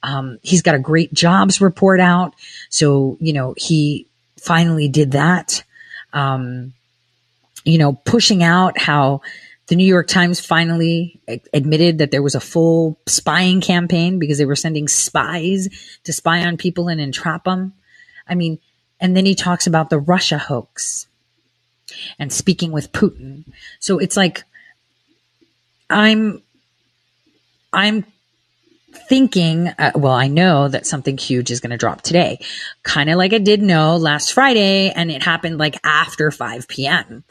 Um, 0.02 0.38
he's 0.42 0.62
got 0.62 0.76
a 0.76 0.78
great 0.78 1.12
jobs 1.12 1.60
report 1.60 1.98
out. 1.98 2.34
So, 2.70 3.16
you 3.20 3.32
know, 3.32 3.54
he 3.56 4.06
finally 4.38 4.88
did 4.88 5.12
that. 5.12 5.64
Um, 6.12 6.72
you 7.64 7.78
know, 7.78 7.94
pushing 8.04 8.42
out 8.42 8.78
how 8.78 9.22
the 9.68 9.76
New 9.76 9.86
York 9.86 10.08
Times 10.08 10.38
finally 10.38 11.20
admitted 11.52 11.98
that 11.98 12.10
there 12.10 12.22
was 12.22 12.34
a 12.34 12.40
full 12.40 12.98
spying 13.06 13.60
campaign 13.60 14.18
because 14.18 14.38
they 14.38 14.44
were 14.44 14.56
sending 14.56 14.88
spies 14.88 15.68
to 16.04 16.12
spy 16.12 16.44
on 16.44 16.56
people 16.56 16.88
and 16.88 17.00
entrap 17.00 17.44
them. 17.44 17.72
I 18.28 18.34
mean, 18.34 18.58
and 19.00 19.16
then 19.16 19.26
he 19.26 19.34
talks 19.34 19.66
about 19.66 19.90
the 19.90 19.98
Russia 19.98 20.38
hoax 20.38 21.06
and 22.18 22.32
speaking 22.32 22.72
with 22.72 22.92
Putin. 22.92 23.44
So 23.80 23.98
it's 23.98 24.16
like 24.16 24.44
I'm 25.90 26.42
I'm 27.72 28.04
thinking 29.08 29.68
uh, 29.68 29.92
well 29.94 30.12
I 30.12 30.28
know 30.28 30.68
that 30.68 30.86
something 30.86 31.16
huge 31.16 31.50
is 31.50 31.60
going 31.60 31.70
to 31.70 31.76
drop 31.76 32.02
today. 32.02 32.38
Kind 32.82 33.10
of 33.10 33.16
like 33.16 33.32
I 33.32 33.38
did 33.38 33.62
know 33.62 33.96
last 33.96 34.32
Friday 34.32 34.90
and 34.90 35.10
it 35.10 35.22
happened 35.22 35.58
like 35.58 35.78
after 35.84 36.30
5 36.30 36.68
p.m. 36.68 37.24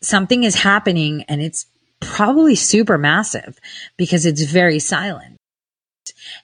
Something 0.00 0.44
is 0.44 0.56
happening 0.56 1.24
and 1.28 1.40
it's 1.40 1.66
probably 2.00 2.54
super 2.54 2.98
massive 2.98 3.58
because 3.96 4.26
it's 4.26 4.42
very 4.42 4.78
silent. 4.78 5.36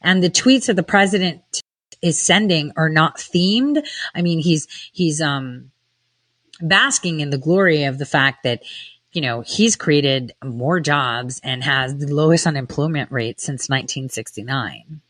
And 0.01 0.23
the 0.23 0.31
tweets 0.31 0.69
of 0.69 0.77
the 0.77 0.83
president 0.83 1.43
is 2.03 2.21
sending 2.21 2.73
are 2.77 2.89
not 2.89 3.19
themed. 3.19 3.85
I 4.15 4.23
mean, 4.23 4.39
he's, 4.39 4.67
he's, 4.93 5.21
um, 5.21 5.71
basking 6.61 7.21
in 7.21 7.31
the 7.31 7.39
glory 7.39 7.85
of 7.85 7.99
the 7.99 8.07
fact 8.07 8.43
that, 8.43 8.63
you 9.13 9.21
know, 9.21 9.41
he's 9.41 9.77
created 9.77 10.35
more 10.45 10.81
jobs 10.81 11.41
and 11.43 11.63
has 11.63 11.97
the 11.97 12.13
lowest 12.13 12.47
unemployment 12.47 13.11
rate 13.11 13.41
since 13.41 13.69
1969. 13.69 15.01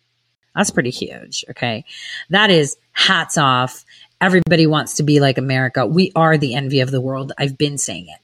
That's 0.55 0.71
pretty 0.71 0.91
huge. 0.91 1.45
Okay. 1.51 1.85
That 2.31 2.51
is 2.51 2.77
hats 2.93 3.39
off. 3.39 3.85
Everybody 4.21 4.67
wants 4.67 4.95
to 4.95 5.05
be 5.05 5.21
like 5.21 5.39
America. 5.39 5.87
We 5.87 6.13
are 6.17 6.37
the 6.37 6.55
envy 6.55 6.81
of 6.81 6.91
the 6.91 7.01
world. 7.01 7.33
I've 7.39 7.57
been 7.57 7.79
saying 7.79 8.09
it. 8.09 8.21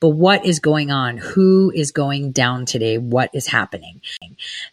But 0.00 0.10
what 0.10 0.44
is 0.44 0.60
going 0.60 0.90
on? 0.90 1.16
Who 1.16 1.72
is 1.74 1.92
going 1.92 2.32
down 2.32 2.66
today? 2.66 2.98
What 2.98 3.30
is 3.32 3.46
happening? 3.46 4.00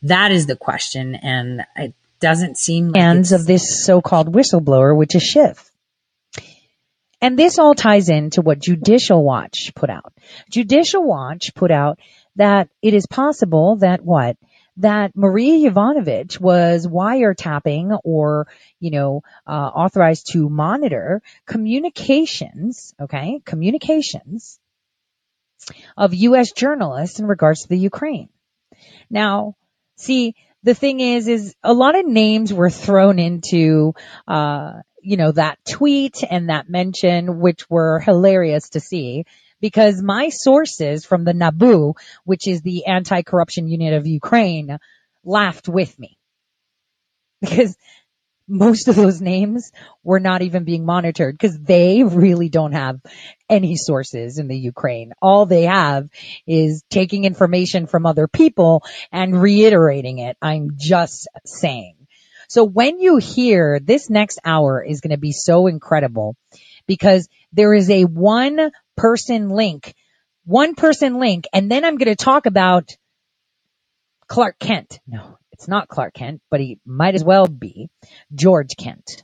That 0.01 0.31
is 0.31 0.47
the 0.47 0.55
question. 0.55 1.15
And 1.15 1.65
it 1.75 1.93
doesn't 2.19 2.57
seem 2.57 2.89
like 2.89 3.01
hands 3.01 3.31
of 3.31 3.45
this 3.45 3.85
so-called 3.85 4.33
whistleblower, 4.33 4.95
which 4.95 5.15
is 5.15 5.23
Schiff. 5.23 5.71
And 7.21 7.39
this 7.39 7.57
all 7.59 7.73
ties 7.73 8.09
into 8.09 8.41
what 8.41 8.59
Judicial 8.59 9.23
Watch 9.23 9.71
put 9.75 9.89
out. 9.89 10.13
Judicial 10.49 11.03
Watch 11.03 11.55
put 11.55 11.71
out 11.71 11.99
that 12.35 12.69
it 12.81 12.93
is 12.93 13.07
possible 13.07 13.77
that 13.77 14.01
what? 14.03 14.37
That 14.77 15.15
Maria 15.15 15.69
Yovanovitch 15.69 16.39
was 16.39 16.85
wiretapping 16.85 17.97
or, 18.03 18.47
you 18.79 18.91
know, 18.91 19.23
uh, 19.47 19.51
authorized 19.51 20.33
to 20.33 20.49
monitor 20.49 21.21
communications, 21.47 22.93
okay, 22.99 23.39
communications 23.45 24.59
of 25.95 26.13
U.S. 26.13 26.51
journalists 26.51 27.19
in 27.19 27.25
regards 27.25 27.63
to 27.63 27.69
the 27.69 27.77
Ukraine. 27.77 28.29
Now, 29.09 29.55
see, 29.95 30.35
the 30.65 30.73
thing 30.73 30.99
is, 30.99 31.27
is 31.27 31.55
a 31.63 31.73
lot 31.73 31.97
of 31.97 32.07
names 32.07 32.51
were 32.51 32.71
thrown 32.71 33.19
into, 33.19 33.93
uh, 34.27 34.73
you 34.99 35.15
know, 35.15 35.31
that 35.31 35.59
tweet 35.63 36.23
and 36.27 36.49
that 36.49 36.67
mention, 36.67 37.39
which 37.39 37.69
were 37.69 37.99
hilarious 37.99 38.69
to 38.69 38.79
see. 38.79 39.25
Because 39.61 40.01
my 40.01 40.29
sources 40.29 41.05
from 41.05 41.23
the 41.23 41.33
NABU, 41.33 41.93
which 42.23 42.47
is 42.47 42.63
the 42.63 42.87
anti-corruption 42.87 43.67
unit 43.67 43.93
of 43.93 44.07
Ukraine, 44.07 44.79
laughed 45.23 45.69
with 45.69 45.97
me. 45.99 46.17
Because 47.41 47.77
most 48.47 48.87
of 48.87 48.95
those 48.95 49.21
names 49.21 49.71
were 50.03 50.19
not 50.19 50.41
even 50.41 50.63
being 50.63 50.85
monitored 50.85 51.35
because 51.35 51.57
they 51.59 52.03
really 52.03 52.49
don't 52.49 52.73
have 52.73 52.99
any 53.49 53.75
sources 53.75 54.37
in 54.37 54.47
the 54.47 54.57
Ukraine. 54.57 55.13
All 55.21 55.45
they 55.45 55.63
have 55.63 56.09
is 56.45 56.83
taking 56.89 57.25
information 57.25 57.87
from 57.87 58.05
other 58.05 58.27
people 58.27 58.83
and 59.11 59.41
reiterating 59.41 60.19
it. 60.19 60.37
I'm 60.41 60.71
just 60.77 61.27
saying. 61.45 61.95
So 62.47 62.63
when 62.63 62.99
you 62.99 63.17
hear 63.17 63.79
this 63.79 64.09
next 64.09 64.39
hour 64.45 64.83
is 64.83 65.01
going 65.01 65.11
to 65.11 65.17
be 65.17 65.31
so 65.31 65.67
incredible 65.67 66.35
because 66.85 67.27
there 67.53 67.73
is 67.73 67.89
a 67.89 68.03
one 68.03 68.71
person 68.95 69.49
link, 69.49 69.95
one 70.45 70.75
person 70.75 71.19
link, 71.19 71.45
and 71.53 71.71
then 71.71 71.83
I'm 71.83 71.97
going 71.97 72.15
to 72.15 72.23
talk 72.23 72.45
about 72.45 72.95
Clark 74.27 74.59
Kent. 74.59 74.99
No, 75.07 75.37
it's 75.55 75.69
not 75.69 75.87
Clark 75.87 76.13
Kent, 76.13 76.41
but 76.51 76.59
he 76.59 76.79
might 76.85 77.15
as 77.15 77.23
well 77.23 77.47
be 77.47 77.89
George 78.33 78.75
Kent. 78.77 79.23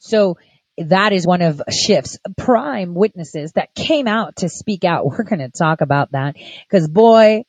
So 0.00 0.38
that 0.76 1.12
is 1.12 1.24
one 1.24 1.40
of 1.40 1.62
Schiff's 1.70 2.18
prime 2.36 2.94
witnesses 2.94 3.52
that 3.52 3.72
came 3.76 4.08
out 4.08 4.36
to 4.36 4.48
speak 4.48 4.84
out. 4.84 5.06
We're 5.06 5.22
going 5.22 5.38
to 5.38 5.50
talk 5.50 5.80
about 5.80 6.10
that 6.12 6.34
because 6.68 6.88
boy, 6.88 7.44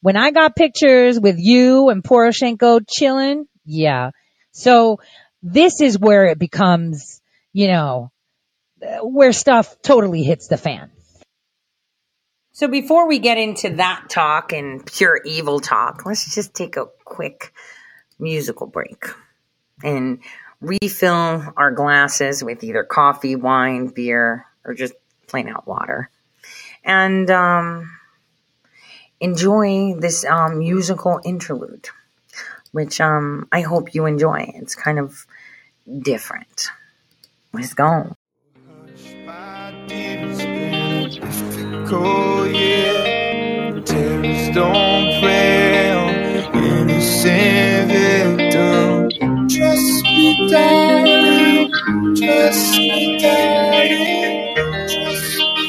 when 0.00 0.16
I 0.16 0.30
got 0.30 0.56
pictures 0.56 1.20
with 1.20 1.36
you 1.38 1.90
and 1.90 2.02
Poroshenko 2.02 2.80
chilling, 2.88 3.46
yeah. 3.66 4.12
So 4.52 5.00
this 5.42 5.82
is 5.82 5.98
where 5.98 6.24
it 6.24 6.38
becomes, 6.38 7.20
you 7.52 7.68
know, 7.68 8.10
where 9.02 9.34
stuff 9.34 9.76
totally 9.82 10.22
hits 10.22 10.48
the 10.48 10.56
fan. 10.56 10.90
So 12.58 12.66
before 12.66 13.06
we 13.06 13.20
get 13.20 13.38
into 13.38 13.76
that 13.76 14.06
talk 14.08 14.52
and 14.52 14.84
pure 14.84 15.20
evil 15.24 15.60
talk, 15.60 16.04
let's 16.04 16.34
just 16.34 16.54
take 16.54 16.76
a 16.76 16.86
quick 17.04 17.54
musical 18.18 18.66
break 18.66 19.04
and 19.84 20.18
refill 20.60 21.52
our 21.56 21.70
glasses 21.70 22.42
with 22.42 22.64
either 22.64 22.82
coffee, 22.82 23.36
wine, 23.36 23.86
beer, 23.86 24.44
or 24.64 24.74
just 24.74 24.94
plain 25.28 25.48
out 25.48 25.68
water. 25.68 26.10
And 26.82 27.30
um, 27.30 27.96
enjoy 29.20 29.94
this 29.94 30.24
um, 30.24 30.58
musical 30.58 31.20
interlude, 31.24 31.90
which 32.72 33.00
um, 33.00 33.46
I 33.52 33.60
hope 33.60 33.94
you 33.94 34.06
enjoy. 34.06 34.50
It's 34.56 34.74
kind 34.74 34.98
of 34.98 35.28
different. 36.02 36.70
Let's 37.52 37.74
go. 37.74 38.16
Difficult, 41.88 42.50
yeah. 42.54 43.80
Terrorists 43.84 44.54
don't 44.54 45.22
on 45.96 46.14
innocent 46.64 47.90
victims. 47.92 49.14
Trust 49.56 50.04
me, 50.04 50.48
darling. 50.50 51.70
Trust 52.16 52.76
me, 52.78 53.18
darling. 53.20 54.54
Trust 54.88 55.38
me. 55.38 55.66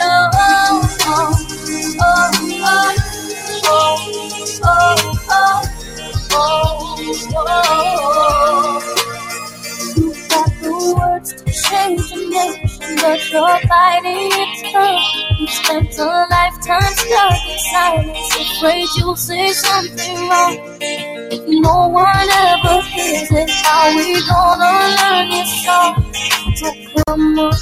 Oh, 0.00 0.30
oh, 0.34 0.96
oh, 1.06 1.36
oh, 2.00 2.30
oh, 2.64 2.96
oh, 3.64 4.64
oh, 4.64 5.66
oh, 6.32 7.36
oh. 7.36 8.41
Words 11.72 12.10
to 12.10 12.12
change 12.12 12.12
a 12.12 12.30
nation, 12.30 12.96
but 12.96 13.30
you're 13.30 13.58
fighting 13.68 14.30
it 14.32 14.72
tough. 14.72 15.02
You 15.38 15.46
spent 15.48 15.98
a 15.98 16.26
lifetime 16.30 16.92
stuck 16.94 17.48
in 17.48 17.58
silence, 17.72 18.36
afraid 18.36 18.86
you'll 18.96 19.16
say 19.16 19.52
something 19.52 20.28
wrong. 20.28 20.58
If 20.80 21.48
no 21.48 21.88
one 21.88 22.28
ever 22.30 22.80
hears 22.82 23.30
it, 23.30 23.50
how 23.50 23.96
we 23.96 24.20
gonna 24.28 24.72
learn 24.98 25.30
this 25.30 25.64
song? 25.64 25.94
So 26.56 26.72
come 27.06 27.38
on, 27.38 27.52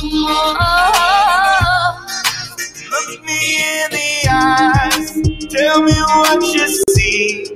come 0.00 0.56
on. 0.60 0.94
Look 2.90 3.24
me 3.24 3.40
in 3.58 3.90
the 3.90 4.28
eyes. 4.30 5.10
Tell 5.50 5.82
me 5.82 5.92
what 5.92 6.42
you 6.42 6.66
see. 6.90 7.46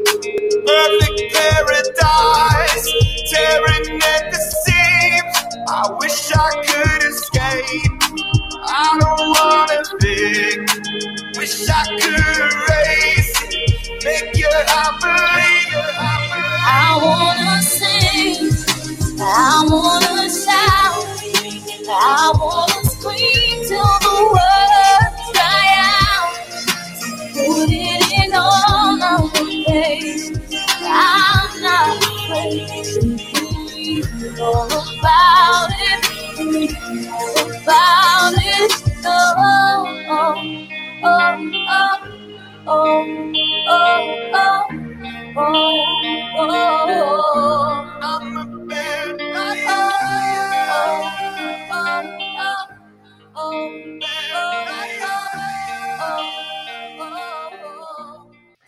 Perfect 0.67 1.35
paradise. 1.35 2.87
Tearing 3.31 4.03
at 4.03 4.31
the 4.33 4.39
seams. 4.65 4.78
I 5.71 5.91
wish 6.01 6.33
I 6.33 6.51
could 6.67 7.03
escape. 7.11 8.03
I 8.65 8.99
don't 9.01 9.29
wanna 9.37 9.83
think. 10.01 11.39
Wish 11.39 11.69
I 11.69 11.85
could 12.01 12.15
erase. 12.41 14.05
Make 14.05 14.37
you 14.37 14.51
happy. 14.67 15.77
I 16.67 16.99
wanna 17.03 17.63
sing, 17.63 18.51
I 19.21 19.65
wanna 19.69 20.31
shout, 20.31 21.07
I 21.89 22.33
wanna 22.41 22.78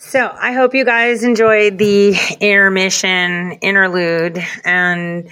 So 0.02 0.28
I 0.28 0.52
hope 0.54 0.74
you 0.74 0.84
guys 0.84 1.22
enjoyed 1.22 1.78
the 1.78 2.16
air 2.40 2.68
mission 2.68 3.52
interlude, 3.60 4.42
and 4.64 5.28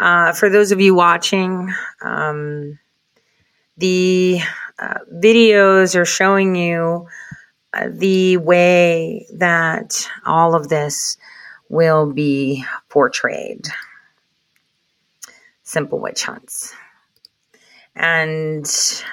uh, 0.00 0.32
for 0.32 0.50
those 0.50 0.72
of 0.72 0.80
you 0.80 0.94
watching, 0.94 1.72
um, 2.02 2.78
the 3.76 4.40
uh, 4.78 4.98
videos 5.12 5.96
are 5.96 6.04
showing 6.04 6.54
you 6.54 7.06
uh, 7.72 7.88
the 7.92 8.36
way 8.36 9.26
that 9.34 10.08
all 10.24 10.54
of 10.54 10.68
this 10.68 11.16
will 11.68 12.12
be 12.12 12.64
portrayed. 12.88 13.66
Simple 15.62 16.00
witch 16.00 16.24
hunts 16.24 16.74
and 17.96 18.64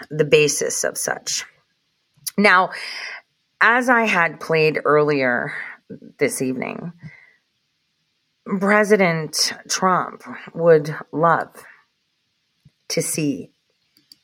the 0.09 0.25
basis 0.25 0.83
of 0.83 0.97
such. 0.97 1.45
Now, 2.37 2.71
as 3.61 3.89
I 3.89 4.05
had 4.05 4.39
played 4.39 4.79
earlier 4.83 5.53
this 6.17 6.41
evening, 6.41 6.93
President 8.45 9.53
Trump 9.69 10.23
would 10.53 10.95
love 11.11 11.49
to 12.89 13.01
see 13.01 13.51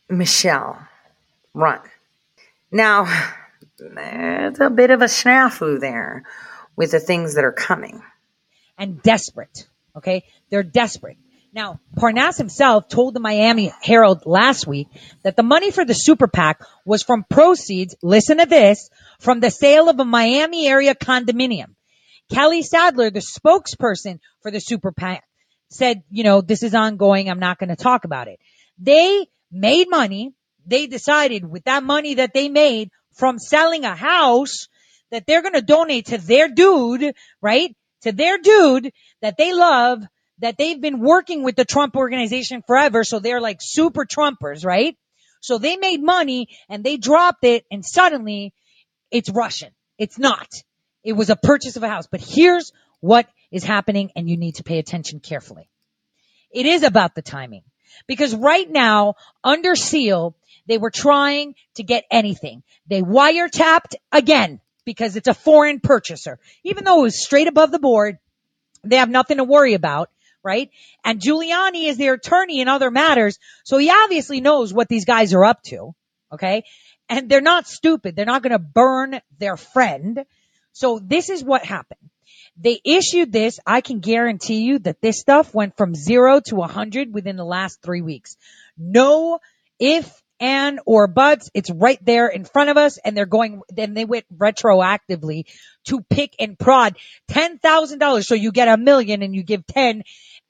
Michelle 0.10 0.88
run. 1.53 1.80
Now, 2.72 3.06
there's 3.77 4.60
a 4.60 4.69
bit 4.69 4.91
of 4.91 5.02
a 5.02 5.06
snafu 5.06 5.80
there 5.80 6.23
with 6.76 6.91
the 6.91 6.99
things 6.99 7.35
that 7.35 7.44
are 7.45 7.52
coming. 7.52 8.02
and 8.77 9.02
desperate. 9.02 9.68
Okay. 9.95 10.23
They're 10.49 10.64
desperate 10.64 11.18
Now, 11.53 11.80
Parnas 11.95 12.38
himself 12.38 12.88
told 12.88 13.15
the 13.15 13.19
Miami 13.19 13.73
Herald 13.81 14.26
last 14.26 14.68
week 14.68 14.88
that 15.23 15.35
the 15.35 15.44
money 15.44 15.72
for 15.72 15.84
the 15.85 15.95
super 15.95 16.27
PAC 16.27 16.61
was 16.85 17.02
from 17.02 17.26
proceeds, 17.27 17.95
listen 18.03 18.38
to 18.38 18.45
this, 18.45 18.89
from 19.19 19.39
the 19.39 19.49
sale 19.49 19.89
of 19.89 19.99
a 19.99 20.06
Miami 20.06 20.68
area 20.68 20.94
condominium. 20.94 21.73
Kelly 22.32 22.62
Sadler, 22.62 23.10
the 23.10 23.20
spokesperson 23.20 24.20
for 24.41 24.52
the 24.52 24.60
super 24.60 24.91
PAC, 24.91 25.24
said, 25.70 26.04
you 26.10 26.24
know, 26.24 26.41
this 26.41 26.64
is 26.64 26.76
ongoing. 26.76 27.30
I'm 27.30 27.40
not 27.40 27.60
going 27.60 27.70
to 27.70 27.76
talk 27.76 28.06
about 28.06 28.28
it. 28.28 28.40
They 28.78 29.28
made 29.52 29.90
money. 29.90 30.34
They 30.66 30.88
decided 30.88 31.49
with 31.49 31.64
that 31.66 31.84
money 31.84 32.16
that 32.16 32.34
they 32.34 32.49
made 32.49 32.90
from 33.14 33.40
selling 33.40 33.86
a 33.86 33.95
house 33.95 34.68
that 35.12 35.26
they're 35.26 35.41
going 35.41 35.54
to 35.54 35.62
donate 35.62 36.08
to 36.08 36.18
their 36.18 36.49
dude, 36.49 37.16
right? 37.41 37.76
To 38.02 38.12
their 38.12 38.38
dude 38.38 38.91
that 39.22 39.38
they 39.38 39.54
love, 39.54 40.04
that 40.40 40.58
they've 40.58 40.80
been 40.80 40.99
working 40.99 41.44
with 41.44 41.56
the 41.56 41.66
Trump 41.66 41.95
organization 41.95 42.62
forever. 42.66 43.04
So 43.04 43.20
they're 43.20 43.41
like 43.41 43.58
super 43.62 44.06
Trumpers, 44.06 44.66
right? 44.66 44.98
So 45.41 45.58
they 45.58 45.78
made 45.78 46.04
money 46.04 46.49
and 46.70 46.84
they 46.84 46.98
dropped 46.98 47.44
it 47.44 47.66
and 47.72 47.86
suddenly 47.86 48.54
it's 49.12 49.30
Russian. 49.30 49.72
It's 49.98 50.20
not. 50.20 50.48
It 51.08 51.16
was 51.16 51.30
a 51.30 51.38
purchase 51.38 51.78
of 51.78 51.84
a 51.84 51.88
house. 51.88 52.06
But 52.06 52.20
here's 52.20 52.74
what 53.00 53.30
is 53.50 53.64
happening 53.64 54.12
and 54.18 54.30
you 54.30 54.36
need 54.36 54.56
to 54.56 54.64
pay 54.64 54.78
attention 54.78 55.22
carefully. 55.22 55.70
It 56.52 56.66
is 56.66 56.84
about 56.84 57.16
the 57.16 57.22
timing 57.22 57.64
because 58.08 58.36
right 58.36 58.70
now 58.70 59.16
under 59.42 59.78
seal, 59.78 60.36
they 60.66 60.78
were 60.78 60.92
trying 60.92 61.56
to 61.76 61.84
get 61.84 62.04
anything. 62.12 62.62
They 62.88 63.02
wiretapped 63.02 63.96
again 64.12 64.60
because 64.84 65.16
it's 65.16 65.30
a 65.30 65.34
foreign 65.34 65.80
purchaser. 65.80 66.40
Even 66.66 66.84
though 66.84 67.00
it 67.00 67.04
was 67.04 67.24
straight 67.24 67.48
above 67.48 67.72
the 67.72 67.80
board, 67.80 68.18
they 68.84 68.98
have 68.98 69.10
nothing 69.10 69.38
to 69.38 69.46
worry 69.46 69.76
about, 69.76 70.10
right? 70.44 70.70
And 71.06 71.22
Giuliani 71.22 71.88
is 71.88 71.96
their 71.96 72.16
attorney 72.16 72.60
in 72.60 72.68
other 72.68 72.92
matters. 72.92 73.40
So 73.64 73.78
he 73.78 73.90
obviously 73.90 74.42
knows 74.42 74.74
what 74.74 74.90
these 74.90 75.06
guys 75.06 75.34
are 75.34 75.46
up 75.46 75.64
to. 75.68 75.96
Okay. 76.34 76.66
And 77.08 77.30
they're 77.30 77.40
not 77.40 77.66
stupid. 77.66 78.18
They're 78.18 78.26
not 78.26 78.44
going 78.44 78.52
to 78.52 78.60
burn 78.60 79.22
their 79.40 79.56
friend. 79.56 80.26
So 80.78 80.99
this 80.99 81.32
is 81.32 81.44
what 81.44 81.66
happened. 81.66 82.12
They 82.56 82.80
issued 82.86 83.32
this. 83.32 83.60
I 83.66 83.82
can 83.82 83.99
guarantee 83.99 84.62
you 84.62 84.78
that 84.80 85.02
this 85.02 85.20
stuff 85.20 85.52
went 85.52 85.76
from 85.76 85.95
zero 85.95 86.40
to 86.49 86.62
a 86.62 86.68
hundred 86.68 87.12
within 87.12 87.36
the 87.36 87.44
last 87.44 87.82
three 87.82 88.02
weeks. 88.02 88.38
No 88.78 89.40
if, 89.80 90.22
and, 90.40 90.80
or 90.86 91.08
buts. 91.08 91.49
It's 91.56 91.72
right 91.72 91.98
there 92.06 92.28
in 92.28 92.45
front 92.45 92.70
of 92.70 92.78
us 92.78 92.99
and 92.99 93.18
they're 93.18 93.26
going, 93.26 93.62
then 93.70 93.95
they 93.95 94.06
went 94.06 94.26
retroactively 94.32 95.45
to 95.86 96.02
pick 96.02 96.36
and 96.40 96.60
prod 96.60 96.95
$10,000. 97.32 98.24
So 98.24 98.36
you 98.36 98.52
get 98.52 98.68
a 98.68 98.78
million 98.78 99.24
and 99.24 99.34
you 99.34 99.41
give 99.41 99.66
10 99.66 100.04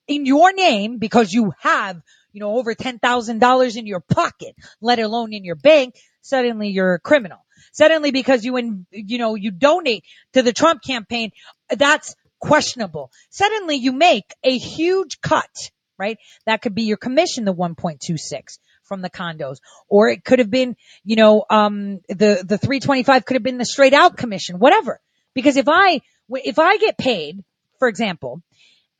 in 0.10 0.26
your 0.26 0.52
name 0.52 0.98
because 0.98 1.32
you 1.32 1.54
have, 1.60 2.02
you 2.34 2.42
know, 2.42 2.58
over 2.58 2.76
$10,000 2.76 3.78
in 3.78 3.86
your 3.88 4.02
pocket, 4.02 4.56
let 4.82 5.00
alone 5.00 5.32
in 5.32 5.46
your 5.46 5.56
bank. 5.56 5.96
Suddenly 6.22 6.68
you're 6.68 6.96
a 6.96 7.00
criminal. 7.00 7.40
Suddenly 7.72 8.12
because 8.12 8.44
you, 8.46 8.58
in, 8.58 8.86
you 8.92 9.18
know, 9.18 9.36
you 9.36 9.52
donate 9.52 10.04
to 10.34 10.42
the 10.42 10.54
Trump 10.54 10.82
campaign, 10.82 11.32
that's 11.70 12.16
questionable. 12.40 13.12
Suddenly 13.30 13.76
you 13.76 13.92
make 13.92 14.34
a 14.44 14.58
huge 14.58 15.22
cut, 15.22 15.72
right? 15.98 16.18
That 16.46 16.62
could 16.62 16.76
be 16.76 16.84
your 16.84 16.98
commission, 16.98 17.46
the 17.46 17.54
1.26 17.54 18.60
from 18.84 19.02
the 19.02 19.10
condos, 19.10 19.58
or 19.90 20.10
it 20.10 20.24
could 20.24 20.40
have 20.40 20.50
been, 20.50 20.76
you 21.04 21.16
know, 21.16 21.46
um, 21.50 22.00
the, 22.08 22.44
the 22.48 22.58
325 22.58 23.26
could 23.26 23.36
have 23.36 23.44
been 23.44 23.58
the 23.58 23.66
straight 23.66 23.94
out 23.94 24.18
commission, 24.18 24.60
whatever. 24.60 25.02
Because 25.34 25.58
if 25.58 25.68
I, 25.68 26.02
if 26.30 26.58
I 26.58 26.78
get 26.78 26.98
paid, 26.98 27.44
for 27.80 27.88
example, 27.88 28.42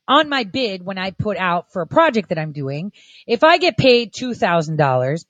on 0.06 0.28
my 0.28 0.44
bid 0.44 0.84
when 0.84 0.98
I 0.98 1.10
put 1.10 1.36
out 1.36 1.72
for 1.72 1.82
a 1.82 1.86
project 1.86 2.30
that 2.30 2.38
I'm 2.38 2.52
doing, 2.52 2.92
if 3.26 3.44
I 3.44 3.58
get 3.58 3.76
paid 3.76 4.12
$2,000, 4.12 5.24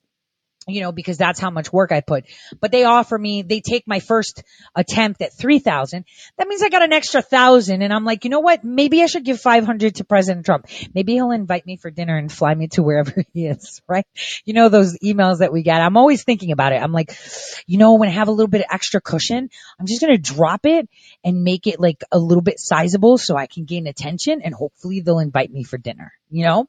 you 0.69 0.81
know, 0.81 0.91
because 0.91 1.17
that's 1.17 1.39
how 1.39 1.49
much 1.49 1.71
work 1.71 1.91
I 1.91 2.01
put. 2.01 2.25
But 2.59 2.71
they 2.71 2.83
offer 2.83 3.17
me, 3.17 3.41
they 3.41 3.61
take 3.61 3.87
my 3.87 3.99
first 3.99 4.43
attempt 4.75 5.21
at 5.21 5.33
3000. 5.33 6.05
That 6.37 6.47
means 6.47 6.61
I 6.61 6.69
got 6.69 6.83
an 6.83 6.93
extra 6.93 7.21
thousand. 7.21 7.81
And 7.81 7.93
I'm 7.93 8.05
like, 8.05 8.23
you 8.23 8.29
know 8.29 8.39
what? 8.39 8.63
Maybe 8.63 9.01
I 9.01 9.07
should 9.07 9.25
give 9.25 9.39
500 9.39 9.95
to 9.95 10.03
President 10.03 10.45
Trump. 10.45 10.67
Maybe 10.93 11.13
he'll 11.13 11.31
invite 11.31 11.65
me 11.65 11.77
for 11.77 11.91
dinner 11.91 12.17
and 12.17 12.31
fly 12.31 12.53
me 12.53 12.67
to 12.69 12.83
wherever 12.83 13.23
he 13.33 13.47
is, 13.47 13.81
right? 13.87 14.05
You 14.45 14.53
know, 14.53 14.69
those 14.69 14.97
emails 14.99 15.39
that 15.39 15.51
we 15.51 15.63
get. 15.63 15.81
I'm 15.81 15.97
always 15.97 16.23
thinking 16.23 16.51
about 16.51 16.73
it. 16.73 16.81
I'm 16.81 16.93
like, 16.93 17.17
you 17.65 17.77
know, 17.77 17.95
when 17.95 18.09
I 18.09 18.13
have 18.13 18.27
a 18.27 18.31
little 18.31 18.49
bit 18.49 18.61
of 18.61 18.67
extra 18.71 19.01
cushion, 19.01 19.49
I'm 19.79 19.85
just 19.85 20.01
going 20.01 20.15
to 20.15 20.21
drop 20.21 20.65
it 20.65 20.89
and 21.23 21.43
make 21.43 21.67
it 21.67 21.79
like 21.79 22.03
a 22.11 22.19
little 22.19 22.41
bit 22.41 22.59
sizable 22.59 23.17
so 23.17 23.35
I 23.35 23.47
can 23.47 23.65
gain 23.65 23.87
attention 23.87 24.41
and 24.41 24.53
hopefully 24.53 25.01
they'll 25.01 25.19
invite 25.19 25.51
me 25.51 25.63
for 25.63 25.77
dinner, 25.77 26.13
you 26.29 26.45
know, 26.45 26.67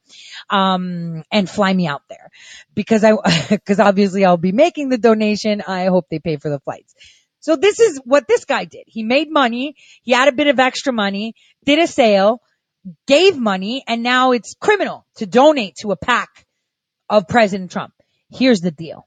um, 0.49 1.23
and 1.31 1.49
fly 1.49 1.73
me 1.73 1.87
out 1.87 2.03
there 2.09 2.31
because 2.75 3.05
I, 3.05 3.13
because 3.51 3.81
obviously 3.81 4.25
I'll 4.25 4.37
be 4.37 4.53
making 4.53 4.89
the 4.89 4.99
donation. 4.99 5.63
I 5.67 5.87
hope 5.87 6.07
they 6.11 6.19
pay 6.19 6.37
for 6.37 6.51
the 6.51 6.61
flights. 6.61 6.95
So 7.41 7.57
this 7.57 7.81
is 7.81 8.01
what 8.05 8.29
this 8.29 8.45
guy 8.45 8.65
did. 8.65 8.85
He 8.87 9.03
made 9.03 9.31
money. 9.31 9.77
He 10.03 10.13
had 10.13 10.29
a 10.29 10.33
bit 10.33 10.49
of 10.49 10.61
extra 10.61 10.93
money, 10.93 11.35
did 11.65 11.79
a 11.79 11.87
sale, 11.87 12.43
gave 13.07 13.39
money, 13.39 13.83
and 13.87 14.03
now 14.03 14.33
it's 14.33 14.55
criminal 14.61 15.07
to 15.17 15.27
donate 15.27 15.77
to 15.77 15.93
a 15.93 15.97
PAC 15.97 16.29
of 17.09 17.29
President 17.29 17.71
Trump. 17.71 17.95
Here's 18.31 18.61
the 18.61 18.71
deal. 18.71 19.07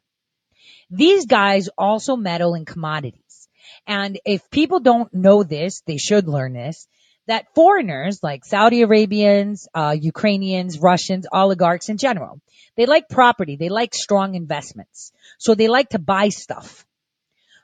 These 0.89 1.25
guys 1.25 1.69
also 1.77 2.15
meddle 2.15 2.55
in 2.55 2.65
commodities. 2.65 3.47
And 3.87 4.19
if 4.25 4.49
people 4.49 4.79
don't 4.79 5.13
know 5.13 5.43
this, 5.43 5.81
they 5.81 5.97
should 5.97 6.27
learn 6.27 6.53
this, 6.53 6.87
that 7.27 7.53
foreigners 7.55 8.21
like 8.21 8.45
Saudi 8.45 8.81
Arabians, 8.81 9.67
uh, 9.73 9.95
Ukrainians, 9.99 10.79
Russians, 10.79 11.25
oligarchs 11.31 11.89
in 11.89 11.97
general, 11.97 12.41
they 12.75 12.85
like 12.85 13.07
property. 13.09 13.55
They 13.55 13.69
like 13.69 13.93
strong 13.93 14.35
investments. 14.35 15.11
So 15.37 15.55
they 15.55 15.67
like 15.67 15.89
to 15.89 15.99
buy 15.99 16.29
stuff. 16.29 16.85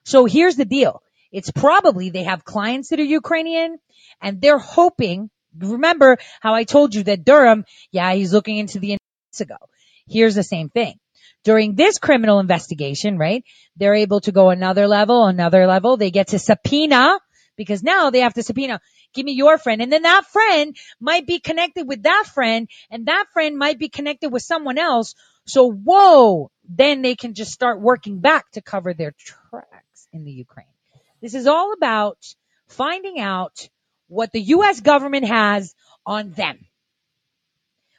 So 0.04 0.26
here's 0.26 0.56
the 0.56 0.66
deal. 0.66 1.02
It's 1.32 1.52
probably 1.52 2.10
they 2.10 2.24
have 2.24 2.44
clients 2.44 2.90
that 2.90 3.00
are 3.00 3.04
Ukrainian 3.04 3.78
and 4.22 4.42
they're 4.42 4.58
hoping, 4.58 5.30
remember 5.58 6.18
how 6.42 6.54
I 6.54 6.64
told 6.64 6.96
you 6.96 7.04
that 7.04 7.24
Durham, 7.24 7.66
yeah, 7.92 8.14
he's 8.14 8.34
looking 8.34 8.58
into 8.58 8.80
the 8.80 8.98
ago. 9.40 9.58
Here's 10.08 10.36
the 10.36 10.44
same 10.44 10.70
thing. 10.70 11.00
During 11.44 11.76
this 11.76 12.00
criminal 12.00 12.40
investigation, 12.40 13.18
right? 13.18 13.44
They're 13.78 13.96
able 13.96 14.22
to 14.22 14.32
go 14.32 14.50
another 14.50 14.88
level, 14.88 15.26
another 15.26 15.68
level. 15.68 15.96
They 15.96 16.12
get 16.12 16.30
to 16.30 16.40
subpoena 16.40 17.20
because 17.56 17.84
now 17.84 18.10
they 18.10 18.22
have 18.22 18.34
to 18.34 18.44
subpoena, 18.44 18.82
give 19.14 19.26
me 19.26 19.34
your 19.34 19.58
friend. 19.58 19.82
And 19.82 19.92
then 19.92 20.04
that 20.04 20.26
friend 20.26 20.76
might 21.00 21.26
be 21.26 21.40
connected 21.40 21.88
with 21.88 22.04
that 22.04 22.26
friend 22.34 22.70
and 22.90 23.06
that 23.08 23.26
friend 23.34 23.58
might 23.58 23.80
be 23.80 23.90
connected 23.90 24.32
with 24.32 24.44
someone 24.44 24.78
else. 24.78 25.16
So 25.46 25.72
whoa, 25.72 26.52
then 26.68 27.02
they 27.02 27.16
can 27.16 27.34
just 27.34 27.52
start 27.52 27.82
working 27.82 28.20
back 28.20 28.52
to 28.52 28.62
cover 28.62 28.94
their 28.94 29.14
tracks 29.18 30.08
in 30.14 30.24
the 30.24 30.32
Ukraine. 30.32 30.68
This 31.22 31.34
is 31.34 31.48
all 31.48 31.74
about 31.74 32.18
finding 32.68 33.20
out 33.20 33.70
what 34.08 34.32
the 34.32 34.42
U.S. 34.42 34.80
government 34.82 35.28
has 35.28 35.74
on 36.06 36.32
them. 36.32 36.66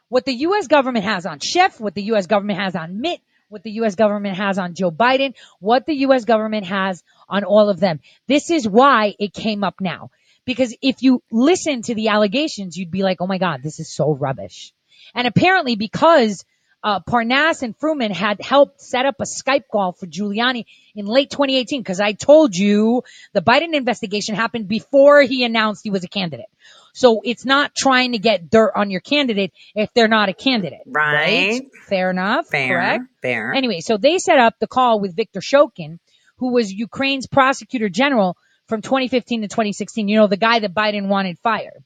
What 0.08 0.24
the 0.24 0.34
U.S. 0.34 0.66
government 0.66 1.04
has 1.04 1.26
on 1.26 1.38
Schiff, 1.38 1.80
what 1.80 1.94
the 1.94 2.02
U.S. 2.04 2.26
government 2.26 2.58
has 2.58 2.74
on 2.74 3.00
Mitt, 3.00 3.20
what 3.48 3.62
the 3.62 3.70
U.S. 3.72 3.94
government 3.94 4.36
has 4.36 4.58
on 4.58 4.74
Joe 4.74 4.90
Biden, 4.90 5.34
what 5.58 5.86
the 5.86 5.94
U.S. 5.94 6.24
government 6.24 6.66
has 6.66 7.02
on 7.28 7.44
all 7.44 7.68
of 7.68 7.78
them. 7.78 8.00
This 8.26 8.50
is 8.50 8.66
why 8.66 9.14
it 9.18 9.32
came 9.32 9.62
up 9.62 9.80
now. 9.80 10.10
Because 10.44 10.74
if 10.82 11.02
you 11.02 11.22
listen 11.30 11.82
to 11.82 11.94
the 11.94 12.08
allegations, 12.08 12.76
you'd 12.76 12.90
be 12.90 13.02
like, 13.02 13.18
oh 13.20 13.26
my 13.26 13.38
God, 13.38 13.62
this 13.62 13.80
is 13.80 13.88
so 13.88 14.12
rubbish. 14.12 14.72
And 15.14 15.26
apparently 15.26 15.76
because 15.76 16.44
uh, 16.82 17.00
Parnas 17.00 17.62
and 17.62 17.78
Fruman 17.78 18.10
had 18.10 18.40
helped 18.40 18.80
set 18.80 19.04
up 19.04 19.16
a 19.20 19.24
Skype 19.24 19.64
call 19.70 19.92
for 19.92 20.06
Giuliani 20.06 20.64
in 20.94 21.06
late 21.06 21.30
2018 21.30 21.80
because 21.80 22.00
I 22.00 22.12
told 22.12 22.56
you 22.56 23.02
the 23.32 23.42
Biden 23.42 23.74
investigation 23.74 24.34
happened 24.34 24.66
before 24.68 25.20
he 25.22 25.44
announced 25.44 25.82
he 25.84 25.90
was 25.90 26.04
a 26.04 26.08
candidate. 26.08 26.46
So 26.92 27.20
it's 27.22 27.44
not 27.44 27.74
trying 27.74 28.12
to 28.12 28.18
get 28.18 28.50
dirt 28.50 28.72
on 28.74 28.90
your 28.90 29.00
candidate 29.00 29.52
if 29.74 29.92
they're 29.94 30.08
not 30.08 30.28
a 30.28 30.32
candidate. 30.32 30.80
Right. 30.86 31.62
Fair 31.86 32.10
enough. 32.10 32.48
Fair. 32.48 32.68
Correct. 32.68 33.04
Fair. 33.22 33.52
Anyway, 33.52 33.80
so 33.80 33.96
they 33.96 34.18
set 34.18 34.38
up 34.38 34.54
the 34.58 34.66
call 34.66 35.00
with 35.00 35.14
Viktor 35.14 35.40
Shokin, 35.40 35.98
who 36.38 36.52
was 36.52 36.72
Ukraine's 36.72 37.26
prosecutor 37.26 37.88
general 37.88 38.36
from 38.70 38.80
2015 38.80 39.42
to 39.42 39.48
2016. 39.48 40.08
You 40.08 40.16
know, 40.16 40.26
the 40.26 40.38
guy 40.38 40.60
that 40.60 40.72
Biden 40.72 41.08
wanted 41.08 41.38
fired. 41.40 41.84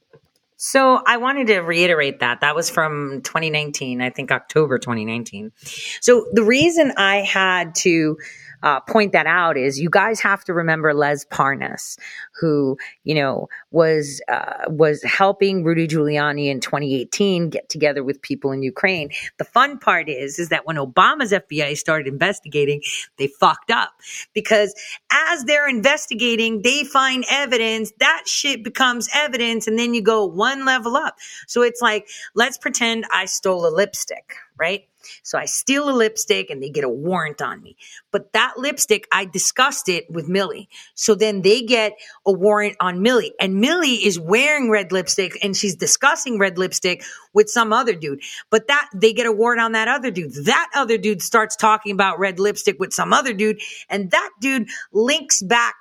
So 0.55 1.01
I 1.05 1.17
wanted 1.17 1.47
to 1.47 1.59
reiterate 1.59 2.21
that. 2.21 2.39
That 2.39 2.55
was 2.55 2.69
from 2.69 3.21
2019, 3.23 4.01
I 4.01 4.09
think 4.09 4.31
October 4.31 4.79
2019. 4.79 5.51
So 5.99 6.27
the 6.31 6.43
reason 6.43 6.93
I 6.95 7.17
had 7.17 7.75
to 7.75 8.17
uh, 8.63 8.79
point 8.81 9.11
that 9.13 9.25
out 9.27 9.57
is 9.57 9.79
you 9.79 9.89
guys 9.89 10.19
have 10.19 10.43
to 10.45 10.53
remember 10.53 10.93
Lev 10.93 11.29
Parnas, 11.29 11.97
who 12.39 12.77
you 13.03 13.15
know 13.15 13.47
was 13.71 14.21
uh, 14.27 14.65
was 14.67 15.01
helping 15.03 15.63
Rudy 15.63 15.87
Giuliani 15.87 16.47
in 16.47 16.59
2018 16.59 17.49
get 17.49 17.69
together 17.69 18.03
with 18.03 18.21
people 18.21 18.51
in 18.51 18.63
Ukraine. 18.63 19.09
The 19.37 19.45
fun 19.45 19.77
part 19.79 20.09
is 20.09 20.39
is 20.39 20.49
that 20.49 20.65
when 20.65 20.77
Obama's 20.77 21.31
FBI 21.31 21.77
started 21.77 22.07
investigating, 22.07 22.81
they 23.17 23.27
fucked 23.27 23.71
up 23.71 23.93
because 24.33 24.73
as 25.11 25.43
they're 25.45 25.67
investigating, 25.67 26.61
they 26.61 26.83
find 26.83 27.25
evidence 27.29 27.91
that 27.99 28.23
shit 28.25 28.63
becomes 28.63 29.09
evidence, 29.13 29.67
and 29.67 29.77
then 29.77 29.93
you 29.93 30.01
go 30.01 30.25
one 30.25 30.65
level 30.65 30.95
up. 30.95 31.17
So 31.47 31.61
it's 31.61 31.81
like 31.81 32.07
let's 32.33 32.57
pretend 32.57 33.05
I 33.13 33.25
stole 33.25 33.67
a 33.67 33.69
lipstick, 33.69 34.35
right? 34.57 34.87
So 35.23 35.37
I 35.37 35.45
steal 35.45 35.89
a 35.89 35.91
lipstick 35.91 36.49
and 36.49 36.61
they 36.61 36.69
get 36.69 36.83
a 36.83 36.89
warrant 36.89 37.41
on 37.41 37.61
me. 37.61 37.77
But 38.11 38.33
that 38.33 38.57
lipstick, 38.57 39.07
I 39.11 39.25
discussed 39.25 39.89
it 39.89 40.09
with 40.09 40.27
Millie. 40.27 40.69
So 40.93 41.15
then 41.15 41.41
they 41.41 41.61
get 41.61 41.93
a 42.25 42.31
warrant 42.31 42.77
on 42.79 43.01
Millie. 43.01 43.33
And 43.39 43.55
Millie 43.55 44.05
is 44.05 44.19
wearing 44.19 44.69
red 44.69 44.91
lipstick 44.91 45.37
and 45.43 45.55
she's 45.55 45.75
discussing 45.75 46.39
red 46.39 46.57
lipstick 46.57 47.03
with 47.33 47.49
some 47.49 47.73
other 47.73 47.93
dude. 47.93 48.21
But 48.49 48.67
that 48.67 48.89
they 48.93 49.13
get 49.13 49.25
a 49.25 49.31
warrant 49.31 49.61
on 49.61 49.73
that 49.73 49.87
other 49.87 50.11
dude. 50.11 50.33
That 50.45 50.69
other 50.75 50.97
dude 50.97 51.21
starts 51.21 51.55
talking 51.55 51.91
about 51.91 52.19
red 52.19 52.39
lipstick 52.39 52.79
with 52.79 52.93
some 52.93 53.13
other 53.13 53.33
dude. 53.33 53.59
And 53.89 54.11
that 54.11 54.29
dude 54.39 54.67
links 54.91 55.41
back 55.41 55.75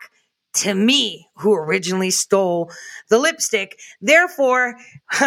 to 0.55 0.75
me 0.75 1.29
who 1.37 1.55
originally 1.55 2.11
stole 2.11 2.71
the 3.09 3.19
lipstick. 3.19 3.79
Therefore, 4.01 4.77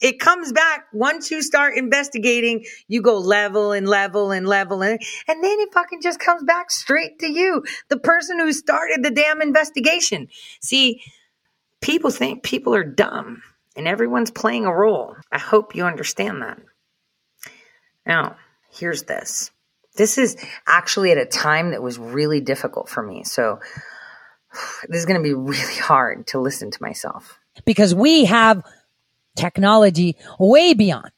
it 0.00 0.20
comes 0.20 0.52
back 0.52 0.84
once 0.92 1.30
you 1.30 1.42
start 1.42 1.76
investigating, 1.76 2.64
you 2.88 3.02
go 3.02 3.18
level 3.18 3.72
and 3.72 3.88
level 3.88 4.30
and 4.30 4.46
level 4.46 4.82
and, 4.82 5.00
and 5.26 5.42
then 5.44 5.60
it 5.60 5.72
fucking 5.72 6.02
just 6.02 6.20
comes 6.20 6.42
back 6.44 6.70
straight 6.70 7.18
to 7.20 7.26
you, 7.26 7.64
the 7.88 7.98
person 7.98 8.38
who 8.38 8.52
started 8.52 9.02
the 9.02 9.10
damn 9.10 9.40
investigation. 9.40 10.28
See, 10.60 11.02
people 11.80 12.10
think 12.10 12.42
people 12.42 12.74
are 12.74 12.84
dumb 12.84 13.42
and 13.76 13.88
everyone's 13.88 14.30
playing 14.30 14.66
a 14.66 14.74
role. 14.74 15.16
I 15.32 15.38
hope 15.38 15.74
you 15.74 15.84
understand 15.84 16.42
that. 16.42 16.58
Now, 18.06 18.36
here's 18.70 19.04
this. 19.04 19.50
This 19.96 20.18
is 20.18 20.36
actually 20.66 21.12
at 21.12 21.18
a 21.18 21.26
time 21.26 21.70
that 21.70 21.82
was 21.82 21.98
really 21.98 22.40
difficult 22.40 22.88
for 22.88 23.02
me. 23.02 23.24
So 23.24 23.60
this 24.88 24.98
is 24.98 25.06
going 25.06 25.22
to 25.22 25.22
be 25.22 25.34
really 25.34 25.76
hard 25.76 26.26
to 26.28 26.40
listen 26.40 26.70
to 26.70 26.78
myself. 26.82 27.38
because 27.64 27.94
we 27.94 28.24
have 28.24 28.62
technology 29.36 30.16
way 30.38 30.74
beyond. 30.74 31.10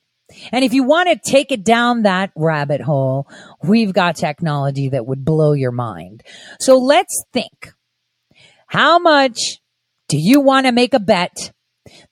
And 0.53 0.63
if 0.63 0.75
you 0.75 0.85
want 0.85 1.09
to 1.09 1.31
take 1.31 1.53
it 1.53 1.65
down 1.65 2.03
that 2.03 2.33
rabbit 2.37 2.83
hole, 2.83 3.27
we've 3.63 3.95
got 3.95 4.17
technology 4.17 4.91
that 4.91 5.07
would 5.07 5.25
blow 5.25 5.53
your 5.53 5.73
mind. 5.73 6.23
So 6.61 6.77
let's 6.77 7.25
think. 7.33 7.73
How 8.67 8.99
much 8.99 9.39
do 10.09 10.19
you 10.19 10.41
want 10.41 10.67
to 10.67 10.73
make 10.73 10.93
a 10.93 11.01
bet 11.01 11.53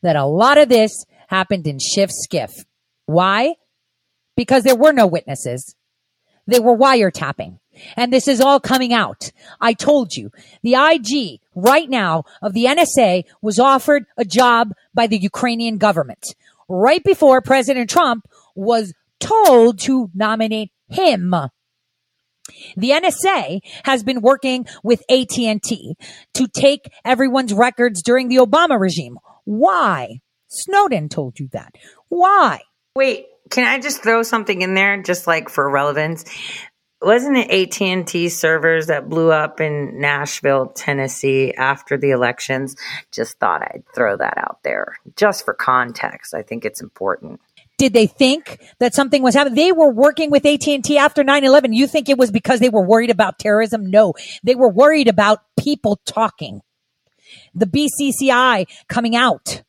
that 0.02 0.16
a 0.16 0.24
lot 0.24 0.56
of 0.56 0.70
this 0.70 1.04
happened 1.28 1.66
in 1.66 1.78
Schiff 1.78 2.10
SCIF? 2.10 2.52
Why? 3.04 3.56
Because 4.34 4.62
there 4.62 4.76
were 4.76 4.92
no 4.92 5.06
witnesses. 5.06 5.74
They 6.46 6.60
were 6.60 6.76
wiretapping. 6.76 7.58
And 7.96 8.12
this 8.12 8.26
is 8.26 8.40
all 8.40 8.58
coming 8.58 8.92
out. 8.92 9.32
I 9.60 9.74
told 9.74 10.14
you, 10.14 10.30
the 10.62 10.74
IG 10.74 11.40
right 11.54 11.88
now 11.88 12.24
of 12.40 12.54
the 12.54 12.64
NSA 12.64 13.24
was 13.42 13.58
offered 13.58 14.06
a 14.16 14.24
job 14.24 14.72
by 14.94 15.06
the 15.06 15.18
Ukrainian 15.18 15.76
government 15.76 16.24
right 16.68 17.02
before 17.02 17.40
President 17.40 17.90
Trump 17.90 18.26
was 18.54 18.94
told 19.20 19.78
to 19.80 20.10
nominate 20.14 20.72
him. 20.88 21.34
The 22.76 22.90
NSA 22.90 23.60
has 23.84 24.02
been 24.02 24.20
working 24.20 24.66
with 24.82 25.02
AT&T 25.10 25.96
to 26.34 26.48
take 26.48 26.90
everyone's 27.04 27.52
records 27.52 28.02
during 28.02 28.28
the 28.28 28.36
Obama 28.36 28.78
regime. 28.80 29.18
Why? 29.44 30.20
Snowden 30.48 31.08
told 31.08 31.40
you 31.40 31.48
that. 31.52 31.74
Why? 32.08 32.60
Wait, 32.94 33.26
can 33.50 33.66
I 33.66 33.78
just 33.80 34.02
throw 34.02 34.22
something 34.22 34.62
in 34.62 34.74
there 34.74 35.02
just 35.02 35.26
like 35.26 35.48
for 35.48 35.68
relevance? 35.68 36.24
Wasn't 37.02 37.36
it 37.36 37.80
AT&T 37.80 38.30
servers 38.30 38.86
that 38.86 39.08
blew 39.08 39.30
up 39.30 39.60
in 39.60 40.00
Nashville, 40.00 40.68
Tennessee 40.68 41.52
after 41.52 41.98
the 41.98 42.10
elections? 42.10 42.74
Just 43.12 43.38
thought 43.38 43.62
I'd 43.62 43.84
throw 43.94 44.16
that 44.16 44.38
out 44.38 44.60
there 44.64 44.98
just 45.14 45.44
for 45.44 45.52
context. 45.52 46.34
I 46.34 46.42
think 46.42 46.64
it's 46.64 46.80
important. 46.80 47.40
Did 47.78 47.92
they 47.92 48.06
think 48.06 48.64
that 48.78 48.94
something 48.94 49.22
was 49.22 49.34
happening? 49.34 49.56
They 49.56 49.72
were 49.72 49.92
working 49.92 50.30
with 50.30 50.46
AT&T 50.46 50.96
after 50.96 51.22
9-11. 51.22 51.74
You 51.74 51.86
think 51.86 52.08
it 52.08 52.16
was 52.16 52.30
because 52.30 52.60
they 52.60 52.70
were 52.70 52.86
worried 52.86 53.10
about 53.10 53.38
terrorism? 53.38 53.90
No, 53.90 54.14
they 54.42 54.54
were 54.54 54.70
worried 54.70 55.08
about 55.08 55.40
people 55.60 56.00
talking. 56.06 56.62
The 57.54 57.66
BCCI 57.66 58.66
coming 58.88 59.14
out. 59.14 59.62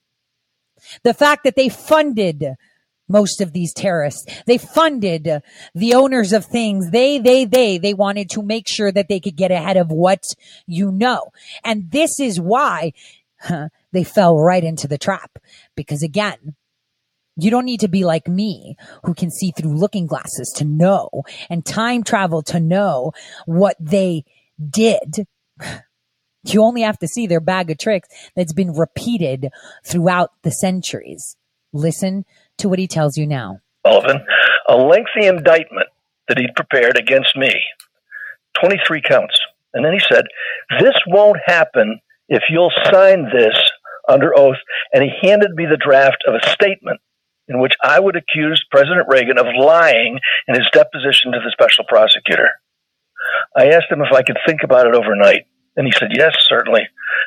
The 1.04 1.14
fact 1.14 1.44
that 1.44 1.58
they 1.58 1.68
funded 1.68 2.56
most 3.08 3.42
of 3.42 3.54
these 3.54 3.74
terrorists. 3.74 4.26
They 4.46 4.58
funded 4.58 5.42
the 5.74 5.94
owners 5.94 6.34
of 6.34 6.46
things. 6.46 6.92
They, 6.92 7.20
they, 7.20 7.46
they, 7.46 7.78
they 7.78 7.94
wanted 7.94 8.30
to 8.32 8.42
make 8.42 8.68
sure 8.68 8.92
that 8.92 9.08
they 9.08 9.20
could 9.20 9.36
get 9.36 9.52
ahead 9.52 9.78
of 9.78 9.92
what 9.92 10.24
you 10.66 10.92
know. 10.92 11.32
And 11.64 11.92
this 11.92 12.20
is 12.20 12.40
why 12.40 12.94
huh, 13.40 13.70
they 13.92 14.04
fell 14.04 14.38
right 14.38 14.64
into 14.64 14.88
the 14.88 14.98
trap. 14.98 15.40
Because 15.76 16.04
again, 16.04 16.56
you 17.38 17.52
don't 17.52 17.66
need 17.66 17.82
to 17.82 17.88
be 17.88 18.04
like 18.04 18.28
me 18.28 18.76
who 19.06 19.14
can 19.14 19.30
see 19.30 19.52
through 19.52 19.78
looking 19.78 20.08
glasses 20.08 20.52
to 20.58 20.66
know 20.66 21.10
and 21.50 21.66
time 21.66 22.04
travel 22.04 22.42
to 22.44 22.60
know 22.60 23.12
what 23.46 23.76
they 23.80 24.24
did. 24.70 25.28
You 26.44 26.64
only 26.64 26.84
have 26.84 27.00
to 27.00 27.10
see 27.10 27.28
their 27.28 27.42
bag 27.42 27.70
of 27.72 27.78
tricks 27.78 28.08
that's 28.34 28.54
been 28.54 28.72
repeated 28.72 29.50
throughout 29.84 30.32
the 30.44 30.52
centuries. 30.52 31.36
Listen 31.74 32.24
to 32.58 32.70
what 32.70 32.80
he 32.80 32.88
tells 32.88 33.18
you 33.18 33.28
now. 33.28 33.62
Sullivan 33.86 34.22
a 34.68 34.76
lengthy 34.76 35.26
indictment 35.26 35.88
that 36.28 36.38
he'd 36.38 36.56
prepared 36.56 36.98
against 36.98 37.36
me 37.36 37.54
23 38.62 39.02
counts. 39.02 39.40
And 39.74 39.86
then 39.86 39.94
he 39.94 40.02
said, 40.12 40.26
This 40.80 40.96
won't 41.08 41.40
happen 41.46 42.00
if 42.28 42.44
you'll 42.50 42.72
sign 42.92 43.30
this 43.32 43.58
under 44.10 44.38
oath. 44.38 44.58
And 44.94 45.04
he 45.04 45.28
handed 45.28 45.52
me 45.52 45.66
the 45.66 45.78
draft 45.78 46.24
of 46.28 46.36
a 46.36 46.50
statement 46.50 47.00
in 47.48 47.60
which 47.60 47.74
I 47.82 48.00
would 48.00 48.18
accuse 48.18 48.66
President 48.72 49.08
Reagan 49.10 49.38
of 49.38 49.46
lying 49.58 50.20
in 50.48 50.56
his 50.56 50.68
deposition 50.74 51.32
to 51.32 51.40
the 51.40 51.52
special 51.52 51.86
prosecutor. 51.88 52.50
I 53.56 53.68
asked 53.68 53.90
him 53.90 54.02
if 54.02 54.12
I 54.12 54.24
could 54.24 54.38
think 54.46 54.64
about 54.64 54.88
it 54.88 54.96
overnight. 54.96 55.46
And 55.76 55.86
he 55.86 55.94
said, 55.98 56.10
Yes, 56.14 56.36
certainly. 56.48 56.82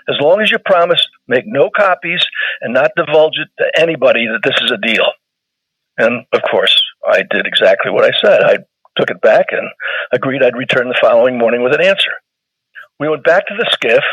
As 0.09 0.17
long 0.21 0.41
as 0.41 0.51
you 0.51 0.59
promise, 0.59 1.07
make 1.29 1.45
no 1.47 1.71
copies 1.75 2.25
and 2.61 2.75
not 2.75 2.91
divulge 2.97 3.39
it 3.39 3.49
to 3.59 3.81
anybody 3.81 4.27
that 4.27 4.41
this 4.43 4.61
is 4.63 4.73
a 4.73 4.77
deal. 4.77 5.07
And 5.99 6.25
of 6.33 6.41
course, 6.51 6.81
I 7.07 7.23
did 7.31 7.47
exactly 7.47 7.91
what 7.91 8.05
I 8.05 8.13
said. 8.21 8.43
I 8.43 8.59
took 8.99 9.11
it 9.11 9.21
back 9.21 9.47
and 9.51 9.69
agreed 10.13 10.43
I'd 10.43 10.57
return 10.57 10.89
the 10.89 10.99
following 11.01 11.39
morning 11.39 11.63
with 11.63 11.75
an 11.75 11.83
answer. 11.83 12.11
We 12.99 13.09
went 13.09 13.25
back 13.25 13.47
to 13.47 13.55
the 13.57 13.69
skiff, 13.71 14.05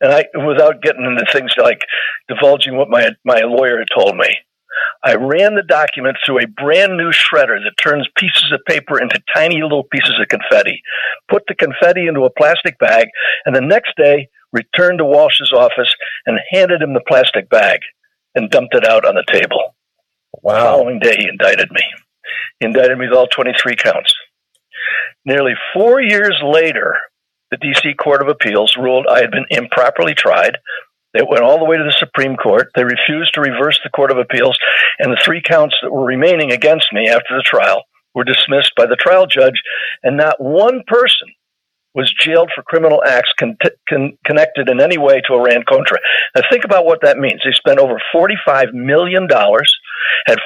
and 0.00 0.12
I, 0.12 0.24
without 0.46 0.82
getting 0.82 1.04
into 1.04 1.24
things 1.32 1.52
like 1.56 1.80
divulging 2.28 2.76
what 2.76 2.88
my 2.88 3.10
my 3.24 3.40
lawyer 3.40 3.78
had 3.78 3.88
told 3.94 4.16
me, 4.16 4.36
I 5.04 5.14
ran 5.14 5.54
the 5.54 5.62
document 5.62 6.16
through 6.24 6.40
a 6.40 6.46
brand 6.46 6.96
new 6.96 7.10
shredder 7.10 7.62
that 7.62 7.82
turns 7.82 8.08
pieces 8.16 8.52
of 8.52 8.64
paper 8.66 9.00
into 9.00 9.22
tiny 9.34 9.62
little 9.62 9.84
pieces 9.84 10.14
of 10.20 10.28
confetti. 10.28 10.82
Put 11.30 11.44
the 11.46 11.54
confetti 11.54 12.06
into 12.06 12.24
a 12.24 12.30
plastic 12.30 12.78
bag, 12.78 13.08
and 13.44 13.54
the 13.54 13.60
next 13.60 13.92
day 13.96 14.28
returned 14.52 14.98
to 14.98 15.04
Walsh's 15.04 15.52
office 15.52 15.94
and 16.26 16.38
handed 16.50 16.82
him 16.82 16.94
the 16.94 17.02
plastic 17.06 17.48
bag 17.48 17.80
and 18.34 18.50
dumped 18.50 18.74
it 18.74 18.86
out 18.86 19.04
on 19.04 19.14
the 19.14 19.24
table. 19.32 19.74
Wow. 20.42 20.54
The 20.54 20.60
following 20.60 20.98
day, 20.98 21.16
he 21.18 21.28
indicted 21.28 21.70
me. 21.70 21.82
He 22.60 22.66
indicted 22.66 22.98
me 22.98 23.08
with 23.08 23.16
all 23.16 23.26
23 23.28 23.76
counts. 23.76 24.14
Nearly 25.24 25.54
four 25.74 26.00
years 26.00 26.36
later, 26.42 26.96
the 27.50 27.56
D.C. 27.56 27.94
Court 27.94 28.22
of 28.22 28.28
Appeals 28.28 28.76
ruled 28.78 29.06
I 29.08 29.20
had 29.20 29.30
been 29.30 29.46
improperly 29.50 30.14
tried. 30.14 30.58
They 31.14 31.22
went 31.22 31.42
all 31.42 31.58
the 31.58 31.64
way 31.64 31.76
to 31.76 31.84
the 31.84 31.96
Supreme 31.98 32.36
Court. 32.36 32.68
They 32.74 32.84
refused 32.84 33.34
to 33.34 33.40
reverse 33.40 33.80
the 33.82 33.90
Court 33.90 34.10
of 34.10 34.18
Appeals, 34.18 34.58
and 34.98 35.10
the 35.10 35.20
three 35.24 35.42
counts 35.42 35.74
that 35.82 35.90
were 35.90 36.04
remaining 36.04 36.52
against 36.52 36.92
me 36.92 37.08
after 37.08 37.36
the 37.36 37.42
trial 37.42 37.84
were 38.14 38.24
dismissed 38.24 38.72
by 38.76 38.86
the 38.86 38.96
trial 38.96 39.26
judge, 39.26 39.62
and 40.02 40.16
not 40.16 40.40
one 40.40 40.82
person 40.86 41.28
was 41.94 42.12
jailed 42.20 42.50
for 42.54 42.62
criminal 42.62 43.02
acts 43.04 43.32
con- 43.38 43.56
con- 43.88 44.16
connected 44.24 44.68
in 44.68 44.80
any 44.80 44.98
way 44.98 45.20
to 45.26 45.34
Iran 45.34 45.64
Contra. 45.68 45.98
Now, 46.34 46.42
think 46.50 46.64
about 46.64 46.84
what 46.84 47.00
that 47.02 47.18
means. 47.18 47.40
They 47.44 47.52
spent 47.52 47.80
over 47.80 48.00
$45 48.14 48.72
million, 48.72 49.26
had 50.26 50.38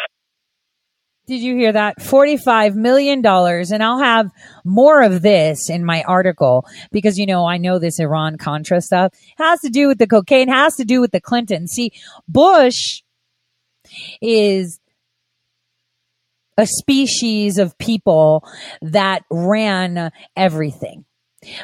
Did 1.27 1.41
you 1.41 1.57
hear 1.57 1.73
that? 1.73 1.99
$45 1.99 2.75
million. 2.75 3.25
And 3.25 3.83
I'll 3.83 3.99
have 3.99 4.31
more 4.65 5.03
of 5.03 5.23
this 5.23 5.71
in 5.71 5.85
my 5.85 6.03
article 6.03 6.67
because, 6.91 7.19
you 7.19 7.27
know, 7.27 7.47
I 7.47 7.59
know 7.59 7.79
this 7.79 8.01
Iran 8.01 8.39
Contra 8.39 8.81
stuff 8.81 9.13
has 9.39 9.61
to 9.61 9.71
do 9.71 9.89
with 9.89 9.99
the 9.99 10.07
cocaine, 10.07 10.49
has 10.49 10.77
to 10.77 10.85
do 10.85 11.01
with 11.01 11.13
the 11.13 11.21
Clinton. 11.21 11.67
See, 11.69 11.93
Bush 12.29 13.03
is 14.21 14.81
a 16.59 16.67
species 16.67 17.59
of 17.59 17.79
people 17.79 18.47
that 18.83 19.23
ran 19.31 20.11
everything. 20.37 21.05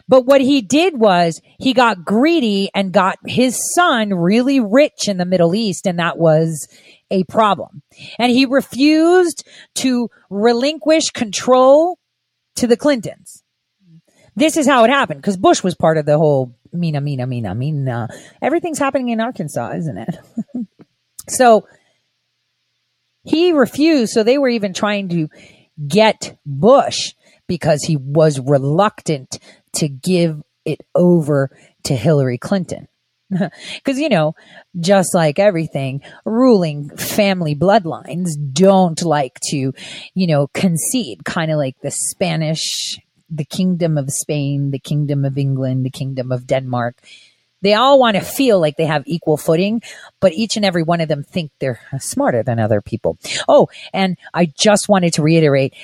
But 0.09 0.27
what 0.27 0.41
he 0.41 0.61
did 0.61 0.99
was 0.99 1.41
he 1.59 1.73
got 1.73 2.05
greedy 2.05 2.69
and 2.75 2.93
got 2.93 3.19
his 3.27 3.59
son 3.75 4.13
really 4.13 4.61
rich 4.61 5.07
in 5.07 5.19
the 5.19 5.25
Middle 5.25 5.55
East, 5.55 5.87
and 5.87 5.99
that 5.99 6.19
was 6.19 6.69
a 7.11 7.25
problem. 7.25 7.83
And 8.19 8.31
he 8.31 8.47
refused 8.47 9.47
to 9.77 10.11
relinquish 10.31 11.11
control 11.11 11.99
to 12.57 12.67
the 12.67 12.77
Clintons. 12.77 13.43
This 14.37 14.57
is 14.57 14.67
how 14.67 14.85
it 14.85 14.91
happened 14.91 15.21
because 15.21 15.37
Bush 15.37 15.63
was 15.63 15.75
part 15.75 15.99
of 15.99 16.07
the 16.07 16.19
whole 16.19 16.55
Mena, 16.73 17.01
Mena, 17.01 17.27
Mena, 17.27 17.55
Mena. 17.55 18.09
Everything's 18.41 18.79
happening 18.79 19.09
in 19.09 19.21
Arkansas, 19.21 19.73
isn't 19.73 19.99
it? 19.99 20.19
so 21.29 21.67
he 23.25 23.53
refused. 23.53 24.13
So 24.13 24.23
they 24.23 24.39
were 24.39 24.49
even 24.49 24.73
trying 24.73 25.09
to 25.09 25.29
get 25.87 26.39
Bush 26.47 27.15
because 27.47 27.83
he 27.83 27.97
was 27.97 28.39
reluctant 28.39 29.39
to 29.75 29.89
give 29.89 30.43
it 30.65 30.81
over 30.95 31.51
to 31.85 31.97
Hillary 31.97 32.39
Clinton. 32.39 32.89
Because, 33.75 33.99
you 33.99 34.09
know, 34.09 34.35
just 34.79 35.15
like 35.15 35.39
everything, 35.39 36.03
ruling 36.25 36.89
family 36.97 37.55
bloodlines 37.55 38.31
don't 38.53 39.03
like 39.03 39.39
to, 39.51 39.73
you 40.15 40.27
know, 40.27 40.49
concede, 40.49 41.25
kind 41.25 41.51
of 41.51 41.59
like 41.59 41.77
the 41.83 41.91
Spanish, 41.91 42.99
the 43.31 43.45
Kingdom 43.45 43.99
of 43.99 44.11
Spain, 44.11 44.71
the 44.71 44.79
Kingdom 44.79 45.25
of 45.25 45.37
England, 45.37 45.85
the 45.85 45.91
Kingdom 45.91 46.33
of 46.33 46.47
Denmark. 46.47 46.97
They 47.61 47.75
all 47.75 47.99
want 47.99 48.17
to 48.17 48.23
feel 48.23 48.61
like 48.61 48.77
they 48.77 48.87
have 48.87 49.03
equal 49.07 49.37
footing, 49.37 49.83
but 50.21 50.33
each 50.33 50.57
and 50.57 50.65
every 50.65 50.85
one 50.85 51.01
of 51.01 51.09
them 51.09 51.25
think 51.25 51.51
they're 51.59 51.81
smarter 51.99 52.45
than 52.45 52.61
other 52.61 52.81
people. 52.81 53.19
Oh, 53.49 53.69
and 53.93 54.17
I 54.33 54.47
just 54.47 54.89
wanted 54.89 55.15
to 55.15 55.23
reiterate 55.23 55.75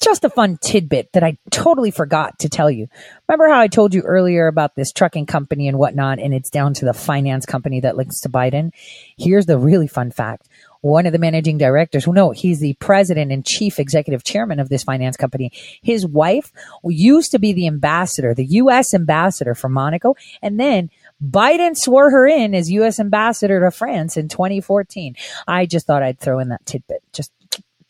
just 0.00 0.24
a 0.24 0.30
fun 0.30 0.58
tidbit 0.60 1.12
that 1.12 1.22
I 1.22 1.36
totally 1.50 1.90
forgot 1.90 2.38
to 2.40 2.48
tell 2.48 2.70
you. 2.70 2.88
Remember 3.28 3.48
how 3.48 3.60
I 3.60 3.68
told 3.68 3.94
you 3.94 4.02
earlier 4.02 4.46
about 4.46 4.74
this 4.74 4.92
trucking 4.92 5.26
company 5.26 5.68
and 5.68 5.78
whatnot, 5.78 6.18
and 6.18 6.34
it's 6.34 6.50
down 6.50 6.74
to 6.74 6.84
the 6.84 6.94
finance 6.94 7.46
company 7.46 7.80
that 7.80 7.96
links 7.96 8.20
to 8.20 8.28
Biden? 8.28 8.72
Here's 9.18 9.46
the 9.46 9.58
really 9.58 9.86
fun 9.86 10.10
fact. 10.10 10.48
One 10.82 11.04
of 11.04 11.12
the 11.12 11.18
managing 11.18 11.58
directors, 11.58 12.06
well, 12.06 12.14
no, 12.14 12.30
he's 12.30 12.60
the 12.60 12.72
president 12.74 13.30
and 13.30 13.44
chief 13.44 13.78
executive 13.78 14.24
chairman 14.24 14.60
of 14.60 14.70
this 14.70 14.82
finance 14.82 15.18
company. 15.18 15.52
His 15.82 16.06
wife 16.06 16.52
used 16.82 17.32
to 17.32 17.38
be 17.38 17.52
the 17.52 17.66
ambassador, 17.66 18.34
the 18.34 18.46
U.S. 18.46 18.94
ambassador 18.94 19.54
for 19.54 19.68
Monaco, 19.68 20.16
and 20.40 20.58
then 20.58 20.88
Biden 21.22 21.76
swore 21.76 22.10
her 22.10 22.26
in 22.26 22.54
as 22.54 22.70
U.S. 22.70 22.98
ambassador 22.98 23.60
to 23.60 23.70
France 23.70 24.16
in 24.16 24.28
2014. 24.28 25.16
I 25.46 25.66
just 25.66 25.86
thought 25.86 26.02
I'd 26.02 26.18
throw 26.18 26.38
in 26.38 26.48
that 26.48 26.64
tidbit. 26.64 27.02
Just 27.12 27.30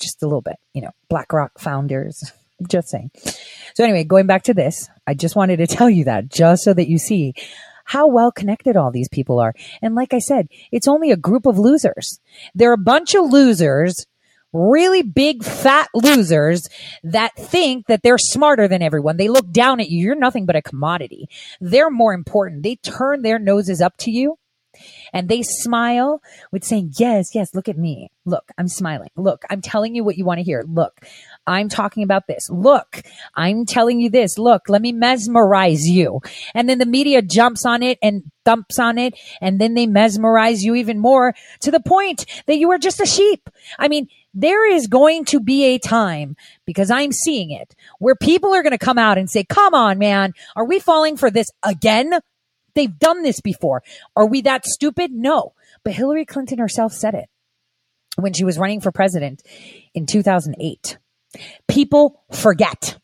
just 0.00 0.22
a 0.22 0.26
little 0.26 0.40
bit, 0.40 0.56
you 0.74 0.82
know, 0.82 0.90
BlackRock 1.08 1.58
founders. 1.58 2.32
Just 2.68 2.88
saying. 2.88 3.10
So 3.72 3.84
anyway, 3.84 4.04
going 4.04 4.26
back 4.26 4.42
to 4.42 4.52
this, 4.52 4.90
I 5.06 5.14
just 5.14 5.34
wanted 5.34 5.56
to 5.58 5.66
tell 5.78 5.88
you 5.88 6.04
that 6.04 6.28
just 6.28 6.62
so 6.62 6.74
that 6.74 6.90
you 6.90 6.98
see 6.98 7.32
how 7.86 8.06
well 8.06 8.30
connected 8.30 8.76
all 8.76 8.90
these 8.90 9.08
people 9.08 9.38
are. 9.40 9.54
And 9.80 9.94
like 9.94 10.12
I 10.12 10.18
said, 10.18 10.48
it's 10.70 10.86
only 10.86 11.10
a 11.10 11.16
group 11.16 11.46
of 11.46 11.58
losers. 11.58 12.20
They're 12.54 12.74
a 12.74 12.76
bunch 12.76 13.14
of 13.14 13.32
losers, 13.32 14.06
really 14.52 15.02
big 15.02 15.42
fat 15.42 15.88
losers 15.94 16.68
that 17.02 17.34
think 17.36 17.86
that 17.86 18.02
they're 18.02 18.18
smarter 18.18 18.68
than 18.68 18.82
everyone. 18.82 19.16
They 19.16 19.28
look 19.28 19.50
down 19.50 19.80
at 19.80 19.88
you. 19.88 20.04
You're 20.04 20.14
nothing 20.14 20.44
but 20.44 20.54
a 20.54 20.62
commodity. 20.62 21.30
They're 21.60 21.90
more 21.90 22.12
important. 22.12 22.62
They 22.62 22.76
turn 22.76 23.22
their 23.22 23.38
noses 23.38 23.80
up 23.80 23.96
to 23.98 24.10
you 24.10 24.36
and 25.12 25.28
they 25.28 25.42
smile 25.42 26.22
with 26.52 26.64
saying, 26.64 26.92
yes, 26.98 27.34
yes, 27.34 27.54
look 27.54 27.68
at 27.68 27.78
me. 27.78 28.10
Look, 28.24 28.50
I'm 28.58 28.68
smiling. 28.68 29.10
Look, 29.16 29.44
I'm 29.50 29.60
telling 29.60 29.94
you 29.94 30.04
what 30.04 30.16
you 30.16 30.24
want 30.24 30.38
to 30.38 30.44
hear. 30.44 30.62
Look, 30.66 31.00
I'm 31.46 31.68
talking 31.68 32.02
about 32.02 32.26
this. 32.26 32.48
Look, 32.50 33.02
I'm 33.34 33.66
telling 33.66 34.00
you 34.00 34.10
this. 34.10 34.38
Look, 34.38 34.68
let 34.68 34.82
me 34.82 34.92
mesmerize 34.92 35.88
you. 35.88 36.20
And 36.54 36.68
then 36.68 36.78
the 36.78 36.86
media 36.86 37.22
jumps 37.22 37.64
on 37.64 37.82
it 37.82 37.98
and 38.02 38.30
thumps 38.44 38.78
on 38.78 38.98
it. 38.98 39.14
And 39.40 39.60
then 39.60 39.74
they 39.74 39.86
mesmerize 39.86 40.64
you 40.64 40.74
even 40.74 40.98
more 40.98 41.34
to 41.60 41.70
the 41.70 41.80
point 41.80 42.26
that 42.46 42.58
you 42.58 42.70
are 42.70 42.78
just 42.78 43.00
a 43.00 43.06
sheep. 43.06 43.48
I 43.78 43.88
mean, 43.88 44.08
there 44.34 44.70
is 44.70 44.86
going 44.86 45.24
to 45.26 45.40
be 45.40 45.64
a 45.64 45.78
time 45.78 46.36
because 46.64 46.90
I'm 46.90 47.12
seeing 47.12 47.50
it 47.50 47.74
where 47.98 48.14
people 48.14 48.54
are 48.54 48.62
going 48.62 48.72
to 48.72 48.78
come 48.78 48.98
out 48.98 49.18
and 49.18 49.28
say, 49.28 49.44
come 49.44 49.74
on, 49.74 49.98
man, 49.98 50.34
are 50.54 50.64
we 50.64 50.78
falling 50.78 51.16
for 51.16 51.30
this 51.30 51.50
again? 51.64 52.20
They've 52.74 52.98
done 52.98 53.22
this 53.22 53.40
before. 53.40 53.82
Are 54.16 54.26
we 54.26 54.42
that 54.42 54.66
stupid? 54.66 55.12
No. 55.12 55.54
But 55.84 55.94
Hillary 55.94 56.24
Clinton 56.24 56.58
herself 56.58 56.92
said 56.92 57.14
it 57.14 57.28
when 58.16 58.32
she 58.32 58.44
was 58.44 58.58
running 58.58 58.80
for 58.80 58.92
president 58.92 59.42
in 59.94 60.06
2008. 60.06 60.98
People 61.68 62.22
forget. 62.32 62.98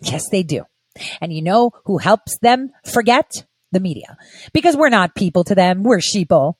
Yes, 0.00 0.24
they 0.30 0.42
do. 0.42 0.64
And 1.20 1.32
you 1.32 1.42
know 1.42 1.72
who 1.84 1.98
helps 1.98 2.38
them 2.38 2.70
forget? 2.84 3.46
The 3.72 3.80
media. 3.80 4.16
Because 4.52 4.76
we're 4.76 4.88
not 4.88 5.14
people 5.14 5.44
to 5.44 5.54
them. 5.54 5.84
We're 5.84 5.98
sheeple. 5.98 6.54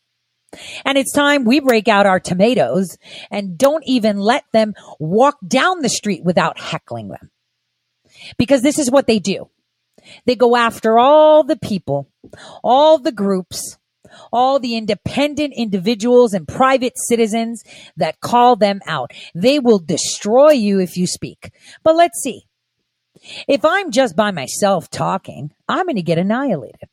And 0.84 0.96
it's 0.96 1.12
time 1.12 1.44
we 1.44 1.60
break 1.60 1.88
out 1.88 2.06
our 2.06 2.20
tomatoes 2.20 2.96
and 3.30 3.58
don't 3.58 3.84
even 3.86 4.18
let 4.18 4.44
them 4.52 4.74
walk 4.98 5.36
down 5.46 5.80
the 5.80 5.88
street 5.88 6.22
without 6.24 6.58
heckling 6.58 7.08
them. 7.08 7.30
Because 8.38 8.62
this 8.62 8.78
is 8.78 8.90
what 8.90 9.06
they 9.06 9.18
do. 9.18 9.48
They 10.26 10.36
go 10.36 10.56
after 10.56 10.98
all 10.98 11.44
the 11.44 11.56
people, 11.56 12.08
all 12.62 12.98
the 12.98 13.12
groups, 13.12 13.78
all 14.32 14.58
the 14.58 14.76
independent 14.76 15.54
individuals 15.56 16.34
and 16.34 16.46
private 16.46 16.94
citizens 16.96 17.62
that 17.96 18.20
call 18.20 18.56
them 18.56 18.80
out. 18.86 19.12
They 19.34 19.58
will 19.58 19.78
destroy 19.78 20.52
you 20.52 20.80
if 20.80 20.96
you 20.96 21.06
speak. 21.06 21.52
But 21.82 21.96
let's 21.96 22.20
see. 22.20 22.44
If 23.46 23.64
I'm 23.64 23.90
just 23.90 24.16
by 24.16 24.30
myself 24.30 24.88
talking, 24.88 25.52
I'm 25.68 25.86
going 25.86 25.96
to 25.96 26.02
get 26.02 26.18
annihilated. 26.18 26.88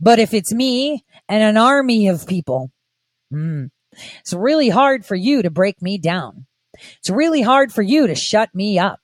But 0.00 0.18
if 0.18 0.32
it's 0.32 0.52
me 0.52 1.04
and 1.28 1.42
an 1.42 1.56
army 1.56 2.08
of 2.08 2.26
people, 2.26 2.70
hmm, 3.30 3.66
it's 4.20 4.32
really 4.32 4.70
hard 4.70 5.04
for 5.04 5.14
you 5.14 5.42
to 5.42 5.50
break 5.50 5.82
me 5.82 5.98
down. 5.98 6.46
It's 6.98 7.10
really 7.10 7.42
hard 7.42 7.72
for 7.72 7.82
you 7.82 8.06
to 8.06 8.14
shut 8.14 8.54
me 8.54 8.78
up. 8.78 9.00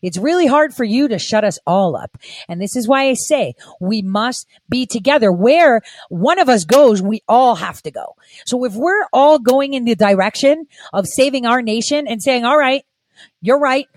It's 0.00 0.18
really 0.18 0.46
hard 0.46 0.74
for 0.74 0.84
you 0.84 1.08
to 1.08 1.18
shut 1.18 1.44
us 1.44 1.58
all 1.66 1.96
up. 1.96 2.16
And 2.48 2.60
this 2.60 2.76
is 2.76 2.88
why 2.88 3.08
I 3.08 3.14
say 3.14 3.54
we 3.80 4.02
must 4.02 4.46
be 4.68 4.86
together. 4.86 5.32
Where 5.32 5.82
one 6.08 6.38
of 6.38 6.48
us 6.48 6.64
goes, 6.64 7.02
we 7.02 7.22
all 7.28 7.56
have 7.56 7.82
to 7.82 7.90
go. 7.90 8.16
So 8.44 8.64
if 8.64 8.74
we're 8.74 9.06
all 9.12 9.38
going 9.38 9.74
in 9.74 9.84
the 9.84 9.94
direction 9.94 10.66
of 10.92 11.06
saving 11.06 11.46
our 11.46 11.62
nation 11.62 12.06
and 12.06 12.22
saying, 12.22 12.44
all 12.44 12.58
right, 12.58 12.84
you're 13.40 13.58
right. 13.58 13.88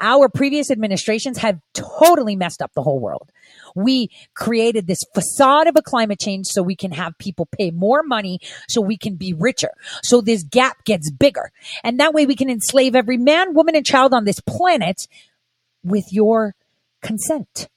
Our 0.00 0.28
previous 0.28 0.70
administrations 0.70 1.38
have 1.38 1.60
totally 1.74 2.36
messed 2.36 2.62
up 2.62 2.72
the 2.74 2.82
whole 2.82 2.98
world. 2.98 3.30
We 3.74 4.10
created 4.34 4.86
this 4.86 5.00
facade 5.14 5.66
of 5.66 5.76
a 5.76 5.82
climate 5.82 6.18
change 6.18 6.46
so 6.46 6.62
we 6.62 6.76
can 6.76 6.92
have 6.92 7.16
people 7.18 7.46
pay 7.46 7.70
more 7.70 8.02
money 8.02 8.40
so 8.68 8.80
we 8.80 8.96
can 8.96 9.16
be 9.16 9.32
richer. 9.32 9.70
So 10.02 10.20
this 10.20 10.42
gap 10.42 10.84
gets 10.84 11.10
bigger. 11.10 11.50
And 11.84 12.00
that 12.00 12.14
way 12.14 12.26
we 12.26 12.36
can 12.36 12.50
enslave 12.50 12.94
every 12.94 13.16
man, 13.16 13.54
woman, 13.54 13.76
and 13.76 13.86
child 13.86 14.12
on 14.12 14.24
this 14.24 14.40
planet 14.40 15.06
with 15.82 16.12
your 16.12 16.54
consent. 17.02 17.68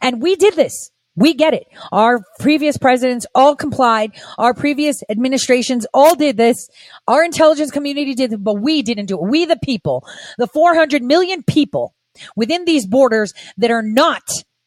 And 0.00 0.22
we 0.22 0.36
did 0.36 0.54
this. 0.54 0.90
We 1.16 1.34
get 1.34 1.54
it. 1.54 1.68
Our 1.92 2.24
previous 2.40 2.76
presidents 2.76 3.26
all 3.34 3.54
complied. 3.54 4.12
Our 4.36 4.52
previous 4.52 5.02
administrations 5.08 5.86
all 5.94 6.16
did 6.16 6.36
this. 6.36 6.68
Our 7.06 7.24
intelligence 7.24 7.70
community 7.70 8.14
did 8.14 8.32
it, 8.32 8.42
but 8.42 8.54
we 8.54 8.82
didn't 8.82 9.06
do 9.06 9.16
it. 9.16 9.22
We, 9.22 9.44
the 9.44 9.58
people, 9.62 10.04
the 10.38 10.48
400 10.48 11.02
million 11.02 11.44
people 11.44 11.94
within 12.34 12.64
these 12.64 12.86
borders 12.86 13.32
that 13.58 13.70
are 13.70 13.82
not 13.82 14.22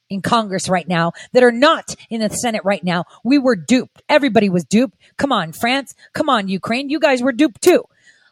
in 0.10 0.22
Congress 0.22 0.70
right 0.70 0.88
now, 0.88 1.12
that 1.34 1.44
are 1.44 1.52
not 1.52 1.96
in 2.10 2.22
the 2.22 2.30
Senate 2.30 2.64
right 2.64 2.84
now, 2.84 3.04
we 3.26 3.38
were 3.38 3.58
duped. 3.58 4.02
Everybody 4.08 4.50
was 4.50 4.64
duped. 4.64 4.98
Come 5.18 5.34
on, 5.34 5.52
France. 5.52 5.94
Come 6.14 6.30
on, 6.30 6.48
Ukraine. 6.48 6.90
You 6.90 7.00
guys 7.00 7.22
were 7.22 7.34
duped 7.34 7.62
too. 7.62 7.84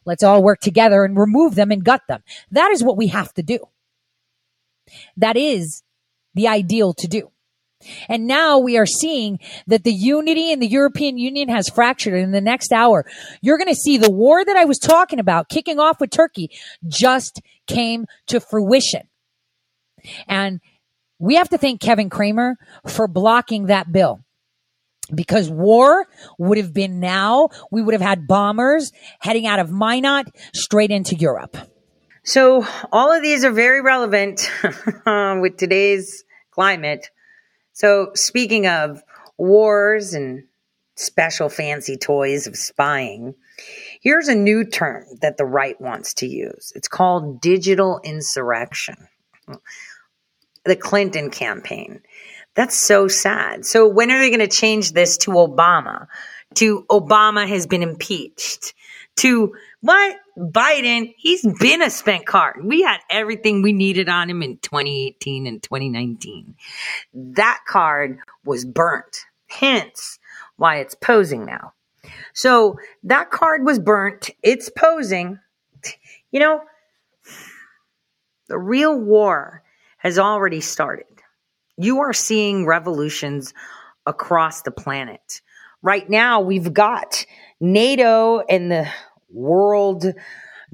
Let's 0.05 0.23
all 0.23 0.41
work 0.41 0.61
together 0.61 1.03
and 1.03 1.17
remove 1.17 1.55
them 1.55 1.71
and 1.71 1.83
gut 1.83 2.01
them. 2.07 2.23
That 2.51 2.71
is 2.71 2.83
what 2.83 2.95
we 2.95 3.07
have 3.07 3.33
to 3.33 3.43
do. 3.43 3.59
That 5.17 5.35
is 5.35 5.83
the 6.33 6.47
ideal 6.47 6.93
to 6.93 7.07
do. 7.07 7.31
And 8.09 8.27
now 8.27 8.57
we 8.59 8.77
are 8.77 8.85
seeing 8.85 9.39
that 9.67 9.83
the 9.83 9.93
unity 9.93 10.51
in 10.51 10.59
the 10.59 10.67
European 10.67 11.17
Union 11.17 11.49
has 11.49 11.69
fractured. 11.69 12.15
In 12.15 12.31
the 12.31 12.41
next 12.41 12.71
hour, 12.71 13.05
you're 13.41 13.57
going 13.57 13.73
to 13.73 13.75
see 13.75 13.97
the 13.97 14.11
war 14.11 14.43
that 14.43 14.55
I 14.55 14.65
was 14.65 14.79
talking 14.79 15.19
about 15.19 15.49
kicking 15.49 15.79
off 15.79 15.99
with 15.99 16.11
Turkey 16.11 16.49
just 16.87 17.41
came 17.67 18.05
to 18.27 18.39
fruition. 18.39 19.07
And 20.27 20.59
we 21.19 21.35
have 21.35 21.49
to 21.49 21.57
thank 21.57 21.81
Kevin 21.81 22.09
Cramer 22.09 22.57
for 22.87 23.07
blocking 23.07 23.67
that 23.67 23.91
bill 23.91 24.19
because 25.13 25.49
war 25.49 26.07
would 26.37 26.57
have 26.57 26.73
been 26.73 26.99
now. 26.99 27.49
We 27.71 27.81
would 27.81 27.93
have 27.93 28.01
had 28.01 28.27
bombers 28.27 28.91
heading 29.19 29.45
out 29.45 29.59
of 29.59 29.71
Minot 29.71 30.27
straight 30.53 30.91
into 30.91 31.15
Europe. 31.15 31.57
So 32.23 32.65
all 32.91 33.11
of 33.11 33.21
these 33.21 33.45
are 33.45 33.51
very 33.51 33.81
relevant 33.81 34.49
um, 35.05 35.41
with 35.41 35.57
today's 35.57 36.23
climate. 36.51 37.09
So 37.75 38.11
speaking 38.15 38.67
of 38.67 39.03
wars 39.37 40.13
and 40.13 40.45
special 40.95 41.49
fancy 41.49 41.97
toys 41.97 42.47
of 42.47 42.55
spying, 42.57 43.35
Here's 44.01 44.27
a 44.27 44.35
new 44.35 44.65
term 44.65 45.05
that 45.21 45.37
the 45.37 45.45
right 45.45 45.79
wants 45.79 46.15
to 46.15 46.27
use. 46.27 46.71
It's 46.75 46.87
called 46.87 47.41
digital 47.41 47.99
insurrection. 48.03 49.07
The 50.63 50.75
Clinton 50.75 51.29
campaign. 51.29 52.01
That's 52.55 52.75
so 52.75 53.07
sad. 53.07 53.65
So 53.65 53.87
when 53.87 54.11
are 54.11 54.19
they 54.19 54.29
going 54.29 54.39
to 54.39 54.47
change 54.47 54.91
this 54.91 55.17
to 55.19 55.31
Obama? 55.31 56.07
To 56.55 56.85
Obama 56.89 57.47
has 57.47 57.67
been 57.67 57.83
impeached. 57.83 58.73
To 59.17 59.55
what? 59.81 60.17
Biden, 60.37 61.13
he's 61.17 61.45
been 61.59 61.81
a 61.81 61.89
spent 61.89 62.25
card. 62.25 62.57
We 62.63 62.81
had 62.81 62.99
everything 63.09 63.61
we 63.61 63.71
needed 63.73 64.09
on 64.09 64.29
him 64.29 64.43
in 64.43 64.57
2018 64.57 65.47
and 65.47 65.63
2019. 65.63 66.55
That 67.13 67.61
card 67.67 68.19
was 68.43 68.65
burnt. 68.65 69.25
Hence 69.47 70.19
why 70.57 70.77
it's 70.77 70.95
posing 70.95 71.45
now. 71.45 71.73
So 72.33 72.77
that 73.03 73.31
card 73.31 73.65
was 73.65 73.79
burnt. 73.79 74.29
It's 74.43 74.69
posing. 74.69 75.39
You 76.31 76.39
know, 76.39 76.61
the 78.47 78.57
real 78.57 78.99
war 78.99 79.63
has 79.97 80.19
already 80.19 80.61
started. 80.61 81.05
You 81.77 81.99
are 81.99 82.13
seeing 82.13 82.65
revolutions 82.65 83.53
across 84.05 84.61
the 84.61 84.71
planet. 84.71 85.41
Right 85.81 86.09
now, 86.09 86.41
we've 86.41 86.73
got 86.73 87.25
NATO 87.59 88.41
and 88.49 88.71
the 88.71 88.87
world 89.35 90.05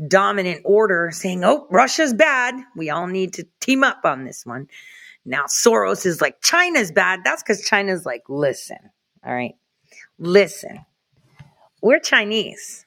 dominant 0.07 0.61
order 0.63 1.09
saying, 1.11 1.43
oh, 1.43 1.67
Russia's 1.69 2.13
bad. 2.13 2.55
We 2.75 2.89
all 2.89 3.07
need 3.07 3.33
to 3.33 3.47
team 3.59 3.83
up 3.83 4.01
on 4.05 4.23
this 4.23 4.45
one. 4.45 4.67
Now, 5.25 5.45
Soros 5.45 6.05
is 6.05 6.21
like, 6.21 6.41
China's 6.41 6.91
bad. 6.91 7.21
That's 7.23 7.43
because 7.43 7.63
China's 7.63 8.05
like, 8.05 8.23
listen, 8.27 8.77
all 9.25 9.33
right, 9.33 9.55
listen, 10.17 10.85
we're 11.81 11.99
Chinese. 11.99 12.85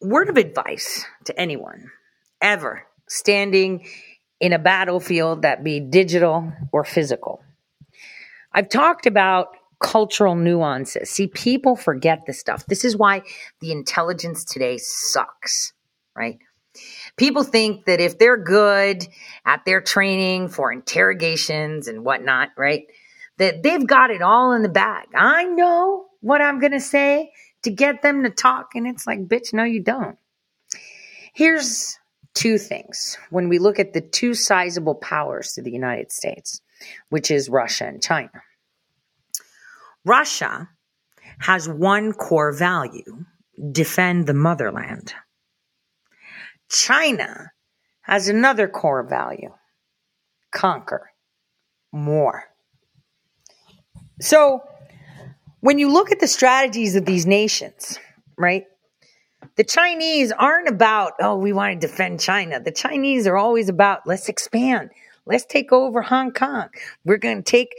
Word 0.00 0.30
of 0.30 0.36
advice 0.36 1.04
to 1.26 1.38
anyone 1.38 1.90
ever 2.40 2.86
standing 3.06 3.86
in 4.40 4.52
a 4.52 4.58
battlefield 4.58 5.42
that 5.42 5.62
be 5.62 5.78
digital 5.78 6.52
or 6.72 6.84
physical. 6.84 7.42
I've 8.52 8.70
talked 8.70 9.06
about 9.06 9.48
cultural 9.80 10.36
nuances. 10.36 11.10
See, 11.10 11.26
people 11.26 11.74
forget 11.74 12.20
this 12.26 12.38
stuff. 12.38 12.66
This 12.66 12.84
is 12.84 12.96
why 12.96 13.22
the 13.60 13.72
intelligence 13.72 14.44
today 14.44 14.78
sucks, 14.78 15.72
right? 16.14 16.38
People 17.16 17.42
think 17.42 17.86
that 17.86 18.00
if 18.00 18.18
they're 18.18 18.36
good 18.36 19.06
at 19.44 19.64
their 19.64 19.80
training 19.80 20.48
for 20.48 20.72
interrogations 20.72 21.88
and 21.88 22.04
whatnot, 22.04 22.50
right, 22.56 22.86
that 23.38 23.62
they've 23.62 23.86
got 23.86 24.10
it 24.10 24.22
all 24.22 24.52
in 24.52 24.62
the 24.62 24.68
bag. 24.68 25.08
I 25.14 25.44
know 25.44 26.06
what 26.20 26.40
I'm 26.40 26.60
going 26.60 26.72
to 26.72 26.80
say 26.80 27.32
to 27.62 27.70
get 27.70 28.02
them 28.02 28.22
to 28.22 28.30
talk. 28.30 28.74
And 28.74 28.86
it's 28.86 29.06
like, 29.06 29.26
bitch, 29.26 29.52
no, 29.52 29.64
you 29.64 29.82
don't. 29.82 30.18
Here's 31.32 31.98
two 32.34 32.58
things 32.58 33.18
when 33.30 33.48
we 33.48 33.58
look 33.58 33.78
at 33.78 33.92
the 33.92 34.00
two 34.00 34.34
sizable 34.34 34.94
powers 34.94 35.54
to 35.54 35.62
the 35.62 35.72
United 35.72 36.12
States, 36.12 36.60
which 37.08 37.30
is 37.30 37.48
Russia 37.48 37.86
and 37.86 38.02
China. 38.02 38.30
Russia 40.04 40.68
has 41.38 41.68
one 41.68 42.12
core 42.12 42.52
value 42.52 43.24
defend 43.72 44.26
the 44.26 44.34
motherland. 44.34 45.12
China 46.70 47.52
has 48.02 48.28
another 48.28 48.68
core 48.68 49.02
value 49.02 49.52
conquer 50.52 51.10
more. 51.92 52.44
So, 54.20 54.62
when 55.60 55.78
you 55.78 55.92
look 55.92 56.10
at 56.10 56.20
the 56.20 56.26
strategies 56.26 56.96
of 56.96 57.04
these 57.04 57.26
nations, 57.26 57.98
right? 58.38 58.64
The 59.56 59.64
Chinese 59.64 60.32
aren't 60.32 60.68
about, 60.68 61.12
oh, 61.20 61.36
we 61.36 61.52
want 61.52 61.78
to 61.78 61.86
defend 61.86 62.20
China. 62.20 62.60
The 62.60 62.72
Chinese 62.72 63.26
are 63.26 63.36
always 63.36 63.68
about, 63.68 64.06
let's 64.06 64.28
expand. 64.28 64.90
Let's 65.26 65.44
take 65.44 65.72
over 65.72 66.02
Hong 66.02 66.32
Kong. 66.32 66.68
We're 67.04 67.18
going 67.18 67.42
to 67.42 67.50
take 67.50 67.74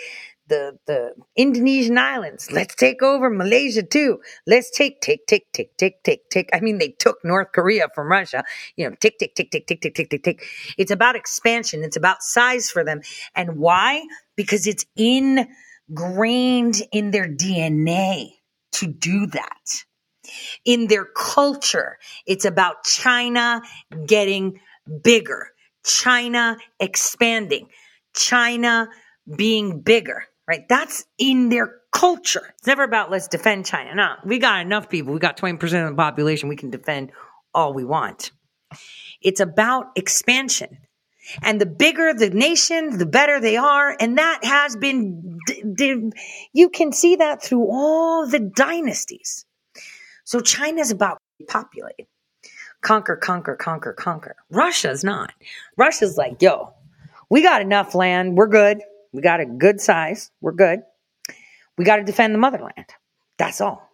the, 0.52 0.78
the 0.86 1.14
Indonesian 1.36 1.98
islands. 1.98 2.52
Let's 2.52 2.76
take 2.76 3.02
over 3.02 3.30
Malaysia 3.30 3.84
too. 3.84 4.20
Let's 4.46 4.70
take, 4.70 5.02
take, 5.02 5.26
take, 5.26 5.52
take, 5.54 5.78
take, 5.78 6.04
take, 6.04 6.30
take. 6.30 6.50
I 6.54 6.60
mean, 6.60 6.78
they 6.78 6.90
took 6.90 7.18
North 7.24 7.54
Korea 7.54 7.88
from 7.96 8.12
Russia. 8.12 8.44
You 8.76 8.90
know, 8.90 8.96
tick, 9.00 9.18
tick, 9.18 9.34
tick, 9.34 9.50
tick, 9.50 9.66
tick, 9.66 9.82
tick, 9.82 9.96
tick, 9.96 10.10
tick, 10.10 10.24
tick. 10.24 10.44
It's 10.78 10.92
about 10.92 11.16
expansion. 11.16 11.84
It's 11.84 11.98
about 11.98 12.22
size 12.22 12.70
for 12.70 12.84
them. 12.84 13.02
And 13.34 13.58
why? 13.58 14.04
Because 14.36 14.68
it's 14.68 14.86
ingrained 14.98 16.82
in 16.92 17.12
their 17.12 17.30
DNA 17.30 18.34
to 18.74 18.88
do 18.88 19.28
that 19.28 19.86
in 20.66 20.88
their 20.88 21.06
culture. 21.06 21.98
It's 22.26 22.46
about 22.46 22.84
China 22.84 23.62
getting 24.06 24.60
bigger, 25.04 25.50
China 25.86 26.58
expanding, 26.80 27.68
China 28.16 28.90
being 29.36 29.82
bigger, 29.82 30.24
right? 30.52 30.68
That's 30.68 31.06
in 31.18 31.48
their 31.48 31.78
culture. 31.94 32.54
It's 32.58 32.68
never 32.68 32.84
about 32.84 33.10
let's 33.10 33.30
defend 33.30 33.66
China. 33.66 33.96
No, 33.96 34.16
we 34.26 34.38
got 34.38 34.60
enough 34.60 34.90
people. 34.90 35.14
We 35.14 35.20
got 35.20 35.38
20% 35.38 35.62
of 35.86 35.92
the 35.92 35.96
population. 35.96 36.50
We 36.50 36.58
can 36.58 36.72
defend 36.72 37.14
all 37.54 37.74
we 37.74 37.86
want. 37.86 38.32
It's 39.22 39.40
about 39.40 39.92
expansion. 39.96 40.78
And 41.42 41.62
the 41.62 41.66
bigger 41.66 42.14
the 42.14 42.32
nation, 42.32 42.98
the 42.98 43.06
better 43.06 43.40
they 43.40 43.56
are. 43.56 43.96
And 43.98 44.18
that 44.18 44.44
has 44.44 44.76
been, 44.76 45.40
d- 45.48 45.64
d- 45.74 46.12
you 46.52 46.70
can 46.70 46.92
see 46.92 47.16
that 47.16 47.42
through 47.42 47.68
all 47.72 48.28
the 48.28 48.40
dynasties. 48.40 49.46
So 50.26 50.42
China's 50.42 50.92
about 50.92 51.18
populate. 51.48 52.08
Conquer, 52.82 53.16
conquer, 53.16 53.56
conquer, 53.56 53.94
conquer. 53.94 54.36
Russia's 54.50 55.02
not. 55.02 55.32
Russia's 55.78 56.18
like, 56.18 56.42
yo, 56.42 56.74
we 57.30 57.42
got 57.42 57.62
enough 57.62 57.96
land. 57.96 58.36
We're 58.36 58.48
good. 58.48 58.82
We 59.14 59.22
got 59.22 59.40
a 59.40 59.46
good 59.46 59.82
size. 59.82 60.32
We're 60.42 60.54
good. 60.54 60.82
We 61.78 61.86
got 61.86 61.98
to 61.98 62.04
defend 62.04 62.34
the 62.34 62.40
motherland. 62.40 62.86
That's 63.38 63.62
all. 63.62 63.90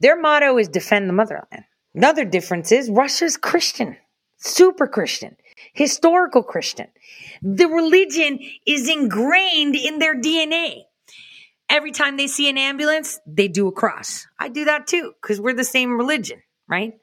Their 0.00 0.20
motto 0.20 0.58
is 0.58 0.68
defend 0.68 1.08
the 1.08 1.12
motherland. 1.12 1.64
Another 1.94 2.24
difference 2.24 2.72
is 2.72 2.88
Russia's 2.88 3.36
Christian, 3.36 3.96
super 4.38 4.86
Christian, 4.86 5.36
historical 5.74 6.42
Christian. 6.42 6.86
The 7.42 7.66
religion 7.66 8.38
is 8.66 8.88
ingrained 8.88 9.76
in 9.76 9.98
their 9.98 10.14
DNA. 10.14 10.84
Every 11.68 11.92
time 11.92 12.16
they 12.16 12.26
see 12.26 12.48
an 12.48 12.58
ambulance, 12.58 13.20
they 13.26 13.48
do 13.48 13.68
a 13.68 13.72
cross. 13.72 14.26
I 14.38 14.48
do 14.48 14.64
that 14.64 14.86
too 14.86 15.12
because 15.20 15.40
we're 15.40 15.54
the 15.54 15.64
same 15.64 15.96
religion, 15.96 16.42
right? 16.68 16.94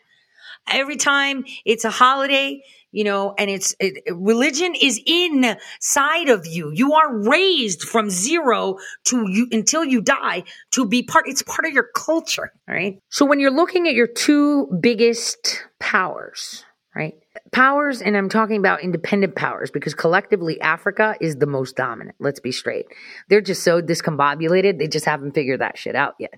Every 0.69 0.97
time 0.97 1.45
it's 1.65 1.85
a 1.85 1.89
holiday, 1.89 2.61
you 2.97 3.03
know, 3.03 3.35
and 3.37 3.47
it's 3.47 3.75
it, 3.79 4.11
religion 4.11 4.73
is 4.73 4.99
inside 5.05 6.29
of 6.29 6.47
you. 6.47 6.71
You 6.73 6.95
are 6.95 7.15
raised 7.15 7.83
from 7.83 8.09
zero 8.09 8.79
to 9.03 9.29
you 9.29 9.47
until 9.51 9.85
you 9.85 10.01
die 10.01 10.45
to 10.71 10.83
be 10.83 11.03
part. 11.03 11.27
It's 11.27 11.43
part 11.43 11.67
of 11.67 11.73
your 11.73 11.89
culture, 11.95 12.51
right? 12.67 12.99
So 13.09 13.23
when 13.23 13.39
you're 13.39 13.51
looking 13.51 13.87
at 13.87 13.93
your 13.93 14.07
two 14.07 14.65
biggest 14.81 15.63
powers, 15.79 16.65
right? 16.95 17.13
Powers, 17.51 18.01
and 18.01 18.17
I'm 18.17 18.29
talking 18.29 18.57
about 18.57 18.81
independent 18.81 19.35
powers 19.35 19.69
because 19.69 19.93
collectively 19.93 20.59
Africa 20.59 21.15
is 21.21 21.35
the 21.35 21.45
most 21.45 21.75
dominant. 21.75 22.15
Let's 22.19 22.39
be 22.39 22.51
straight. 22.51 22.87
They're 23.29 23.41
just 23.41 23.61
so 23.61 23.79
discombobulated. 23.79 24.79
They 24.79 24.87
just 24.87 25.05
haven't 25.05 25.33
figured 25.33 25.61
that 25.61 25.77
shit 25.77 25.95
out 25.95 26.15
yet 26.17 26.33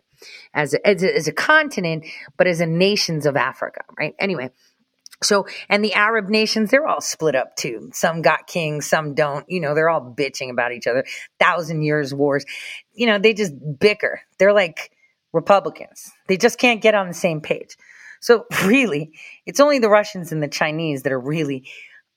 as 0.53 0.73
a, 0.73 0.86
as 0.86 1.03
a, 1.03 1.15
as 1.15 1.30
a 1.30 1.31
continent, 1.31 2.03
but 2.36 2.48
as 2.48 2.60
a 2.60 2.65
nations 2.65 3.26
of 3.26 3.38
Africa, 3.38 3.86
right? 3.98 4.14
Anyway. 4.19 4.52
So, 5.22 5.48
and 5.68 5.84
the 5.84 5.94
Arab 5.94 6.30
nations, 6.30 6.72
they're 6.72 6.88
all 6.88 7.02
split 7.02 7.36
up 7.36 7.56
too. 7.56 7.90
Some 7.94 8.22
got 8.22 8.48
kings, 8.48 8.86
some 8.86 9.14
don't. 9.14 9.46
You 9.50 9.60
know, 9.60 9.76
they're 9.76 9.90
all 9.90 10.14
bitching 10.18 10.50
about 10.50 10.72
each 10.72 10.88
other. 10.88 11.04
Thousand 11.40 11.82
years 11.82 12.14
wars. 12.14 12.46
You 12.94 13.08
know, 13.08 13.20
they 13.20 13.34
just 13.34 13.54
bicker. 13.80 14.22
They're 14.38 14.54
like 14.54 14.91
Republicans. 15.34 16.12
They 16.28 16.38
just 16.38 16.58
can't 16.58 16.82
get 16.82 16.96
on 16.96 17.08
the 17.08 17.14
same 17.14 17.41
page. 17.41 17.76
So 18.22 18.46
really, 18.66 19.12
it's 19.46 19.60
only 19.60 19.80
the 19.80 19.90
Russians 19.90 20.32
and 20.32 20.41
the 20.41 20.48
Chinese 20.48 21.04
that 21.04 21.12
are 21.12 21.20
really 21.20 21.68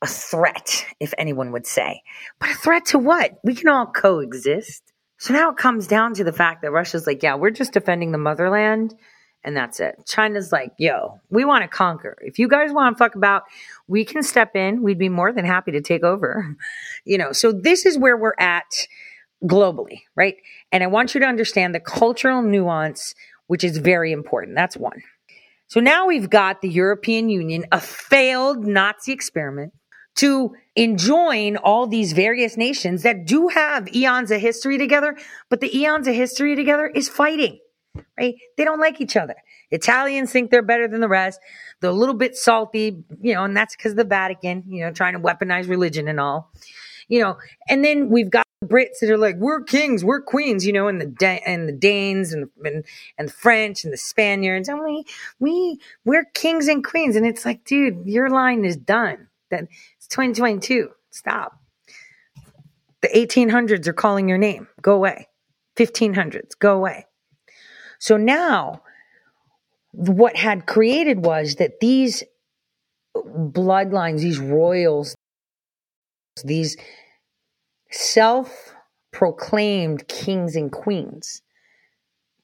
a 0.00 0.06
threat, 0.06 0.86
if 1.00 1.14
anyone 1.18 1.52
would 1.52 1.66
say. 1.66 2.02
But 2.40 2.50
a 2.50 2.54
threat 2.54 2.86
to 2.86 2.98
what? 2.98 3.32
We 3.44 3.54
can 3.54 3.68
all 3.68 3.86
coexist. 3.86 4.92
So 5.18 5.32
now 5.32 5.50
it 5.50 5.56
comes 5.56 5.86
down 5.86 6.14
to 6.14 6.24
the 6.24 6.32
fact 6.32 6.62
that 6.62 6.72
Russia's 6.72 7.06
like, 7.06 7.22
yeah, 7.22 7.36
we're 7.36 7.50
just 7.50 7.72
defending 7.72 8.10
the 8.10 8.18
motherland 8.18 8.94
and 9.44 9.56
that's 9.56 9.80
it. 9.80 9.96
China's 10.06 10.52
like, 10.52 10.72
yo, 10.78 11.20
we 11.30 11.44
want 11.44 11.62
to 11.62 11.68
conquer. 11.68 12.16
If 12.20 12.38
you 12.38 12.48
guys 12.48 12.72
want 12.72 12.96
to 12.96 12.98
fuck 12.98 13.14
about, 13.14 13.42
we 13.88 14.04
can 14.04 14.22
step 14.22 14.54
in. 14.54 14.82
We'd 14.82 14.98
be 14.98 15.08
more 15.08 15.32
than 15.32 15.44
happy 15.44 15.72
to 15.72 15.80
take 15.80 16.04
over. 16.04 16.56
You 17.04 17.18
know, 17.18 17.32
so 17.32 17.50
this 17.50 17.84
is 17.84 17.98
where 17.98 18.16
we're 18.16 18.34
at 18.38 18.86
globally, 19.44 20.02
right? 20.14 20.36
And 20.70 20.84
I 20.84 20.86
want 20.86 21.14
you 21.14 21.20
to 21.20 21.26
understand 21.26 21.74
the 21.74 21.80
cultural 21.80 22.42
nuance, 22.42 23.16
which 23.48 23.64
is 23.64 23.78
very 23.78 24.12
important. 24.12 24.54
That's 24.54 24.76
one. 24.76 25.02
So 25.66 25.80
now 25.80 26.06
we've 26.06 26.30
got 26.30 26.60
the 26.60 26.68
European 26.68 27.28
Union, 27.28 27.64
a 27.72 27.80
failed 27.80 28.64
Nazi 28.64 29.10
experiment 29.10 29.72
to 30.16 30.54
enjoin 30.76 31.56
all 31.56 31.86
these 31.86 32.12
various 32.12 32.56
nations 32.56 33.02
that 33.02 33.26
do 33.26 33.48
have 33.48 33.88
eons 33.94 34.30
of 34.30 34.40
history 34.40 34.78
together, 34.78 35.16
but 35.48 35.60
the 35.60 35.76
eons 35.76 36.06
of 36.06 36.14
history 36.14 36.54
together 36.54 36.86
is 36.86 37.08
fighting, 37.08 37.58
right? 38.18 38.34
They 38.56 38.64
don't 38.64 38.80
like 38.80 39.00
each 39.00 39.16
other. 39.16 39.34
Italians 39.70 40.30
think 40.30 40.50
they're 40.50 40.62
better 40.62 40.88
than 40.88 41.00
the 41.00 41.08
rest. 41.08 41.40
They're 41.80 41.90
a 41.90 41.94
little 41.94 42.14
bit 42.14 42.36
salty, 42.36 43.04
you 43.20 43.34
know, 43.34 43.44
and 43.44 43.56
that's 43.56 43.76
because 43.76 43.94
the 43.94 44.04
Vatican, 44.04 44.64
you 44.66 44.84
know, 44.84 44.92
trying 44.92 45.14
to 45.14 45.20
weaponize 45.20 45.68
religion 45.68 46.08
and 46.08 46.20
all, 46.20 46.50
you 47.08 47.20
know. 47.20 47.38
And 47.68 47.84
then 47.84 48.10
we've 48.10 48.30
got 48.30 48.46
the 48.60 48.66
Brits 48.66 49.00
that 49.00 49.10
are 49.10 49.18
like, 49.18 49.36
we're 49.36 49.62
kings, 49.62 50.04
we're 50.04 50.22
queens, 50.22 50.66
you 50.66 50.72
know, 50.72 50.88
and 50.88 51.00
the 51.00 51.40
and 51.46 51.68
the 51.68 51.72
Danes 51.72 52.32
and 52.32 52.48
and 52.64 52.84
and 53.18 53.28
the 53.28 53.32
French 53.32 53.84
and 53.84 53.92
the 53.92 53.98
Spaniards, 53.98 54.68
and 54.68 54.82
we 54.82 55.04
we 55.40 55.80
we're 56.04 56.24
kings 56.34 56.68
and 56.68 56.84
queens, 56.84 57.16
and 57.16 57.26
it's 57.26 57.44
like, 57.44 57.64
dude, 57.64 58.06
your 58.06 58.30
line 58.30 58.64
is 58.64 58.76
done. 58.76 59.28
That 59.50 59.64
it's 59.96 60.06
2022. 60.08 60.90
Stop. 61.10 61.58
The 63.02 63.08
1800s 63.08 63.86
are 63.88 63.92
calling 63.92 64.28
your 64.28 64.38
name. 64.38 64.68
Go 64.80 64.94
away. 64.94 65.28
1500s. 65.76 66.50
Go 66.58 66.76
away. 66.76 67.06
So 68.02 68.16
now, 68.16 68.82
what 69.92 70.34
had 70.34 70.66
created 70.66 71.24
was 71.24 71.54
that 71.54 71.78
these 71.78 72.24
bloodlines, 73.14 74.22
these 74.22 74.40
royals, 74.40 75.14
these 76.42 76.76
self 77.92 78.74
proclaimed 79.12 80.08
kings 80.08 80.56
and 80.56 80.72
queens 80.72 81.42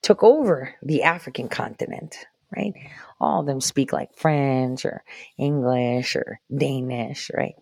took 0.01 0.22
over 0.22 0.76
the 0.80 1.02
African 1.02 1.48
continent, 1.48 2.14
right? 2.56 2.74
All 3.20 3.40
of 3.40 3.47
them 3.47 3.60
speak 3.60 3.93
like 3.93 4.14
French 4.14 4.85
or 4.85 5.02
English 5.39 6.14
or 6.14 6.39
Danish, 6.56 7.32
right? 7.36 7.56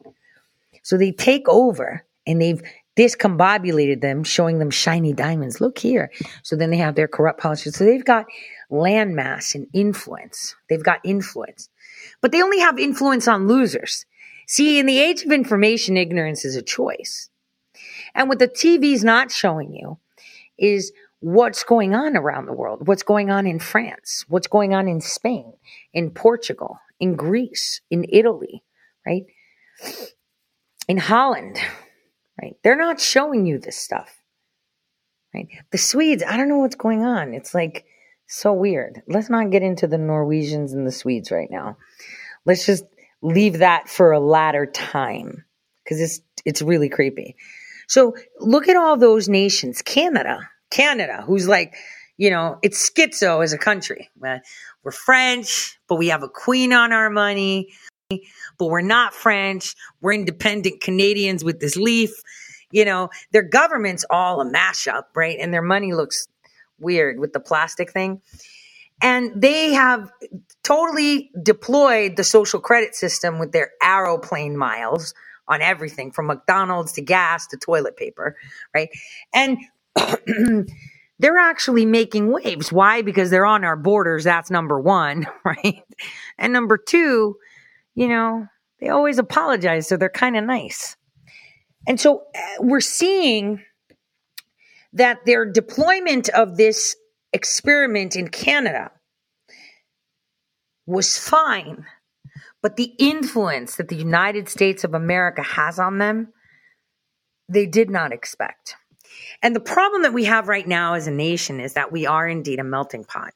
So 0.82 0.98
they 0.98 1.12
take 1.12 1.48
over 1.48 2.05
and 2.27 2.43
they've 2.43 2.62
discombobulated 2.97 4.01
them, 4.01 4.24
showing 4.24 4.59
them 4.59 4.70
shiny 4.70 5.12
diamonds. 5.12 5.60
Look 5.60 5.78
here. 5.78 6.10
So 6.43 6.56
then 6.56 6.70
they 6.70 6.78
have 6.78 6.94
their 6.94 7.09
corrupt 7.09 7.40
politics. 7.40 7.77
So 7.77 7.85
they've 7.85 8.05
got 8.05 8.27
landmass 8.70 9.55
and 9.55 9.66
influence. 9.73 10.56
They've 10.68 10.82
got 10.82 11.01
influence. 11.05 11.68
But 12.20 12.32
they 12.32 12.43
only 12.43 12.60
have 12.60 12.78
influence 12.78 13.28
on 13.28 13.47
losers. 13.47 14.06
See, 14.47 14.78
in 14.78 14.86
the 14.86 14.98
age 14.98 15.23
of 15.23 15.32
information, 15.32 15.97
ignorance 15.97 16.44
is 16.44 16.56
a 16.56 16.62
choice. 16.62 17.28
And 18.14 18.28
what 18.28 18.39
the 18.39 18.48
TV's 18.48 19.05
not 19.05 19.31
showing 19.31 19.74
you 19.74 19.98
is 20.56 20.93
what's 21.20 21.64
going 21.64 21.94
on 21.94 22.16
around 22.16 22.47
the 22.47 22.52
world, 22.52 22.86
what's 22.86 23.02
going 23.02 23.31
on 23.31 23.47
in 23.47 23.59
France, 23.59 24.24
what's 24.28 24.47
going 24.47 24.74
on 24.74 24.89
in 24.89 25.01
Spain, 25.01 25.52
in 25.93 26.10
Portugal, 26.10 26.78
in 27.01 27.14
Greece, 27.16 27.81
in 27.90 28.06
Italy, 28.09 28.62
right? 29.05 29.24
In 30.89 30.97
Holland, 30.97 31.59
right? 32.40 32.56
They're 32.62 32.76
not 32.76 33.00
showing 33.00 33.46
you 33.46 33.58
this 33.58 33.76
stuff, 33.76 34.22
right? 35.34 35.48
The 35.70 35.78
Swedes, 35.78 36.22
I 36.26 36.36
don't 36.36 36.48
know 36.48 36.58
what's 36.58 36.76
going 36.76 37.04
on. 37.04 37.34
It's 37.34 37.54
like 37.54 37.84
so 38.26 38.52
weird. 38.52 39.02
Let's 39.08 39.30
not 39.30 39.50
get 39.50 39.62
into 39.62 39.86
the 39.86 39.98
Norwegians 39.98 40.72
and 40.72 40.86
the 40.86 40.92
Swedes 40.92 41.30
right 41.30 41.50
now. 41.50 41.76
Let's 42.44 42.66
just 42.66 42.84
leave 43.22 43.58
that 43.58 43.88
for 43.88 44.12
a 44.12 44.20
latter 44.20 44.66
time 44.66 45.44
because 45.84 46.00
it's 46.00 46.20
it's 46.44 46.62
really 46.62 46.88
creepy. 46.88 47.36
So 47.88 48.14
look 48.40 48.68
at 48.68 48.76
all 48.76 48.96
those 48.96 49.28
nations. 49.28 49.82
Canada, 49.82 50.48
Canada, 50.70 51.22
who's 51.26 51.48
like, 51.48 51.74
you 52.16 52.30
know, 52.30 52.58
it's 52.62 52.90
schizo 52.90 53.42
as 53.42 53.52
a 53.52 53.58
country. 53.58 54.10
We're 54.16 54.90
French, 54.90 55.78
but 55.88 55.96
we 55.96 56.08
have 56.08 56.22
a 56.22 56.28
queen 56.28 56.72
on 56.72 56.92
our 56.92 57.10
money. 57.10 57.72
But 58.09 58.66
we're 58.66 58.83
not 58.83 59.15
French. 59.15 59.74
We're 60.01 60.12
independent 60.12 60.81
Canadians 60.81 61.43
with 61.43 61.61
this 61.61 61.77
leaf. 61.77 62.11
You 62.70 62.85
know, 62.85 63.11
their 63.33 63.43
government's 63.43 64.05
all 64.09 64.41
a 64.41 64.45
mashup, 64.45 65.05
right? 65.15 65.37
And 65.41 65.53
their 65.53 65.62
money 65.62 65.93
looks 65.93 66.28
weird 66.78 67.19
with 67.19 67.33
the 67.33 67.41
plastic 67.41 67.93
thing. 67.93 68.20
And 69.03 69.43
they 69.43 69.73
have 69.74 70.11
totally 70.62 71.31
deployed 71.43 72.16
the 72.16 72.24
social 72.24 72.61
credit 72.61 72.95
system 72.95 73.39
with 73.39 73.53
their 73.53 73.70
aeroplane 73.83 74.57
miles 74.57 75.12
on 75.49 75.61
everything 75.61 76.12
from 76.12 76.27
McDonald's 76.27 76.93
to 76.93 77.03
gas 77.03 77.47
to 77.49 77.57
toilet 77.57 77.97
paper, 77.97 78.37
right? 78.74 78.89
And 79.35 79.59
they're 81.19 81.39
actually 81.39 81.87
making 81.87 82.33
waves. 82.33 82.73
Why? 82.73 83.03
Because 83.03 83.31
they're 83.31 83.47
on 83.47 83.65
our 83.65 83.77
borders. 83.77 84.24
That's 84.24 84.51
number 84.51 84.81
one, 84.81 85.27
right? 85.45 85.83
And 86.39 86.53
number 86.53 86.78
two, 86.78 87.37
you 87.97 88.06
know, 88.06 88.47
they 88.78 88.90
always 88.90 89.18
apologize. 89.18 89.89
So 89.89 89.97
they're 89.97 90.09
kind 90.09 90.36
of 90.36 90.44
nice. 90.44 90.97
And 91.89 91.98
so 91.98 92.27
uh, 92.35 92.40
we're 92.60 92.81
seeing 92.81 93.62
that 94.93 95.24
their 95.27 95.44
deployment 95.44 96.28
of 96.28 96.56
this 96.56 96.94
experiment 97.32 98.14
in 98.14 98.28
Canada 98.28 98.90
was 100.86 101.18
fine, 101.18 101.85
but 102.62 102.77
the 102.77 102.93
influence 102.98 103.77
that 103.77 103.89
the 103.89 103.97
United 103.97 104.48
States 104.48 104.85
of 104.85 104.94
America 104.94 105.43
has 105.43 105.78
on 105.78 105.98
them, 105.98 106.28
they 107.48 107.66
did 107.66 107.90
not 107.90 108.12
expect. 108.12 108.77
And 109.43 109.55
the 109.55 109.60
problem 109.60 110.02
that 110.02 110.12
we 110.12 110.24
have 110.24 110.48
right 110.48 110.66
now 110.66 110.94
as 110.94 111.06
a 111.06 111.10
nation 111.10 111.60
is 111.60 111.74
that 111.74 111.93
we 111.93 112.06
are 112.06 112.28
indeed 112.28 112.59
a 112.59 112.64
melting 112.64 113.05
pot. 113.05 113.32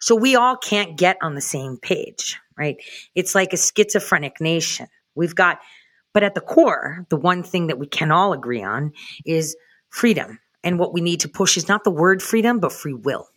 So 0.00 0.14
we 0.14 0.36
all 0.36 0.56
can't 0.56 0.96
get 0.96 1.18
on 1.22 1.34
the 1.34 1.40
same 1.40 1.76
page, 1.76 2.40
right? 2.58 2.76
It's 3.14 3.34
like 3.34 3.52
a 3.52 3.56
schizophrenic 3.56 4.40
nation. 4.40 4.88
We've 5.14 5.34
got, 5.34 5.60
but 6.12 6.22
at 6.22 6.34
the 6.34 6.40
core, 6.40 7.06
the 7.08 7.16
one 7.16 7.42
thing 7.42 7.68
that 7.68 7.78
we 7.78 7.86
can 7.86 8.10
all 8.10 8.32
agree 8.32 8.62
on 8.62 8.92
is 9.24 9.56
freedom. 9.90 10.40
And 10.64 10.78
what 10.78 10.92
we 10.92 11.00
need 11.00 11.20
to 11.20 11.28
push 11.28 11.56
is 11.56 11.68
not 11.68 11.84
the 11.84 11.90
word 11.90 12.22
freedom, 12.22 12.58
but 12.58 12.72
free 12.72 12.94
will 12.94 13.28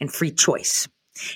and 0.00 0.12
free 0.12 0.30
choice. 0.30 0.88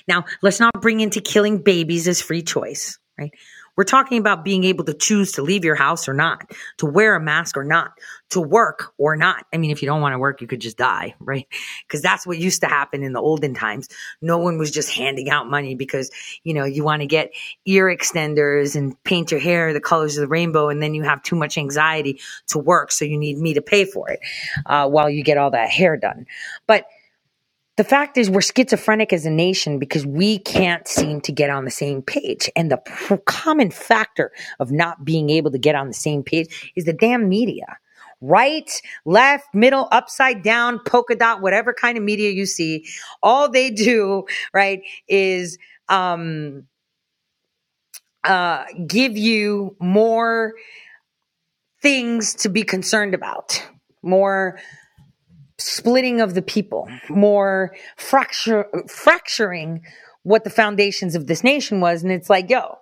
Now, 0.07 0.25
let's 0.41 0.59
not 0.59 0.81
bring 0.81 1.01
into 1.01 1.21
killing 1.21 1.61
babies 1.61 2.07
as 2.07 2.21
free 2.21 2.41
choice, 2.41 2.99
right? 3.17 3.31
We're 3.77 3.83
talking 3.83 4.17
about 4.17 4.43
being 4.43 4.63
able 4.63 4.83
to 4.85 4.93
choose 4.93 5.33
to 5.33 5.43
leave 5.43 5.63
your 5.63 5.75
house 5.75 6.09
or 6.09 6.13
not, 6.13 6.51
to 6.79 6.87
wear 6.87 7.15
a 7.15 7.21
mask 7.21 7.55
or 7.55 7.63
not, 7.63 7.91
to 8.31 8.41
work 8.41 8.93
or 8.97 9.15
not. 9.15 9.45
I 9.53 9.57
mean, 9.57 9.69
if 9.69 9.83
you 9.83 9.85
don't 9.85 10.01
want 10.01 10.13
to 10.13 10.19
work, 10.19 10.41
you 10.41 10.47
could 10.47 10.61
just 10.61 10.77
die, 10.77 11.13
right? 11.19 11.47
Because 11.87 12.01
that's 12.01 12.25
what 12.25 12.39
used 12.39 12.61
to 12.61 12.67
happen 12.67 13.03
in 13.03 13.13
the 13.13 13.21
olden 13.21 13.53
times. 13.53 13.87
No 14.19 14.39
one 14.39 14.57
was 14.57 14.71
just 14.71 14.91
handing 14.91 15.29
out 15.29 15.47
money 15.47 15.75
because, 15.75 16.09
you 16.43 16.55
know, 16.55 16.65
you 16.65 16.83
want 16.83 17.01
to 17.01 17.05
get 17.05 17.31
ear 17.65 17.85
extenders 17.85 18.75
and 18.75 19.01
paint 19.03 19.29
your 19.31 19.39
hair 19.39 19.73
the 19.73 19.79
colors 19.79 20.17
of 20.17 20.21
the 20.21 20.27
rainbow, 20.27 20.69
and 20.69 20.81
then 20.81 20.95
you 20.95 21.03
have 21.03 21.21
too 21.21 21.35
much 21.35 21.57
anxiety 21.57 22.19
to 22.47 22.57
work, 22.57 22.91
so 22.91 23.05
you 23.05 23.17
need 23.17 23.37
me 23.37 23.53
to 23.53 23.61
pay 23.61 23.85
for 23.85 24.09
it 24.09 24.19
uh, 24.65 24.89
while 24.89 25.09
you 25.09 25.23
get 25.23 25.37
all 25.37 25.51
that 25.51 25.69
hair 25.69 25.97
done. 25.97 26.25
But 26.65 26.87
the 27.77 27.83
fact 27.83 28.17
is, 28.17 28.29
we're 28.29 28.41
schizophrenic 28.41 29.13
as 29.13 29.25
a 29.25 29.29
nation 29.29 29.79
because 29.79 30.05
we 30.05 30.39
can't 30.39 30.87
seem 30.87 31.21
to 31.21 31.31
get 31.31 31.49
on 31.49 31.63
the 31.63 31.71
same 31.71 32.01
page. 32.01 32.49
And 32.55 32.71
the 32.71 32.77
pr- 32.77 33.15
common 33.17 33.71
factor 33.71 34.31
of 34.59 34.71
not 34.71 35.05
being 35.05 35.29
able 35.29 35.51
to 35.51 35.59
get 35.59 35.75
on 35.75 35.87
the 35.87 35.93
same 35.93 36.23
page 36.23 36.73
is 36.75 36.85
the 36.85 36.93
damn 36.93 37.29
media. 37.29 37.77
Right, 38.19 38.71
left, 39.05 39.53
middle, 39.53 39.87
upside 39.91 40.41
down, 40.41 40.79
polka 40.79 41.15
dot, 41.15 41.39
whatever 41.43 41.71
kind 41.71 41.99
of 41.99 42.03
media 42.03 42.31
you 42.31 42.47
see, 42.47 42.87
all 43.21 43.47
they 43.47 43.69
do, 43.69 44.25
right, 44.51 44.81
is 45.07 45.59
um, 45.87 46.63
uh, 48.23 48.63
give 48.87 49.15
you 49.15 49.75
more 49.79 50.53
things 51.83 52.33
to 52.33 52.49
be 52.49 52.63
concerned 52.63 53.13
about, 53.13 53.63
more 54.01 54.57
splitting 55.57 56.21
of 56.21 56.33
the 56.33 56.41
people, 56.41 56.87
more 57.09 57.75
fracture, 57.95 58.67
fracturing 58.87 59.81
what 60.23 60.43
the 60.43 60.49
foundations 60.49 61.15
of 61.15 61.27
this 61.27 61.43
nation 61.43 61.79
was. 61.79 62.03
And 62.03 62.11
it's 62.11 62.29
like, 62.29 62.49
yo, 62.49 62.77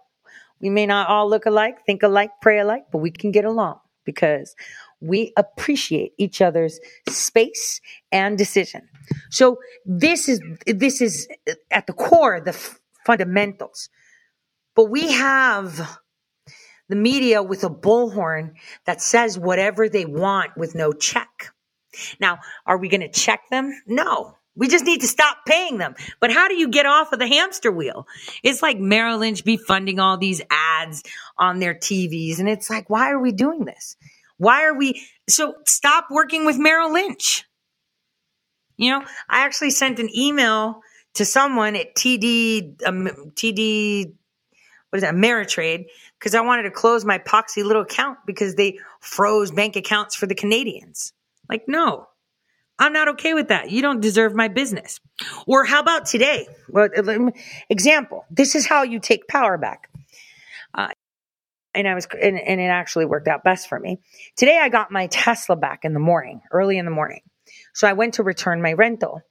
we 0.59 0.69
may 0.69 0.85
not 0.85 1.07
all 1.09 1.29
look 1.29 1.45
alike, 1.45 1.85
think 1.85 2.03
alike, 2.03 2.31
pray 2.41 2.59
alike, 2.59 2.85
but 2.91 2.99
we 2.99 3.11
can 3.11 3.31
get 3.31 3.45
along 3.45 3.79
because 4.05 4.55
we 5.01 5.33
appreciate 5.37 6.13
each 6.17 6.41
other's 6.41 6.79
space 7.09 7.81
and 8.11 8.37
decision. 8.37 8.87
So 9.29 9.57
this 9.85 10.27
is 10.27 10.41
this 10.65 11.01
is 11.01 11.27
at 11.69 11.87
the 11.87 11.93
core 11.93 12.41
the 12.41 12.51
f- 12.51 12.79
fundamentals. 13.05 13.89
But 14.75 14.85
we 14.85 15.11
have 15.11 15.99
the 16.89 16.95
media 16.95 17.41
with 17.41 17.63
a 17.63 17.69
bullhorn 17.69 18.53
that 18.85 19.01
says 19.01 19.39
whatever 19.39 19.89
they 19.89 20.05
want 20.05 20.57
with 20.57 20.75
no 20.75 20.91
check. 20.91 21.53
Now, 22.19 22.39
are 22.65 22.77
we 22.77 22.89
going 22.89 23.01
to 23.01 23.09
check 23.09 23.49
them? 23.49 23.73
No. 23.87 24.35
We 24.57 24.69
just 24.69 24.85
need 24.85 25.01
to 25.01 25.07
stop 25.07 25.39
paying 25.45 25.77
them. 25.77 25.95
But 26.21 26.31
how 26.31 26.47
do 26.47 26.55
you 26.55 26.69
get 26.69 26.85
off 26.85 27.11
of 27.11 27.19
the 27.19 27.27
hamster 27.27 27.71
wheel? 27.71 28.07
It's 28.41 28.61
like 28.61 28.79
Merrill 28.79 29.17
Lynch 29.17 29.43
be 29.43 29.57
funding 29.57 29.99
all 29.99 30.17
these 30.17 30.41
ads 30.49 31.03
on 31.37 31.59
their 31.59 31.75
TVs. 31.75 32.39
And 32.39 32.47
it's 32.47 32.69
like, 32.69 32.89
why 32.89 33.11
are 33.11 33.19
we 33.19 33.33
doing 33.33 33.65
this? 33.65 33.97
Why 34.37 34.63
are 34.65 34.73
we? 34.73 35.05
So 35.29 35.55
stop 35.65 36.07
working 36.09 36.45
with 36.45 36.57
Merrill 36.57 36.93
Lynch. 36.93 37.45
You 38.77 38.91
know, 38.91 39.05
I 39.29 39.45
actually 39.45 39.71
sent 39.71 39.99
an 39.99 40.09
email 40.15 40.81
to 41.15 41.25
someone 41.25 41.75
at 41.75 41.95
TD, 41.95 42.85
um, 42.85 43.07
TD, 43.35 44.13
what 44.89 44.97
is 44.97 45.01
that, 45.01 45.13
Ameritrade, 45.13 45.85
because 46.19 46.35
I 46.35 46.41
wanted 46.41 46.63
to 46.63 46.71
close 46.71 47.05
my 47.05 47.17
poxy 47.17 47.63
little 47.63 47.83
account 47.83 48.19
because 48.25 48.55
they 48.55 48.79
froze 48.99 49.51
bank 49.51 49.75
accounts 49.77 50.15
for 50.15 50.27
the 50.27 50.35
Canadians. 50.35 51.13
Like, 51.49 51.65
no, 51.67 52.07
I'm 52.77 52.93
not 52.93 53.09
okay 53.09 53.33
with 53.33 53.49
that. 53.49 53.71
You 53.71 53.81
don't 53.81 54.01
deserve 54.01 54.35
my 54.35 54.47
business. 54.47 54.99
Or 55.47 55.63
how 55.63 55.79
about 55.79 56.05
today? 56.05 56.47
Well, 56.69 56.89
example. 57.69 58.25
This 58.29 58.55
is 58.55 58.65
how 58.65 58.83
you 58.83 58.99
take 58.99 59.27
power 59.27 59.57
back. 59.57 59.89
Uh, 60.73 60.89
and 61.73 61.87
I 61.87 61.95
was, 61.95 62.07
and, 62.21 62.39
and 62.39 62.59
it 62.59 62.65
actually 62.65 63.05
worked 63.05 63.27
out 63.27 63.43
best 63.43 63.69
for 63.69 63.79
me. 63.79 63.99
Today 64.35 64.57
I 64.61 64.69
got 64.69 64.91
my 64.91 65.07
Tesla 65.07 65.55
back 65.55 65.81
in 65.83 65.93
the 65.93 65.99
morning, 65.99 66.41
early 66.51 66.77
in 66.77 66.85
the 66.85 66.91
morning. 66.91 67.21
So 67.73 67.87
I 67.87 67.93
went 67.93 68.15
to 68.15 68.23
return 68.23 68.61
my 68.61 68.73
rental. 68.73 69.21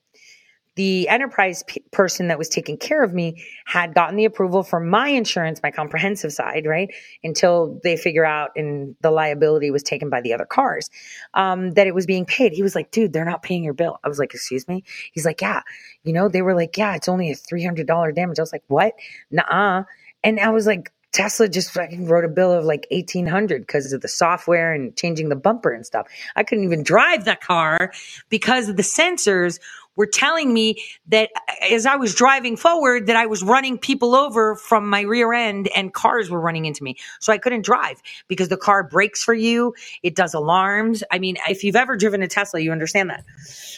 The 0.76 1.08
enterprise 1.08 1.62
p- 1.66 1.82
person 1.92 2.28
that 2.28 2.38
was 2.38 2.48
taking 2.48 2.76
care 2.76 3.02
of 3.02 3.14
me 3.14 3.44
had 3.64 3.94
gotten 3.94 4.16
the 4.16 4.24
approval 4.24 4.62
for 4.62 4.80
my 4.80 5.08
insurance, 5.08 5.60
my 5.62 5.70
comprehensive 5.70 6.32
side, 6.32 6.66
right? 6.66 6.92
Until 7.22 7.80
they 7.82 7.96
figure 7.96 8.24
out 8.24 8.50
and 8.56 8.96
the 9.00 9.10
liability 9.10 9.70
was 9.70 9.82
taken 9.82 10.10
by 10.10 10.20
the 10.20 10.32
other 10.32 10.46
cars, 10.46 10.90
um, 11.34 11.72
that 11.72 11.86
it 11.86 11.94
was 11.94 12.06
being 12.06 12.24
paid. 12.24 12.52
He 12.52 12.62
was 12.62 12.74
like, 12.74 12.90
dude, 12.90 13.12
they're 13.12 13.24
not 13.24 13.42
paying 13.42 13.62
your 13.64 13.74
bill. 13.74 13.98
I 14.04 14.08
was 14.08 14.18
like, 14.18 14.34
excuse 14.34 14.66
me? 14.66 14.84
He's 15.12 15.24
like, 15.24 15.40
yeah. 15.40 15.62
You 16.02 16.12
know, 16.12 16.28
they 16.28 16.42
were 16.42 16.54
like, 16.54 16.76
yeah, 16.76 16.94
it's 16.94 17.08
only 17.08 17.30
a 17.30 17.34
$300 17.34 18.14
damage. 18.14 18.38
I 18.38 18.42
was 18.42 18.52
like, 18.52 18.64
what? 18.68 18.94
Nuh-uh. 19.30 19.84
And 20.22 20.40
I 20.40 20.50
was 20.50 20.66
like, 20.66 20.90
Tesla 21.14 21.48
just 21.48 21.70
fucking 21.70 22.08
wrote 22.08 22.24
a 22.24 22.28
bill 22.28 22.52
of 22.52 22.64
like 22.64 22.88
eighteen 22.90 23.24
hundred 23.24 23.62
because 23.62 23.92
of 23.92 24.00
the 24.00 24.08
software 24.08 24.72
and 24.72 24.96
changing 24.96 25.28
the 25.28 25.36
bumper 25.36 25.70
and 25.70 25.86
stuff. 25.86 26.08
I 26.34 26.42
couldn't 26.42 26.64
even 26.64 26.82
drive 26.82 27.24
that 27.26 27.40
car 27.40 27.92
because 28.30 28.68
of 28.68 28.76
the 28.76 28.82
sensors 28.82 29.60
were 29.96 30.06
telling 30.06 30.52
me 30.52 30.82
that 31.08 31.30
as 31.70 31.86
I 31.86 31.96
was 31.96 32.14
driving 32.14 32.56
forward, 32.56 33.06
that 33.06 33.16
I 33.16 33.26
was 33.26 33.42
running 33.42 33.78
people 33.78 34.14
over 34.14 34.56
from 34.56 34.88
my 34.88 35.02
rear 35.02 35.32
end 35.32 35.68
and 35.76 35.92
cars 35.92 36.30
were 36.30 36.40
running 36.40 36.64
into 36.64 36.82
me. 36.82 36.96
So 37.20 37.32
I 37.32 37.38
couldn't 37.38 37.64
drive 37.64 38.02
because 38.28 38.48
the 38.48 38.56
car 38.56 38.82
brakes 38.82 39.22
for 39.22 39.34
you. 39.34 39.74
It 40.02 40.14
does 40.14 40.34
alarms. 40.34 41.02
I 41.10 41.18
mean, 41.18 41.36
if 41.48 41.64
you've 41.64 41.76
ever 41.76 41.96
driven 41.96 42.22
a 42.22 42.28
Tesla, 42.28 42.60
you 42.60 42.72
understand 42.72 43.10
that. 43.10 43.24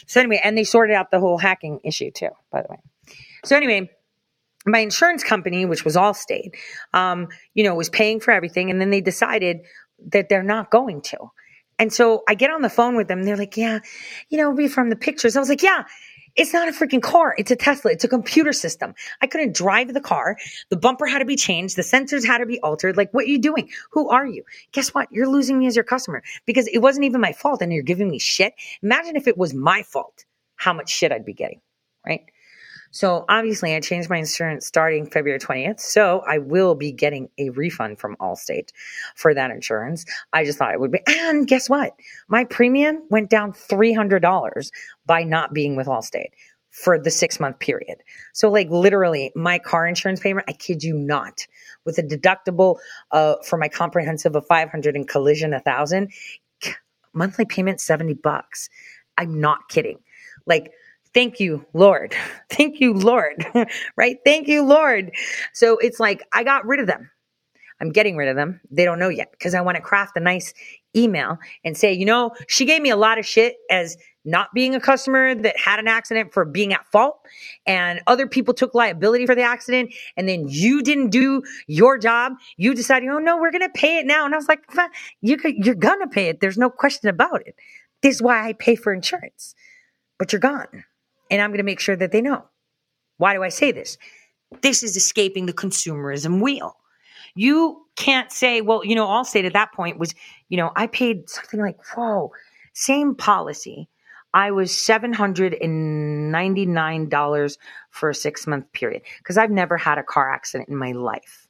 So 0.07 0.19
anyway, 0.19 0.41
and 0.43 0.57
they 0.57 0.63
sorted 0.63 0.95
out 0.95 1.11
the 1.11 1.19
whole 1.19 1.37
hacking 1.37 1.79
issue 1.83 2.11
too, 2.11 2.29
by 2.51 2.61
the 2.61 2.67
way. 2.69 2.77
So 3.45 3.55
anyway, 3.55 3.89
my 4.65 4.79
insurance 4.79 5.23
company, 5.23 5.65
which 5.65 5.85
was 5.85 5.95
Allstate, 5.95 6.51
um, 6.93 7.29
you 7.53 7.63
know, 7.63 7.75
was 7.75 7.89
paying 7.89 8.19
for 8.19 8.31
everything, 8.31 8.69
and 8.69 8.81
then 8.81 8.89
they 8.89 9.01
decided 9.01 9.61
that 10.11 10.29
they're 10.29 10.43
not 10.43 10.69
going 10.69 11.01
to. 11.01 11.17
And 11.79 11.93
so 11.93 12.23
I 12.27 12.33
get 12.33 12.49
on 12.49 12.61
the 12.61 12.69
phone 12.69 12.95
with 12.95 13.07
them. 13.07 13.23
They're 13.23 13.37
like, 13.37 13.55
"Yeah, 13.55 13.79
you 14.29 14.37
know, 14.37 14.49
we 14.49 14.67
from 14.67 14.89
the 14.89 14.95
pictures." 14.95 15.35
I 15.35 15.39
was 15.39 15.49
like, 15.49 15.63
"Yeah." 15.63 15.83
It's 16.37 16.53
not 16.53 16.67
a 16.67 16.71
freaking 16.71 17.01
car. 17.01 17.35
It's 17.37 17.49
a 17.49 17.55
Tesla. 17.55 17.91
It's 17.91 18.03
a 18.03 18.07
computer 18.07 18.53
system. 18.53 18.93
I 19.21 19.27
couldn't 19.27 19.55
drive 19.55 19.93
the 19.93 20.01
car. 20.01 20.37
The 20.69 20.77
bumper 20.77 21.07
had 21.07 21.19
to 21.19 21.25
be 21.25 21.35
changed. 21.35 21.75
The 21.75 21.81
sensors 21.81 22.25
had 22.25 22.37
to 22.37 22.45
be 22.45 22.59
altered. 22.61 22.95
Like, 22.95 23.11
what 23.13 23.25
are 23.25 23.29
you 23.29 23.39
doing? 23.39 23.69
Who 23.91 24.09
are 24.09 24.25
you? 24.25 24.43
Guess 24.71 24.93
what? 24.93 25.11
You're 25.11 25.27
losing 25.27 25.57
me 25.57 25.65
as 25.65 25.75
your 25.75 25.83
customer 25.83 26.21
because 26.45 26.67
it 26.67 26.77
wasn't 26.77 27.05
even 27.05 27.21
my 27.21 27.33
fault 27.33 27.61
and 27.61 27.73
you're 27.73 27.83
giving 27.83 28.09
me 28.09 28.19
shit. 28.19 28.53
Imagine 28.83 29.15
if 29.15 29.27
it 29.27 29.37
was 29.37 29.53
my 29.53 29.81
fault, 29.81 30.25
how 30.55 30.73
much 30.73 30.89
shit 30.89 31.11
I'd 31.11 31.25
be 31.25 31.33
getting, 31.33 31.59
right? 32.05 32.21
So 32.91 33.25
obviously, 33.29 33.75
I 33.75 33.79
changed 33.79 34.09
my 34.09 34.17
insurance 34.17 34.65
starting 34.65 35.09
February 35.09 35.39
20th. 35.39 35.79
So 35.79 36.23
I 36.27 36.37
will 36.37 36.75
be 36.75 36.91
getting 36.91 37.29
a 37.37 37.49
refund 37.49 37.99
from 37.99 38.15
Allstate 38.17 38.69
for 39.15 39.33
that 39.33 39.51
insurance. 39.51 40.05
I 40.33 40.45
just 40.45 40.57
thought 40.57 40.73
it 40.73 40.79
would 40.79 40.91
be. 40.91 40.99
And 41.07 41.47
guess 41.47 41.69
what? 41.69 41.93
My 42.27 42.45
premium 42.45 43.01
went 43.09 43.29
down 43.29 43.51
$300 43.51 44.71
by 45.05 45.23
not 45.23 45.53
being 45.53 45.75
with 45.75 45.87
Allstate 45.87 46.31
for 46.71 46.99
the 46.99 47.09
six 47.11 47.39
month 47.39 47.59
period. 47.59 47.97
So, 48.33 48.49
like, 48.49 48.69
literally, 48.69 49.31
my 49.35 49.57
car 49.59 49.87
insurance 49.87 50.19
payment, 50.19 50.45
I 50.47 50.53
kid 50.53 50.83
you 50.83 50.93
not, 50.93 51.45
with 51.85 51.97
a 51.97 52.03
deductible 52.03 52.77
uh, 53.11 53.35
for 53.43 53.57
my 53.57 53.67
comprehensive 53.67 54.35
of 54.35 54.45
500 54.45 54.95
and 54.95 55.07
collision 55.07 55.51
1000 55.51 56.11
monthly 57.13 57.45
payment 57.45 57.81
70 57.81 58.13
bucks. 58.13 58.69
I'm 59.17 59.39
not 59.39 59.69
kidding. 59.69 59.99
Like, 60.45 60.71
thank 61.17 61.39
you, 61.39 61.65
Lord. 61.73 62.13
Thank 62.51 62.79
you, 62.79 62.93
Lord. 62.93 63.43
right? 63.97 64.17
Thank 64.23 64.47
you, 64.47 64.63
Lord. 64.63 65.11
So 65.51 65.77
it's 65.79 65.99
like 65.99 66.21
I 66.31 66.43
got 66.43 66.65
rid 66.67 66.79
of 66.79 66.85
them. 66.85 67.09
I'm 67.81 67.91
getting 67.91 68.17
rid 68.17 68.27
of 68.27 68.35
them. 68.35 68.61
They 68.69 68.85
don't 68.85 68.99
know 68.99 69.09
yet 69.09 69.31
because 69.31 69.55
I 69.55 69.61
want 69.61 69.77
to 69.77 69.81
craft 69.81 70.15
a 70.15 70.19
nice 70.19 70.53
email 70.95 71.39
and 71.63 71.75
say, 71.75 71.91
you 71.91 72.05
know, 72.05 72.35
she 72.47 72.65
gave 72.65 72.83
me 72.83 72.91
a 72.91 72.95
lot 72.95 73.17
of 73.17 73.25
shit 73.25 73.55
as 73.71 73.97
not 74.25 74.53
being 74.53 74.75
a 74.75 74.79
customer 74.79 75.33
that 75.33 75.57
had 75.57 75.79
an 75.79 75.87
accident 75.87 76.33
for 76.33 76.45
being 76.45 76.71
at 76.71 76.85
fault 76.91 77.19
and 77.65 77.99
other 78.05 78.27
people 78.27 78.53
took 78.53 78.75
liability 78.75 79.25
for 79.25 79.33
the 79.33 79.41
accident 79.41 79.91
and 80.17 80.29
then 80.29 80.45
you 80.47 80.83
didn't 80.83 81.09
do 81.09 81.41
your 81.65 81.97
job 81.97 82.33
you 82.57 82.75
decided 82.75 83.07
oh 83.07 83.19
no 83.19 83.37
we're 83.37 83.51
gonna 83.51 83.69
pay 83.69 83.99
it 83.99 84.05
now 84.05 84.25
and 84.25 84.33
i 84.33 84.37
was 84.37 84.49
like 84.49 84.65
you 85.21 85.37
you're 85.45 85.75
gonna 85.75 86.09
pay 86.09 86.27
it 86.27 86.41
there's 86.41 86.57
no 86.57 86.69
question 86.69 87.07
about 87.07 87.39
it 87.47 87.55
this 88.01 88.15
is 88.15 88.21
why 88.21 88.49
i 88.49 88.51
pay 88.51 88.75
for 88.75 88.91
insurance 88.91 89.55
but 90.19 90.33
you're 90.33 90.41
gone 90.41 90.83
and 91.29 91.41
i'm 91.41 91.51
gonna 91.51 91.63
make 91.63 91.79
sure 91.79 91.95
that 91.95 92.11
they 92.11 92.21
know 92.21 92.43
why 93.17 93.33
do 93.33 93.43
i 93.43 93.49
say 93.49 93.71
this 93.71 93.97
this 94.61 94.83
is 94.83 94.95
escaping 94.95 95.45
the 95.45 95.53
consumerism 95.53 96.41
wheel 96.41 96.77
you 97.37 97.85
can't 97.95 98.29
say, 98.31 98.61
well, 98.61 98.83
you 98.83 98.95
know, 98.95 99.05
Allstate 99.05 99.45
at 99.45 99.53
that 99.53 99.71
point 99.71 99.99
was, 99.99 100.15
you 100.49 100.57
know, 100.57 100.71
I 100.75 100.87
paid 100.87 101.29
something 101.29 101.59
like, 101.59 101.77
whoa, 101.95 102.31
same 102.73 103.13
policy. 103.15 103.87
I 104.33 104.49
was 104.51 104.71
$799 104.71 107.57
for 107.91 108.09
a 108.09 108.15
six 108.15 108.47
month 108.47 108.73
period 108.73 109.03
because 109.19 109.37
I've 109.37 109.51
never 109.51 109.77
had 109.77 109.99
a 109.99 110.03
car 110.03 110.33
accident 110.33 110.69
in 110.69 110.75
my 110.75 110.93
life. 110.93 111.47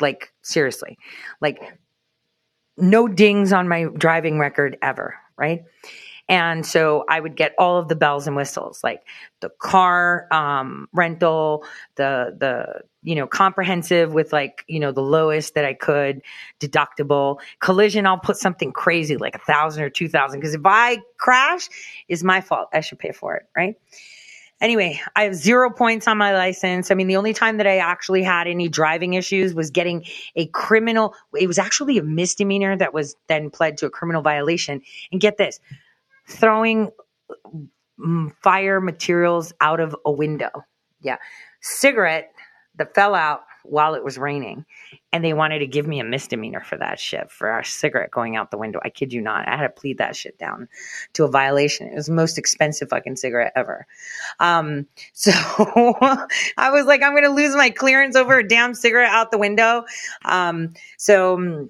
Like, 0.00 0.32
seriously, 0.42 0.96
like, 1.40 1.60
no 2.76 3.08
dings 3.08 3.52
on 3.52 3.68
my 3.68 3.86
driving 3.96 4.38
record 4.38 4.78
ever, 4.80 5.16
right? 5.36 5.64
And 6.32 6.64
so 6.64 7.04
I 7.10 7.20
would 7.20 7.36
get 7.36 7.54
all 7.58 7.76
of 7.78 7.88
the 7.88 7.94
bells 7.94 8.26
and 8.26 8.34
whistles, 8.34 8.82
like 8.82 9.02
the 9.40 9.50
car 9.50 10.28
um, 10.32 10.88
rental, 10.94 11.66
the 11.96 12.34
the 12.40 12.80
you 13.02 13.16
know 13.16 13.26
comprehensive 13.26 14.14
with 14.14 14.32
like 14.32 14.64
you 14.66 14.80
know 14.80 14.92
the 14.92 15.02
lowest 15.02 15.56
that 15.56 15.66
I 15.66 15.74
could, 15.74 16.22
deductible, 16.58 17.38
collision. 17.60 18.06
I'll 18.06 18.16
put 18.18 18.38
something 18.38 18.72
crazy 18.72 19.18
like 19.18 19.34
a 19.34 19.40
thousand 19.40 19.84
or 19.84 19.90
two 19.90 20.08
thousand 20.08 20.40
because 20.40 20.54
if 20.54 20.62
I 20.64 21.00
crash, 21.18 21.68
is 22.08 22.24
my 22.24 22.40
fault. 22.40 22.70
I 22.72 22.80
should 22.80 22.98
pay 22.98 23.12
for 23.12 23.36
it, 23.36 23.42
right? 23.54 23.76
Anyway, 24.58 24.98
I 25.14 25.24
have 25.24 25.34
zero 25.34 25.70
points 25.70 26.08
on 26.08 26.16
my 26.16 26.32
license. 26.32 26.90
I 26.90 26.94
mean, 26.94 27.08
the 27.08 27.16
only 27.16 27.34
time 27.34 27.58
that 27.58 27.66
I 27.66 27.78
actually 27.78 28.22
had 28.22 28.46
any 28.46 28.68
driving 28.68 29.14
issues 29.14 29.52
was 29.54 29.70
getting 29.70 30.06
a 30.36 30.46
criminal. 30.46 31.14
It 31.38 31.46
was 31.48 31.58
actually 31.58 31.98
a 31.98 32.02
misdemeanor 32.02 32.76
that 32.78 32.94
was 32.94 33.16
then 33.26 33.50
pled 33.50 33.78
to 33.78 33.86
a 33.86 33.90
criminal 33.90 34.22
violation. 34.22 34.80
And 35.10 35.20
get 35.20 35.36
this 35.36 35.60
throwing 36.32 36.90
mm, 37.98 38.32
fire 38.42 38.80
materials 38.80 39.52
out 39.60 39.80
of 39.80 39.96
a 40.04 40.12
window. 40.12 40.50
Yeah. 41.00 41.16
Cigarette 41.60 42.32
that 42.76 42.94
fell 42.94 43.14
out 43.14 43.42
while 43.64 43.94
it 43.94 44.04
was 44.04 44.18
raining. 44.18 44.64
And 45.12 45.24
they 45.24 45.34
wanted 45.34 45.60
to 45.60 45.66
give 45.66 45.86
me 45.86 46.00
a 46.00 46.04
misdemeanor 46.04 46.60
for 46.60 46.76
that 46.78 46.98
shit, 46.98 47.30
for 47.30 47.58
a 47.58 47.64
cigarette 47.64 48.10
going 48.10 48.36
out 48.36 48.50
the 48.50 48.58
window. 48.58 48.80
I 48.82 48.88
kid 48.88 49.12
you 49.12 49.20
not. 49.20 49.46
I 49.46 49.56
had 49.56 49.62
to 49.62 49.68
plead 49.68 49.98
that 49.98 50.16
shit 50.16 50.38
down 50.38 50.68
to 51.12 51.24
a 51.24 51.28
violation. 51.28 51.88
It 51.88 51.94
was 51.94 52.06
the 52.06 52.12
most 52.12 52.38
expensive 52.38 52.88
fucking 52.88 53.16
cigarette 53.16 53.52
ever. 53.54 53.86
Um, 54.40 54.86
so 55.12 55.32
I 56.56 56.70
was 56.70 56.86
like, 56.86 57.02
I'm 57.02 57.12
going 57.12 57.24
to 57.24 57.30
lose 57.30 57.54
my 57.54 57.70
clearance 57.70 58.16
over 58.16 58.38
a 58.38 58.46
damn 58.46 58.74
cigarette 58.74 59.12
out 59.12 59.30
the 59.30 59.38
window. 59.38 59.84
Um, 60.24 60.74
so 60.96 61.36
mm, 61.36 61.68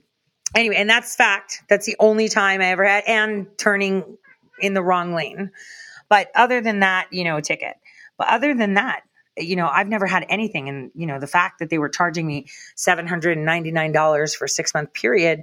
anyway, 0.54 0.76
and 0.76 0.88
that's 0.88 1.16
fact. 1.16 1.62
That's 1.68 1.86
the 1.86 1.96
only 1.98 2.28
time 2.28 2.60
I 2.60 2.66
ever 2.66 2.84
had, 2.84 3.04
and 3.06 3.46
turning 3.58 4.18
in 4.62 4.74
the 4.74 4.82
wrong 4.82 5.14
lane. 5.14 5.50
But 6.08 6.30
other 6.34 6.60
than 6.60 6.80
that, 6.80 7.08
you 7.10 7.24
know, 7.24 7.40
ticket. 7.40 7.74
But 8.18 8.28
other 8.28 8.54
than 8.54 8.74
that, 8.74 9.02
you 9.36 9.56
know, 9.56 9.68
I've 9.68 9.88
never 9.88 10.06
had 10.06 10.26
anything. 10.28 10.68
And, 10.68 10.90
you 10.94 11.06
know, 11.06 11.18
the 11.18 11.26
fact 11.26 11.58
that 11.58 11.70
they 11.70 11.78
were 11.78 11.88
charging 11.88 12.26
me 12.26 12.46
$799 12.76 14.36
for 14.36 14.44
a 14.44 14.48
six 14.48 14.74
month 14.74 14.92
period 14.92 15.42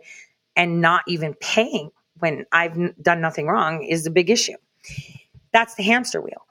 and 0.55 0.81
not 0.81 1.03
even 1.07 1.33
paying 1.35 1.91
when 2.19 2.45
I've 2.51 2.77
done 3.01 3.21
nothing 3.21 3.47
wrong 3.47 3.83
is 3.83 4.05
a 4.05 4.11
big 4.11 4.29
issue. 4.29 4.57
That's 5.51 5.75
the 5.75 5.83
hamster 5.83 6.21
wheel. 6.21 6.45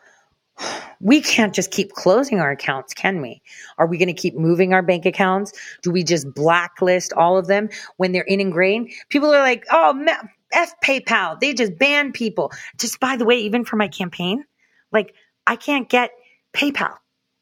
We 1.00 1.20
can't 1.20 1.54
just 1.54 1.70
keep 1.70 1.92
closing 1.92 2.40
our 2.40 2.50
accounts, 2.50 2.92
can 2.92 3.20
we? 3.22 3.40
Are 3.78 3.86
we 3.86 3.98
going 3.98 4.08
to 4.08 4.14
keep 4.14 4.34
moving 4.34 4.74
our 4.74 4.82
bank 4.82 5.06
accounts? 5.06 5.52
Do 5.82 5.92
we 5.92 6.02
just 6.02 6.34
blacklist 6.34 7.12
all 7.12 7.38
of 7.38 7.46
them 7.46 7.68
when 7.98 8.10
they're 8.10 8.22
in 8.22 8.40
ingrained? 8.40 8.90
People 9.08 9.32
are 9.32 9.40
like, 9.40 9.64
oh, 9.70 9.92
ma- 9.92 10.28
F 10.52 10.74
PayPal. 10.84 11.38
They 11.38 11.54
just 11.54 11.78
ban 11.78 12.12
people. 12.12 12.52
Just 12.78 13.00
by 13.00 13.16
the 13.16 13.24
way, 13.24 13.38
even 13.40 13.64
for 13.64 13.76
my 13.76 13.88
campaign, 13.88 14.44
like 14.92 15.14
I 15.46 15.56
can't 15.56 15.88
get 15.88 16.10
PayPal 16.52 16.96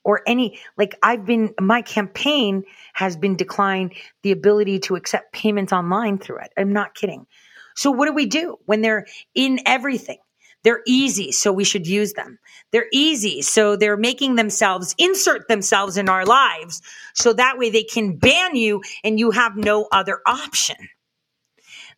or 0.04 0.22
any, 0.26 0.58
like 0.76 0.94
I've 1.02 1.26
been, 1.26 1.54
my 1.60 1.82
campaign 1.82 2.64
has 2.94 3.16
been 3.16 3.36
declined 3.36 3.94
the 4.22 4.32
ability 4.32 4.78
to 4.80 4.96
accept 4.96 5.32
payments 5.32 5.72
online 5.72 6.18
through 6.18 6.38
it. 6.38 6.52
I'm 6.56 6.72
not 6.72 6.94
kidding. 6.94 7.26
So 7.74 7.90
what 7.90 8.06
do 8.06 8.12
we 8.12 8.26
do 8.26 8.56
when 8.66 8.82
they're 8.82 9.06
in 9.34 9.60
everything? 9.66 10.18
They're 10.62 10.82
easy, 10.86 11.30
so 11.30 11.52
we 11.52 11.62
should 11.62 11.86
use 11.86 12.14
them. 12.14 12.38
They're 12.72 12.88
easy, 12.92 13.42
so 13.42 13.76
they're 13.76 13.96
making 13.96 14.34
themselves 14.34 14.96
insert 14.98 15.46
themselves 15.46 15.96
in 15.96 16.08
our 16.08 16.24
lives 16.24 16.82
so 17.14 17.32
that 17.34 17.56
way 17.56 17.70
they 17.70 17.84
can 17.84 18.16
ban 18.16 18.56
you 18.56 18.82
and 19.04 19.18
you 19.18 19.30
have 19.30 19.56
no 19.56 19.86
other 19.92 20.20
option. 20.26 20.76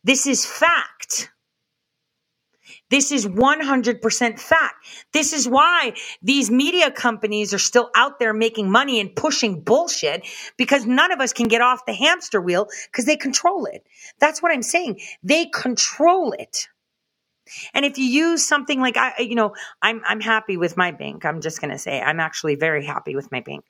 This 0.03 0.27
is 0.27 0.45
fact. 0.45 1.31
This 2.89 3.11
is 3.11 3.27
100% 3.27 4.39
fact. 4.39 4.85
This 5.13 5.33
is 5.33 5.47
why 5.47 5.93
these 6.21 6.49
media 6.49 6.91
companies 6.91 7.53
are 7.53 7.59
still 7.59 7.89
out 7.95 8.19
there 8.19 8.33
making 8.33 8.71
money 8.71 8.99
and 8.99 9.15
pushing 9.15 9.61
bullshit 9.61 10.25
because 10.57 10.85
none 10.85 11.11
of 11.11 11.19
us 11.19 11.33
can 11.33 11.47
get 11.47 11.61
off 11.61 11.85
the 11.85 11.93
hamster 11.93 12.41
wheel 12.41 12.67
because 12.91 13.05
they 13.05 13.17
control 13.17 13.65
it. 13.65 13.85
That's 14.19 14.41
what 14.41 14.51
I'm 14.51 14.63
saying. 14.63 15.01
They 15.23 15.45
control 15.45 16.33
it. 16.33 16.67
And 17.73 17.85
if 17.85 17.97
you 17.97 18.05
use 18.05 18.45
something 18.45 18.79
like 18.79 18.97
I, 18.97 19.13
you 19.19 19.35
know, 19.35 19.53
I'm 19.81 20.01
I'm 20.05 20.21
happy 20.21 20.57
with 20.57 20.77
my 20.77 20.91
bank. 20.91 21.25
I'm 21.25 21.41
just 21.41 21.61
going 21.61 21.71
to 21.71 21.77
say 21.77 22.01
I'm 22.01 22.19
actually 22.19 22.55
very 22.55 22.85
happy 22.85 23.15
with 23.15 23.31
my 23.31 23.41
bank. 23.41 23.65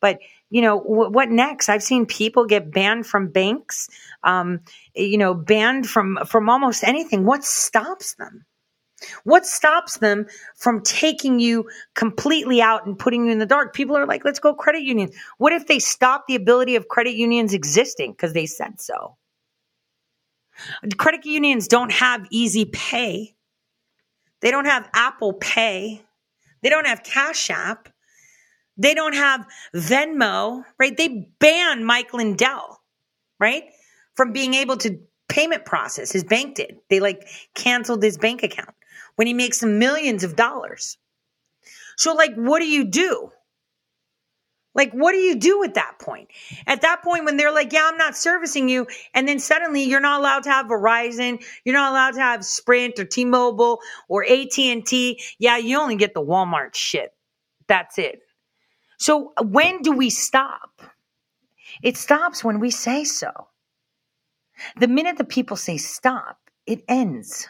But 0.00 0.18
you 0.50 0.62
know, 0.62 0.78
wh- 0.78 1.12
what 1.12 1.30
next? 1.30 1.68
I've 1.68 1.82
seen 1.82 2.06
people 2.06 2.46
get 2.46 2.70
banned 2.70 3.06
from 3.06 3.28
banks. 3.28 3.88
Um, 4.22 4.60
you 4.94 5.18
know, 5.18 5.34
banned 5.34 5.88
from 5.88 6.18
from 6.26 6.48
almost 6.48 6.84
anything. 6.84 7.24
What 7.24 7.44
stops 7.44 8.14
them? 8.14 8.44
What 9.24 9.46
stops 9.46 9.98
them 9.98 10.26
from 10.56 10.82
taking 10.82 11.38
you 11.40 11.68
completely 11.94 12.62
out 12.62 12.86
and 12.86 12.98
putting 12.98 13.26
you 13.26 13.32
in 13.32 13.38
the 13.38 13.46
dark? 13.46 13.74
People 13.74 13.96
are 13.96 14.06
like, 14.06 14.24
let's 14.24 14.38
go 14.38 14.54
credit 14.54 14.82
union. 14.82 15.10
What 15.38 15.52
if 15.52 15.66
they 15.66 15.78
stop 15.78 16.26
the 16.26 16.36
ability 16.36 16.76
of 16.76 16.88
credit 16.88 17.14
unions 17.14 17.52
existing 17.52 18.12
because 18.12 18.32
they 18.32 18.46
said 18.46 18.80
so? 18.80 19.16
Credit 20.96 21.24
unions 21.24 21.68
don't 21.68 21.92
have 21.92 22.26
easy 22.30 22.64
pay. 22.64 23.34
They 24.40 24.50
don't 24.50 24.66
have 24.66 24.88
Apple 24.92 25.32
Pay. 25.32 26.02
They 26.62 26.70
don't 26.70 26.86
have 26.86 27.02
Cash 27.02 27.50
App. 27.50 27.88
They 28.76 28.94
don't 28.94 29.14
have 29.14 29.46
Venmo, 29.74 30.64
right? 30.78 30.96
They 30.96 31.30
banned 31.38 31.86
Mike 31.86 32.12
Lindell, 32.12 32.80
right? 33.38 33.64
From 34.14 34.32
being 34.32 34.54
able 34.54 34.76
to 34.78 34.98
payment 35.28 35.64
process. 35.64 36.12
His 36.12 36.24
bank 36.24 36.56
did. 36.56 36.78
They 36.90 37.00
like 37.00 37.26
canceled 37.54 38.02
his 38.02 38.18
bank 38.18 38.42
account 38.42 38.74
when 39.16 39.26
he 39.26 39.34
makes 39.34 39.62
millions 39.62 40.24
of 40.24 40.36
dollars. 40.36 40.98
So, 41.96 42.14
like, 42.14 42.34
what 42.34 42.58
do 42.58 42.66
you 42.66 42.84
do? 42.84 43.30
Like, 44.74 44.92
what 44.92 45.12
do 45.12 45.18
you 45.18 45.36
do 45.36 45.62
at 45.62 45.74
that 45.74 45.98
point? 46.00 46.28
At 46.66 46.82
that 46.82 47.02
point, 47.02 47.24
when 47.24 47.36
they're 47.36 47.52
like, 47.52 47.72
yeah, 47.72 47.88
I'm 47.90 47.96
not 47.96 48.16
servicing 48.16 48.68
you. 48.68 48.86
And 49.14 49.28
then 49.28 49.38
suddenly 49.38 49.84
you're 49.84 50.00
not 50.00 50.20
allowed 50.20 50.42
to 50.44 50.50
have 50.50 50.66
Verizon. 50.66 51.44
You're 51.64 51.76
not 51.76 51.92
allowed 51.92 52.14
to 52.14 52.20
have 52.20 52.44
Sprint 52.44 52.98
or 52.98 53.04
T-Mobile 53.04 53.80
or 54.08 54.24
AT&T. 54.24 55.20
Yeah, 55.38 55.58
you 55.58 55.78
only 55.78 55.96
get 55.96 56.14
the 56.14 56.22
Walmart 56.22 56.74
shit. 56.74 57.12
That's 57.68 57.98
it. 57.98 58.20
So 58.98 59.32
when 59.40 59.82
do 59.82 59.92
we 59.92 60.10
stop? 60.10 60.82
It 61.82 61.96
stops 61.96 62.42
when 62.44 62.60
we 62.60 62.70
say 62.70 63.04
so. 63.04 63.30
The 64.76 64.88
minute 64.88 65.18
the 65.18 65.24
people 65.24 65.56
say 65.56 65.76
stop, 65.76 66.38
it 66.66 66.84
ends. 66.88 67.48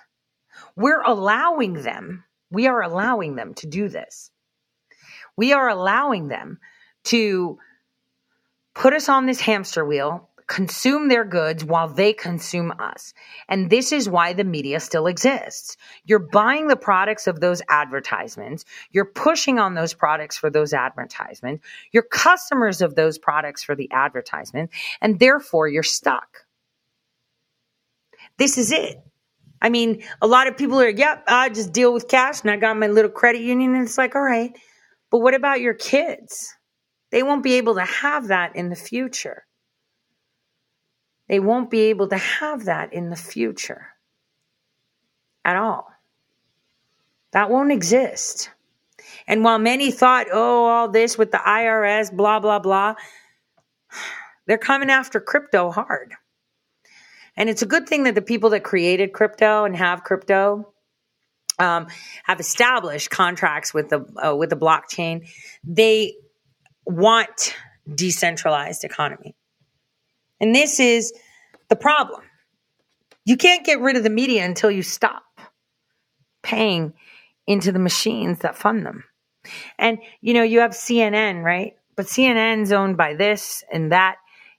We're 0.76 1.02
allowing 1.02 1.74
them, 1.74 2.24
we 2.50 2.66
are 2.66 2.82
allowing 2.82 3.36
them 3.36 3.54
to 3.54 3.66
do 3.66 3.88
this. 3.88 4.30
We 5.36 5.52
are 5.52 5.68
allowing 5.68 6.28
them 6.28 6.58
to 7.04 7.58
put 8.74 8.92
us 8.92 9.08
on 9.08 9.26
this 9.26 9.40
hamster 9.40 9.84
wheel, 9.84 10.28
consume 10.46 11.08
their 11.08 11.24
goods 11.24 11.64
while 11.64 11.88
they 11.88 12.12
consume 12.12 12.72
us. 12.78 13.14
And 13.48 13.70
this 13.70 13.92
is 13.92 14.08
why 14.08 14.34
the 14.34 14.44
media 14.44 14.80
still 14.80 15.06
exists. 15.06 15.76
You're 16.04 16.18
buying 16.18 16.68
the 16.68 16.76
products 16.76 17.26
of 17.26 17.40
those 17.40 17.62
advertisements. 17.68 18.64
You're 18.90 19.06
pushing 19.06 19.58
on 19.58 19.74
those 19.74 19.94
products 19.94 20.36
for 20.36 20.50
those 20.50 20.72
advertisements. 20.72 21.64
You're 21.92 22.02
customers 22.02 22.82
of 22.82 22.94
those 22.94 23.16
products 23.16 23.62
for 23.62 23.74
the 23.74 23.90
advertisement. 23.90 24.70
And 25.00 25.18
therefore 25.18 25.68
you're 25.68 25.82
stuck. 25.82 26.44
This 28.36 28.58
is 28.58 28.72
it. 28.72 28.96
I 29.62 29.70
mean, 29.70 30.02
a 30.20 30.26
lot 30.26 30.46
of 30.46 30.58
people 30.58 30.78
are, 30.80 30.90
yep, 30.90 31.24
I 31.26 31.48
just 31.48 31.72
deal 31.72 31.94
with 31.94 32.08
cash 32.08 32.42
and 32.42 32.50
I 32.50 32.56
got 32.56 32.76
my 32.76 32.88
little 32.88 33.10
credit 33.10 33.40
union. 33.40 33.74
And 33.74 33.84
it's 33.84 33.96
like, 33.96 34.14
all 34.14 34.22
right, 34.22 34.54
but 35.10 35.20
what 35.20 35.34
about 35.34 35.62
your 35.62 35.74
kids? 35.74 36.54
They 37.14 37.22
won't 37.22 37.44
be 37.44 37.54
able 37.54 37.76
to 37.76 37.84
have 37.84 38.26
that 38.26 38.56
in 38.56 38.70
the 38.70 38.74
future. 38.74 39.46
They 41.28 41.38
won't 41.38 41.70
be 41.70 41.82
able 41.82 42.08
to 42.08 42.16
have 42.16 42.64
that 42.64 42.92
in 42.92 43.10
the 43.10 43.16
future 43.16 43.86
at 45.44 45.54
all. 45.54 45.86
That 47.30 47.50
won't 47.50 47.70
exist. 47.70 48.50
And 49.28 49.44
while 49.44 49.60
many 49.60 49.92
thought, 49.92 50.26
oh, 50.32 50.64
all 50.64 50.88
this 50.88 51.16
with 51.16 51.30
the 51.30 51.38
IRS, 51.38 52.12
blah, 52.12 52.40
blah, 52.40 52.58
blah, 52.58 52.96
they're 54.48 54.58
coming 54.58 54.90
after 54.90 55.20
crypto 55.20 55.70
hard. 55.70 56.14
And 57.36 57.48
it's 57.48 57.62
a 57.62 57.66
good 57.66 57.88
thing 57.88 58.02
that 58.04 58.16
the 58.16 58.22
people 58.22 58.50
that 58.50 58.64
created 58.64 59.12
crypto 59.12 59.64
and 59.64 59.76
have 59.76 60.02
crypto 60.02 60.72
um, 61.60 61.86
have 62.24 62.40
established 62.40 63.10
contracts 63.10 63.72
with 63.72 63.88
the 63.90 64.04
uh, 64.20 64.34
with 64.34 64.50
the 64.50 64.56
blockchain. 64.56 65.28
They 65.62 66.14
want 66.86 67.54
decentralized 67.92 68.84
economy. 68.84 69.34
And 70.40 70.54
this 70.54 70.80
is 70.80 71.12
the 71.68 71.76
problem. 71.76 72.22
You 73.24 73.36
can't 73.36 73.64
get 73.64 73.80
rid 73.80 73.96
of 73.96 74.02
the 74.02 74.10
media 74.10 74.44
until 74.44 74.70
you 74.70 74.82
stop 74.82 75.22
paying 76.42 76.92
into 77.46 77.72
the 77.72 77.78
machines 77.78 78.40
that 78.40 78.56
fund 78.56 78.84
them. 78.84 79.04
And 79.78 79.98
you 80.20 80.34
know, 80.34 80.42
you 80.42 80.60
have 80.60 80.72
CNN, 80.72 81.42
right? 81.42 81.74
But 81.96 82.06
CNN's 82.06 82.72
owned 82.72 82.96
by 82.96 83.14
this 83.14 83.64
and 83.72 83.92
that. 83.92 84.16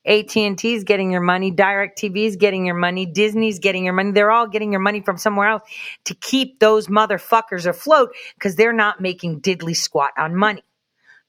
AT&T's 0.07 0.83
getting 0.83 1.11
your 1.11 1.21
money, 1.21 1.51
DirecTV's 1.51 2.35
getting 2.35 2.63
your 2.63 2.75
money, 2.75 3.07
Disney's 3.07 3.57
getting 3.57 3.83
your 3.83 3.93
money. 3.93 4.11
They're 4.11 4.29
all 4.29 4.47
getting 4.47 4.71
your 4.71 4.81
money 4.81 5.01
from 5.01 5.17
somewhere 5.17 5.47
else 5.47 5.63
to 6.05 6.13
keep 6.13 6.59
those 6.59 6.87
motherfuckers 6.87 7.65
afloat 7.65 8.13
because 8.35 8.55
they're 8.55 8.71
not 8.71 9.01
making 9.01 9.41
diddly 9.41 9.75
squat 9.75 10.11
on 10.15 10.35
money. 10.35 10.63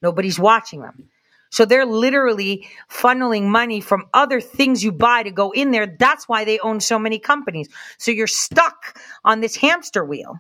Nobody's 0.07 0.39
watching 0.39 0.83
them. 0.83 1.09
So 1.51 1.65
they're 1.65 1.85
literally 1.85 2.69
funneling 2.89 3.47
money 3.47 3.81
from 3.81 4.07
other 4.15 4.41
things 4.41 4.85
you 4.85 4.93
buy 4.93 5.25
to 5.25 5.33
go 5.33 5.51
in 5.51 5.73
there. 5.73 5.97
That's 5.99 6.29
why 6.29 6.45
they 6.45 6.61
own 6.61 6.79
so 6.79 6.97
many 6.97 7.19
companies. 7.19 7.69
So 7.99 8.13
you're 8.13 8.29
stuck 8.29 8.97
on 9.25 9.41
this 9.41 9.57
hamster 9.57 10.05
wheel 10.05 10.39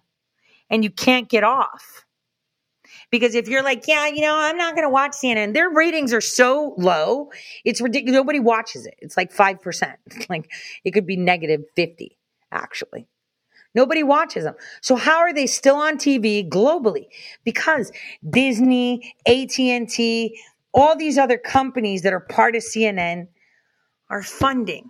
and 0.70 0.84
you 0.84 0.90
can't 0.90 1.28
get 1.28 1.42
off. 1.42 2.04
Because 3.10 3.34
if 3.34 3.48
you're 3.48 3.64
like, 3.64 3.88
yeah, 3.88 4.06
you 4.06 4.20
know, 4.20 4.36
I'm 4.36 4.56
not 4.56 4.76
going 4.76 4.86
to 4.86 4.92
watch 4.92 5.16
CNN, 5.20 5.52
their 5.52 5.68
ratings 5.68 6.12
are 6.12 6.20
so 6.20 6.74
low. 6.78 7.30
It's 7.64 7.80
ridiculous. 7.80 8.14
Nobody 8.14 8.38
watches 8.38 8.86
it. 8.86 8.94
It's 9.00 9.16
like 9.16 9.34
5%. 9.34 9.94
Like 10.28 10.48
it 10.84 10.92
could 10.92 11.06
be 11.08 11.16
negative 11.16 11.62
50, 11.74 12.16
actually. 12.52 13.08
Nobody 13.76 14.02
watches 14.02 14.44
them. 14.44 14.54
So 14.80 14.96
how 14.96 15.18
are 15.18 15.34
they 15.34 15.46
still 15.46 15.76
on 15.76 15.98
TV 15.98 16.48
globally? 16.48 17.08
Because 17.44 17.92
Disney, 18.28 19.14
AT&T, 19.26 20.40
all 20.72 20.96
these 20.96 21.18
other 21.18 21.36
companies 21.36 22.00
that 22.02 22.14
are 22.14 22.20
part 22.20 22.56
of 22.56 22.62
CNN 22.62 23.28
are 24.08 24.22
funding 24.22 24.88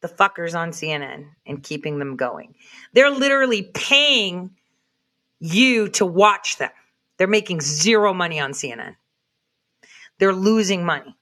the 0.00 0.08
fuckers 0.08 0.58
on 0.58 0.70
CNN 0.70 1.26
and 1.46 1.62
keeping 1.62 2.00
them 2.00 2.16
going. 2.16 2.56
They're 2.92 3.08
literally 3.12 3.62
paying 3.62 4.50
you 5.38 5.88
to 5.90 6.04
watch 6.04 6.58
them. 6.58 6.72
They're 7.18 7.28
making 7.28 7.60
zero 7.60 8.12
money 8.12 8.40
on 8.40 8.50
CNN. 8.50 8.96
They're 10.18 10.34
losing 10.34 10.84
money. 10.84 11.16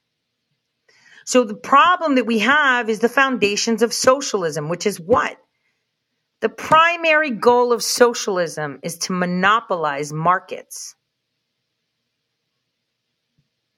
So 1.27 1.45
the 1.45 1.55
problem 1.55 2.15
that 2.15 2.25
we 2.25 2.39
have 2.39 2.89
is 2.89 3.01
the 3.01 3.09
foundations 3.11 3.83
of 3.83 3.93
socialism, 3.93 4.71
which 4.71 4.87
is 4.87 4.99
what? 4.99 5.37
The 6.41 6.49
primary 6.49 7.31
goal 7.31 7.73
of 7.73 7.83
socialism 7.83 8.81
is 8.83 8.97
to 8.99 9.13
monopolize 9.13 10.13
markets. 10.13 10.95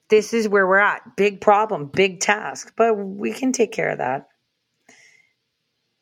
This 0.09 0.33
is 0.33 0.47
where 0.47 0.65
we're 0.65 0.77
at. 0.77 1.15
Big 1.17 1.41
problem, 1.41 1.87
big 1.87 2.19
task, 2.19 2.73
but 2.77 2.93
we 2.93 3.33
can 3.33 3.51
take 3.51 3.71
care 3.71 3.89
of 3.89 3.97
that. 3.97 4.27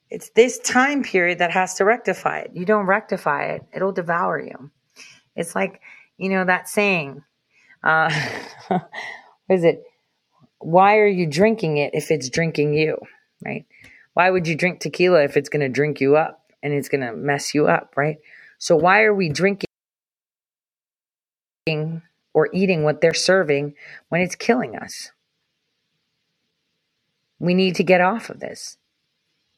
It's 0.10 0.30
this 0.32 0.60
time 0.60 1.04
period 1.04 1.40
that 1.40 1.52
has 1.52 1.76
to 1.76 1.86
rectify 1.86 2.40
it. 2.40 2.52
You 2.54 2.66
don't 2.66 2.86
rectify 2.86 3.46
it, 3.54 3.64
it'll 3.74 3.94
devour 3.94 4.40
you. 4.40 4.70
It's 5.36 5.56
like, 5.56 5.82
you 6.18 6.30
know, 6.30 6.46
that 6.46 6.68
saying, 6.68 7.24
uh, 7.84 8.14
what 8.68 8.90
is 9.50 9.64
it? 9.64 9.84
Why 10.60 10.98
are 10.98 11.08
you 11.08 11.26
drinking 11.26 11.78
it 11.78 11.96
if 11.96 12.12
it's 12.12 12.30
drinking 12.30 12.74
you, 12.74 12.98
right? 13.44 13.66
Why 14.14 14.30
would 14.30 14.48
you 14.48 14.56
drink 14.56 14.82
tequila 14.82 15.24
if 15.24 15.38
it's 15.38 15.50
going 15.50 15.62
to 15.62 15.70
drink 15.70 16.02
you 16.02 16.18
up? 16.18 16.41
And 16.64 16.74
it's 16.74 16.90
going 16.90 17.02
to 17.02 17.14
mess 17.14 17.54
you 17.54 17.68
up, 17.68 17.94
right? 17.96 18.18
So 18.58 18.76
why 18.76 19.04
are 19.04 19.14
we 19.14 19.30
drinking 19.30 19.68
or 22.34 22.50
eating 22.54 22.84
what 22.84 23.02
they're 23.02 23.14
serving 23.14 23.76
when 24.10 24.22
it's 24.22 24.36
killing 24.36 24.76
us? 24.76 25.12
We 27.40 27.54
need 27.54 27.76
to 27.76 27.84
get 27.84 28.02
off 28.02 28.30
of 28.30 28.40
this. 28.40 28.78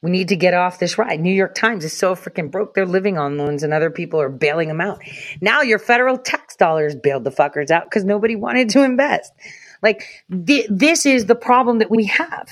We 0.02 0.12
need 0.12 0.28
to 0.30 0.36
get 0.36 0.54
off 0.54 0.80
this 0.80 0.98
ride. 0.98 1.22
New 1.22 1.34
York 1.34 1.56
Times 1.56 1.86
is 1.86 1.94
so 1.94 2.14
freaking 2.14 2.52
broke. 2.52 2.74
They're 2.74 2.86
living 2.86 3.18
on 3.18 3.38
loans 3.38 3.64
and 3.64 3.74
other 3.74 3.90
people 3.90 4.20
are 4.20 4.30
bailing 4.30 4.68
them 4.68 4.82
out. 4.82 5.00
Now 5.40 5.62
your 5.62 5.80
federal 5.80 6.18
tax 6.18 6.58
dollars 6.58 6.94
bailed 6.94 7.24
the 7.24 7.32
fuckers 7.32 7.72
out 7.72 7.86
because 7.86 8.04
nobody 8.04 8.36
wanted 8.36 8.70
to 8.72 8.84
invest. 8.84 9.32
Like 9.82 10.06
th- 10.46 10.68
this 10.70 11.06
is 11.06 11.26
the 11.26 11.36
problem 11.36 11.80
that 11.80 11.90
we 11.90 12.06
have. 12.06 12.50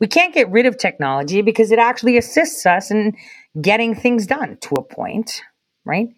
We 0.00 0.06
can't 0.06 0.34
get 0.34 0.50
rid 0.50 0.66
of 0.66 0.76
technology 0.76 1.42
because 1.42 1.72
it 1.72 1.78
actually 1.78 2.18
assists 2.18 2.66
us 2.66 2.90
in 2.90 3.16
getting 3.60 3.94
things 3.94 4.26
done 4.26 4.58
to 4.62 4.74
a 4.74 4.82
point, 4.82 5.42
right? 5.84 6.08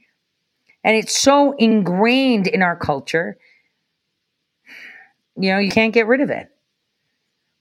And 0.83 0.97
it's 0.97 1.17
so 1.17 1.55
ingrained 1.59 2.47
in 2.47 2.63
our 2.63 2.77
culture, 2.77 3.39
you 5.37 5.53
know, 5.53 5.59
you 5.59 5.71
can't 5.71 5.95
get 5.95 6.07
rid 6.07 6.21
of 6.21 6.31
it. 6.31 6.49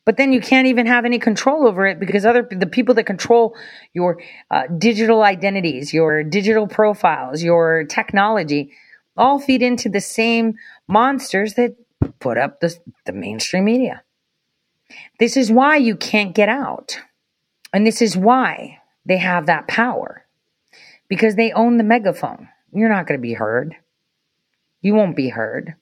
But 0.06 0.15
then 0.15 0.31
you 0.31 0.39
can't 0.39 0.68
even 0.68 0.85
have 0.85 1.03
any 1.03 1.19
control 1.19 1.68
over 1.68 1.85
it 1.85 1.99
because 1.99 2.26
other 2.26 2.48
the 2.49 2.65
people 2.65 2.95
that 2.95 3.03
control 3.03 3.57
your 3.94 4.22
uh, 4.49 4.64
digital 4.77 5.22
identities, 5.22 5.94
your 5.94 6.23
digital 6.23 6.65
profiles, 6.65 7.44
your 7.44 7.84
technology, 7.84 8.72
all 9.18 9.38
feed 9.38 9.61
into 9.61 9.89
the 9.89 9.99
same 9.99 10.56
monsters 10.88 11.56
that 11.56 11.76
put 12.19 12.38
up 12.38 12.61
the, 12.61 12.73
the 13.06 13.11
mainstream 13.11 13.65
media. 13.65 14.02
This 15.20 15.38
is 15.38 15.52
why 15.52 15.78
you 15.78 15.96
can't 15.96 16.36
get 16.36 16.50
out. 16.50 17.00
And 17.74 17.86
this 17.86 18.02
is 18.02 18.16
why 18.16 18.80
they 19.06 19.18
have 19.18 19.46
that 19.46 19.68
power 19.68 20.26
because 21.08 21.36
they 21.36 21.52
own 21.52 21.78
the 21.78 21.84
megaphone. 21.84 22.50
You're 22.74 22.90
not 22.90 23.08
going 23.08 23.20
to 23.20 23.22
be 23.22 23.34
heard. 23.34 23.76
You 24.82 24.94
won't 24.94 25.16
be 25.16 25.30
heard 25.30 25.76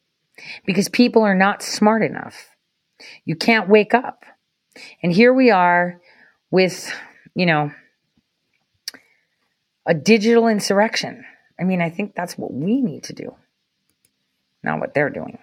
because 0.65 0.89
people 0.89 1.23
are 1.23 1.35
not 1.35 1.61
smart 1.61 2.01
enough. 2.01 2.49
You 3.25 3.35
can't 3.35 3.69
wake 3.69 3.93
up. 3.93 4.23
And 5.01 5.11
here 5.11 5.33
we 5.33 5.51
are 5.51 6.01
with, 6.51 6.93
you 7.33 7.45
know, 7.45 7.71
a 9.85 9.93
digital 9.93 10.47
insurrection. 10.47 11.25
I 11.59 11.63
mean, 11.63 11.81
I 11.81 11.89
think 11.89 12.15
that's 12.15 12.37
what 12.37 12.53
we 12.53 12.81
need 12.81 13.03
to 13.03 13.13
do, 13.13 13.35
not 14.63 14.79
what 14.79 14.93
they're 14.93 15.09
doing. 15.09 15.37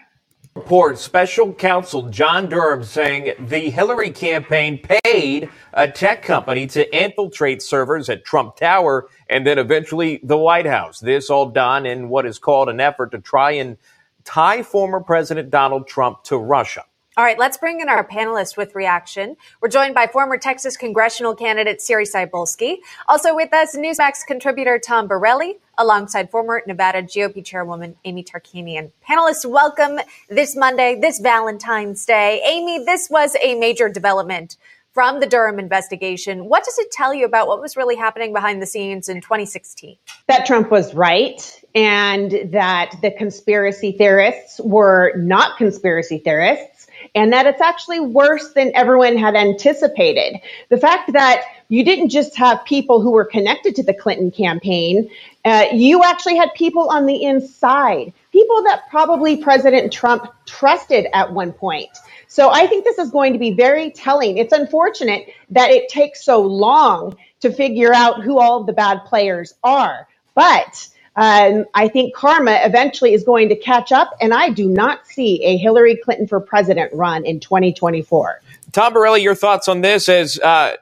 Report 0.55 0.99
special 0.99 1.55
counsel 1.55 2.11
John 2.11 2.47
Durham 2.47 2.85
saying 2.85 3.35
the 3.49 3.71
Hillary 3.71 4.11
campaign 4.11 4.79
paid 5.03 5.49
a 5.73 5.91
tech 5.91 6.23
company 6.23 6.67
to 6.69 6.95
infiltrate 6.95 7.63
servers 7.63 8.11
at 8.11 8.27
Trump 8.27 8.57
Tower 8.57 9.09
and 9.31 9.47
then 9.47 9.59
eventually 9.59 10.21
the 10.23 10.37
White 10.37 10.67
House. 10.67 11.01
This 11.01 11.31
all 11.31 11.49
done 11.49 11.87
in 11.87 12.11
what 12.11 12.27
is 12.27 12.39
called 12.39 12.69
an 12.69 12.81
effort 12.81 13.13
to 13.13 13.19
try 13.19 13.53
and 13.53 13.79
tie 14.25 14.63
former 14.63 15.01
President 15.01 15.49
Donald 15.49 15.89
Trump 15.89 16.23
to 16.25 16.37
Russia. 16.37 16.85
All 17.17 17.25
right, 17.25 17.39
let's 17.39 17.57
bring 17.57 17.81
in 17.81 17.89
our 17.89 18.07
panelists 18.07 18.57
with 18.57 18.75
reaction. 18.75 19.37
We're 19.63 19.69
joined 19.69 19.95
by 19.95 20.07
former 20.07 20.37
Texas 20.37 20.77
congressional 20.77 21.35
candidate 21.35 21.81
Siri 21.81 22.05
Cybulski. 22.05 22.77
Also 23.09 23.35
with 23.35 23.55
us, 23.55 23.75
Newsmax 23.75 24.27
contributor 24.27 24.79
Tom 24.79 25.09
Borelli, 25.09 25.59
alongside 25.79 26.31
former 26.31 26.63
Nevada 26.67 27.03
GOP 27.03 27.45
chairwoman 27.45 27.97
Amy 28.05 28.25
Tarkanian. 28.25 28.91
Panelists, 29.09 29.45
welcome 29.45 29.99
this 30.29 30.57
Monday, 30.57 30.99
this 31.01 31.19
Valentine's 31.19 32.05
Day. 32.05 32.43
Amy, 32.47 32.85
this 32.85 33.09
was 33.11 33.37
a 33.43 33.55
major 33.55 33.89
development 33.89 34.57
from 34.93 35.21
the 35.21 35.27
Durham 35.27 35.59
investigation. 35.59 36.47
What 36.47 36.65
does 36.65 36.79
it 36.79 36.91
tell 36.91 37.15
you 37.15 37.25
about 37.25 37.49
what 37.49 37.61
was 37.61 37.77
really 37.77 37.97
happening 37.97 38.33
behind 38.33 38.61
the 38.61 38.67
scenes 38.67 39.09
in 39.09 39.21
2016? 39.21 39.97
That 40.29 40.45
Trump 40.45 40.71
was 40.71 40.95
right 40.95 41.61
and 41.75 42.53
that 42.53 42.95
the 43.01 43.11
conspiracy 43.11 43.93
theorists 43.93 44.61
were 44.61 45.15
not 45.17 45.57
conspiracy 45.57 46.19
theorists 46.19 46.72
and 47.15 47.33
that 47.33 47.47
it's 47.47 47.61
actually 47.61 48.01
worse 48.01 48.53
than 48.53 48.73
everyone 48.75 49.17
had 49.17 49.35
anticipated. 49.35 50.41
The 50.71 50.79
fact 50.79 51.13
that 51.13 51.43
you 51.69 51.85
didn't 51.85 52.09
just 52.09 52.37
have 52.37 52.65
people 52.65 53.01
who 53.01 53.11
were 53.13 53.25
connected 53.25 53.77
to 53.77 53.83
the 53.83 53.95
Clinton 53.95 54.31
campaign, 54.31 55.11
uh, 55.45 55.67
you 55.73 56.03
actually 56.05 56.37
had 56.37 56.55
people 56.55 56.89
on 56.89 57.07
the 57.07 57.23
inside, 57.23 58.13
people 58.31 58.63
that 58.65 58.89
probably 58.89 59.37
President 59.37 59.93
Trump 59.93 60.27
trusted 60.47 61.07
at 61.13 61.33
one 61.33 61.53
point. 61.53 61.91
So 62.29 62.51
I 62.51 62.67
think 62.67 62.85
this 62.85 62.99
is 62.99 63.11
going 63.11 63.35
to 63.35 63.39
be 63.39 63.53
very 63.53 63.91
telling. 63.91 64.39
It's 64.39 64.53
unfortunate 64.53 65.29
that 65.51 65.71
it 65.71 65.89
takes 65.91 66.25
so 66.25 66.41
long 66.41 67.17
to 67.41 67.53
figure 67.53 67.93
out 67.93 68.23
who 68.23 68.39
all 68.39 68.65
the 68.65 68.73
bad 68.73 69.05
players 69.05 69.55
are. 69.63 70.09
But 70.35 70.89
um, 71.17 71.67
I 71.75 71.89
think 71.89 72.15
karma 72.15 72.61
eventually 72.65 73.13
is 73.13 73.23
going 73.23 73.49
to 73.51 73.57
catch 73.57 73.93
up, 73.93 74.17
and 74.21 74.33
I 74.33 74.49
do 74.49 74.69
not 74.69 75.07
see 75.07 75.45
a 75.45 75.57
Hillary 75.59 75.97
Clinton 75.97 76.27
for 76.27 76.41
president 76.41 76.93
run 76.95 77.27
in 77.27 77.39
2024. 77.41 78.41
Tom 78.73 78.93
Borelli, 78.95 79.23
your 79.23 79.35
thoughts 79.35 79.69
on 79.69 79.83
this 79.83 80.09
as 80.09 80.39
uh, 80.41 80.77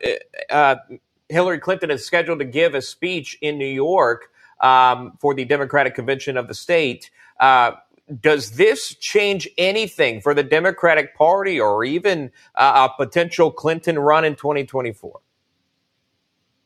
uh, 0.48 0.76
Hillary 1.28 1.58
Clinton 1.58 1.90
is 1.90 2.06
scheduled 2.06 2.38
to 2.38 2.44
give 2.44 2.74
a 2.74 2.82
speech 2.82 3.36
in 3.40 3.58
New 3.58 3.66
York 3.66 4.30
um, 4.60 5.16
for 5.20 5.34
the 5.34 5.44
Democratic 5.44 5.94
convention 5.94 6.36
of 6.36 6.46
the 6.46 6.54
state. 6.54 7.10
Uh, 7.40 7.72
does 8.20 8.52
this 8.52 8.94
change 8.96 9.48
anything 9.56 10.20
for 10.20 10.34
the 10.34 10.42
Democratic 10.42 11.16
Party 11.16 11.60
or 11.60 11.84
even 11.84 12.30
uh, 12.54 12.88
a 12.90 13.02
potential 13.02 13.50
Clinton 13.50 13.98
run 13.98 14.24
in 14.24 14.34
2024? 14.34 15.20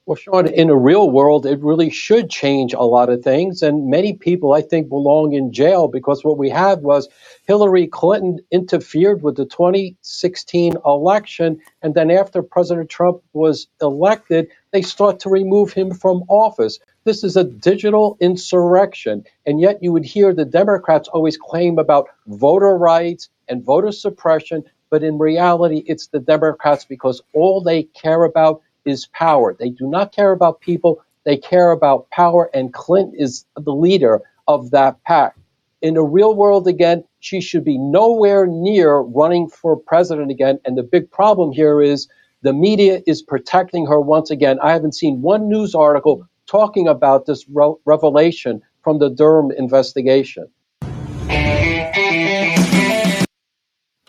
Well, 0.06 0.16
Sean, 0.16 0.46
in 0.48 0.68
a 0.68 0.76
real 0.76 1.10
world, 1.10 1.46
it 1.46 1.62
really 1.62 1.88
should 1.88 2.28
change 2.28 2.74
a 2.74 2.82
lot 2.82 3.08
of 3.08 3.22
things. 3.24 3.62
And 3.62 3.88
many 3.88 4.12
people, 4.12 4.52
I 4.52 4.60
think, 4.60 4.90
belong 4.90 5.32
in 5.32 5.50
jail 5.50 5.88
because 5.88 6.22
what 6.22 6.36
we 6.36 6.50
had 6.50 6.82
was 6.82 7.08
Hillary 7.46 7.86
Clinton 7.86 8.40
interfered 8.50 9.22
with 9.22 9.36
the 9.36 9.46
2016 9.46 10.74
election. 10.84 11.58
And 11.82 11.94
then 11.94 12.10
after 12.10 12.42
President 12.42 12.90
Trump 12.90 13.22
was 13.32 13.68
elected, 13.80 14.48
they 14.72 14.82
start 14.82 15.20
to 15.20 15.30
remove 15.30 15.72
him 15.72 15.94
from 15.94 16.24
office. 16.28 16.80
This 17.04 17.24
is 17.24 17.38
a 17.38 17.44
digital 17.44 18.18
insurrection. 18.20 19.24
And 19.46 19.58
yet 19.58 19.82
you 19.82 19.92
would 19.92 20.04
hear 20.04 20.34
the 20.34 20.44
Democrats 20.44 21.08
always 21.08 21.38
claim 21.38 21.78
about 21.78 22.08
voter 22.26 22.76
rights 22.76 23.30
and 23.48 23.64
voter 23.64 23.92
suppression. 23.92 24.64
But 24.90 25.02
in 25.02 25.16
reality, 25.18 25.82
it's 25.86 26.08
the 26.08 26.20
Democrats 26.20 26.84
because 26.84 27.22
all 27.32 27.62
they 27.62 27.84
care 27.84 28.24
about 28.24 28.60
is 28.84 29.06
power. 29.06 29.56
They 29.58 29.70
do 29.70 29.88
not 29.88 30.12
care 30.12 30.32
about 30.32 30.60
people, 30.60 31.02
they 31.24 31.36
care 31.36 31.70
about 31.70 32.10
power, 32.10 32.50
and 32.54 32.72
Clinton 32.72 33.14
is 33.18 33.44
the 33.56 33.74
leader 33.74 34.20
of 34.46 34.70
that 34.72 35.02
pack. 35.04 35.36
In 35.82 35.94
the 35.94 36.02
real 36.02 36.34
world, 36.34 36.66
again, 36.66 37.04
she 37.20 37.40
should 37.40 37.64
be 37.64 37.78
nowhere 37.78 38.46
near 38.46 38.98
running 38.98 39.48
for 39.48 39.76
president 39.76 40.30
again. 40.30 40.58
And 40.64 40.78
the 40.78 40.82
big 40.82 41.10
problem 41.10 41.52
here 41.52 41.82
is 41.82 42.08
the 42.42 42.52
media 42.52 43.02
is 43.06 43.22
protecting 43.22 43.86
her 43.86 44.00
once 44.00 44.30
again. 44.30 44.58
I 44.62 44.72
haven't 44.72 44.94
seen 44.94 45.22
one 45.22 45.48
news 45.48 45.74
article 45.74 46.26
talking 46.46 46.88
about 46.88 47.26
this 47.26 47.46
re- 47.52 47.74
revelation 47.84 48.62
from 48.82 48.98
the 48.98 49.08
Durham 49.08 49.50
investigation. 49.50 50.48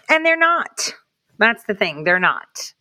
And 0.09 0.25
they're 0.25 0.37
not. 0.37 0.93
That's 1.37 1.63
the 1.65 1.73
thing. 1.73 2.03
They're 2.03 2.19
not. 2.19 2.73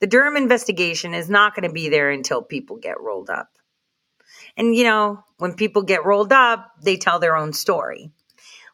The 0.00 0.06
Durham 0.06 0.36
investigation 0.36 1.12
is 1.12 1.28
not 1.28 1.54
going 1.54 1.68
to 1.68 1.72
be 1.72 1.90
there 1.90 2.10
until 2.10 2.42
people 2.42 2.76
get 2.76 3.00
rolled 3.00 3.28
up. 3.28 3.50
And, 4.56 4.74
you 4.74 4.84
know, 4.84 5.22
when 5.36 5.54
people 5.54 5.82
get 5.82 6.04
rolled 6.04 6.32
up, 6.32 6.72
they 6.82 6.96
tell 6.96 7.18
their 7.18 7.36
own 7.36 7.52
story. 7.52 8.10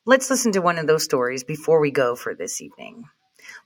Let's 0.05 0.31
listen 0.31 0.53
to 0.53 0.63
one 0.63 0.79
of 0.79 0.87
those 0.87 1.03
stories 1.03 1.43
before 1.43 1.81
we 1.81 1.91
go 1.91 2.15
for 2.15 2.35
this 2.35 2.61
evening. 2.63 3.05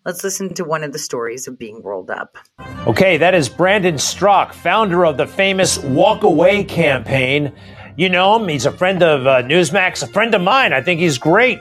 Let's 0.06 0.24
listen 0.24 0.54
to 0.54 0.64
one 0.64 0.82
of 0.82 0.92
the 0.92 0.98
stories 0.98 1.46
of 1.46 1.58
being 1.58 1.82
rolled 1.82 2.10
up. 2.10 2.38
Okay, 2.86 3.18
that 3.18 3.34
is 3.34 3.50
Brandon 3.50 3.96
Straka, 3.96 4.54
founder 4.54 5.04
of 5.04 5.18
the 5.18 5.26
famous 5.26 5.78
Walk 5.78 6.22
Away 6.22 6.64
campaign. 6.64 7.52
You 7.96 8.08
know 8.08 8.36
him, 8.36 8.48
he's 8.48 8.64
a 8.64 8.72
friend 8.72 9.02
of 9.02 9.26
uh, 9.26 9.42
Newsmax, 9.42 10.02
a 10.02 10.06
friend 10.06 10.34
of 10.34 10.40
mine. 10.40 10.72
I 10.72 10.80
think 10.80 11.00
he's 11.00 11.18
great. 11.18 11.58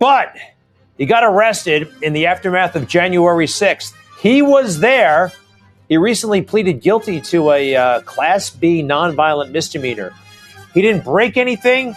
But 0.00 0.36
he 0.96 1.06
got 1.06 1.22
arrested 1.22 1.88
in 2.02 2.12
the 2.12 2.26
aftermath 2.26 2.74
of 2.74 2.88
January 2.88 3.46
6th. 3.46 3.94
He 4.20 4.42
was 4.42 4.80
there. 4.80 5.32
He 5.88 5.96
recently 5.96 6.42
pleaded 6.42 6.82
guilty 6.82 7.20
to 7.22 7.52
a 7.52 7.76
uh, 7.76 8.00
Class 8.02 8.50
B 8.50 8.82
nonviolent 8.82 9.52
misdemeanor. 9.52 10.12
He 10.74 10.82
didn't 10.82 11.04
break 11.04 11.36
anything. 11.36 11.96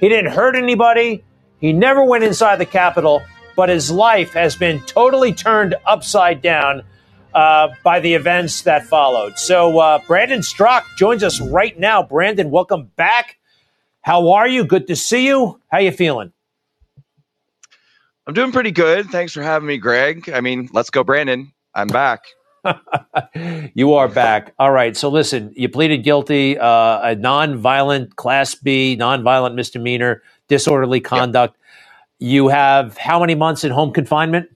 He 0.00 0.08
didn't 0.08 0.32
hurt 0.32 0.56
anybody. 0.56 1.22
He 1.60 1.72
never 1.72 2.02
went 2.04 2.24
inside 2.24 2.56
the 2.56 2.66
Capitol, 2.66 3.22
but 3.54 3.68
his 3.68 3.90
life 3.90 4.32
has 4.32 4.56
been 4.56 4.80
totally 4.80 5.32
turned 5.32 5.74
upside 5.86 6.40
down 6.40 6.82
uh, 7.34 7.68
by 7.84 8.00
the 8.00 8.14
events 8.14 8.62
that 8.62 8.86
followed. 8.86 9.38
So, 9.38 9.78
uh, 9.78 10.00
Brandon 10.06 10.42
Strock 10.42 10.86
joins 10.96 11.22
us 11.22 11.40
right 11.40 11.78
now. 11.78 12.02
Brandon, 12.02 12.50
welcome 12.50 12.90
back. 12.96 13.38
How 14.00 14.30
are 14.30 14.48
you? 14.48 14.64
Good 14.64 14.86
to 14.86 14.96
see 14.96 15.26
you. 15.26 15.60
How 15.70 15.78
you 15.78 15.92
feeling? 15.92 16.32
I'm 18.26 18.34
doing 18.34 18.52
pretty 18.52 18.70
good. 18.70 19.06
Thanks 19.10 19.32
for 19.32 19.42
having 19.42 19.68
me, 19.68 19.76
Greg. 19.76 20.30
I 20.30 20.40
mean, 20.40 20.70
let's 20.72 20.90
go, 20.90 21.04
Brandon. 21.04 21.52
I'm 21.78 21.86
back. 21.86 22.24
you 23.74 23.94
are 23.94 24.08
back. 24.08 24.52
All 24.58 24.72
right. 24.72 24.96
So 24.96 25.08
listen, 25.08 25.52
you 25.54 25.68
pleaded 25.68 25.98
guilty, 25.98 26.58
uh, 26.58 27.00
a 27.10 27.14
non-violent 27.14 28.16
Class 28.16 28.56
B, 28.56 28.96
non-violent 28.96 29.54
misdemeanor, 29.54 30.22
disorderly 30.48 31.00
conduct. 31.00 31.56
Yep. 31.56 32.30
You 32.30 32.48
have 32.48 32.98
how 32.98 33.20
many 33.20 33.36
months 33.36 33.62
in 33.62 33.70
home 33.70 33.92
confinement? 33.92 34.48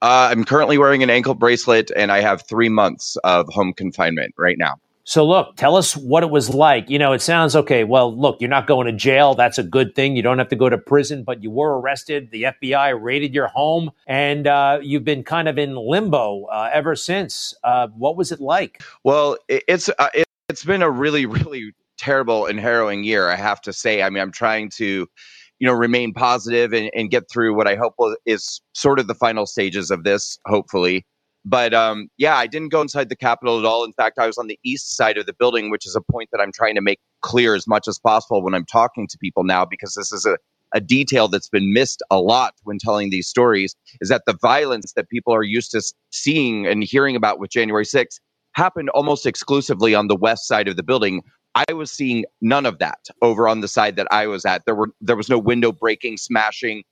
Uh, 0.00 0.28
I'm 0.30 0.44
currently 0.44 0.78
wearing 0.78 1.02
an 1.02 1.10
ankle 1.10 1.34
bracelet, 1.34 1.90
and 1.96 2.12
I 2.12 2.20
have 2.20 2.46
three 2.46 2.68
months 2.68 3.16
of 3.24 3.48
home 3.48 3.72
confinement 3.72 4.34
right 4.38 4.56
now. 4.56 4.76
So, 5.08 5.24
look, 5.24 5.56
tell 5.56 5.74
us 5.74 5.96
what 5.96 6.22
it 6.22 6.28
was 6.28 6.50
like. 6.50 6.90
You 6.90 6.98
know, 6.98 7.14
it 7.14 7.22
sounds 7.22 7.56
okay. 7.56 7.82
Well, 7.82 8.14
look, 8.14 8.42
you're 8.42 8.50
not 8.50 8.66
going 8.66 8.84
to 8.88 8.92
jail. 8.92 9.34
That's 9.34 9.56
a 9.56 9.62
good 9.62 9.94
thing. 9.94 10.16
You 10.16 10.22
don't 10.22 10.36
have 10.36 10.50
to 10.50 10.56
go 10.56 10.68
to 10.68 10.76
prison, 10.76 11.24
but 11.24 11.42
you 11.42 11.50
were 11.50 11.80
arrested. 11.80 12.30
The 12.30 12.42
FBI 12.42 12.94
raided 13.00 13.32
your 13.32 13.46
home, 13.46 13.90
and 14.06 14.46
uh, 14.46 14.80
you've 14.82 15.04
been 15.04 15.22
kind 15.24 15.48
of 15.48 15.56
in 15.56 15.76
limbo 15.76 16.44
uh, 16.52 16.68
ever 16.74 16.94
since. 16.94 17.54
Uh, 17.64 17.88
what 17.96 18.18
was 18.18 18.32
it 18.32 18.38
like? 18.38 18.82
Well, 19.02 19.38
it's 19.48 19.88
uh, 19.98 20.10
It's 20.50 20.66
been 20.66 20.82
a 20.82 20.90
really, 20.90 21.24
really 21.24 21.72
terrible 21.96 22.44
and 22.44 22.60
harrowing 22.60 23.02
year, 23.02 23.30
I 23.30 23.36
have 23.36 23.62
to 23.62 23.72
say. 23.72 24.02
I 24.02 24.10
mean, 24.10 24.22
I'm 24.22 24.30
trying 24.30 24.68
to, 24.76 25.06
you 25.58 25.66
know, 25.66 25.72
remain 25.72 26.12
positive 26.12 26.74
and, 26.74 26.90
and 26.94 27.10
get 27.10 27.30
through 27.30 27.56
what 27.56 27.66
I 27.66 27.76
hope 27.76 27.94
is 28.26 28.60
sort 28.74 28.98
of 28.98 29.06
the 29.06 29.14
final 29.14 29.46
stages 29.46 29.90
of 29.90 30.04
this, 30.04 30.38
hopefully. 30.44 31.06
But 31.44 31.72
um, 31.72 32.08
yeah, 32.18 32.36
I 32.36 32.46
didn't 32.46 32.70
go 32.70 32.82
inside 32.82 33.08
the 33.08 33.16
Capitol 33.16 33.58
at 33.58 33.64
all. 33.64 33.84
In 33.84 33.92
fact, 33.92 34.18
I 34.18 34.26
was 34.26 34.38
on 34.38 34.48
the 34.48 34.58
east 34.64 34.96
side 34.96 35.16
of 35.16 35.26
the 35.26 35.32
building, 35.32 35.70
which 35.70 35.86
is 35.86 35.96
a 35.96 36.00
point 36.12 36.28
that 36.32 36.40
I'm 36.40 36.52
trying 36.52 36.74
to 36.74 36.80
make 36.80 37.00
clear 37.22 37.54
as 37.54 37.66
much 37.66 37.88
as 37.88 37.98
possible 37.98 38.42
when 38.42 38.54
I'm 38.54 38.66
talking 38.66 39.06
to 39.08 39.18
people 39.18 39.44
now, 39.44 39.64
because 39.64 39.94
this 39.94 40.12
is 40.12 40.26
a, 40.26 40.36
a 40.74 40.80
detail 40.80 41.28
that's 41.28 41.48
been 41.48 41.72
missed 41.72 42.02
a 42.10 42.20
lot 42.20 42.54
when 42.64 42.78
telling 42.78 43.10
these 43.10 43.28
stories 43.28 43.74
is 44.00 44.08
that 44.08 44.22
the 44.26 44.36
violence 44.40 44.92
that 44.94 45.08
people 45.08 45.34
are 45.34 45.42
used 45.42 45.70
to 45.72 45.82
seeing 46.10 46.66
and 46.66 46.84
hearing 46.84 47.16
about 47.16 47.38
with 47.38 47.50
January 47.50 47.84
6th 47.84 48.20
happened 48.52 48.90
almost 48.90 49.24
exclusively 49.24 49.94
on 49.94 50.08
the 50.08 50.16
west 50.16 50.46
side 50.46 50.68
of 50.68 50.76
the 50.76 50.82
building. 50.82 51.22
I 51.54 51.72
was 51.72 51.90
seeing 51.90 52.24
none 52.40 52.66
of 52.66 52.78
that 52.78 52.98
over 53.22 53.48
on 53.48 53.60
the 53.60 53.68
side 53.68 53.96
that 53.96 54.06
I 54.10 54.26
was 54.26 54.44
at. 54.44 54.64
There 54.66 54.74
were 54.74 54.90
there 55.00 55.16
was 55.16 55.28
no 55.28 55.38
window 55.38 55.72
breaking, 55.72 56.18
smashing, 56.18 56.82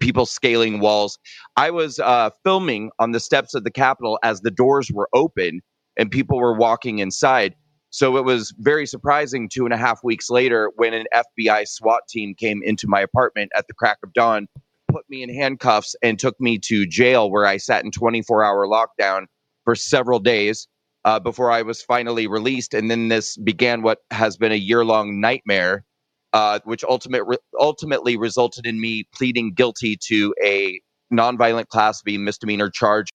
people 0.00 0.26
scaling 0.26 0.80
walls. 0.80 1.18
I 1.56 1.70
was 1.70 1.98
uh, 1.98 2.30
filming 2.44 2.90
on 2.98 3.12
the 3.12 3.20
steps 3.20 3.54
of 3.54 3.64
the 3.64 3.70
Capitol 3.70 4.18
as 4.22 4.40
the 4.40 4.50
doors 4.50 4.90
were 4.92 5.08
open 5.14 5.60
and 5.96 6.10
people 6.10 6.38
were 6.38 6.54
walking 6.54 6.98
inside. 6.98 7.54
So 7.90 8.16
it 8.18 8.24
was 8.24 8.54
very 8.58 8.86
surprising 8.86 9.48
two 9.48 9.64
and 9.64 9.72
a 9.72 9.78
half 9.78 10.04
weeks 10.04 10.28
later 10.28 10.70
when 10.76 10.92
an 10.92 11.06
FBI 11.14 11.66
SWAT 11.66 12.02
team 12.08 12.34
came 12.34 12.62
into 12.62 12.86
my 12.86 13.00
apartment 13.00 13.50
at 13.56 13.66
the 13.68 13.74
crack 13.74 13.98
of 14.02 14.12
dawn, 14.12 14.48
put 14.88 15.08
me 15.08 15.22
in 15.22 15.32
handcuffs, 15.32 15.96
and 16.02 16.18
took 16.18 16.38
me 16.38 16.58
to 16.58 16.86
jail 16.86 17.30
where 17.30 17.46
I 17.46 17.56
sat 17.56 17.84
in 17.84 17.90
24 17.90 18.44
hour 18.44 18.66
lockdown 18.66 19.26
for 19.64 19.74
several 19.74 20.18
days 20.18 20.68
uh, 21.06 21.20
before 21.20 21.50
I 21.50 21.62
was 21.62 21.80
finally 21.80 22.26
released. 22.26 22.74
And 22.74 22.90
then 22.90 23.08
this 23.08 23.36
began 23.38 23.80
what 23.80 24.00
has 24.10 24.36
been 24.36 24.52
a 24.52 24.56
year 24.56 24.84
long 24.84 25.20
nightmare, 25.20 25.84
uh, 26.36 26.58
which 26.64 26.84
ultimate, 26.84 27.22
ultimately 27.58 28.18
resulted 28.18 28.66
in 28.66 28.78
me 28.78 29.08
pleading 29.14 29.54
guilty 29.54 29.96
to 29.96 30.34
a 30.44 30.78
nonviolent 31.10 31.68
class 31.68 32.02
B 32.02 32.18
misdemeanor 32.18 32.68
charge. 32.68 33.08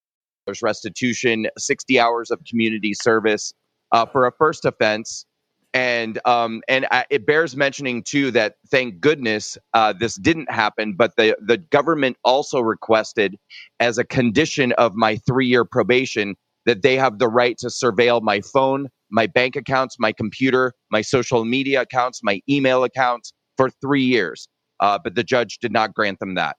There's 0.48 0.64
restitution, 0.64 1.46
60 1.56 2.00
hours 2.00 2.32
of 2.32 2.40
community 2.50 2.96
service 2.96 3.54
uh, 3.92 4.08
for 4.08 4.26
a 4.26 4.32
first 4.32 4.66
offense. 4.66 5.28
And 5.72 6.20
um, 6.26 6.64
and 6.68 6.88
I, 6.90 7.06
it 7.12 7.28
bears 7.28 7.56
mentioning 7.56 8.02
too 8.02 8.32
that 8.32 8.56
thank 8.72 9.00
goodness 9.00 9.56
uh, 9.76 9.94
this 9.94 10.16
didn't 10.16 10.52
happen, 10.52 10.94
but 10.94 11.16
the 11.16 11.38
the 11.40 11.58
government 11.58 12.18
also 12.26 12.60
requested 12.60 13.38
as 13.80 14.00
a 14.00 14.04
condition 14.04 14.72
of 14.74 14.96
my 14.96 15.18
three 15.28 15.46
year 15.46 15.64
probation 15.64 16.36
that 16.66 16.82
they 16.82 16.98
have 16.98 17.20
the 17.20 17.30
right 17.30 17.56
to 17.60 17.68
surveil 17.68 18.20
my 18.22 18.42
phone, 18.42 18.90
my 19.12 19.28
bank 19.28 19.56
accounts, 19.56 19.98
my 20.00 20.12
computer, 20.12 20.74
my 20.90 21.02
social 21.02 21.46
media 21.46 21.82
accounts, 21.82 22.22
my 22.24 22.42
email 22.50 22.84
accounts 22.84 23.34
for 23.58 23.70
three 23.70 24.04
years. 24.04 24.48
Uh, 24.80 24.98
but 25.04 25.16
the 25.16 25.24
judge 25.24 25.60
did 25.60 25.72
not 25.72 25.94
grant 25.94 26.20
them 26.20 26.36
that. 26.36 26.56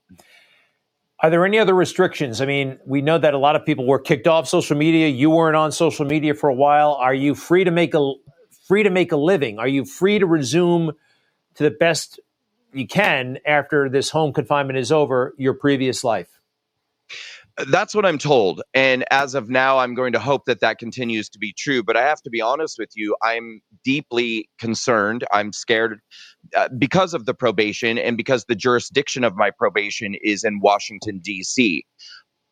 Are 1.21 1.31
there 1.31 1.45
any 1.45 1.59
other 1.59 1.75
restrictions? 1.75 2.41
I 2.41 2.47
mean, 2.47 2.79
we 2.85 3.01
know 3.01 3.17
that 3.17 3.33
a 3.33 3.39
lot 3.39 3.55
of 3.55 3.65
people 3.65 3.87
were 3.87 4.01
kicked 4.01 4.27
off 4.27 4.49
social 4.49 4.77
media. 4.77 5.07
You 5.09 5.31
weren't 5.31 5.57
on 5.57 5.71
social 5.71 6.05
media 6.05 6.35
for 6.35 6.49
a 6.49 6.55
while. 6.55 6.95
Are 6.95 7.15
you 7.15 7.35
free 7.35 7.65
to 7.65 7.71
make 7.71 7.95
a 7.95 8.13
free 8.67 8.83
to 8.83 8.91
make 8.91 9.13
a 9.13 9.17
living? 9.17 9.59
Are 9.59 9.69
you 9.69 9.85
free 9.85 10.19
to 10.19 10.27
resume 10.27 10.93
to 11.55 11.63
the 11.63 11.71
best 11.71 12.19
you 12.73 12.87
can 12.87 13.39
after 13.47 13.89
this 13.89 14.11
home 14.11 14.33
confinement 14.33 14.79
is 14.79 14.91
over 14.91 15.35
your 15.39 15.55
previous 15.55 16.03
life? 16.03 16.41
That's 17.69 17.95
what 17.95 18.07
I'm 18.07 18.19
told. 18.19 18.63
And 18.73 19.05
as 19.11 19.35
of 19.35 19.51
now, 19.51 19.79
I'm 19.79 19.95
going 19.95 20.13
to 20.13 20.19
hope 20.19 20.47
that 20.47 20.61
that 20.61 20.79
continues 20.79 21.29
to 21.31 21.39
be 21.39 21.53
true. 21.57 21.83
But 21.83 21.97
I 21.97 22.03
have 22.03 22.23
to 22.23 22.31
be 22.31 22.41
honest 22.41 22.79
with 22.79 22.91
you, 22.95 23.15
I'm 23.23 23.61
deeply 23.85 24.49
concerned. 24.59 25.25
I'm 25.33 25.53
scared 25.53 26.01
uh, 26.57 26.69
because 26.79 27.15
of 27.15 27.27
the 27.27 27.35
probation 27.35 27.99
and 27.99 28.17
because 28.17 28.47
the 28.47 28.55
jurisdiction 28.55 29.23
of 29.23 29.37
my 29.37 29.51
probation 29.51 30.17
is 30.23 30.45
in 30.45 30.61
Washington, 30.61 31.21
D.C. 31.23 31.85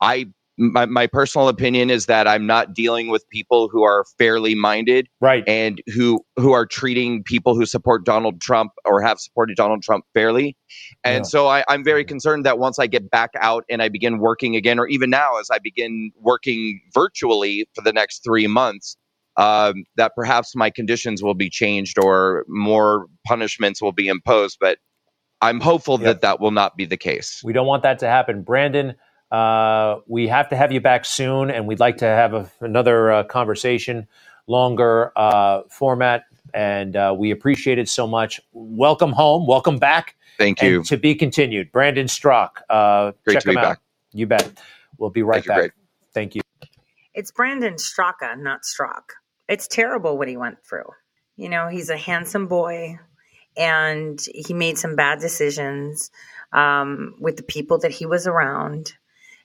I 0.01 0.27
my, 0.61 0.85
my 0.85 1.07
personal 1.07 1.49
opinion 1.49 1.89
is 1.89 2.05
that 2.05 2.29
I'm 2.29 2.47
not 2.47 2.75
dealing 2.75 3.09
with 3.09 3.27
people 3.31 3.69
who 3.71 3.83
are 3.83 4.05
fairly 4.19 4.55
minded, 4.55 5.09
right, 5.21 5.43
and 5.49 5.81
who 5.87 6.21
who 6.37 6.53
are 6.53 6.67
treating 6.67 7.23
people 7.25 7.55
who 7.55 7.65
support 7.65 8.05
Donald 8.05 8.43
Trump 8.43 8.73
or 8.85 9.01
have 9.01 9.19
supported 9.19 9.57
Donald 9.57 9.83
Trump 9.83 10.05
fairly. 10.13 10.55
And 11.03 11.25
Yeah. 11.25 11.29
so 11.29 11.49
I, 11.49 11.65
I'm 11.67 11.83
very 11.83 12.05
concerned 12.05 12.45
that 12.45 12.59
once 12.59 12.79
I 12.79 12.87
get 12.87 13.11
back 13.11 13.31
out 13.41 13.65
and 13.71 13.83
I 13.83 13.89
begin 13.89 14.19
working 14.19 14.55
again, 14.55 14.79
or 14.79 14.87
even 14.87 15.09
now 15.09 15.39
as 15.39 15.49
I 15.51 15.59
begin 15.59 16.13
working 16.21 16.79
virtually 16.93 17.67
for 17.75 17.81
the 17.83 17.93
next 17.93 18.23
three 18.23 18.47
months, 18.47 18.99
um, 19.39 19.85
that 19.97 20.13
perhaps 20.15 20.55
my 20.55 20.69
conditions 20.69 21.23
will 21.23 21.35
be 21.35 21.49
changed 21.49 21.99
or 21.99 22.45
more 22.49 23.07
punishments 23.27 23.81
will 23.81 23.93
be 23.93 24.09
imposed. 24.09 24.59
But 24.61 24.77
I'm 25.41 25.59
hopeful 25.59 25.97
that 25.99 26.21
that 26.21 26.39
will 26.39 26.51
not 26.51 26.77
be 26.77 26.85
the 26.85 26.99
case. 26.99 27.41
We 27.43 27.55
don't 27.55 27.67
want 27.67 27.83
that 27.83 27.99
to 28.01 28.07
happen. 28.07 28.43
Brandon, 28.43 28.95
uh, 29.31 30.01
we 30.07 30.29
have 30.29 30.49
to 30.51 30.57
have 30.57 30.73
you 30.73 30.81
back 30.81 31.05
soon, 31.05 31.51
and 31.51 31.67
we'd 31.67 31.81
like 31.81 31.99
to 31.99 32.07
have 32.07 32.35
a, 32.35 32.51
another 32.61 33.13
uh, 33.13 33.25
conversation, 33.25 34.09
longer 34.47 35.13
uh, 35.17 35.63
format, 35.69 36.25
and 36.53 36.97
uh, 36.97 37.15
we 37.17 37.31
appreciate 37.31 37.79
it 37.79 37.89
so 37.89 38.07
much. 38.07 38.41
Welcome 38.53 39.13
home. 39.13 39.47
Welcome 39.47 39.79
back. 39.79 40.17
Thank 40.39 40.63
And 40.63 40.71
you. 40.71 40.83
to 40.85 40.97
be 40.97 41.15
continued. 41.15 41.71
Brandon 41.71 42.09
Strock. 42.09 42.63
Uh, 42.69 43.13
Great 43.25 43.35
check 43.35 43.43
to 43.43 43.49
be 43.49 43.53
him 43.53 43.59
out. 43.59 43.63
back. 43.63 43.81
You 44.13 44.27
bet. 44.27 44.51
We'll 44.99 45.11
be 45.11 45.23
right 45.23 45.37
Thank 45.45 45.47
back. 45.47 45.57
Greg. 45.59 45.73
Thank 46.13 46.35
you. 46.35 46.43
It's 47.15 47.31
Brandon 47.31 47.75
Straka, 47.75 48.39
not 48.39 48.65
Strock. 48.65 49.15
It's 49.49 49.67
terrible 49.67 50.17
what 50.17 50.29
he 50.29 50.37
went 50.37 50.65
through. 50.65 50.89
You 51.37 51.49
know, 51.49 51.69
he's 51.69 51.91
a 51.91 51.97
handsome 51.97 52.47
boy 52.47 52.99
and 53.57 54.21
he 54.35 54.55
made 54.55 54.79
some 54.79 54.97
bad 54.97 55.21
decisions 55.21 56.11
um, 56.53 57.15
with 57.21 57.37
the 57.37 57.43
people 57.43 57.79
that 57.79 57.91
he 57.91 58.07
was 58.07 58.27
around 58.27 58.93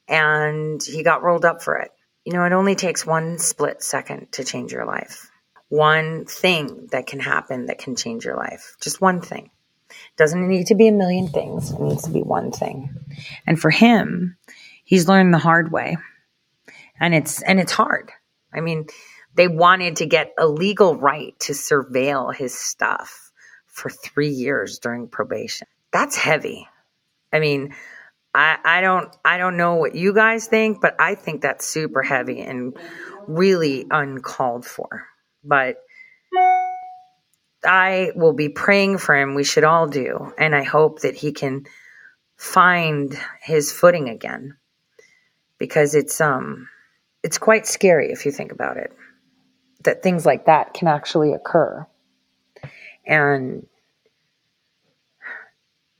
and 0.07 0.81
he 0.83 1.03
got 1.03 1.23
rolled 1.23 1.45
up 1.45 1.61
for 1.61 1.77
it. 1.77 1.91
You 2.23 2.33
know, 2.33 2.43
it 2.43 2.53
only 2.53 2.75
takes 2.75 3.05
one 3.05 3.37
split 3.37 3.83
second 3.83 4.31
to 4.33 4.43
change 4.43 4.71
your 4.71 4.85
life. 4.85 5.29
One 5.69 6.25
thing 6.25 6.87
that 6.91 7.07
can 7.07 7.19
happen 7.19 7.67
that 7.67 7.79
can 7.79 7.95
change 7.95 8.25
your 8.25 8.35
life. 8.35 8.75
Just 8.81 9.01
one 9.01 9.21
thing. 9.21 9.49
Doesn't 10.17 10.47
need 10.47 10.67
to 10.67 10.75
be 10.75 10.87
a 10.87 10.91
million 10.91 11.27
things. 11.27 11.71
It 11.71 11.79
needs 11.79 12.03
to 12.03 12.11
be 12.11 12.21
one 12.21 12.51
thing. 12.51 12.89
And 13.45 13.59
for 13.59 13.69
him, 13.69 14.37
he's 14.83 15.07
learned 15.07 15.33
the 15.33 15.39
hard 15.39 15.71
way. 15.71 15.97
And 16.99 17.13
it's 17.13 17.41
and 17.41 17.59
it's 17.59 17.71
hard. 17.71 18.11
I 18.53 18.61
mean, 18.61 18.87
they 19.35 19.47
wanted 19.47 19.97
to 19.97 20.05
get 20.05 20.33
a 20.37 20.47
legal 20.47 20.95
right 20.95 21.37
to 21.41 21.53
surveil 21.53 22.33
his 22.33 22.53
stuff 22.53 23.31
for 23.67 23.89
3 23.89 24.29
years 24.29 24.79
during 24.79 25.07
probation. 25.07 25.67
That's 25.91 26.15
heavy. 26.15 26.67
I 27.33 27.39
mean, 27.39 27.75
I, 28.35 28.57
I 28.65 28.81
don't 28.81 29.15
I 29.23 29.37
don't 29.37 29.55
know 29.55 29.75
what 29.75 29.95
you 29.95 30.13
guys 30.13 30.47
think, 30.47 30.81
but 30.81 30.95
I 30.99 31.15
think 31.15 31.41
that's 31.41 31.65
super 31.65 32.03
heavy 32.03 32.41
and 32.41 32.77
really 33.27 33.85
uncalled 33.89 34.65
for. 34.65 35.07
But 35.43 35.77
I 37.63 38.11
will 38.15 38.33
be 38.33 38.49
praying 38.49 38.97
for 38.97 39.15
him. 39.15 39.35
We 39.35 39.45
should 39.45 39.63
all 39.63 39.87
do, 39.87 40.33
and 40.37 40.53
I 40.53 40.63
hope 40.63 40.99
that 40.99 41.15
he 41.15 41.31
can 41.31 41.65
find 42.35 43.17
his 43.41 43.71
footing 43.71 44.09
again, 44.09 44.57
because 45.57 45.95
it's 45.95 46.19
um 46.19 46.67
it's 47.23 47.37
quite 47.37 47.65
scary 47.65 48.11
if 48.11 48.25
you 48.25 48.31
think 48.33 48.51
about 48.51 48.77
it 48.77 48.91
that 49.83 50.03
things 50.03 50.25
like 50.25 50.45
that 50.47 50.73
can 50.73 50.89
actually 50.89 51.31
occur, 51.31 51.87
and 53.05 53.65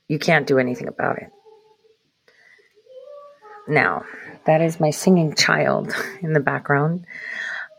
you 0.06 0.18
can't 0.18 0.46
do 0.46 0.58
anything 0.58 0.88
about 0.88 1.18
it. 1.18 1.30
Now, 3.68 4.04
that 4.46 4.60
is 4.60 4.80
my 4.80 4.90
singing 4.90 5.34
child 5.34 5.92
in 6.22 6.32
the 6.32 6.40
background. 6.40 7.06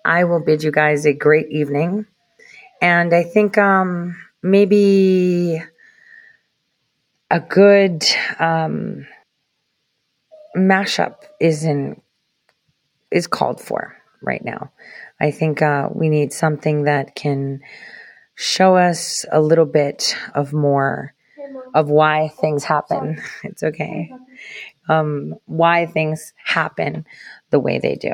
I 0.04 0.26
will 0.26 0.40
bid 0.40 0.64
you 0.64 0.72
guys 0.72 1.06
a 1.06 1.14
great 1.14 1.50
evening. 1.50 2.06
And 2.82 3.14
I 3.14 3.24
think 3.24 3.58
um, 3.58 4.18
maybe 4.44 5.62
a 7.30 7.40
good 7.40 8.06
um, 8.40 9.08
mashup 10.56 11.16
is 11.40 11.64
in 11.64 12.02
is 13.12 13.28
called 13.28 13.62
for 13.62 13.96
right 14.22 14.44
now. 14.44 14.72
I 15.20 15.32
think 15.32 15.62
uh, 15.62 15.90
we 15.92 16.10
need 16.10 16.34
something 16.34 16.84
that 16.84 17.16
can 17.16 17.62
show 18.36 18.76
us 18.76 19.26
a 19.32 19.42
little 19.42 19.66
bit 19.66 20.16
of 20.36 20.54
more 20.54 21.14
of 21.74 21.90
why 21.90 22.30
things 22.30 22.64
happen. 22.64 23.22
It's 23.44 23.64
okay. 23.64 24.12
Um, 24.90 25.36
why 25.46 25.86
things 25.86 26.34
happen 26.44 27.06
the 27.52 27.60
way 27.60 27.80
they 27.80 27.96
do. 27.96 28.14